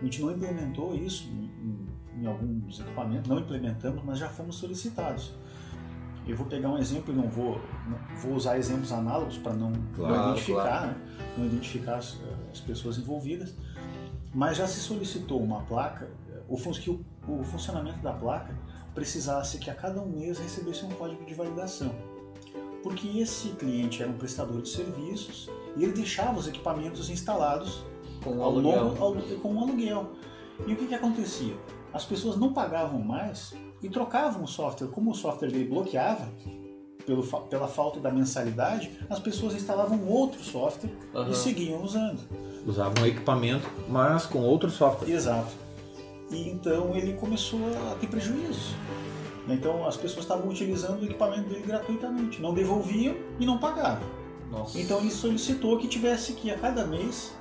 A 0.00 0.04
gente 0.04 0.20
não 0.22 0.30
implementou 0.32 0.94
isso 0.94 1.24
em, 1.28 1.44
em- 1.44 2.22
em 2.22 2.26
alguns 2.26 2.80
equipamentos, 2.80 3.28
não 3.28 3.38
implementamos, 3.38 4.02
mas 4.04 4.18
já 4.18 4.28
fomos 4.28 4.56
solicitados. 4.56 5.34
Eu 6.26 6.36
vou 6.36 6.46
pegar 6.46 6.70
um 6.70 6.78
exemplo 6.78 7.12
e 7.12 7.16
não 7.16 7.28
vou, 7.28 7.60
não- 7.86 8.16
vou 8.20 8.32
usar 8.34 8.58
exemplos 8.58 8.90
análogos 8.92 9.38
para 9.38 9.52
não, 9.52 9.70
não 9.70 9.82
Claro, 9.94 10.30
identificar, 10.30 10.62
claro. 10.62 10.86
né? 10.88 10.96
não 11.38 11.44
identificar 11.46 11.96
as, 11.96 12.18
as 12.50 12.60
pessoas 12.60 12.98
envolvidas, 12.98 13.54
mas 14.34 14.56
já 14.56 14.66
se 14.66 14.80
solicitou 14.80 15.40
uma 15.42 15.60
placa, 15.62 16.08
o, 16.48 16.56
que 16.56 16.90
o, 16.90 17.04
o 17.28 17.44
funcionamento 17.44 17.98
da 18.00 18.12
placa 18.12 18.54
precisasse 18.94 19.58
que 19.58 19.70
a 19.70 19.74
cada 19.74 20.00
um 20.00 20.06
mês 20.08 20.38
recebesse 20.38 20.84
um 20.84 20.88
código 20.90 21.24
de 21.26 21.34
validação. 21.34 21.94
Porque 22.86 23.18
esse 23.18 23.48
cliente 23.48 24.00
era 24.00 24.08
um 24.08 24.16
prestador 24.16 24.62
de 24.62 24.68
serviços 24.68 25.50
e 25.76 25.82
ele 25.82 25.92
deixava 25.92 26.38
os 26.38 26.46
equipamentos 26.46 27.10
instalados 27.10 27.82
Com 28.22 28.36
o 28.38 28.42
ao 28.44 28.50
aluguel. 28.50 28.84
longo, 28.84 29.04
ao, 29.04 29.12
com 29.40 29.54
um 29.54 29.60
aluguel. 29.60 30.12
E 30.68 30.72
o 30.72 30.76
que, 30.76 30.86
que 30.86 30.94
acontecia? 30.94 31.56
As 31.92 32.04
pessoas 32.04 32.36
não 32.36 32.52
pagavam 32.52 33.00
mais 33.00 33.54
e 33.82 33.88
trocavam 33.88 34.44
o 34.44 34.46
software. 34.46 34.86
Como 34.86 35.10
o 35.10 35.14
software 35.16 35.50
dele 35.50 35.64
bloqueava, 35.64 36.28
pelo, 37.04 37.24
pela 37.24 37.66
falta 37.66 37.98
da 37.98 38.12
mensalidade, 38.12 38.96
as 39.10 39.18
pessoas 39.18 39.56
instalavam 39.56 40.06
outro 40.06 40.40
software 40.40 40.92
Aham. 41.12 41.28
e 41.28 41.34
seguiam 41.34 41.82
usando. 41.82 42.20
Usavam 42.64 43.04
equipamento, 43.04 43.68
mas 43.88 44.26
com 44.26 44.38
outro 44.38 44.70
software. 44.70 45.10
Exato. 45.10 45.52
E 46.30 46.48
então 46.50 46.94
ele 46.94 47.14
começou 47.14 47.58
a 47.90 47.96
ter 47.96 48.06
prejuízo. 48.06 48.76
Então 49.48 49.86
as 49.86 49.96
pessoas 49.96 50.24
estavam 50.24 50.48
utilizando 50.48 51.00
o 51.00 51.04
equipamento 51.04 51.48
dele 51.48 51.62
gratuitamente, 51.66 52.40
não 52.42 52.52
devolviam 52.52 53.14
e 53.38 53.46
não 53.46 53.58
pagavam. 53.58 54.08
Nossa. 54.50 54.78
Então 54.80 54.98
ele 55.00 55.10
solicitou 55.10 55.78
que 55.78 55.86
tivesse 55.88 56.32
que 56.32 56.50
a 56.50 56.58
cada 56.58 56.84
mês 56.86 57.32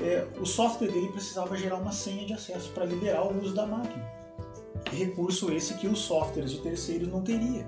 é, 0.00 0.26
o 0.40 0.46
software 0.46 0.88
dele 0.90 1.08
precisava 1.08 1.56
gerar 1.56 1.76
uma 1.76 1.92
senha 1.92 2.24
de 2.26 2.32
acesso 2.32 2.70
para 2.70 2.84
liberar 2.84 3.22
o 3.22 3.40
uso 3.40 3.54
da 3.54 3.66
máquina. 3.66 4.04
Recurso 4.92 5.52
esse 5.52 5.74
que 5.74 5.86
os 5.86 5.98
softwares 6.00 6.50
de 6.50 6.58
terceiros 6.58 7.08
não 7.08 7.22
teria. 7.22 7.66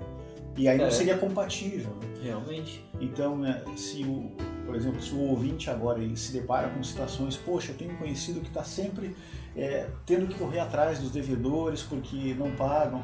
E 0.57 0.67
aí 0.67 0.77
não 0.77 0.85
É. 0.85 0.91
seria 0.91 1.17
compatível. 1.17 1.89
né? 2.01 2.07
Realmente. 2.23 2.83
Então, 2.99 3.37
né, 3.37 3.61
se 3.75 4.03
o, 4.03 4.31
por 4.65 4.75
exemplo, 4.75 5.01
se 5.01 5.13
o 5.13 5.19
ouvinte 5.29 5.69
agora 5.69 5.99
ele 6.01 6.15
se 6.17 6.31
depara 6.31 6.69
com 6.69 6.81
situações, 6.83 7.35
poxa, 7.37 7.71
eu 7.71 7.77
tenho 7.77 7.91
um 7.91 7.97
conhecido 7.97 8.39
que 8.41 8.47
está 8.47 8.63
sempre 8.63 9.15
é, 9.55 9.87
tendo 10.05 10.27
que 10.27 10.33
correr 10.35 10.59
atrás 10.59 10.99
dos 10.99 11.11
devedores 11.11 11.81
porque 11.83 12.33
não 12.33 12.51
pagam. 12.51 13.01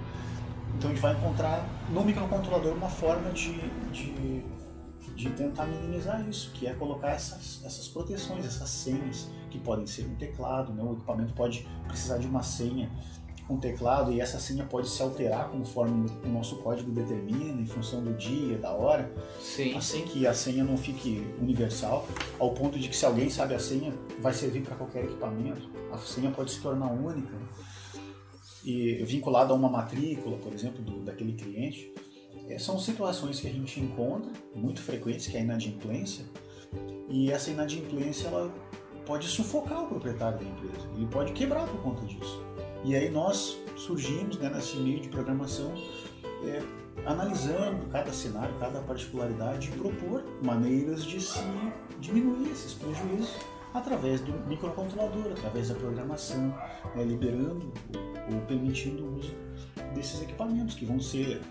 Então 0.76 0.90
a 0.90 0.94
gente 0.94 1.02
vai 1.02 1.14
encontrar 1.14 1.68
no 1.90 2.04
microcontrolador 2.04 2.74
uma 2.74 2.90
forma 2.90 3.32
de, 3.32 3.54
de, 3.92 4.44
de 5.16 5.30
tentar 5.32 5.66
minimizar 5.66 6.28
isso, 6.28 6.52
que 6.52 6.68
é 6.68 6.74
colocar 6.74 7.12
essas, 7.12 7.62
essas 7.64 7.88
proteções, 7.88 8.46
essas 8.46 8.70
senhas 8.70 9.30
que 9.50 9.60
podem 9.60 9.86
ser 9.86 10.06
um 10.06 10.16
teclado, 10.16 10.74
né? 10.74 10.84
o 10.84 10.94
equipamento 10.94 11.34
pode 11.34 11.68
precisar 11.88 12.18
de 12.18 12.28
uma 12.28 12.42
senha 12.42 12.90
com 13.48 13.58
teclado 13.58 14.14
e 14.14 14.22
essa 14.22 14.40
senha 14.40 14.64
pode 14.64 14.88
se 14.88 15.02
alterar 15.02 15.50
conforme 15.50 16.10
o 16.24 16.30
nosso 16.30 16.58
código 16.58 16.90
determina, 16.92 17.62
em 17.62 17.66
função 17.66 18.02
do 18.02 18.14
dia, 18.14 18.58
da 18.58 18.72
hora 18.72 19.12
Sim, 19.42 19.76
assim 19.76 20.00
sim. 20.00 20.06
que 20.06 20.26
a 20.26 20.34
senha 20.34 20.64
não 20.64 20.78
fique 20.78 21.28
universal, 21.40 22.08
ao 22.40 22.52
ponto 22.52 22.80
de 22.80 22.88
que 22.88 22.96
se 22.96 23.06
alguém 23.06 23.30
sabe 23.30 23.54
a 23.54 23.60
senha, 23.60 23.94
vai 24.20 24.34
servir 24.34 24.62
para 24.62 24.76
qualquer 24.76 25.04
equipamento. 25.04 25.70
A 25.92 25.98
senha 25.98 26.32
pode 26.32 26.52
se 26.52 26.62
tornar 26.62 26.88
única 26.88 27.36
e 28.64 29.04
vinculada 29.04 29.54
a 29.54 29.56
uma 29.56 29.70
matrícula, 29.70 30.38
por 30.38 30.54
exemplo, 30.54 30.82
do, 30.82 31.00
daquele 31.00 31.34
cliente. 31.34 31.92
É, 32.48 32.60
são 32.60 32.78
situações 32.80 33.40
que 33.40 33.48
a 33.48 33.52
gente 33.52 33.80
encontra, 33.80 34.32
muito 34.56 34.82
frequentes, 34.82 35.28
que 35.28 35.38
é 35.38 35.40
a 35.40 35.44
inadimplência, 35.44 36.26
e 37.10 37.32
essa 37.32 37.52
inadimplência 37.52 38.28
ela 38.28 38.54
pode 39.06 39.28
sufocar 39.28 39.84
o 39.84 39.88
proprietário 39.88 40.40
da 40.40 40.46
empresa, 40.46 40.88
ele 40.96 41.08
pode 41.08 41.34
quebrar 41.34 41.68
por 41.68 41.82
conta 41.82 42.06
disso. 42.06 42.44
E 42.84 42.96
aí 42.96 43.10
nós 43.10 43.58
surgimos 43.76 44.38
né, 44.38 44.50
nesse 44.50 44.78
meio 44.78 45.00
de 45.00 45.10
programação 45.10 45.74
é, 46.46 46.62
analisando 47.06 47.86
cada 47.92 48.12
cenário, 48.12 48.54
cada 48.60 48.80
particularidade 48.82 49.70
e 49.70 49.72
propor 49.78 50.24
maneiras 50.42 51.04
de 51.04 51.22
se 51.22 51.40
diminuir 52.00 52.52
esses 52.52 52.74
prejuízos 52.74 53.36
através 53.74 54.22
do 54.22 54.34
microcontrolador, 54.48 55.32
através 55.32 55.70
da 55.70 55.76
programação, 55.76 56.50
né, 56.96 57.04
liberando 57.04 57.72
ou 58.34 58.42
permitindo 58.42 59.04
o 59.04 59.18
uso 59.18 59.34
desses 59.94 60.22
equipamentos 60.22 60.76
que 60.76 60.86
vão 60.86 61.00
ser 61.00 61.42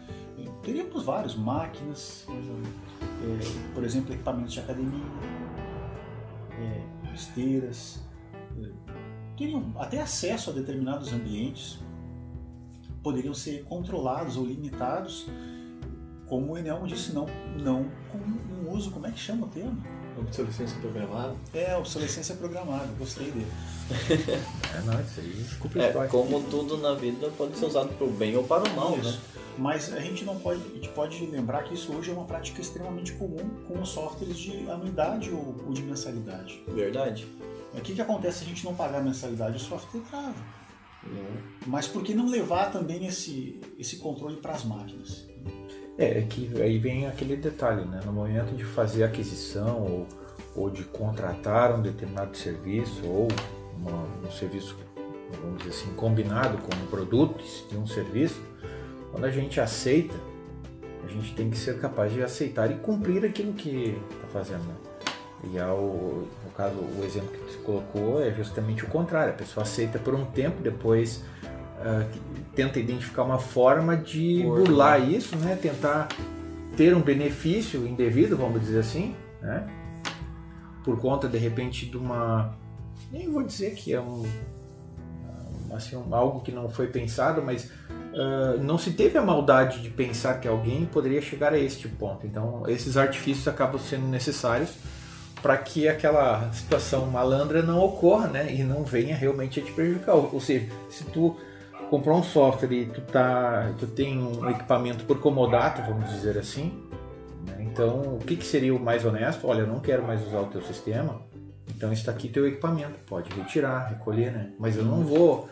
é, 0.40 0.50
teríamos 0.62 1.04
vários 1.04 1.34
máquinas, 1.34 2.26
é, 2.28 3.74
por 3.74 3.84
exemplo, 3.84 4.12
equipamentos 4.14 4.52
de 4.52 4.60
academia, 4.60 5.04
é, 6.58 7.14
esteiras, 7.14 8.00
é, 8.58 8.70
teriam 9.36 9.72
até 9.78 10.00
acesso 10.00 10.50
a 10.50 10.52
determinados 10.52 11.12
ambientes, 11.12 11.78
poderiam 13.02 13.34
ser 13.34 13.64
controlados 13.64 14.36
ou 14.36 14.46
limitados, 14.46 15.26
como 16.26 16.52
o 16.52 16.58
Enelmo 16.58 16.86
disse, 16.86 17.12
não, 17.12 17.26
não 17.60 17.90
com 18.10 18.18
um 18.18 18.70
uso, 18.70 18.90
como 18.92 19.06
é 19.06 19.10
que 19.10 19.18
chama 19.18 19.46
o 19.46 19.48
termo? 19.48 19.82
Obsolescência 20.20 20.78
programada? 20.80 21.34
É, 21.52 21.76
obsolescência 21.76 22.34
programada, 22.36 22.88
gostei 22.98 23.30
dele. 23.30 23.46
É, 24.72 24.80
não, 24.82 25.00
isso 25.00 25.18
aí 25.18 25.32
desculpa 25.32 25.80
É, 25.80 26.06
como 26.06 26.40
tudo 26.44 26.78
na 26.78 26.94
vida 26.94 27.28
pode 27.36 27.58
ser 27.58 27.66
usado 27.66 27.88
para 27.88 28.06
o 28.06 28.10
bem 28.10 28.36
ou 28.36 28.44
para 28.44 28.62
o 28.62 28.76
mal, 28.76 28.96
né? 28.96 29.02
Isso. 29.02 29.20
Mas 29.58 29.92
a 29.92 29.98
gente 29.98 30.24
não 30.24 30.38
pode, 30.38 30.62
a 30.62 30.74
gente 30.74 30.88
pode 30.90 31.26
lembrar 31.26 31.64
que 31.64 31.74
isso 31.74 31.92
hoje 31.92 32.10
é 32.10 32.14
uma 32.14 32.24
prática 32.24 32.60
extremamente 32.60 33.12
comum 33.14 33.50
com 33.66 33.80
os 33.80 33.88
softwares 33.88 34.38
de 34.38 34.70
anuidade 34.70 35.30
ou, 35.30 35.56
ou 35.66 35.72
de 35.72 35.82
mensalidade. 35.82 36.62
Verdade. 36.68 37.26
O 37.74 37.80
que, 37.80 37.94
que 37.94 38.00
acontece 38.00 38.38
se 38.38 38.44
a 38.44 38.48
gente 38.48 38.64
não 38.64 38.74
pagar 38.76 38.98
a 38.98 39.02
mensalidade? 39.02 39.56
O 39.56 39.60
software 39.60 40.02
trava. 40.08 40.60
Mas 41.66 41.86
por 41.86 42.02
que 42.02 42.14
não 42.14 42.28
levar 42.28 42.70
também 42.70 43.06
esse, 43.06 43.60
esse 43.78 43.96
controle 43.96 44.36
para 44.36 44.52
as 44.52 44.64
máquinas? 44.64 45.26
É, 45.98 46.18
é 46.18 46.22
que 46.22 46.50
aí 46.62 46.78
vem 46.78 47.06
aquele 47.06 47.36
detalhe, 47.36 47.84
né? 47.84 48.00
No 48.04 48.12
momento 48.12 48.54
de 48.56 48.64
fazer 48.64 49.04
aquisição 49.04 49.80
ou, 49.82 50.06
ou 50.56 50.70
de 50.70 50.84
contratar 50.84 51.74
um 51.74 51.82
determinado 51.82 52.36
serviço 52.36 53.06
ou 53.06 53.28
uma- 53.76 54.06
um 54.26 54.30
serviço, 54.32 54.76
vamos 55.42 55.58
dizer 55.58 55.70
assim, 55.70 55.92
combinado 55.94 56.58
com 56.58 56.74
um 56.74 56.86
produto 56.86 57.42
de 57.68 57.76
um 57.76 57.86
serviço, 57.86 58.40
quando 59.12 59.24
a 59.24 59.30
gente 59.30 59.60
aceita, 59.60 60.14
a 61.04 61.08
gente 61.08 61.34
tem 61.34 61.50
que 61.50 61.56
ser 61.58 61.78
capaz 61.80 62.12
de 62.12 62.22
aceitar 62.22 62.70
e 62.70 62.76
cumprir 62.76 63.24
aquilo 63.24 63.52
que 63.52 63.96
está 64.12 64.26
fazendo. 64.32 64.62
Né? 64.62 64.74
E 65.52 65.58
ao, 65.58 65.78
no 65.80 66.50
caso, 66.54 66.76
o 66.76 67.02
exemplo 67.04 67.30
que 67.30 67.38
você 67.52 67.58
colocou 67.64 68.22
é 68.22 68.30
justamente 68.32 68.84
o 68.84 68.88
contrário. 68.88 69.32
A 69.32 69.36
pessoa 69.36 69.64
aceita 69.64 69.98
por 69.98 70.14
um 70.14 70.24
tempo, 70.26 70.62
depois 70.62 71.22
ah, 71.80 72.06
tenta 72.54 72.78
identificar 72.78 73.22
uma 73.22 73.38
forma 73.38 73.96
de 73.96 74.42
Burlar. 74.42 74.64
burlar 74.64 75.10
isso, 75.10 75.36
né? 75.36 75.56
Tentar 75.56 76.08
ter 76.76 76.94
um 76.94 77.00
benefício 77.00 77.86
indevido, 77.86 78.36
vamos 78.36 78.60
dizer 78.60 78.80
assim, 78.80 79.14
né? 79.40 79.66
Por 80.84 80.98
conta, 81.00 81.28
de 81.28 81.38
repente, 81.38 81.86
de 81.86 81.96
uma... 81.96 82.54
Nem 83.10 83.30
vou 83.30 83.42
dizer 83.42 83.74
que 83.74 83.92
é 83.92 84.00
um... 84.00 84.24
Assim, 85.72 85.96
um- 85.96 86.14
algo 86.14 86.40
que 86.40 86.50
não 86.52 86.68
foi 86.68 86.88
pensado, 86.88 87.42
mas 87.42 87.70
ah, 88.14 88.56
não 88.60 88.76
se 88.76 88.92
teve 88.92 89.16
a 89.18 89.22
maldade 89.22 89.82
de 89.82 89.88
pensar 89.90 90.40
que 90.40 90.48
alguém 90.48 90.84
poderia 90.86 91.22
chegar 91.22 91.52
a 91.52 91.58
este 91.58 91.88
ponto. 91.88 92.26
Então, 92.26 92.64
esses 92.68 92.96
artifícios 92.96 93.46
acabam 93.48 93.80
sendo 93.80 94.06
necessários 94.06 94.70
para 95.42 95.56
que 95.56 95.88
aquela 95.88 96.52
situação 96.52 97.06
malandra 97.06 97.62
não 97.62 97.78
ocorra, 97.78 98.28
né? 98.28 98.54
E 98.54 98.62
não 98.62 98.84
venha 98.84 99.16
realmente 99.16 99.60
a 99.60 99.62
te 99.62 99.72
prejudicar. 99.72 100.14
Ou 100.14 100.40
seja, 100.40 100.68
se 100.90 101.04
tu 101.04 101.36
comprou 101.90 102.16
um 102.16 102.22
software 102.22 102.72
e 102.72 102.86
tu, 102.86 103.00
tá, 103.00 103.74
tu 103.76 103.86
tem 103.88 104.16
um 104.22 104.48
equipamento 104.48 105.04
por 105.04 105.18
comodato, 105.18 105.82
vamos 105.82 106.08
dizer 106.08 106.38
assim, 106.38 106.72
né? 107.44 107.56
então 107.60 108.14
o 108.14 108.18
que, 108.18 108.36
que 108.36 108.46
seria 108.46 108.74
o 108.74 108.78
mais 108.78 109.04
honesto? 109.04 109.46
Olha, 109.48 109.62
eu 109.62 109.66
não 109.66 109.80
quero 109.80 110.06
mais 110.06 110.24
usar 110.24 110.40
o 110.40 110.46
teu 110.46 110.62
sistema, 110.62 111.20
então 111.68 111.92
está 111.92 112.12
aqui 112.12 112.28
teu 112.28 112.46
equipamento, 112.46 112.98
pode 113.06 113.28
retirar, 113.34 113.88
recolher, 113.88 114.30
né? 114.32 114.52
Mas 114.58 114.76
eu 114.76 114.84
não 114.84 115.02
vou 115.02 115.48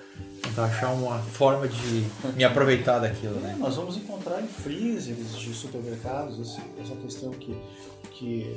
achar 0.57 0.91
uma 0.93 1.19
forma 1.19 1.67
de 1.67 2.05
me 2.37 2.45
aproveitar 2.45 3.01
daquilo, 3.01 3.37
É, 3.39 3.41
né? 3.41 3.57
nós 3.59 3.75
vamos 3.77 3.97
encontrar 3.97 4.41
em 4.41 4.47
freezers 4.47 5.37
de 5.37 5.53
supermercados 5.53 6.39
essa 6.81 6.95
questão 6.97 7.31
que, 7.31 7.57
que 8.13 8.57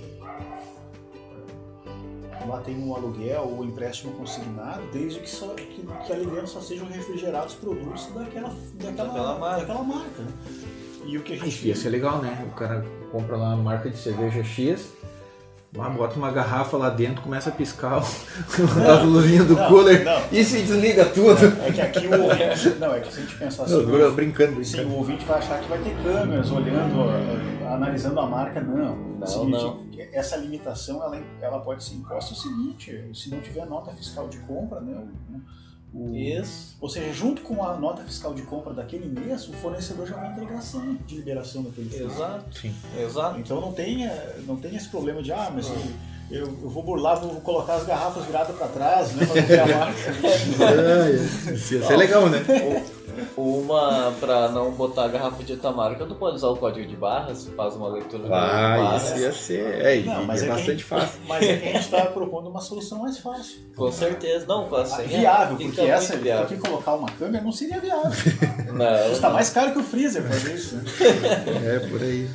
lá 2.48 2.60
tem 2.62 2.78
um 2.78 2.96
aluguel 2.96 3.44
ou 3.44 3.64
empréstimo 3.64 4.14
consignado, 4.14 4.82
desde 4.92 5.20
que, 5.20 5.30
só, 5.30 5.48
que, 5.56 5.82
que 6.06 6.14
ali 6.14 6.26
dentro 6.26 6.48
só 6.48 6.60
sejam 6.62 6.88
refrigerados 6.88 7.54
produtos 7.56 8.08
daquela, 8.14 8.54
daquela, 8.76 9.08
Daquela 9.08 9.40
marca. 9.40 9.60
daquela 9.62 9.84
marca. 9.84 10.22
né? 10.22 10.32
E 11.06 11.18
o 11.18 11.24
que 11.24 11.34
a 11.34 11.36
gente 11.38 11.48
Isso 11.50 11.68
ia 11.68 11.76
ser 11.76 11.90
legal, 11.90 12.22
né? 12.22 12.48
O 12.52 12.56
cara 12.56 12.86
compra 13.12 13.36
lá 13.36 13.56
uma 13.56 13.64
marca 13.64 13.90
de 13.90 13.98
cerveja 13.98 14.44
X, 14.44 14.94
lá 15.76 15.90
bota 15.90 16.18
uma 16.18 16.32
garrafa 16.32 16.76
lá 16.78 16.90
dentro, 16.90 17.22
começa 17.22 17.50
a 17.50 17.54
piscar 17.54 17.98
as 18.02 19.04
luzinhas 19.06 19.46
do 19.48 19.56
Não, 19.56 19.68
cooler 19.68 20.04
não. 20.04 20.22
e 20.32 20.44
se 20.44 20.62
desliga 20.62 21.06
tudo. 21.06 21.46
É 21.66 21.72
que 21.72 21.82
aqui 21.82 22.08
o 22.08 22.24
ouvinte. 22.24 22.70
Não, 22.80 22.94
é 22.94 23.00
que 23.00 23.14
se 23.14 23.20
a 23.20 23.24
gente 23.24 23.36
pensar 23.38 23.64
assim. 23.64 23.86
Não, 23.86 23.96
eu 23.96 24.14
brincando, 24.14 24.64
Sim, 24.64 24.72
brincando. 24.78 24.96
o 24.96 24.98
ouvinte 25.00 25.26
vai 25.26 25.38
achar 25.40 25.60
que 25.60 25.70
vai 25.70 25.80
ter 25.80 25.96
câmeras 26.04 26.52
olhando, 26.52 27.02
a- 27.66 27.74
analisando 27.76 28.20
a 28.20 28.26
marca. 28.26 28.60
Não. 28.62 28.96
Não, 28.96 29.28
Significa 29.28 29.72
que 29.92 30.18
Essa 30.18 30.36
limitação 30.38 31.02
ela, 31.04 31.18
ela 31.42 31.60
pode 31.60 31.84
ser 31.84 31.96
imposta 31.96 32.34
o 32.34 32.36
seguinte: 32.36 33.10
se 33.14 33.30
não 33.30 33.40
tiver 33.40 33.66
nota 33.66 33.92
fiscal 33.92 34.28
de 34.28 34.40
compra, 34.40 34.80
né? 34.82 34.94
o- 34.98 35.42
o- 35.94 36.16
Isso. 36.16 36.76
ou 36.80 36.88
seja, 36.90 37.12
junto 37.14 37.42
com 37.42 37.64
a 37.64 37.78
nota 37.78 38.04
fiscal 38.04 38.34
de 38.34 38.44
compra 38.44 38.74
daquele 38.74 39.06
mês, 39.08 39.48
o 39.48 39.54
fornecedor 39.54 40.08
já 40.08 40.16
vai 40.16 40.32
entregar 40.32 40.62
sim 40.62 40.98
de 41.06 41.16
liberação 41.16 41.64
daquele 41.64 41.90
freezer. 41.90 42.08
Exato. 42.10 42.60
Sim. 42.60 42.74
Exato. 43.00 43.40
Então 43.40 43.60
não 43.62 43.74
tem, 43.74 44.10
não 44.48 44.56
tem 44.56 44.76
esse 44.76 44.88
problema 44.90 45.22
de, 45.22 45.32
ah, 45.32 45.52
mas 45.54 45.68
eu, 46.32 46.46
eu 46.48 46.70
vou 46.70 46.84
burlar, 46.84 47.20
vou 47.20 47.42
colocar 47.42 47.76
as 47.76 47.86
garrafas 47.86 48.26
viradas 48.26 48.56
para 48.56 48.68
trás, 48.68 49.14
né? 49.16 49.26
Pra 49.26 49.36
não 49.42 49.48
ver 49.48 49.60
a 49.60 49.66
marca. 49.78 51.52
Isso 51.54 51.74
ia 51.76 51.84
ser 51.84 51.98
legal, 51.98 52.30
né? 52.30 52.44
Uma, 53.38 54.14
pra 54.20 54.48
não 54.50 54.72
botar 54.72 55.04
a 55.06 55.08
garrafa 55.08 55.44
de 55.44 55.52
outra 55.54 55.72
marca, 55.72 56.06
tu 56.06 56.16
pode 56.16 56.38
usar 56.38 56.48
o 56.48 56.56
código 56.58 56.88
de 56.88 56.96
barras, 56.96 57.48
faz 57.56 57.76
uma 57.76 57.90
leitura 57.90 58.24
do 58.24 58.34
Ah, 58.34 58.78
de 58.78 58.84
barras. 58.84 59.04
isso 59.12 59.20
ia 59.20 59.32
ser. 59.34 59.86
É, 59.86 60.02
Não, 60.04 60.22
é 60.22 60.26
mas 60.26 60.42
é, 60.42 60.46
a 60.46 60.50
bastante 60.50 60.72
gente, 60.72 60.84
fácil. 60.86 61.20
mas 61.28 61.44
é 61.44 61.58
que 61.58 61.64
a 61.70 61.72
gente 61.74 61.82
está 61.82 62.06
propondo 62.06 62.50
uma 62.50 62.62
solução 62.62 63.00
mais 63.00 63.18
fácil. 63.20 63.60
Com 63.76 63.92
certeza. 63.92 64.46
Não, 64.48 64.68
com 64.68 64.76
a 64.76 64.82
Ah, 64.82 64.86
senha. 64.86 65.08
viável, 65.08 65.58
porque 65.58 65.82
essa, 65.82 66.16
viável. 66.18 66.48
porque 66.48 66.68
colocar 66.70 66.94
uma 66.96 67.10
câmera 67.10 67.44
não 67.44 67.52
seria 67.52 67.80
viável. 67.80 68.12
Não, 68.74 69.10
Custa 69.10 69.28
não. 69.28 69.34
mais 69.34 69.50
caro 69.50 69.74
que 69.74 69.80
o 69.80 69.84
freezer 69.84 70.24
fazer 70.24 70.54
isso. 70.56 70.76
Né? 70.78 70.84
É, 71.76 71.80
por 71.90 72.02
aí. 72.02 72.30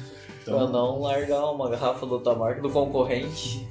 Pra 0.44 0.66
não 0.68 1.00
largar 1.00 1.50
uma 1.50 1.70
garrafa 1.70 2.04
da 2.06 2.12
outra 2.12 2.34
marca 2.34 2.60
do 2.60 2.68
concorrente. 2.70 3.66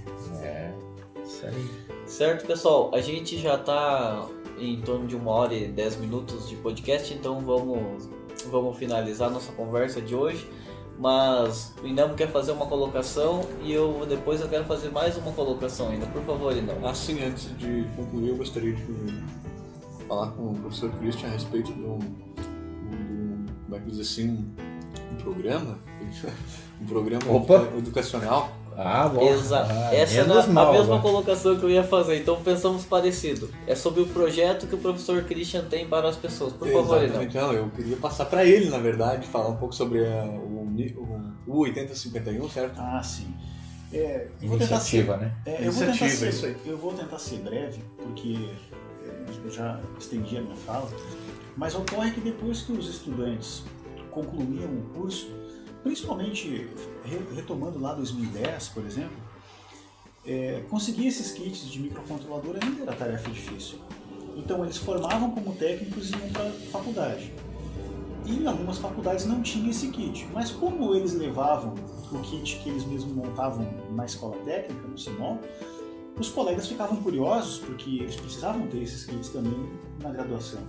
Certo, 2.05 2.45
pessoal? 2.45 2.91
A 2.93 3.01
gente 3.01 3.37
já 3.39 3.57
tá 3.57 4.27
em 4.59 4.79
torno 4.81 5.07
de 5.07 5.15
uma 5.15 5.31
hora 5.31 5.53
e 5.53 5.67
dez 5.67 5.95
minutos 5.97 6.47
de 6.47 6.55
podcast, 6.57 7.13
então 7.13 7.39
vamos, 7.41 8.07
vamos 8.49 8.77
finalizar 8.77 9.29
nossa 9.29 9.51
conversa 9.53 10.01
de 10.01 10.15
hoje. 10.15 10.47
Mas 10.97 11.73
o 11.83 11.87
Inamo 11.87 12.13
quer 12.13 12.31
fazer 12.31 12.53
uma 12.53 12.67
colocação 12.67 13.41
e 13.61 13.73
eu 13.73 14.05
depois 14.07 14.39
eu 14.39 14.47
quero 14.47 14.63
fazer 14.63 14.89
mais 14.91 15.17
uma 15.17 15.31
colocação 15.33 15.89
ainda. 15.89 16.05
Por 16.05 16.21
favor, 16.23 16.55
Inamo. 16.55 16.87
Assim, 16.87 17.21
antes 17.21 17.49
de 17.57 17.83
concluir, 17.97 18.29
eu 18.29 18.37
gostaria 18.37 18.71
de 18.73 18.83
falar 20.07 20.31
com 20.31 20.51
o 20.51 20.55
professor 20.55 20.89
Christian 20.91 21.27
a 21.27 21.31
respeito 21.31 21.73
de 21.73 21.81
um, 21.81 21.95
um- 21.99 23.45
como 23.65 23.75
é 23.75 23.79
que 23.79 23.89
diz 23.91 23.99
assim, 23.99 24.47
um 25.11 25.15
programa, 25.17 25.77
um 26.81 26.85
programa 26.85 27.29
Opa. 27.29 27.67
educacional. 27.77 28.49
Ah, 28.77 29.07
bom. 29.07 29.21
Exato. 29.21 29.71
Ah, 29.71 29.95
Essa 29.95 30.19
é 30.19 30.23
menos 30.25 30.45
a, 30.45 30.47
mal, 30.47 30.73
mesma 30.73 30.95
né? 30.95 31.01
colocação 31.01 31.55
que 31.57 31.63
eu 31.63 31.69
ia 31.69 31.83
fazer, 31.83 32.19
então 32.21 32.41
pensamos 32.43 32.83
parecido. 32.85 33.49
É 33.65 33.73
sobre 33.75 34.01
o 34.01 34.07
projeto 34.07 34.67
que 34.67 34.75
o 34.75 34.77
professor 34.77 35.23
Christian 35.23 35.63
tem 35.65 35.87
para 35.87 36.09
as 36.09 36.15
pessoas. 36.15 36.53
Por 36.53 36.69
favor. 36.71 37.01
Exatamente. 37.03 37.35
Não, 37.37 37.53
eu 37.53 37.69
queria 37.69 37.97
passar 37.97 38.25
para 38.25 38.43
ele, 38.45 38.69
na 38.69 38.77
verdade, 38.79 39.27
falar 39.27 39.49
um 39.49 39.55
pouco 39.57 39.73
sobre 39.73 40.05
a- 40.05 40.25
o, 40.25 40.67
o, 40.97 41.53
o 41.53 41.59
8051, 41.59 42.49
certo? 42.49 42.79
Ah, 42.79 43.01
sim. 43.01 43.33
É, 43.93 44.27
eu 44.41 44.49
vou 44.49 44.57
tentar 44.57 44.79
ser, 44.79 44.97
Iniciativa, 44.97 45.17
né? 45.17 45.31
é, 45.45 45.67
eu, 45.67 45.71
vou 45.71 45.81
tentar 45.81 45.91
Iniciativa, 46.05 46.25
isso 46.29 46.39
ser, 46.41 46.47
aí. 46.47 46.55
eu 46.65 46.77
vou 46.77 46.93
tentar 46.93 47.19
ser 47.19 47.37
breve, 47.37 47.79
porque 47.97 48.49
eu 49.45 49.51
já 49.51 49.79
estendi 49.97 50.37
a 50.37 50.41
minha 50.41 50.55
fala. 50.57 50.89
Mas 51.55 51.75
ocorre 51.75 52.11
que 52.11 52.19
depois 52.19 52.61
que 52.63 52.73
os 52.73 52.89
estudantes 52.89 53.63
concluíam 54.11 54.69
o 54.69 54.81
curso, 54.93 55.29
principalmente 55.85 56.67
re- 57.03 57.21
retomando 57.35 57.79
lá 57.79 57.93
2010, 57.93 58.69
por 58.69 58.83
exemplo, 58.83 59.15
é, 60.25 60.63
conseguir 60.67 61.05
esses 61.05 61.31
kits 61.31 61.69
de 61.69 61.79
microcontrolador 61.79 62.55
ainda 62.59 62.81
era 62.81 62.93
tarefa 62.93 63.29
difícil. 63.29 63.77
Então 64.35 64.63
eles 64.63 64.77
formavam 64.77 65.29
como 65.29 65.53
técnicos 65.53 66.09
e 66.09 66.13
iam 66.15 66.27
para 66.29 66.49
faculdade. 66.71 67.31
E 68.25 68.47
algumas 68.47 68.79
faculdades 68.79 69.27
não 69.27 69.43
tinha 69.43 69.69
esse 69.69 69.89
kit. 69.89 70.27
Mas 70.33 70.49
como 70.49 70.95
eles 70.95 71.13
levavam 71.13 71.75
o 72.11 72.19
kit 72.21 72.57
que 72.63 72.69
eles 72.69 72.83
mesmos 72.83 73.13
montavam 73.13 73.71
na 73.91 74.05
escola 74.05 74.35
técnica, 74.37 74.87
no 74.87 74.97
CIMOL, 74.97 75.39
os 76.19 76.29
colegas 76.29 76.65
ficavam 76.67 76.97
curiosos 77.03 77.59
porque 77.59 77.99
eles 77.99 78.15
precisavam 78.15 78.65
ter 78.65 78.81
esses 78.81 79.05
kits 79.05 79.29
também 79.29 79.69
na 80.01 80.09
graduação. 80.09 80.61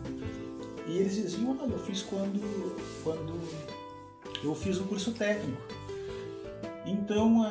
E 0.86 0.98
eles 0.98 1.14
diziam, 1.16 1.56
olha, 1.58 1.72
eu 1.72 1.78
fiz 1.78 2.02
quando, 2.02 2.38
quando 3.02 3.32
eu 4.44 4.54
fiz 4.54 4.78
o 4.78 4.84
curso 4.84 5.12
técnico. 5.12 5.60
Então, 6.84 7.44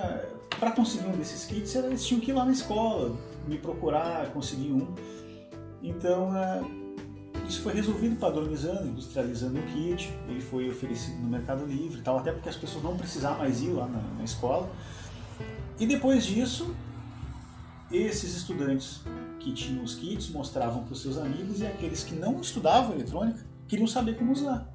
para 0.60 0.72
conseguir 0.72 1.07
um 1.07 1.12
desses 1.12 1.45
kits, 1.45 1.76
eles 1.76 2.06
tinham 2.06 2.22
que 2.22 2.32
ir 2.32 2.34
lá 2.34 2.45
na 2.45 2.52
escola, 2.52 3.16
me 3.48 3.57
procurar, 3.57 4.32
conseguir 4.32 4.72
um. 4.72 4.88
Então, 5.84 6.32
isso 7.48 7.62
foi 7.62 7.74
resolvido 7.74 8.16
padronizando, 8.16 8.88
industrializando 8.88 9.60
o 9.60 9.64
kit, 9.64 10.12
ele 10.28 10.41
foi 10.41 10.70
oferecido 10.70 11.18
no 11.22 11.30
Mercado 11.30 11.66
Livre, 11.66 12.02
tal, 12.02 12.18
até 12.18 12.32
porque 12.32 12.49
as 12.49 12.56
pessoas 12.56 12.84
não 12.84 12.98
precisavam 12.98 13.40
mais 13.40 13.62
ir 13.62 13.70
lá 13.70 13.88
na, 13.88 14.02
na 14.18 14.24
escola. 14.24 14.70
E 15.80 15.86
depois 15.86 16.26
disso, 16.26 16.74
esses 17.91 18.36
estudantes 18.36 19.02
que 19.40 19.53
tinham 19.53 19.84
os 19.84 19.95
kits 19.95 20.30
mostravam 20.30 20.84
para 20.84 20.94
os 20.94 21.02
seus 21.02 21.18
amigos 21.18 21.60
e 21.60 21.68
aqueles 21.68 22.03
que 22.03 22.16
não 22.16 22.40
estudavam 22.41 22.94
eletrônica 22.95 23.45
queriam 23.68 23.88
saber 23.88 24.18
como 24.18 24.32
usar. 24.32 24.68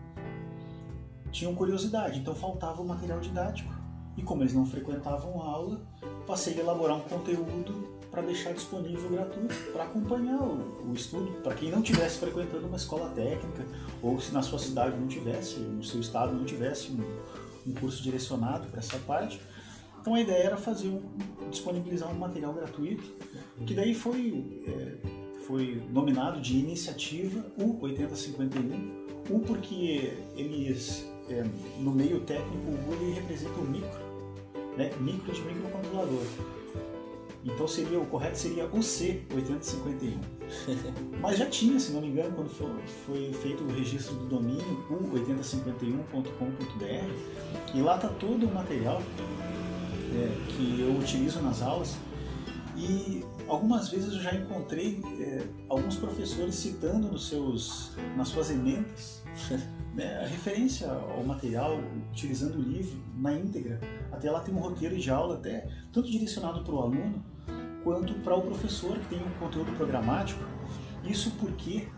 Tinham 1.30 1.54
curiosidade, 1.54 2.18
então 2.18 2.34
faltava 2.34 2.82
o 2.82 2.86
material 2.86 3.20
didático. 3.20 3.72
E 4.16 4.22
como 4.22 4.42
eles 4.42 4.52
não 4.52 4.66
frequentavam 4.66 5.40
a 5.40 5.46
aula, 5.46 5.80
passei 6.26 6.54
a 6.54 6.60
elaborar 6.60 6.96
um 6.96 7.00
conteúdo 7.00 8.00
para 8.10 8.22
deixar 8.22 8.52
disponível 8.52 9.08
gratuito 9.08 9.54
para 9.72 9.84
acompanhar 9.84 10.42
o, 10.42 10.90
o 10.90 10.92
estudo, 10.94 11.30
para 11.42 11.54
quem 11.54 11.70
não 11.70 11.80
estivesse 11.80 12.18
frequentando 12.18 12.66
uma 12.66 12.76
escola 12.76 13.08
técnica 13.10 13.64
ou 14.02 14.20
se 14.20 14.32
na 14.32 14.42
sua 14.42 14.58
cidade 14.58 14.98
não 14.98 15.06
tivesse, 15.06 15.60
no 15.60 15.84
seu 15.84 16.00
estado 16.00 16.32
não 16.34 16.44
tivesse 16.44 16.90
um, 16.90 17.70
um 17.70 17.74
curso 17.74 18.02
direcionado 18.02 18.66
para 18.68 18.80
essa 18.80 18.98
parte. 18.98 19.40
Então 20.00 20.14
a 20.14 20.20
ideia 20.20 20.44
era 20.44 20.56
fazer 20.56 20.88
um, 20.88 21.02
disponibilizar 21.50 22.10
um 22.10 22.18
material 22.18 22.52
gratuito, 22.52 23.04
que 23.66 23.74
daí 23.74 23.94
foi, 23.94 24.62
é, 24.66 24.96
foi 25.46 25.82
nominado 25.90 26.40
de 26.40 26.58
iniciativa 26.58 27.44
U8051, 27.58 29.00
U 29.30 29.40
porque 29.40 30.16
eles, 30.34 31.06
é, 31.30 31.44
no 31.78 31.92
meio 31.92 32.20
técnico, 32.20 32.70
o 32.70 32.94
ele 32.94 33.14
representa 33.14 33.58
o 33.58 33.64
micro, 33.64 33.98
né? 34.76 34.90
micro 35.00 35.32
de 35.32 35.40
microcontrolador. 35.42 36.26
Então 37.42 37.66
seria 37.66 37.98
o 37.98 38.04
correto 38.04 38.36
seria 38.36 38.66
o 38.66 38.80
C8051. 38.80 40.18
Mas 41.20 41.38
já 41.38 41.46
tinha, 41.46 41.80
se 41.80 41.92
não 41.92 42.02
me 42.02 42.08
engano, 42.08 42.34
quando 42.34 42.50
foi, 42.50 42.68
foi 43.06 43.32
feito 43.32 43.64
o 43.64 43.68
registro 43.68 44.14
do 44.16 44.26
domínio 44.26 44.84
u8051.com.br 44.90 47.74
e 47.74 47.80
lá 47.80 47.96
está 47.96 48.08
todo 48.08 48.46
o 48.46 48.54
material 48.54 49.02
é, 50.14 50.28
que 50.50 50.80
eu 50.80 50.94
utilizo 50.98 51.40
nas 51.40 51.62
aulas 51.62 51.96
e 52.76 53.24
algumas 53.48 53.88
vezes 53.88 54.12
eu 54.12 54.20
já 54.20 54.34
encontrei 54.34 55.02
é, 55.18 55.42
alguns 55.68 55.96
professores 55.96 56.56
citando 56.56 57.08
nos 57.08 57.26
seus, 57.28 57.92
nas 58.16 58.28
suas 58.28 58.50
emendas 58.50 59.19
a 60.22 60.26
referência 60.26 60.90
ao 60.90 61.22
material, 61.24 61.78
utilizando 62.12 62.58
o 62.58 62.62
livro 62.62 62.98
na 63.16 63.34
íntegra. 63.34 63.80
Até 64.12 64.30
lá 64.30 64.40
tem 64.40 64.54
um 64.54 64.58
roteiro 64.58 64.96
de 64.96 65.10
aula, 65.10 65.36
até 65.36 65.68
tanto 65.92 66.10
direcionado 66.10 66.62
para 66.62 66.74
o 66.74 66.78
aluno 66.80 67.22
quanto 67.82 68.14
para 68.14 68.34
o 68.34 68.42
professor 68.42 68.98
que 68.98 69.08
tem 69.08 69.18
um 69.18 69.30
conteúdo 69.38 69.72
programático. 69.76 70.42
Isso 71.04 71.32
porque 71.38 71.88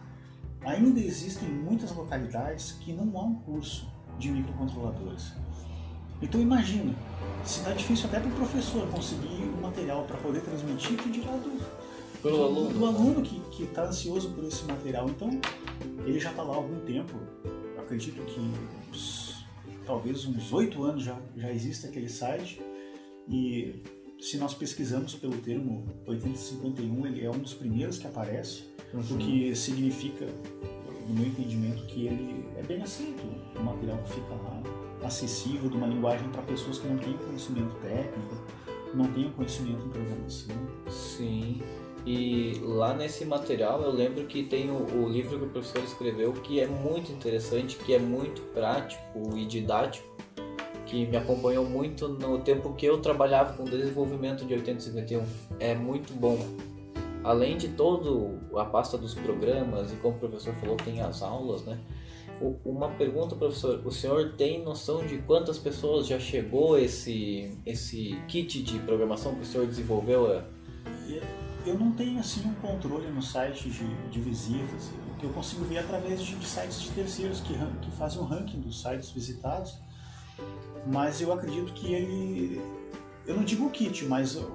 ainda 0.65 1.01
existem 1.01 1.49
muitas 1.49 1.95
localidades 1.95 2.73
que 2.73 2.93
não 2.93 3.19
há 3.19 3.25
um 3.25 3.35
curso 3.35 3.91
de 4.19 4.31
microcontroladores. 4.31 5.33
Então 6.21 6.41
imagina, 6.41 6.95
se 7.45 7.59
está 7.59 7.73
difícil 7.73 8.07
até 8.07 8.21
para 8.21 8.31
o 8.31 8.35
professor 8.35 8.87
conseguir 8.89 9.43
o 9.43 9.61
material 9.61 10.05
para 10.05 10.17
poder 10.19 10.41
transmitir, 10.41 10.97
que 10.97 11.11
dirá 11.11 11.33
do, 11.33 11.61
do 12.23 12.43
aluno, 12.43 12.71
do 12.73 12.87
aluno 12.87 13.23
que 13.23 13.65
está 13.65 13.87
ansioso 13.87 14.31
por 14.31 14.45
esse 14.45 14.65
material. 14.65 15.09
Então 15.09 15.41
ele 16.05 16.19
já 16.19 16.31
está 16.31 16.43
lá 16.43 16.55
há 16.55 16.57
algum 16.57 16.81
tempo, 16.81 17.15
Eu 17.77 17.83
acredito 17.83 18.23
que 18.25 18.41
uns, 18.91 19.45
talvez 19.85 20.25
uns 20.25 20.53
oito 20.53 20.83
anos 20.85 21.03
já, 21.03 21.21
já 21.37 21.51
existe 21.53 21.87
aquele 21.87 22.09
site 22.09 22.61
e 23.29 23.83
se 24.23 24.37
nós 24.37 24.55
pesquisamos 24.55 25.15
pelo 25.15 25.37
termo 25.39 25.85
8051, 26.07 27.07
ele 27.07 27.25
é 27.25 27.31
um 27.31 27.39
dos 27.39 27.55
primeiros 27.55 27.99
que 27.99 28.07
aparece, 28.07 28.65
uhum. 28.95 29.01
o 29.01 29.19
que 29.19 29.55
significa, 29.57 30.27
no 31.09 31.15
meu 31.15 31.27
entendimento, 31.27 31.85
que 31.87 32.07
ele 32.07 32.47
é 32.57 32.63
bem 32.63 32.81
aceito, 32.83 33.21
o 33.57 33.63
material 33.63 33.99
que 33.99 34.13
fica 34.15 34.35
lá, 34.35 34.63
acessível, 35.03 35.69
de 35.69 35.77
uma 35.77 35.89
linguagem 35.89 36.29
para 36.29 36.43
pessoas 36.43 36.79
que 36.79 36.87
não 36.87 36.99
têm 36.99 37.15
conhecimento 37.15 37.75
técnico, 37.81 38.37
não 38.95 39.13
têm 39.13 39.31
conhecimento 39.33 39.85
em 39.87 39.89
programação. 39.89 40.57
Sim. 40.89 41.61
E 42.05 42.61
lá 42.65 42.95
nesse 42.95 43.25
material 43.25 43.81
eu 43.83 43.93
lembro 43.93 44.25
que 44.27 44.43
tem 44.43 44.71
o, 44.71 45.05
o, 45.05 45.09
livro 45.09 45.39
que 45.39 45.45
o 45.45 45.49
professor 45.49 45.85
escreveu 45.85 46.33
que 46.33 46.59
é 46.59 46.67
muito 46.67 47.13
interessante, 47.13 47.77
que 47.77 47.95
é 47.95 47.99
muito 47.99 48.43
prático 48.53 49.37
e 49.37 49.47
didático 49.47 50.13
que 50.93 51.07
me 51.07 51.17
acompanhou 51.17 51.65
muito 51.65 52.07
no 52.07 52.41
tempo 52.41 52.75
que 52.75 52.85
eu 52.85 52.99
trabalhava 52.99 53.57
com 53.57 53.65
desenvolvimento 53.65 54.45
de 54.45 54.53
8051. 54.53 55.25
É 55.59 55.75
muito 55.75 56.13
bom. 56.13 56.39
Além 57.25 57.57
de 57.57 57.69
todo 57.69 58.39
a 58.57 58.65
pasta 58.65 58.99
dos 58.99 59.15
programas 59.15 59.91
e 59.91 59.97
como 59.97 60.17
o 60.17 60.19
professor 60.19 60.53
falou, 60.55 60.77
tem 60.77 61.01
as 61.01 61.23
aulas, 61.23 61.63
né? 61.63 61.79
Uma 62.65 62.89
pergunta, 62.89 63.37
professor, 63.37 63.81
o 63.87 63.91
senhor 63.91 64.33
tem 64.33 64.63
noção 64.63 65.07
de 65.07 65.19
quantas 65.19 65.59
pessoas 65.59 66.07
já 66.07 66.19
chegou 66.19 66.77
esse 66.77 67.57
esse 67.65 68.19
kit 68.27 68.63
de 68.63 68.79
programação 68.81 69.35
que 69.37 69.43
o 69.43 69.47
senhor 69.47 69.67
desenvolveu? 69.67 70.43
Eu 71.65 71.79
não 71.79 71.93
tenho 71.93 72.19
assim 72.19 72.47
um 72.49 72.55
controle 72.55 73.09
no 73.09 73.23
site 73.23 73.71
de, 73.71 74.11
de 74.11 74.21
visitas. 74.21 74.91
Eu 75.23 75.31
consigo 75.31 75.65
ver 75.65 75.79
através 75.79 76.21
de, 76.21 76.35
de 76.35 76.47
sites 76.47 76.83
de 76.83 76.91
terceiros 76.91 77.41
que, 77.41 77.55
que 77.55 77.91
fazem 77.93 78.19
o 78.19 78.23
um 78.23 78.27
ranking 78.27 78.61
dos 78.61 78.83
sites 78.83 79.11
visitados 79.11 79.79
mas 80.87 81.21
eu 81.21 81.33
acredito 81.33 81.73
que 81.73 81.93
ele, 81.93 82.61
eu 83.27 83.37
não 83.37 83.45
digo 83.45 83.67
o 83.67 83.71
kit, 83.71 84.05
mas 84.07 84.37
o, 84.37 84.51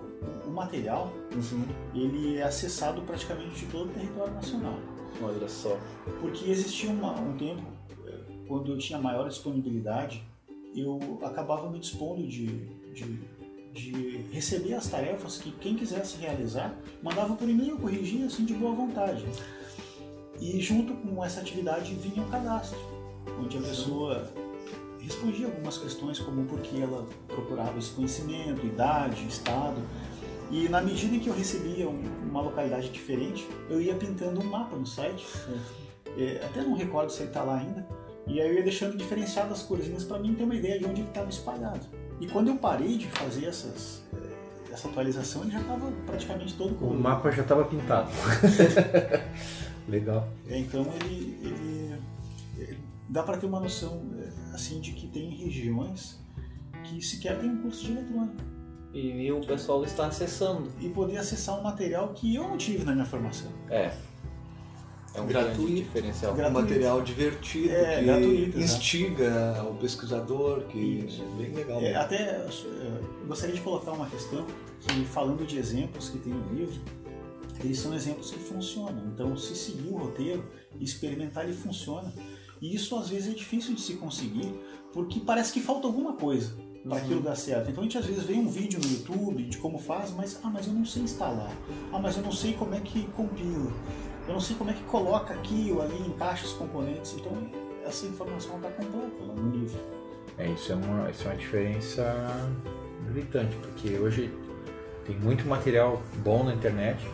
o 0.45 0.51
material, 0.51 1.13
uhum. 1.33 1.63
ele 1.93 2.37
é 2.37 2.43
acessado 2.43 3.01
praticamente 3.01 3.65
de 3.65 3.65
todo 3.67 3.89
o 3.89 3.93
território 3.93 4.33
nacional. 4.33 4.77
Olha 5.21 5.47
só. 5.47 5.77
Porque 6.19 6.49
existia 6.49 6.89
uma, 6.89 7.13
um 7.19 7.37
tempo, 7.37 7.63
eh, 8.05 8.19
quando 8.47 8.71
eu 8.71 8.77
tinha 8.77 8.99
maior 8.99 9.27
disponibilidade, 9.29 10.23
eu 10.75 11.19
acabava 11.23 11.69
me 11.69 11.79
dispondo 11.79 12.27
de, 12.27 12.47
de, 12.93 13.19
de 13.77 14.25
receber 14.31 14.73
as 14.73 14.87
tarefas 14.87 15.37
que 15.37 15.51
quem 15.51 15.75
quisesse 15.75 16.17
realizar 16.17 16.75
mandava 17.01 17.35
por 17.35 17.47
e-mail, 17.47 17.77
corrigia 17.77 18.25
assim 18.25 18.43
de 18.43 18.53
boa 18.53 18.73
vontade. 18.73 19.23
E 20.41 20.59
junto 20.59 20.93
com 20.95 21.23
essa 21.23 21.39
atividade 21.39 21.93
vinha 21.93 22.25
o 22.25 22.29
cadastro, 22.29 22.79
onde 23.39 23.57
a 23.57 23.61
pessoa 23.61 24.31
respondia 24.99 25.45
algumas 25.45 25.77
questões 25.77 26.19
como 26.19 26.45
por 26.45 26.59
que 26.59 26.81
ela 26.81 27.07
procurava 27.27 27.77
esse 27.77 27.91
conhecimento, 27.91 28.65
idade, 28.65 29.25
estado. 29.27 29.81
E 30.49 30.67
na 30.69 30.81
medida 30.81 31.15
em 31.15 31.19
que 31.19 31.27
eu 31.27 31.33
recebia 31.33 31.87
uma 31.87 32.41
localidade 32.41 32.89
diferente, 32.89 33.47
eu 33.69 33.81
ia 33.81 33.95
pintando 33.95 34.41
um 34.41 34.45
mapa 34.45 34.75
no 34.75 34.85
site. 34.85 35.25
É, 36.17 36.41
até 36.43 36.61
não 36.61 36.73
recordo 36.73 37.11
se 37.11 37.19
ele 37.19 37.29
está 37.29 37.43
lá 37.43 37.57
ainda. 37.57 37.87
E 38.25 38.41
aí 38.41 38.49
eu 38.49 38.55
ia 38.55 38.63
deixando 38.63 38.97
diferenciadas 38.97 39.59
as 39.59 39.63
corzinhas 39.63 40.03
para 40.03 40.19
mim 40.19 40.33
ter 40.33 40.43
uma 40.43 40.55
ideia 40.55 40.79
de 40.79 40.85
onde 40.85 41.01
ele 41.01 41.09
estava 41.09 41.29
espalhado. 41.29 41.85
E 42.19 42.27
quando 42.27 42.47
eu 42.47 42.57
parei 42.57 42.97
de 42.97 43.07
fazer 43.07 43.45
essas, 43.45 44.03
é, 44.13 44.73
essa 44.73 44.87
atualização, 44.87 45.43
ele 45.43 45.51
já 45.51 45.61
estava 45.61 45.91
praticamente 46.05 46.53
todo 46.55 46.75
colorido. 46.75 46.99
O 46.99 47.03
mapa 47.03 47.31
já 47.31 47.43
estava 47.43 47.65
pintado. 47.65 48.09
Legal. 49.87 50.27
É, 50.47 50.57
então 50.57 50.85
ele, 51.01 51.37
ele, 51.41 51.95
ele 52.57 52.79
dá 53.07 53.23
para 53.23 53.37
ter 53.37 53.45
uma 53.45 53.59
noção 53.59 54.01
assim 54.53 54.81
de 54.81 54.91
que 54.91 55.07
tem 55.07 55.29
regiões 55.29 56.19
que 56.83 57.01
sequer 57.01 57.39
tem 57.39 57.49
um 57.49 57.61
curso 57.61 57.85
de 57.85 57.91
eletrônica. 57.91 58.43
E, 58.93 59.25
e, 59.25 59.31
o 59.31 59.45
pessoal 59.45 59.83
está 59.83 60.07
acessando. 60.07 60.71
E 60.79 60.89
poder 60.89 61.17
acessar 61.17 61.59
um 61.59 61.61
material 61.61 62.09
que 62.09 62.33
eu 62.33 62.43
não 62.43 62.57
tive 62.57 62.83
na 62.83 62.93
minha 62.93 63.05
formação. 63.05 63.51
É. 63.69 63.91
É 65.13 65.21
um 65.21 65.25
gratuito, 65.25 65.73
diferencial. 65.73 66.33
Gratuito. 66.33 66.59
Um 66.59 66.61
material 66.61 67.01
divertido, 67.01 67.73
é, 67.73 67.99
que 67.99 68.05
gratuito, 68.05 68.59
instiga 68.59 69.65
o 69.69 69.75
pesquisador, 69.75 70.61
que 70.65 70.77
Isso. 70.77 71.23
é 71.23 71.43
bem 71.43 71.55
legal. 71.55 71.81
É, 71.81 71.95
até 71.95 72.45
gostaria 73.27 73.55
de 73.55 73.61
colocar 73.61 73.91
uma 73.91 74.07
questão 74.07 74.45
que, 74.79 75.05
falando 75.05 75.45
de 75.45 75.57
exemplos 75.57 76.09
que 76.09 76.19
tem 76.19 76.33
no 76.33 76.53
livro, 76.53 76.79
eles 77.63 77.79
são 77.79 77.93
exemplos 77.93 78.31
que 78.31 78.39
funcionam. 78.39 79.03
Então, 79.07 79.35
se 79.35 79.55
seguir 79.55 79.89
o 79.89 79.97
roteiro 79.97 80.43
e 80.79 80.83
experimentar, 80.83 81.45
ele 81.45 81.53
funciona. 81.53 82.13
E 82.61 82.75
isso 82.75 82.95
às 82.95 83.09
vezes 83.09 83.31
é 83.31 83.35
difícil 83.35 83.73
de 83.73 83.81
se 83.81 83.93
conseguir, 83.95 84.51
porque 84.93 85.19
parece 85.19 85.53
que 85.53 85.59
falta 85.59 85.87
alguma 85.87 86.13
coisa 86.13 86.53
para 86.83 86.97
uhum. 86.97 87.03
aquilo 87.03 87.21
dar 87.21 87.35
certo. 87.35 87.69
Então 87.69 87.81
a 87.81 87.83
gente 87.83 87.97
às 87.97 88.05
vezes 88.05 88.23
vê 88.23 88.33
um 88.33 88.47
vídeo 88.47 88.79
no 88.79 88.87
YouTube 88.87 89.43
de 89.43 89.57
como 89.57 89.77
faz, 89.77 90.11
mas 90.11 90.39
ah, 90.43 90.49
mas 90.49 90.67
eu 90.67 90.73
não 90.73 90.85
sei 90.85 91.03
instalar. 91.03 91.51
Ah, 91.91 91.99
mas 91.99 92.17
eu 92.17 92.23
não 92.23 92.31
sei 92.31 92.53
como 92.53 92.73
é 92.73 92.79
que 92.79 93.03
compila. 93.09 93.71
Eu 94.27 94.33
não 94.33 94.41
sei 94.41 94.55
como 94.55 94.69
é 94.69 94.73
que 94.73 94.83
coloca 94.83 95.33
aqui 95.33 95.71
ou 95.73 95.81
ali, 95.81 95.99
encaixa 96.07 96.45
os 96.45 96.53
componentes. 96.53 97.13
Então 97.13 97.31
essa 97.85 98.05
informação 98.05 98.57
está 98.57 98.69
completa 98.69 99.23
no 99.23 99.49
livro. 99.51 99.79
É, 100.37 100.49
isso 100.49 100.71
é 100.71 100.75
uma, 100.75 101.09
isso 101.09 101.23
é 101.23 101.27
uma 101.27 101.35
diferença 101.37 102.49
gritante, 103.11 103.55
porque 103.57 103.97
hoje 103.97 104.31
Tem 105.07 105.15
muito 105.17 105.47
material 105.47 106.01
bom 106.17 106.43
na 106.43 106.53
internet, 106.53 107.07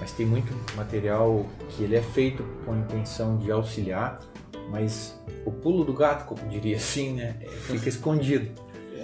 mas 0.00 0.12
tem 0.12 0.24
muito 0.24 0.50
material 0.74 1.44
que 1.68 1.84
ele 1.84 1.94
é 1.94 2.00
feito 2.00 2.42
com 2.64 2.72
a 2.72 2.76
intenção 2.78 3.36
de 3.36 3.50
auxiliar, 3.50 4.18
mas 4.70 5.20
o 5.44 5.52
pulo 5.52 5.84
do 5.84 5.92
gato, 5.92 6.24
como 6.24 6.48
diria 6.48 6.76
assim, 6.78 7.12
né, 7.12 7.36
fica 7.66 7.86
escondido. 7.86 8.50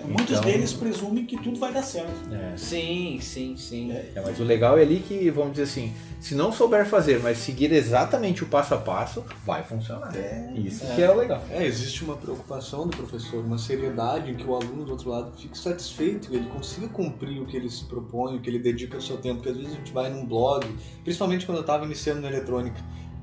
É, 0.01 0.05
Muitos 0.07 0.31
Então- 0.39 0.43
deles 0.51 0.73
presumem 0.73 1.27
que 1.27 1.37
tudo 1.37 1.59
vai 1.59 1.73
dar 1.73 1.83
certo. 1.83 2.11
É, 2.33 2.57
Sim, 2.57 3.19
sim, 3.21 3.57
sim. 3.57 3.93
É, 3.93 4.13
mas 4.25 4.39
o 4.41 4.45
legal 4.45 4.79
é 4.79 4.83
ali 4.83 5.01
que, 5.07 5.31
vamos 5.31 5.53
dizer 5.53 5.65
assim, 5.65 5.93
se 6.21 6.35
não 6.35 6.53
souber 6.53 6.87
fazer, 6.87 7.21
mas 7.21 7.39
seguir 7.39 7.73
exatamente 7.73 8.43
o 8.43 8.47
passo 8.47 8.75
a 8.75 8.79
passo, 8.79 9.25
vai 9.45 9.63
funcionar. 9.63 10.13
Isso 10.57 10.87
que 10.95 11.03
é 11.03 11.11
o 11.11 11.17
legal. 11.17 11.43
É, 11.51 11.65
existe 11.65 12.05
uma 12.05 12.17
preocupação 12.17 12.87
do 12.87 12.97
professor, 12.97 13.45
uma 13.45 13.59
seriedade 13.59 14.31
em 14.31 14.35
que 14.35 14.45
o 14.45 14.55
aluno 14.55 14.85
do 14.85 14.93
outro 14.93 15.11
lado 15.11 15.33
fique 15.37 15.57
satisfeito, 15.57 16.35
ele 16.35 16.47
consiga 16.49 16.89
cumprir 16.89 17.41
o 17.41 17.47
que 17.47 17.57
ele 17.57 17.71
se 17.71 17.85
propõe, 17.85 18.37
o 18.37 18.41
que 18.41 18.49
ele 18.51 18.59
dedica 18.59 18.97
o 18.97 19.03
seu 19.03 19.17
tempo. 19.19 19.37
Porque 19.37 19.51
às 19.51 19.57
vezes 19.57 19.73
a 19.73 19.77
gente 19.77 19.93
vai 19.93 20.11
num 20.11 20.25
blog, 20.27 20.67
principalmente 21.05 21.47
quando 21.47 21.59
eu 21.59 21.63
estava 21.63 21.85
iniciando 21.85 22.21
na 22.21 22.29
eletrônica, 22.29 22.77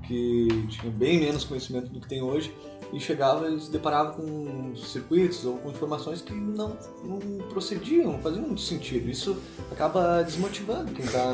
que 0.07 0.47
tinha 0.69 0.91
bem 0.91 1.19
menos 1.19 1.43
conhecimento 1.43 1.89
do 1.91 1.99
que 1.99 2.07
tem 2.07 2.21
hoje, 2.21 2.53
e 2.93 2.99
chegava 2.99 3.49
e 3.49 3.59
se 3.59 3.72
deparava 3.72 4.14
com 4.14 4.76
circuitos 4.76 5.45
ou 5.45 5.57
com 5.57 5.69
informações 5.69 6.22
que 6.22 6.34
não, 6.34 6.77
não 7.03 7.19
procediam, 7.49 8.14
não 8.14 8.19
faziam 8.19 8.43
muito 8.43 8.61
sentido. 8.61 9.09
Isso 9.09 9.38
acaba 9.72 10.22
desmotivando 10.23 10.91
quem 10.91 11.05
está 11.05 11.34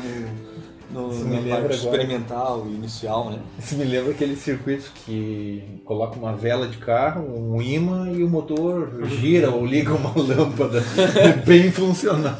no, 0.90 1.08
no, 1.08 1.24
na 1.24 1.36
parte 1.36 1.52
agora. 1.52 1.74
experimental 1.74 2.66
e 2.66 2.74
inicial, 2.74 3.30
né? 3.30 3.38
Isso 3.58 3.76
me 3.76 3.84
lembra 3.84 4.12
aqueles 4.12 4.38
circuitos 4.38 4.88
que 5.04 5.62
coloca 5.84 6.18
uma 6.18 6.34
vela 6.34 6.68
de 6.68 6.78
carro, 6.78 7.22
um 7.22 7.60
imã 7.60 8.10
e 8.10 8.22
o 8.22 8.28
motor 8.28 9.04
gira 9.06 9.50
ou 9.54 9.64
liga 9.64 9.92
uma 9.92 10.12
lâmpada. 10.16 10.82
É 11.16 11.32
bem 11.32 11.70
funcional. 11.70 12.38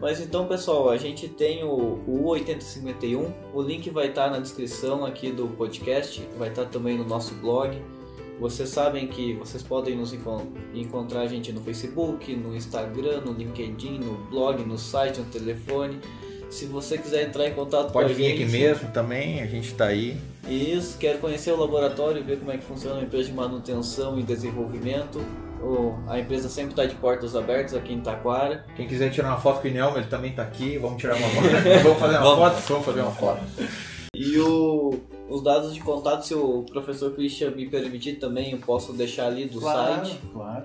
Mas 0.00 0.20
então, 0.20 0.46
pessoal, 0.46 0.90
a 0.90 0.96
gente 0.96 1.28
tem 1.28 1.64
o, 1.64 2.00
o 2.06 2.24
8051. 2.26 3.32
O 3.54 3.62
link 3.62 3.88
vai 3.90 4.08
estar 4.08 4.30
na 4.30 4.38
descrição 4.38 5.04
aqui 5.04 5.30
do 5.30 5.48
podcast, 5.48 6.26
vai 6.38 6.48
estar 6.48 6.66
também 6.66 6.96
no 6.98 7.04
nosso 7.04 7.34
blog. 7.34 7.76
Vocês 8.40 8.68
sabem 8.68 9.06
que 9.06 9.32
vocês 9.34 9.62
podem 9.62 9.96
nos 9.96 10.12
encon- 10.12 10.46
encontrar 10.74 11.20
a 11.20 11.26
gente 11.26 11.52
no 11.52 11.60
Facebook, 11.60 12.34
no 12.34 12.54
Instagram, 12.54 13.20
no 13.20 13.32
LinkedIn, 13.32 13.98
no 14.00 14.14
blog, 14.28 14.62
no 14.64 14.76
site, 14.76 15.20
no 15.20 15.26
telefone. 15.26 16.00
Se 16.50 16.66
você 16.66 16.98
quiser 16.98 17.28
entrar 17.28 17.48
em 17.48 17.54
contato 17.54 17.92
Pode 17.92 18.08
com 18.08 18.12
a 18.12 18.16
vir 18.16 18.30
gente, 18.30 18.42
aqui 18.42 18.52
mesmo 18.52 18.90
também, 18.92 19.40
a 19.40 19.46
gente 19.46 19.72
tá 19.74 19.86
aí. 19.86 20.16
Isso, 20.48 20.98
quer 20.98 21.20
conhecer 21.20 21.52
o 21.52 21.56
laboratório 21.56 22.18
e 22.20 22.22
ver 22.22 22.38
como 22.38 22.50
é 22.50 22.58
que 22.58 22.64
funciona 22.64 23.00
a 23.00 23.02
empresa 23.02 23.28
de 23.28 23.34
manutenção 23.34 24.18
e 24.18 24.22
desenvolvimento. 24.22 25.24
O- 25.64 25.94
a 26.06 26.18
empresa 26.20 26.48
sempre 26.48 26.72
está 26.72 26.84
de 26.84 26.94
portas 26.96 27.34
abertas 27.34 27.74
aqui 27.74 27.92
em 27.94 28.00
Taquara. 28.00 28.64
Quem 28.76 28.86
quiser 28.86 29.10
tirar 29.10 29.28
uma 29.28 29.40
foto 29.40 29.60
com 29.62 29.66
o 29.66 29.70
Inelmo, 29.70 29.96
ele 29.96 30.06
também 30.06 30.32
tá 30.34 30.42
aqui. 30.42 30.76
Vamos 30.78 31.00
tirar 31.00 31.16
uma 31.16 31.28
foto. 31.28 31.42
Vamos 31.82 31.98
fazer 31.98 32.16
uma 32.18 32.22
Vamos. 32.24 32.38
foto? 32.54 32.68
Vamos 32.68 32.84
fazer 32.84 33.00
uma 33.00 33.10
foto. 33.12 33.40
E 34.14 34.38
o- 34.38 35.00
os 35.28 35.42
dados 35.42 35.74
de 35.74 35.80
contato, 35.80 36.22
se 36.26 36.34
o 36.34 36.64
professor 36.64 37.12
Christian 37.12 37.50
me 37.52 37.66
permitir 37.68 38.16
também, 38.16 38.52
eu 38.52 38.58
posso 38.58 38.92
deixar 38.92 39.26
ali 39.28 39.46
do 39.46 39.58
claro, 39.60 40.04
site. 40.06 40.20
claro. 40.32 40.64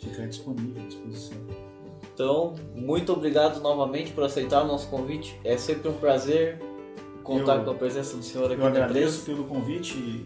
Fica 0.00 0.26
disponível 0.26 0.80
à 0.82 0.86
disposição. 0.86 1.36
Então, 2.14 2.54
muito 2.74 3.12
obrigado 3.12 3.60
novamente 3.60 4.12
por 4.12 4.24
aceitar 4.24 4.62
o 4.62 4.66
nosso 4.66 4.88
convite. 4.88 5.38
É 5.44 5.56
sempre 5.56 5.88
um 5.88 5.94
prazer 5.94 6.58
contar 7.24 7.56
Eu- 7.56 7.64
com 7.64 7.70
a 7.72 7.74
presença 7.74 8.16
do 8.16 8.22
senhor 8.22 8.46
aqui 8.46 8.54
Eu 8.54 8.64
na 8.64 8.68
agradeço 8.68 9.20
empresa. 9.22 9.24
pelo 9.26 9.44
convite 9.44 9.94
e, 9.98 10.24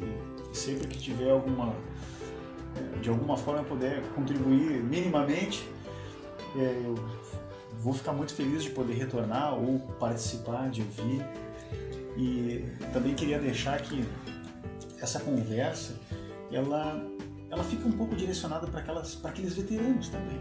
e 0.52 0.56
sempre 0.56 0.86
que 0.86 0.98
tiver 0.98 1.30
alguma, 1.30 1.74
de 3.00 3.08
alguma 3.08 3.36
forma 3.36 3.64
puder 3.64 4.02
contribuir 4.14 4.82
minimamente, 4.82 5.68
eh, 6.56 6.82
eu 6.84 6.94
vou 7.78 7.92
ficar 7.92 8.12
muito 8.12 8.34
feliz 8.34 8.62
de 8.62 8.70
poder 8.70 8.94
retornar 8.94 9.54
ou 9.54 9.78
participar, 9.98 10.70
de 10.70 10.82
ouvir. 10.82 11.24
E 12.16 12.64
também 12.92 13.14
queria 13.14 13.38
deixar 13.38 13.80
que 13.80 14.04
essa 15.00 15.18
conversa, 15.18 15.98
ela, 16.50 17.04
ela 17.50 17.64
fica 17.64 17.88
um 17.88 17.92
pouco 17.92 18.14
direcionada 18.14 18.66
para 18.66 18.80
aquelas, 18.80 19.14
para 19.14 19.30
aqueles 19.30 19.54
veteranos 19.54 20.08
também. 20.08 20.40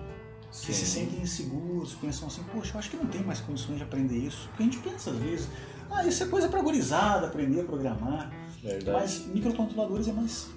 Que 0.52 0.74
se 0.74 0.86
sentem 0.86 1.22
inseguros, 1.22 1.94
pensam 1.96 2.28
assim, 2.28 2.44
poxa, 2.52 2.74
eu 2.76 2.80
acho 2.80 2.90
que 2.90 2.98
não 2.98 3.06
tem 3.06 3.24
mais 3.24 3.40
condições 3.40 3.78
de 3.78 3.84
aprender 3.84 4.18
isso. 4.18 4.50
Porque 4.50 4.64
a 4.64 4.66
gente 4.66 4.80
pensa 4.80 5.12
às 5.12 5.18
vezes, 5.18 5.48
ah, 5.90 6.06
isso 6.06 6.24
é 6.24 6.28
coisa 6.28 6.50
para 6.50 6.62
gurizada, 6.62 7.28
aprender 7.28 7.62
a 7.62 7.64
programar. 7.64 8.32
Verdade. 8.62 8.92
Mas 8.92 9.26
microcontroladores 9.28 10.10
é 10.10 10.12
mais, 10.12 10.50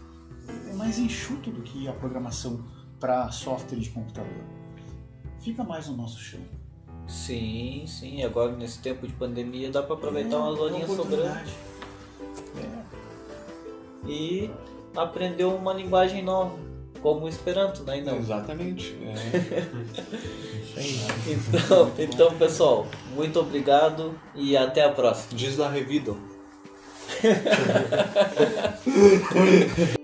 é 0.69 0.73
mais 0.75 0.99
enxuto 0.99 1.51
do 1.51 1.63
que 1.63 1.89
a 1.89 1.93
programação 1.93 2.65
para 3.01 3.31
software 3.31 3.79
de 3.79 3.91
computador. 3.91 4.45
Fica 5.41 5.63
mais 5.63 5.89
no 5.89 5.97
nosso 5.97 6.19
chão. 6.19 6.41
Sim, 7.07 7.85
sim. 7.87 8.23
Agora 8.25 8.53
nesse 8.53 8.79
tempo 8.79 9.07
de 9.07 9.13
pandemia 9.13 9.71
dá 9.71 9.83
para 9.83 9.95
aproveitar 9.95 10.37
É, 10.37 10.39
umas 10.39 10.59
horinhas 10.59 10.91
sobrando. 10.91 11.39
É, 12.57 12.85
e 14.07 14.51
aprender 14.97 15.45
uma 15.45 15.73
linguagem 15.73 16.23
nova, 16.23 16.57
como 17.03 17.27
o 17.27 17.29
Esperanto, 17.29 17.83
né? 17.83 18.01
Não. 18.01 18.19
Exatamente. 18.19 18.97
É. 19.03 19.15
Então, 21.27 21.93
então, 21.97 22.35
pessoal, 22.37 22.87
muito 23.15 23.39
obrigado 23.39 24.19
e 24.35 24.57
até 24.57 24.83
a 24.83 24.91
próxima. 24.91 25.39
Diz 25.39 25.57
da 25.57 25.69
Revido. 25.69 26.19